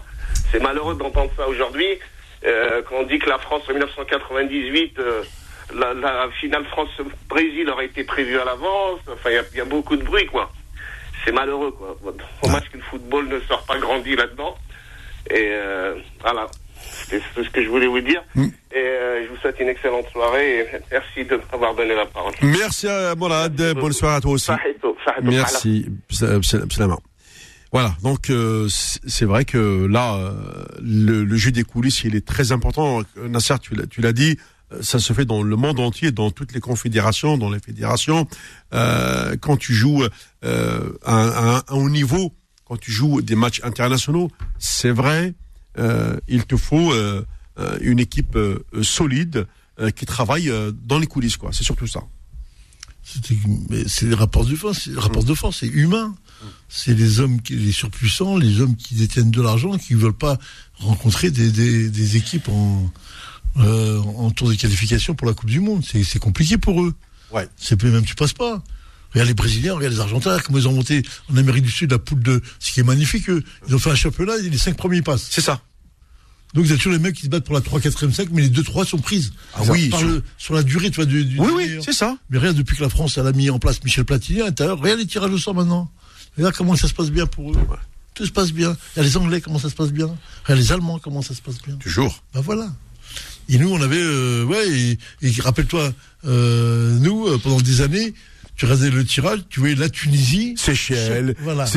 C'est 0.52 0.60
malheureux 0.60 0.94
d'entendre 0.94 1.30
ça 1.36 1.48
aujourd'hui. 1.48 1.98
Euh, 2.44 2.82
quand 2.88 2.96
on 2.96 3.02
dit 3.04 3.18
que 3.18 3.28
la 3.28 3.38
France 3.38 3.62
en 3.68 3.72
1998, 3.72 4.98
euh, 4.98 5.22
la, 5.74 5.94
la 5.94 6.28
finale 6.38 6.64
France-Brésil 6.66 7.68
aurait 7.70 7.86
été 7.86 8.04
prévue 8.04 8.38
à 8.38 8.44
l'avance. 8.44 9.00
Enfin, 9.10 9.30
il 9.30 9.54
y 9.54 9.56
y, 9.56 9.60
a 9.60 9.64
beaucoup 9.64 9.96
de 9.96 10.02
bruit, 10.02 10.26
quoi. 10.26 10.52
C'est 11.26 11.32
malheureux, 11.32 11.72
quoi. 11.72 11.98
Dommage 12.42 12.70
que 12.70 12.76
le 12.78 12.82
football 12.84 13.28
ne 13.28 13.40
sort 13.40 13.64
pas 13.66 13.78
grandi 13.78 14.14
là-dedans. 14.16 14.56
Et 15.28 15.48
euh, 15.50 15.96
voilà. 16.20 16.46
C'est 17.08 17.20
tout 17.34 17.42
ce 17.44 17.50
que 17.50 17.62
je 17.64 17.68
voulais 17.68 17.88
vous 17.88 18.00
dire. 18.00 18.22
Mm. 18.36 18.44
Et 18.44 18.76
euh, 18.76 19.24
je 19.24 19.30
vous 19.30 19.36
souhaite 19.38 19.56
une 19.58 19.68
excellente 19.68 20.06
soirée. 20.12 20.60
Et 20.60 20.66
merci 20.92 21.24
de 21.24 21.40
m'avoir 21.50 21.74
donné 21.74 21.94
la 21.96 22.06
parole. 22.06 22.32
Merci 22.42 22.86
à 22.88 23.14
Mourad, 23.16 23.60
bonne 23.74 23.92
soirée 23.92 24.16
à 24.16 24.20
toi 24.20 24.32
aussi. 24.32 24.52
Merci, 25.22 25.86
Bsalama. 26.10 26.98
Voilà, 27.72 27.94
donc 28.02 28.30
euh, 28.30 28.68
c'est 28.70 29.24
vrai 29.24 29.44
que 29.44 29.86
là, 29.86 30.14
euh, 30.16 30.30
le, 30.80 31.24
le 31.24 31.36
jeu 31.36 31.50
des 31.50 31.64
coulisses, 31.64 32.04
il 32.04 32.14
est 32.14 32.24
très 32.26 32.52
important. 32.52 33.02
Nasser, 33.16 33.58
tu 33.60 33.74
l'as- 33.74 33.86
tu 33.86 34.00
l'as 34.00 34.12
dit, 34.12 34.38
ça 34.80 34.98
se 34.98 35.12
fait 35.12 35.24
dans 35.24 35.42
le 35.42 35.56
monde 35.56 35.78
entier, 35.80 36.10
dans 36.10 36.30
toutes 36.30 36.52
les 36.52 36.60
confédérations, 36.60 37.38
dans 37.38 37.50
les 37.50 37.60
fédérations. 37.60 38.26
Euh, 38.74 39.36
quand 39.40 39.56
tu 39.56 39.74
joues 39.74 40.02
euh, 40.44 40.92
à, 41.04 41.56
un- 41.58 41.62
haut 41.70 41.88
niveau, 41.88 42.34
quand 42.64 42.76
tu 42.76 42.90
joues 42.90 43.22
des 43.22 43.36
matchs 43.36 43.60
internationaux, 43.62 44.30
c'est 44.58 44.90
vrai, 44.90 45.34
euh, 45.78 46.18
il 46.26 46.44
te 46.46 46.56
faut 46.56 46.92
une 47.80 48.00
équipe 48.00 48.36
solide 48.82 49.46
qui 49.94 50.04
travaille 50.04 50.50
dans 50.84 50.98
les 50.98 51.06
coulisses, 51.06 51.36
quoi. 51.36 51.50
C'est 51.52 51.64
surtout 51.64 51.86
ça. 51.86 52.00
C'est 53.04 54.06
les 54.06 54.14
rapports 54.14 54.44
de 54.44 54.56
force, 54.56 54.86
les 54.86 54.98
rapports 54.98 55.22
de 55.24 55.32
force, 55.34 55.58
c'est 55.60 55.68
humain. 55.68 56.14
C'est 56.68 56.92
les 56.94 57.20
hommes, 57.20 57.40
qui, 57.40 57.54
les 57.54 57.72
surpuissants, 57.72 58.36
les 58.36 58.60
hommes 58.60 58.76
qui 58.76 58.94
détiennent 58.96 59.30
de 59.30 59.40
l'argent, 59.40 59.78
qui 59.78 59.94
ne 59.94 60.00
veulent 60.00 60.12
pas 60.12 60.38
rencontrer 60.74 61.30
des 61.30 62.16
équipes 62.16 62.48
en, 62.48 62.90
euh, 63.58 63.98
en 64.00 64.30
tour 64.30 64.48
de 64.48 64.54
qualification 64.54 65.14
pour 65.14 65.26
la 65.26 65.34
Coupe 65.34 65.48
du 65.50 65.60
Monde. 65.60 65.84
C'est 65.84 66.18
compliqué 66.18 66.58
pour 66.58 66.82
eux. 66.82 66.94
Ouais. 67.32 67.48
C'est 67.56 67.82
même 67.82 68.04
tu 68.04 68.14
passes 68.14 68.32
pas. 68.32 68.62
Regarde 69.12 69.28
les 69.28 69.34
Brésiliens, 69.34 69.74
regarde 69.74 69.94
les 69.94 70.00
Argentins, 70.00 70.38
comment 70.44 70.58
ils 70.58 70.68
ont 70.68 70.72
monté 70.74 71.02
en 71.32 71.36
Amérique 71.36 71.64
du 71.64 71.70
Sud 71.70 71.90
la 71.92 71.98
poule 71.98 72.22
de. 72.22 72.42
Ce 72.58 72.72
qui 72.72 72.80
est 72.80 72.84
magnifique, 72.84 73.28
eux. 73.30 73.42
Ils 73.68 73.74
ont 73.74 73.78
fait 73.78 73.90
un 73.90 73.94
championnat, 73.94 74.36
et 74.36 74.50
les 74.50 74.58
cinq 74.58 74.76
premiers 74.76 75.00
passent. 75.02 75.26
C'est 75.30 75.40
ça. 75.40 75.60
Donc 76.54 76.64
il 76.66 76.70
y 76.70 76.74
a 76.74 76.76
toujours 76.76 76.92
les 76.92 76.98
mecs 76.98 77.14
qui 77.16 77.22
se 77.22 77.28
battent 77.28 77.44
pour 77.44 77.54
la 77.54 77.60
3, 77.60 77.80
4 77.80 78.10
5, 78.12 78.28
mais 78.30 78.42
les 78.42 78.48
2, 78.48 78.62
3 78.62 78.84
sont 78.86 78.98
prises. 78.98 79.32
Ah 79.54 79.60
oui, 79.68 79.88
Par 79.88 79.98
sur- 80.00 80.08
le- 80.08 80.22
sur 80.38 80.54
la 80.54 80.62
durée, 80.62 80.90
tu 80.90 80.96
vois, 80.96 81.04
du, 81.04 81.24
du 81.24 81.38
Oui, 81.40 81.48
oui, 81.54 81.78
c'est 81.84 81.92
ça. 81.92 82.16
Mais 82.30 82.38
regarde, 82.38 82.56
depuis 82.56 82.76
que 82.76 82.82
la 82.82 82.88
France 82.88 83.18
elle 83.18 83.26
a 83.26 83.32
mis 83.32 83.50
en 83.50 83.58
place 83.58 83.82
Michel 83.84 84.04
Platini 84.04 84.40
à 84.42 84.46
l'intérieur, 84.46 84.78
regarde 84.78 85.00
les 85.00 85.06
tirages 85.06 85.30
au 85.32 85.38
sort 85.38 85.54
maintenant. 85.54 85.90
Regarde 86.36 86.54
comment 86.54 86.76
ça 86.76 86.88
se 86.88 86.94
passe 86.94 87.10
bien 87.10 87.26
pour 87.26 87.52
eux. 87.52 87.56
Tout 88.14 88.24
se 88.26 88.30
passe 88.32 88.52
bien. 88.52 88.68
Regarde 88.94 89.08
les 89.08 89.16
Anglais, 89.16 89.40
comment 89.40 89.58
ça 89.58 89.68
se 89.68 89.74
passe 89.74 89.92
bien. 89.92 90.14
Regarde 90.44 90.60
les 90.60 90.72
Allemands, 90.72 90.98
comment 90.98 91.20
ça 91.20 91.34
se 91.34 91.42
passe 91.42 91.60
bien. 91.66 91.74
Toujours. 91.76 92.22
Ben 92.32 92.40
voilà. 92.40 92.68
Et 93.48 93.58
nous, 93.58 93.70
on 93.70 93.80
avait, 93.80 94.00
euh, 94.02 94.44
ouais, 94.44 94.68
et, 94.68 94.98
et 95.22 95.30
rappelle-toi, 95.40 95.92
euh, 96.24 96.94
nous, 96.98 97.26
euh, 97.26 97.38
pendant 97.38 97.60
des 97.60 97.80
années, 97.80 98.12
tu 98.56 98.64
regardais 98.64 98.90
le 98.90 99.04
tirage, 99.04 99.40
tu 99.48 99.60
voyais 99.60 99.74
la 99.76 99.88
Tunisie. 99.88 100.54
Seychelles, 100.56 101.34
Voilà. 101.40 101.64
Et 101.66 101.68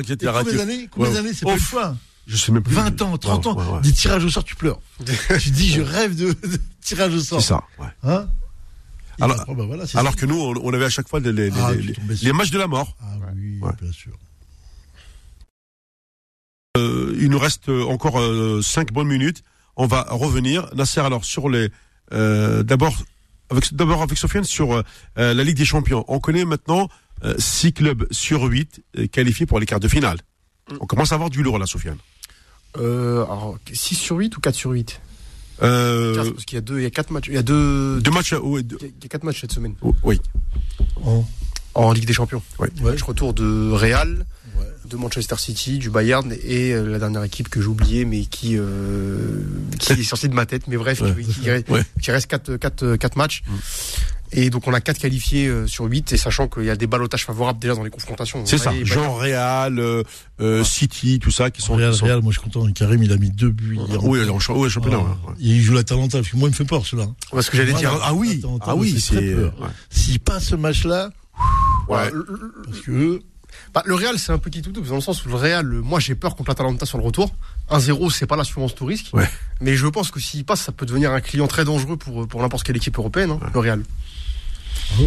etc. 0.00 0.32
Combien 0.38 0.56
d'années 0.56 0.88
Combien 0.90 1.12
d'années 1.12 1.32
C'est 1.34 1.44
pas 1.44 1.58
fois. 1.58 1.96
Je 2.26 2.36
sais 2.36 2.50
même 2.52 2.62
plus. 2.62 2.74
20 2.74 3.02
ans, 3.02 3.16
30 3.18 3.46
Ouais, 3.46 3.52
ans. 3.52 3.56
ouais, 3.56 3.74
ouais. 3.76 3.80
Des 3.82 3.92
tirages 3.92 4.24
au 4.24 4.30
sort, 4.30 4.42
tu 4.44 4.56
pleures. 4.56 4.80
tu 5.40 5.50
dis, 5.50 5.68
je 5.68 5.80
rêve 5.80 6.16
de, 6.16 6.32
de 6.32 6.60
tirage 6.80 7.14
au 7.14 7.20
sort. 7.20 7.40
C'est 7.40 7.48
ça. 7.48 7.62
ouais. 7.78 7.86
Hein 8.02 8.26
Alors- 9.20 9.40
après, 9.40 9.54
voilà, 9.54 9.86
c'est 9.86 9.98
Alors 9.98 10.12
ça. 10.14 10.18
que 10.20 10.26
nous, 10.26 10.36
on, 10.36 10.72
avait 10.74 10.86
à 10.86 10.90
chaque 10.90 11.08
fois 11.08 11.20
les, 11.20 11.32
les, 11.32 11.50
Ah, 11.56 11.72
les- 11.72 11.94
les- 12.22 12.32
matchs 12.32 12.50
de 12.50 12.58
la 12.58 12.66
mort. 12.66 12.96
Ah 13.00 13.14
oui, 13.36 13.60
bien 13.80 13.92
sûr. 13.92 14.12
Euh, 16.76 17.16
il 17.18 17.30
nous 17.30 17.38
reste 17.38 17.68
encore 17.68 18.20
euh, 18.20 18.60
cinq 18.62 18.92
bonnes 18.92 19.08
minutes. 19.08 19.42
On 19.76 19.86
va 19.86 20.06
revenir. 20.10 20.68
Nasser, 20.74 21.00
alors 21.00 21.24
sur 21.24 21.48
les, 21.48 21.70
euh, 22.12 22.62
d'abord 22.62 22.94
avec 23.50 23.72
d'abord 23.74 24.02
avec 24.02 24.18
Sofiane 24.18 24.44
sur 24.44 24.72
euh, 24.72 24.82
la 25.16 25.44
Ligue 25.44 25.56
des 25.56 25.64
Champions. 25.64 26.04
On 26.08 26.18
connaît 26.18 26.44
maintenant 26.44 26.88
euh, 27.24 27.34
six 27.38 27.72
clubs 27.72 28.06
sur 28.10 28.42
8 28.42 28.82
qualifiés 29.12 29.46
pour 29.46 29.60
les 29.60 29.66
quarts 29.66 29.80
de 29.80 29.88
finale. 29.88 30.18
Mm. 30.70 30.76
On 30.80 30.86
commence 30.86 31.12
à 31.12 31.14
avoir 31.14 31.30
du 31.30 31.42
lourd 31.42 31.58
là, 31.58 31.66
Sofiane. 31.66 31.98
Euh, 32.78 33.24
alors, 33.24 33.58
6 33.72 33.94
sur 33.94 34.16
8 34.16 34.36
ou 34.36 34.40
4 34.40 34.54
sur 34.54 34.70
8 34.72 35.00
Euh, 35.62 36.30
Parce 36.32 36.44
qu'il 36.44 36.56
y 36.56 36.58
a 36.58 36.60
deux, 36.60 36.78
il 36.78 36.82
y 36.82 36.86
a 36.86 36.90
4 36.90 37.10
matchs. 37.10 37.28
Il 37.28 37.34
y 37.34 37.38
a 37.38 37.42
deux. 37.42 38.00
deux 38.02 38.10
matchs. 38.10 38.32
euh, 38.34 38.40
ouais, 38.40 38.62
deux- 38.62 38.76
Il 38.82 38.88
y 39.02 39.06
a 39.06 39.08
4 39.08 39.24
matchs 39.24 39.40
cette 39.42 39.52
semaine 39.52 39.74
oui. 40.02 40.20
En- 41.04 41.24
en 41.74 41.92
Ligue 41.92 42.06
des 42.06 42.12
Champions. 42.12 42.42
Ouais. 42.58 42.68
Match 42.82 43.02
retour 43.02 43.32
de 43.34 43.70
Real, 43.72 44.08
Ouais. 44.18 44.24
De 44.88 44.96
Manchester 44.96 45.36
City, 45.38 45.78
du 45.78 45.90
Bayern 45.90 46.32
et 46.44 46.72
euh, 46.72 46.84
la 46.88 46.98
dernière 46.98 47.24
équipe 47.24 47.48
que 47.48 47.60
j'ai 47.60 47.66
oubliée 47.68 48.04
mais 48.04 48.24
qui 48.24 48.56
euh, 48.56 49.42
qui 49.78 49.92
est 49.92 50.02
sortie 50.02 50.28
de 50.28 50.34
ma 50.34 50.46
tête. 50.46 50.68
Mais 50.68 50.76
bref, 50.76 51.00
Ouais. 51.00 51.14
qui, 51.22 51.32
qui 51.40 51.50
reste, 51.50 51.68
Ouais. 51.68 51.82
qui 52.00 52.10
reste 52.10 52.26
4 52.28 52.56
quatre, 52.56 52.96
quatre 52.96 53.16
matchs. 53.16 53.42
Mm. 53.46 53.52
Et 54.32 54.50
donc 54.50 54.66
on 54.66 54.74
a 54.74 54.80
4 54.80 54.98
qualifiés 54.98 55.46
euh, 55.46 55.66
sur 55.68 55.84
8 55.84 56.12
et 56.12 56.16
sachant 56.16 56.48
qu'il 56.48 56.64
y 56.64 56.70
a 56.70 56.74
des 56.76 56.86
ballottages 56.88 57.24
favorables 57.24 57.58
déjà 57.60 57.74
dans 57.76 57.84
les 57.84 57.90
confrontations. 57.90 58.44
C'est 58.44 58.58
ça. 58.58 58.74
Et 58.74 58.84
Jean 58.84 59.14
Real, 59.14 59.78
euh, 59.78 60.64
City, 60.64 61.18
tout 61.20 61.30
ça 61.30 61.50
qui 61.50 61.62
sont. 61.62 61.74
Real, 61.76 61.92
Real, 61.92 62.22
moi 62.22 62.32
je 62.32 62.40
suis 62.40 62.50
content. 62.50 62.70
Karim, 62.72 63.02
il 63.02 63.12
a 63.12 63.16
mis 63.18 63.30
deux 63.30 63.50
buts 63.50 63.78
hier. 63.88 64.02
Oui, 64.04 64.18
en 64.28 64.38
championnat. 64.40 64.98
Ah, 65.00 65.02
ouais, 65.02 65.08
ouais. 65.28 65.34
Il 65.38 65.62
joue 65.62 65.74
la 65.74 65.84
Talenta, 65.84 66.18
parce 66.18 66.30
que 66.30 66.36
moi 66.36 66.48
il 66.48 66.52
me 66.52 66.56
fait 66.56 66.64
peur 66.64 66.84
celui-là. 66.84 67.08
Parce 67.30 67.48
que 67.50 67.56
j'allais 67.56 67.72
dire. 67.74 67.96
Ah 68.02 68.14
oui, 68.14 68.42
ah 68.62 68.74
oui, 68.76 69.00
c'est. 69.00 69.34
S'il 69.90 70.18
passe 70.20 70.46
ce 70.46 70.56
match-là, 70.56 71.10
Ouais. 71.88 72.10
parce 72.64 72.80
que 72.80 73.20
Bah, 73.76 73.82
le 73.84 73.94
Real, 73.94 74.18
c'est 74.18 74.32
un 74.32 74.38
petit 74.38 74.62
toutou, 74.62 74.80
dans 74.80 74.94
le 74.94 75.02
sens 75.02 75.22
où 75.26 75.28
le 75.28 75.34
Real, 75.34 75.66
moi 75.66 76.00
j'ai 76.00 76.14
peur 76.14 76.34
contre 76.34 76.48
l'Atalanta 76.48 76.86
sur 76.86 76.96
le 76.96 77.04
retour. 77.04 77.34
1-0, 77.70 78.10
c'est 78.10 78.26
pas 78.26 78.34
l'assurance 78.34 78.74
tout 78.74 78.86
risque. 78.86 79.08
Ouais. 79.12 79.28
Mais 79.60 79.76
je 79.76 79.86
pense 79.86 80.10
que 80.10 80.18
s'il 80.18 80.46
passe, 80.46 80.62
ça 80.62 80.72
peut 80.72 80.86
devenir 80.86 81.12
un 81.12 81.20
client 81.20 81.46
très 81.46 81.66
dangereux 81.66 81.98
pour, 81.98 82.26
pour 82.26 82.40
n'importe 82.40 82.64
quelle 82.64 82.78
équipe 82.78 82.96
européenne, 82.96 83.32
hein, 83.32 83.50
le 83.52 83.60
Real. 83.60 83.82
ah. 84.98 85.02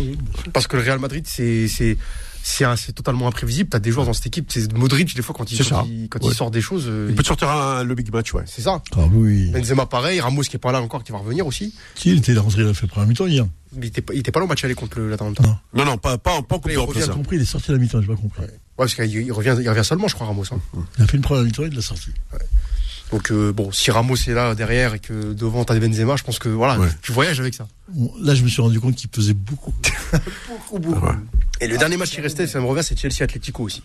Parce 0.53 0.67
que 0.67 0.77
le 0.77 0.83
Real 0.83 0.99
Madrid, 0.99 1.25
c'est 1.25 1.97
c'est 2.43 2.93
totalement 2.93 3.27
imprévisible. 3.27 3.69
T'as 3.69 3.79
des 3.79 3.91
joueurs 3.91 4.05
dans 4.05 4.13
cette 4.13 4.27
équipe. 4.27 4.51
C'est 4.51 4.71
Modric 4.73 5.15
des 5.15 5.21
fois 5.21 5.35
quand 5.37 5.51
il 5.51 5.57
quand, 5.57 5.85
il, 5.85 6.09
quand 6.09 6.23
Ouais. 6.23 6.31
il 6.31 6.35
sort 6.35 6.51
des 6.51 6.61
choses. 6.61 6.85
euh, 6.87 7.07
Il 7.09 7.15
peut 7.15 7.23
te 7.23 7.27
sortir 7.27 7.49
un, 7.49 7.83
le 7.83 7.95
big 7.95 8.11
match, 8.13 8.33
ouais. 8.33 8.43
c'est 8.45 8.61
ça. 8.61 8.81
Ah 8.95 9.01
oui. 9.11 9.49
Benzema 9.51 9.85
pareil, 9.85 10.19
Ramos 10.19 10.41
qui 10.43 10.55
est 10.55 10.59
pas 10.59 10.71
là 10.71 10.81
encore, 10.81 11.03
qui 11.03 11.11
va 11.11 11.17
revenir 11.19 11.45
aussi. 11.47 11.73
Qui 11.95 12.11
il 12.11 12.17
était 12.19 12.33
rentré, 12.35 12.61
il 12.61 12.67
a 12.67 12.73
fait 12.73 12.87
première 12.87 13.07
mi-temps 13.07 13.27
hier. 13.27 13.45
Mais 13.75 13.85
il 13.85 13.89
était, 13.89 14.01
pas- 14.01 14.13
il 14.13 14.19
était 14.19 14.31
pas 14.31 14.39
là 14.39 14.45
au 14.45 14.47
match 14.49 14.63
aller 14.63 14.73
contre 14.73 14.97
le- 14.99 15.09
l'Atalanta. 15.09 15.43
Non. 15.43 15.57
Non, 15.73 15.85
non, 15.85 15.97
pas, 15.97 16.17
pas, 16.17 16.41
pas 16.41 16.55
en 16.55 16.61
J'ai 16.93 17.01
ça. 17.01 17.13
compris, 17.13 17.35
il 17.35 17.41
est 17.43 17.45
sorti 17.45 17.69
à 17.69 17.73
la 17.73 17.79
mi-temps, 17.79 18.01
j'ai 18.01 18.07
pas 18.07 18.15
compris. 18.15 18.41
Ouais. 18.41 18.47
Ouais, 18.47 18.57
parce 18.77 18.95
qu'il 18.95 19.05
il 19.11 19.31
revient, 19.31 19.55
il 19.61 19.69
revient 19.69 19.83
seulement, 19.85 20.07
je 20.07 20.15
crois, 20.15 20.27
Ramos. 20.27 20.45
hein. 20.51 20.59
Il 20.97 21.03
a 21.03 21.07
fait 21.07 21.17
une 21.17 21.23
première 21.23 21.43
mi-temps, 21.43 21.63
il 21.65 21.75
l'a 21.75 21.81
sorti. 21.81 22.09
Donc 23.11 23.31
euh, 23.31 23.51
bon, 23.51 23.71
si 23.71 23.89
Ramos 23.89 24.15
est 24.15 24.33
là 24.33 24.53
derrière 24.53 24.93
et 24.93 24.99
que 24.99 25.33
devant 25.33 25.65
t'as 25.65 25.77
Benzema, 25.79 26.15
je 26.15 26.23
pense 26.23 26.37
que 26.37 26.47
voilà, 26.49 26.77
Ouais. 26.79 26.89
tu 27.01 27.11
voyages 27.11 27.39
avec 27.39 27.55
ça. 27.55 27.67
Bon, 27.87 28.13
là, 28.21 28.35
je 28.35 28.43
me 28.43 28.47
suis 28.47 28.61
rendu 28.61 28.79
compte 28.79 28.95
qu'il 28.95 29.09
pesait 29.09 29.33
beaucoup. 29.33 29.73
Beaucoup, 30.47 30.79
beaucoup. 30.79 31.07
Et 31.61 31.67
le 31.67 31.77
dernier 31.77 31.97
match 31.97 32.11
qui 32.11 32.21
restait, 32.21 32.45
ça 32.47 32.59
me 32.59 32.65
revient, 32.65 32.83
c'est 32.83 32.97
Chelsea 32.97 33.23
Atlético 33.23 33.63
aussi. 33.63 33.81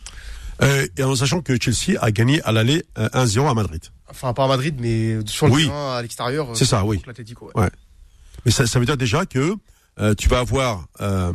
Euh, 0.63 0.87
et 0.97 1.03
en 1.03 1.15
sachant 1.17 1.41
que 1.41 1.57
Chelsea 1.61 1.99
a 2.01 2.11
gagné 2.13 2.43
à 2.43 2.53
l'aller 2.53 2.85
euh, 2.99 3.09
1-0 3.11 3.49
à 3.51 3.55
Madrid. 3.55 3.83
Enfin, 4.11 4.33
pas 4.35 4.45
à 4.45 4.49
Madrid, 4.49 4.77
mais 4.79 5.19
sur 5.27 5.47
le 5.49 5.53
Oui. 5.55 5.65
terrain, 5.67 5.97
à 5.97 6.03
l'extérieur. 6.03 6.51
euh, 6.51 6.55
C'est 6.55 6.65
ça, 6.67 6.85
oui. 6.85 7.01
l'Atlético, 7.07 7.51
ouais. 7.55 7.63
Ouais. 7.63 7.71
Mais 8.45 8.53
ça, 8.53 8.67
ça 8.67 8.79
veut 8.79 8.85
dire 8.87 8.97
déjà 8.99 9.25
que 9.27 9.55
euh, 10.01 10.15
tu 10.15 10.29
vas 10.29 10.41
avoir 10.41 10.87
euh, 11.01 11.33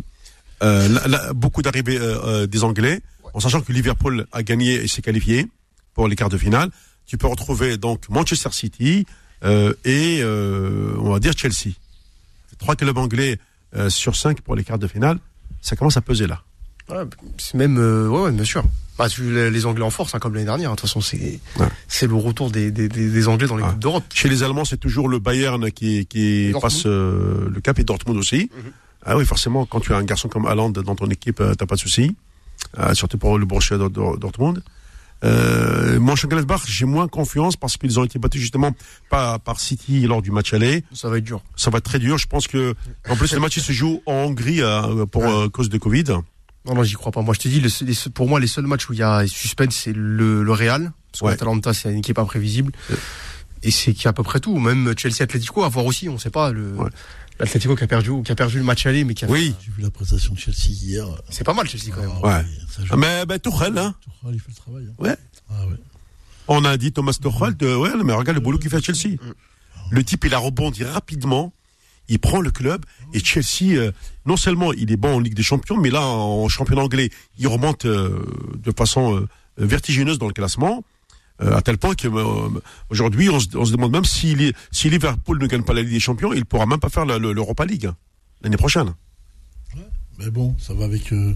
euh, 0.63 0.87
la- 0.89 1.07
la- 1.07 1.33
beaucoup 1.33 1.61
d'arrivées 1.63 1.97
euh, 1.97 2.19
euh, 2.43 2.47
des 2.47 2.63
Anglais, 2.63 3.01
en 3.33 3.39
sachant 3.39 3.61
que 3.61 3.71
Liverpool 3.73 4.27
a 4.31 4.43
gagné 4.43 4.73
et 4.75 4.87
s'est 4.87 5.01
qualifié 5.01 5.47
pour 5.95 6.07
les 6.07 6.15
quarts 6.15 6.29
de 6.29 6.37
finale. 6.37 6.69
Tu 7.09 7.17
peux 7.17 7.25
retrouver 7.27 7.77
donc 7.77 8.07
Manchester 8.07 8.49
City 8.51 9.05
euh, 9.43 9.73
et 9.83 10.19
euh, 10.21 10.93
on 10.99 11.09
va 11.11 11.19
dire 11.19 11.33
Chelsea. 11.35 11.73
Trois 12.59 12.75
clubs 12.75 12.97
anglais 12.99 13.39
euh, 13.75 13.89
sur 13.89 14.15
cinq 14.15 14.41
pour 14.41 14.55
les 14.55 14.63
quarts 14.63 14.77
de 14.77 14.85
finale. 14.87 15.17
Ça 15.59 15.75
commence 15.75 15.97
à 15.97 16.01
peser 16.01 16.27
là. 16.27 16.43
Ouais, 16.87 16.97
c'est 17.39 17.55
même, 17.55 17.77
ouais, 17.77 18.21
ouais, 18.21 18.31
bien 18.31 18.43
sûr. 18.45 18.63
Bah, 18.97 19.07
les, 19.17 19.65
Anglais 19.65 19.83
en 19.83 19.89
force, 19.89 20.13
hein, 20.13 20.19
comme 20.19 20.33
l'année 20.35 20.45
dernière. 20.45 20.69
hein. 20.69 20.73
De 20.75 20.79
toute 20.79 20.87
façon, 20.89 21.01
c'est, 21.01 21.39
Ouais. 21.57 21.67
c'est 21.87 22.05
le 22.05 22.13
retour 22.15 22.51
des, 22.51 22.69
des, 22.69 22.87
des, 22.89 23.09
des 23.09 23.27
Anglais 23.27 23.47
dans 23.47 23.55
les 23.57 23.63
Ouais. 23.63 23.69
Coupes 23.69 23.79
d'Europe. 23.79 24.03
Chez 24.13 24.29
les 24.29 24.43
Allemands, 24.43 24.65
c'est 24.65 24.77
toujours 24.77 25.07
le 25.09 25.17
Bayern 25.19 25.71
qui, 25.71 26.05
passe 26.61 26.85
le 26.85 27.59
cap 27.63 27.79
et 27.79 27.83
Dortmund 27.83 28.17
aussi. 28.19 28.51
Mhm. 28.55 28.71
Ah 29.05 29.17
oui, 29.17 29.25
forcément, 29.25 29.65
quand 29.65 29.79
tu 29.79 29.93
as 29.93 29.97
un 29.97 30.03
garçon 30.03 30.27
comme 30.29 30.45
Haaland 30.45 30.69
dans 30.71 30.95
ton 30.95 31.09
équipe, 31.09 31.41
t'as 31.57 31.65
pas 31.65 31.75
de 31.75 31.79
souci. 31.79 32.15
Surtout 32.93 33.17
pour 33.17 33.37
le 33.39 33.45
Borussia 33.45 33.77
Dor- 33.77 33.89
Dor- 33.89 34.17
Dortmund. 34.17 34.61
Euh, 35.23 35.99
Mönchengladbach, 35.99 36.61
j'ai 36.67 36.85
moins 36.85 37.07
confiance 37.07 37.55
parce 37.57 37.75
qu'ils 37.77 37.99
ont 37.99 38.05
été 38.05 38.19
battus 38.19 38.41
justement 38.41 38.71
par, 39.09 39.39
par 39.41 39.59
City 39.59 40.01
lors 40.07 40.21
du 40.21 40.31
match 40.31 40.53
aller. 40.53 40.83
Ça 40.93 41.09
va 41.09 41.17
être 41.17 41.23
dur. 41.23 41.41
Ça 41.55 41.69
va 41.69 41.79
être 41.79 41.83
très 41.85 41.99
dur. 41.99 42.17
Je 42.17 42.27
pense 42.27 42.47
que, 42.47 42.73
en 43.09 43.15
plus, 43.15 43.33
le 43.33 43.39
match 43.39 43.59
se 43.59 43.71
joue 43.73 44.01
en 44.05 44.13
Hongrie 44.13 44.61
euh, 44.61 45.05
pour 45.05 45.25
euh, 45.25 45.49
cause 45.49 45.69
de 45.69 45.77
Covid. 45.77 46.05
Non, 46.65 46.75
non, 46.75 46.83
j'y 46.83 46.93
crois 46.95 47.11
pas. 47.11 47.21
Moi, 47.21 47.33
je 47.33 47.39
te 47.39 47.47
dis, 47.47 47.59
les- 47.61 47.95
pour 48.13 48.27
moi, 48.29 48.39
les 48.39 48.47
seuls 48.47 48.65
matchs 48.67 48.89
où 48.89 48.93
il 48.93 48.99
y 48.99 49.03
a 49.03 49.25
suspense, 49.27 49.75
c'est 49.75 49.93
le, 49.93 50.43
le 50.43 50.51
Real. 50.51 50.91
Parce 51.11 51.21
que 51.21 51.25
Ouais. 51.25 51.31
l'Atalanta, 51.31 51.73
c'est 51.73 51.91
une 51.91 51.99
équipe 51.99 52.19
imprévisible. 52.19 52.71
Euh. 52.91 52.95
Et 53.63 53.71
c'est 53.71 53.93
qui 53.93 54.07
à 54.07 54.13
peu 54.13 54.23
près 54.23 54.39
tout. 54.39 54.57
Même 54.57 54.93
Chelsea 54.97 55.21
Atlético, 55.21 55.63
à 55.63 55.69
voir 55.69 55.85
aussi, 55.85 56.07
on 56.07 56.17
sait 56.17 56.29
pas. 56.29 56.51
Le, 56.51 56.71
Ouais. 56.75 56.89
L'Atlético 57.39 57.75
qui 57.75 57.83
a 57.83 57.87
perdu, 57.87 58.11
qui 58.23 58.31
a 58.31 58.35
perdu 58.35 58.57
le 58.57 58.63
match 58.63 58.85
aller, 58.85 59.03
mais 59.03 59.13
qui 59.13 59.23
a 59.25 59.29
Oui. 59.29 59.55
J'ai 59.65 59.71
vu 59.71 59.81
la 59.81 59.89
prestation 59.91 60.33
de 60.33 60.39
Chelsea 60.39 60.71
hier. 60.71 61.05
C'est 61.29 61.43
pas 61.45 61.53
mal, 61.53 61.67
Chelsea, 61.67 61.91
quand 61.95 62.01
même. 62.01 62.11
Ah 62.23 62.27
Ouais. 62.39 62.45
oui, 62.45 62.65
ça 62.69 62.83
joue. 62.85 62.95
Mais 62.97 63.25
ben, 63.25 63.39
Tuchel, 63.39 63.77
hein. 63.77 63.95
Tuchel, 64.01 64.33
il 64.35 64.39
fait 64.39 64.49
le 64.49 64.55
travail. 64.55 64.85
hein. 64.89 64.93
Ouais. 65.03 65.15
Ah 65.49 65.65
ouais. 65.67 65.75
On 66.49 66.65
a 66.65 66.75
dit 66.77 66.91
Thomas 66.91 67.17
Tuchel, 67.21 67.55
de, 67.55 67.73
ouais, 67.75 67.91
mais 68.03 68.13
regarde 68.13 68.35
le 68.35 68.41
boulot 68.43 68.57
qu'il 68.57 68.69
fait 68.69 68.77
à 68.77 68.81
Chelsea. 68.81 69.15
Mm. 69.15 69.33
Le 69.91 70.03
type, 70.03 70.25
il 70.25 70.33
a 70.33 70.37
rebondi 70.37 70.83
rapidement. 70.83 71.53
Il 72.11 72.17
prend 72.19 72.41
le 72.41 72.49
club 72.49 72.83
et 73.13 73.19
Chelsea, 73.23 73.75
euh, 73.77 73.91
non 74.25 74.35
seulement 74.35 74.73
il 74.73 74.91
est 74.91 74.97
bon 74.97 75.17
en 75.17 75.19
Ligue 75.19 75.35
des 75.35 75.43
Champions, 75.43 75.77
mais 75.77 75.91
là 75.91 76.01
en 76.01 76.49
championnat 76.49 76.81
anglais, 76.81 77.11
il 77.37 77.47
remonte 77.47 77.85
euh, 77.85 78.25
de 78.57 78.71
façon 78.75 79.15
euh, 79.15 79.27
vertigineuse 79.57 80.17
dans 80.17 80.25
le 80.25 80.33
classement, 80.33 80.83
euh, 81.41 81.55
à 81.55 81.61
tel 81.61 81.77
point 81.77 81.95
que 81.95 82.07
euh, 82.07 82.49
aujourd'hui 82.89 83.29
on, 83.29 83.39
se- 83.39 83.55
on 83.57 83.65
se 83.65 83.71
demande 83.71 83.91
même 83.91 84.05
si, 84.05 84.53
si 84.71 84.89
Liverpool 84.89 85.39
ne 85.41 85.47
gagne 85.47 85.63
pas 85.63 85.73
la 85.73 85.81
Ligue 85.81 85.93
des 85.93 85.99
Champions, 85.99 86.33
il 86.33 86.45
pourra 86.45 86.65
même 86.65 86.79
pas 86.79 86.89
faire 86.89 87.05
l'Europa 87.05 87.65
League 87.65 87.85
hein, 87.87 87.95
l'année 88.41 88.57
prochaine. 88.57 88.93
Mais 90.17 90.29
bon, 90.29 90.55
ça 90.59 90.73
va 90.73 90.85
avec. 90.85 91.13
euh, 91.13 91.33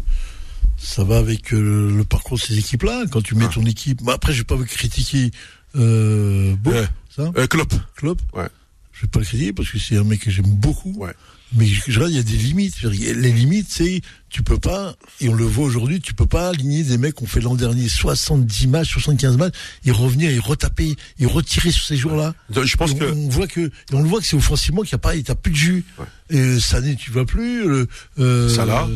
ça 0.78 1.04
va 1.06 1.18
avec 1.20 1.54
euh, 1.54 1.96
le 1.96 2.04
parcours 2.04 2.38
de 2.38 2.44
ces 2.44 2.58
équipes-là. 2.60 3.06
Quand 3.10 3.22
tu 3.22 3.36
mets 3.36 3.46
Ouais. 3.46 3.54
ton 3.54 3.66
équipe. 3.66 4.04
Bah, 4.04 4.14
après, 4.16 4.34
je 4.34 4.40
vais 4.40 4.44
pas 4.44 4.56
vous 4.56 4.66
critiquer 4.66 5.32
euh, 5.78 6.54
Ouais. 6.66 6.86
ça, 7.10 7.32
Euh, 7.38 7.48
Klopp, 7.48 7.74
Klopp. 7.96 8.22
Ouais. 8.34 8.50
Je 8.92 9.04
vais 9.04 9.08
pas 9.08 9.20
le 9.20 9.26
critiquer 9.26 9.54
parce 9.54 9.70
que 9.70 9.80
c'est 9.80 9.96
un 9.96 10.04
mec 10.04 10.20
que 10.20 10.30
j'aime 10.32 10.48
beaucoup. 10.54 10.94
Ouais. 10.98 11.14
Mais 11.56 11.68
je, 11.68 11.92
regarde, 12.00 12.12
il 12.12 12.18
y 12.18 12.20
a 12.20 12.24
des 12.24 12.38
limites. 12.38 12.82
Les 12.82 13.32
limites, 13.32 13.68
c'est 13.70 14.02
tu 14.30 14.42
peux 14.42 14.58
pas, 14.58 14.96
et 15.22 15.30
on 15.30 15.36
le 15.36 15.46
voit 15.46 15.66
aujourd'hui, 15.66 16.02
tu 16.02 16.16
peux 16.16 16.26
pas 16.26 16.50
aligner 16.50 16.84
des 16.84 16.98
mecs 16.98 17.16
qui 17.16 17.24
ont 17.24 17.28
fait 17.28 17.40
l'an 17.40 17.54
dernier 17.54 17.88
70 17.88 18.68
matchs, 18.68 18.92
75 18.94 19.38
matchs, 19.38 19.54
et 19.86 19.92
revenir 19.92 20.32
et 20.32 20.40
retaper 20.40 20.96
et 21.20 21.26
retirer 21.28 21.70
sur 21.72 21.84
ces 21.84 21.98
jours-là. 21.98 22.34
je 22.50 22.76
pense 22.76 22.92
on, 22.94 22.96
que 22.96 23.06
on 23.06 23.30
voit 23.30 23.46
que 23.48 23.62
et 23.62 23.72
on 23.94 24.02
le 24.02 24.10
voit 24.10 24.20
que 24.22 24.26
c'est 24.26 24.36
offensivement 24.36 24.82
qu'il 24.82 24.96
n'y 24.96 24.96
a 24.96 25.00
pas, 25.00 25.14
t'as 25.24 25.36
plus 25.36 25.52
de 25.52 25.58
jus. 25.58 25.86
Ouais. 26.00 26.06
Et 26.38 26.60
Sané, 26.60 26.96
tu 26.96 27.12
vois 27.12 27.26
plus. 27.26 27.68
Le, 27.68 27.88
euh, 28.18 28.50
Salah. 28.50 28.88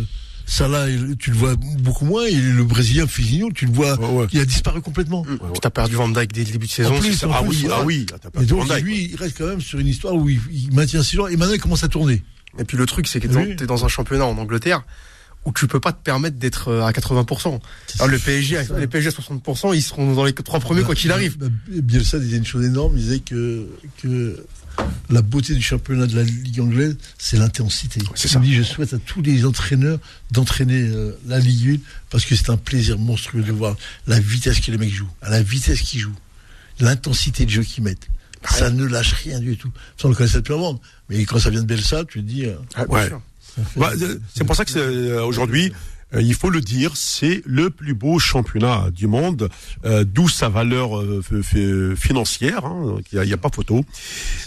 Salah, 0.48 0.90
il- 0.90 1.18
tu 1.18 1.30
le 1.30 1.36
vois 1.38 1.56
beaucoup 1.56 2.06
moins. 2.06 2.26
Et 2.26 2.34
le 2.36 2.64
Brésilien 2.64 3.06
Fizino, 3.06 3.50
tu 3.54 3.66
le 3.66 3.72
vois, 3.74 4.00
Ouais, 4.00 4.22
ouais. 4.22 4.28
il 4.32 4.40
a 4.40 4.46
disparu 4.46 4.82
complètement. 4.82 5.24
Mm. 5.24 5.38
Puis 5.52 5.60
t'as 5.62 5.70
perdu 5.70 5.96
Van 5.96 6.08
Dijk 6.08 6.32
dès 6.32 6.46
le 6.46 6.52
début 6.52 6.68
de 6.68 6.72
saison. 6.72 6.96
En 6.96 7.00
plus, 7.00 7.24
en 7.26 7.32
ah 7.32 7.44
plus, 7.44 7.50
oui, 7.50 7.68
ah 7.70 7.84
oui, 7.86 8.06
ah, 8.14 8.30
pas 8.32 8.42
Et 8.42 8.46
donc 8.46 8.66
Van 8.66 8.74
Dijk, 8.74 8.84
lui, 8.84 9.10
il 9.12 9.16
reste 9.18 9.38
quand 9.38 9.48
même 9.48 9.62
sur 9.62 9.78
une 9.78 9.88
histoire 9.88 10.16
où 10.16 10.30
il, 10.30 10.40
il 10.52 10.74
maintient 10.74 11.04
ses 11.04 11.18
joueurs. 11.18 11.30
Et 11.30 11.36
maintenant, 11.38 11.54
il 11.54 11.60
commence 11.62 11.84
à 11.84 11.90
tourner. 11.90 12.24
Et 12.60 12.64
puis 12.64 12.78
le 12.78 12.86
truc, 12.86 13.08
c'est 13.08 13.20
que 13.20 13.28
t'es 13.28 13.34
dans- 13.34 13.42
Oui. 13.42 13.56
t'es 13.56 13.66
dans 13.66 13.86
un 13.86 13.88
championnat 13.88 14.26
en 14.26 14.38
Angleterre 14.38 14.84
où 15.46 15.54
tu 15.54 15.66
peux 15.68 15.80
pas 15.80 15.94
te 15.94 16.04
permettre 16.04 16.38
d'être 16.38 16.68
euh, 16.70 16.82
à 16.84 16.92
80%. 16.92 17.62
Alors 18.00 18.08
le 18.10 18.20
PSG, 18.20 18.60
les 18.80 18.88
PSG 18.88 19.10
à 19.10 19.12
60%, 19.12 19.74
ils 19.74 19.82
seront 19.82 20.14
dans 20.14 20.26
les 20.26 20.34
trois 20.34 20.60
premiers 20.60 20.84
quoi 20.84 20.94
qu'il 20.96 21.12
arrive. 21.12 21.38
Bah, 21.38 21.46
Bielsa 21.70 22.20
disait 22.20 22.38
une 22.38 22.46
chose 22.46 22.66
énorme. 22.66 22.98
Il 22.98 23.04
disait 23.04 23.20
que 23.20 23.68
que 24.02 24.44
la 25.10 25.22
beauté 25.22 25.56
du 25.56 25.62
championnat 25.62 26.06
de 26.06 26.16
la 26.16 26.24
Ligue 26.24 26.60
anglaise, 26.60 26.98
c'est 27.18 27.38
l'intensité. 27.38 28.02
c'est 28.14 28.28
il 28.28 28.32
ça. 28.32 28.40
dit, 28.40 28.54
je 28.56 28.62
souhaite 28.64 28.94
à 28.94 28.98
tous 29.00 29.22
les 29.22 29.46
entraîneurs 29.46 30.00
d'entraîner 30.32 30.82
euh, 30.82 31.18
la 31.28 31.40
Ligue 31.40 31.80
1 31.80 31.88
parce 32.10 32.26
que 32.26 32.36
c'est 32.36 32.50
un 32.50 32.58
plaisir 32.58 32.98
monstrueux 33.00 33.42
de 33.42 33.52
voir 33.54 33.76
la 34.06 34.20
vitesse 34.20 34.60
que 34.60 34.70
les 34.70 34.78
mecs 34.78 34.94
jouent, 34.94 35.10
à 35.22 35.30
la 35.30 35.42
vitesse 35.42 35.82
qu'ils 35.82 36.02
jouent, 36.02 36.16
l'intensité 36.80 37.46
de 37.46 37.50
jeu 37.52 37.64
qu'ils 37.64 37.84
mettent. 37.84 38.08
Ça 38.50 38.70
ne 38.70 38.86
lâche 38.86 39.14
rien 39.14 39.40
du 39.40 39.58
tout. 39.58 39.70
Ça, 39.98 40.08
on 40.08 40.10
le 40.10 40.16
connaissait 40.16 40.38
depuis 40.38 40.54
avant. 40.54 40.80
Mais 41.10 41.24
quand 41.26 41.40
ça 41.40 41.50
vient 41.50 41.62
de 41.62 41.68
Bielsa, 41.68 42.06
tu 42.06 42.20
te 42.20 42.26
dis. 42.26 42.46
euh, 42.46 42.56
Ah, 42.76 42.86
Ouais. 42.90 43.10
Bah, 43.76 43.92
euh, 44.00 44.20
c'est 44.36 44.44
pour 44.44 44.56
ça 44.56 44.66
que 44.66 44.70
c'est, 44.72 44.78
euh, 44.80 45.24
aujourd'hui, 45.26 45.74
euh, 46.14 46.22
il 46.22 46.36
faut 46.36 46.52
le 46.52 46.62
dire, 46.62 46.96
c'est 46.96 47.42
le 47.46 47.72
plus 47.72 47.96
beau 47.96 48.20
championnat 48.20 48.90
du 48.92 49.08
monde, 49.08 49.50
euh, 49.84 50.04
d'où 50.04 50.30
sa 50.30 50.48
valeur 50.48 50.96
euh, 51.00 51.24
f- 51.28 51.42
f- 51.42 51.96
financière. 51.96 52.66
hein, 52.66 52.84
donc 52.86 53.02
Il 53.12 53.16
n'y 53.16 53.22
a, 53.22 53.24
il 53.24 53.30
y 53.32 53.34
a 53.34 53.38
pas 53.38 53.50
photo. 53.52 53.84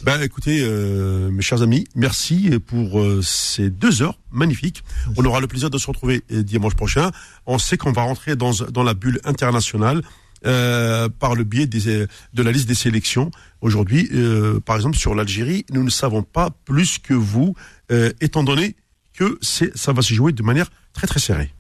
Ben, 0.05 0.23
écoutez, 0.23 0.61
euh, 0.63 1.29
mes 1.31 1.43
chers 1.43 1.61
amis, 1.63 1.89
merci 1.97 2.51
pour 2.67 3.01
euh, 3.01 3.21
ces 3.21 3.69
deux 3.69 4.01
heures 4.01 4.17
magnifiques. 4.31 4.85
On 5.17 5.25
aura 5.25 5.41
le 5.41 5.49
plaisir 5.49 5.71
de 5.71 5.79
se 5.79 5.89
retrouver 5.89 6.23
dimanche 6.31 6.77
prochain. 6.77 7.11
On 7.47 7.59
sait 7.59 7.77
qu'on 7.77 7.91
va 7.93 8.03
rentrer 8.03 8.37
dans, 8.37 8.53
dans 8.71 8.85
la 8.85 8.95
bulle 8.95 9.21
internationale. 9.25 10.03
Euh, 10.47 11.09
par 11.09 11.35
le 11.35 11.45
biais 11.45 11.67
de 11.67 12.09
la 12.43 12.53
liste 12.53 12.67
des 12.67 12.75
sélections. 12.75 13.31
Aujourd'hui, 13.61 14.09
euh, 14.13 14.61
par 14.61 14.77
exemple, 14.77 14.97
sur 14.97 15.15
l'Algérie, 15.15 15.67
nous 15.71 15.85
ne 15.85 15.91
savons 15.91 16.23
pas 16.23 16.51
plus 16.65 16.99
que 16.99 17.15
vous, 17.15 17.55
euh, 17.93 18.11
étant 18.21 18.43
donné 18.43 18.77
que 19.13 19.39
ça 19.43 19.93
va 19.93 20.03
se 20.03 20.15
jouer 20.15 20.33
de 20.33 20.43
manière 20.43 20.71
très 20.93 21.07
très 21.07 21.21
serrée. 21.21 21.53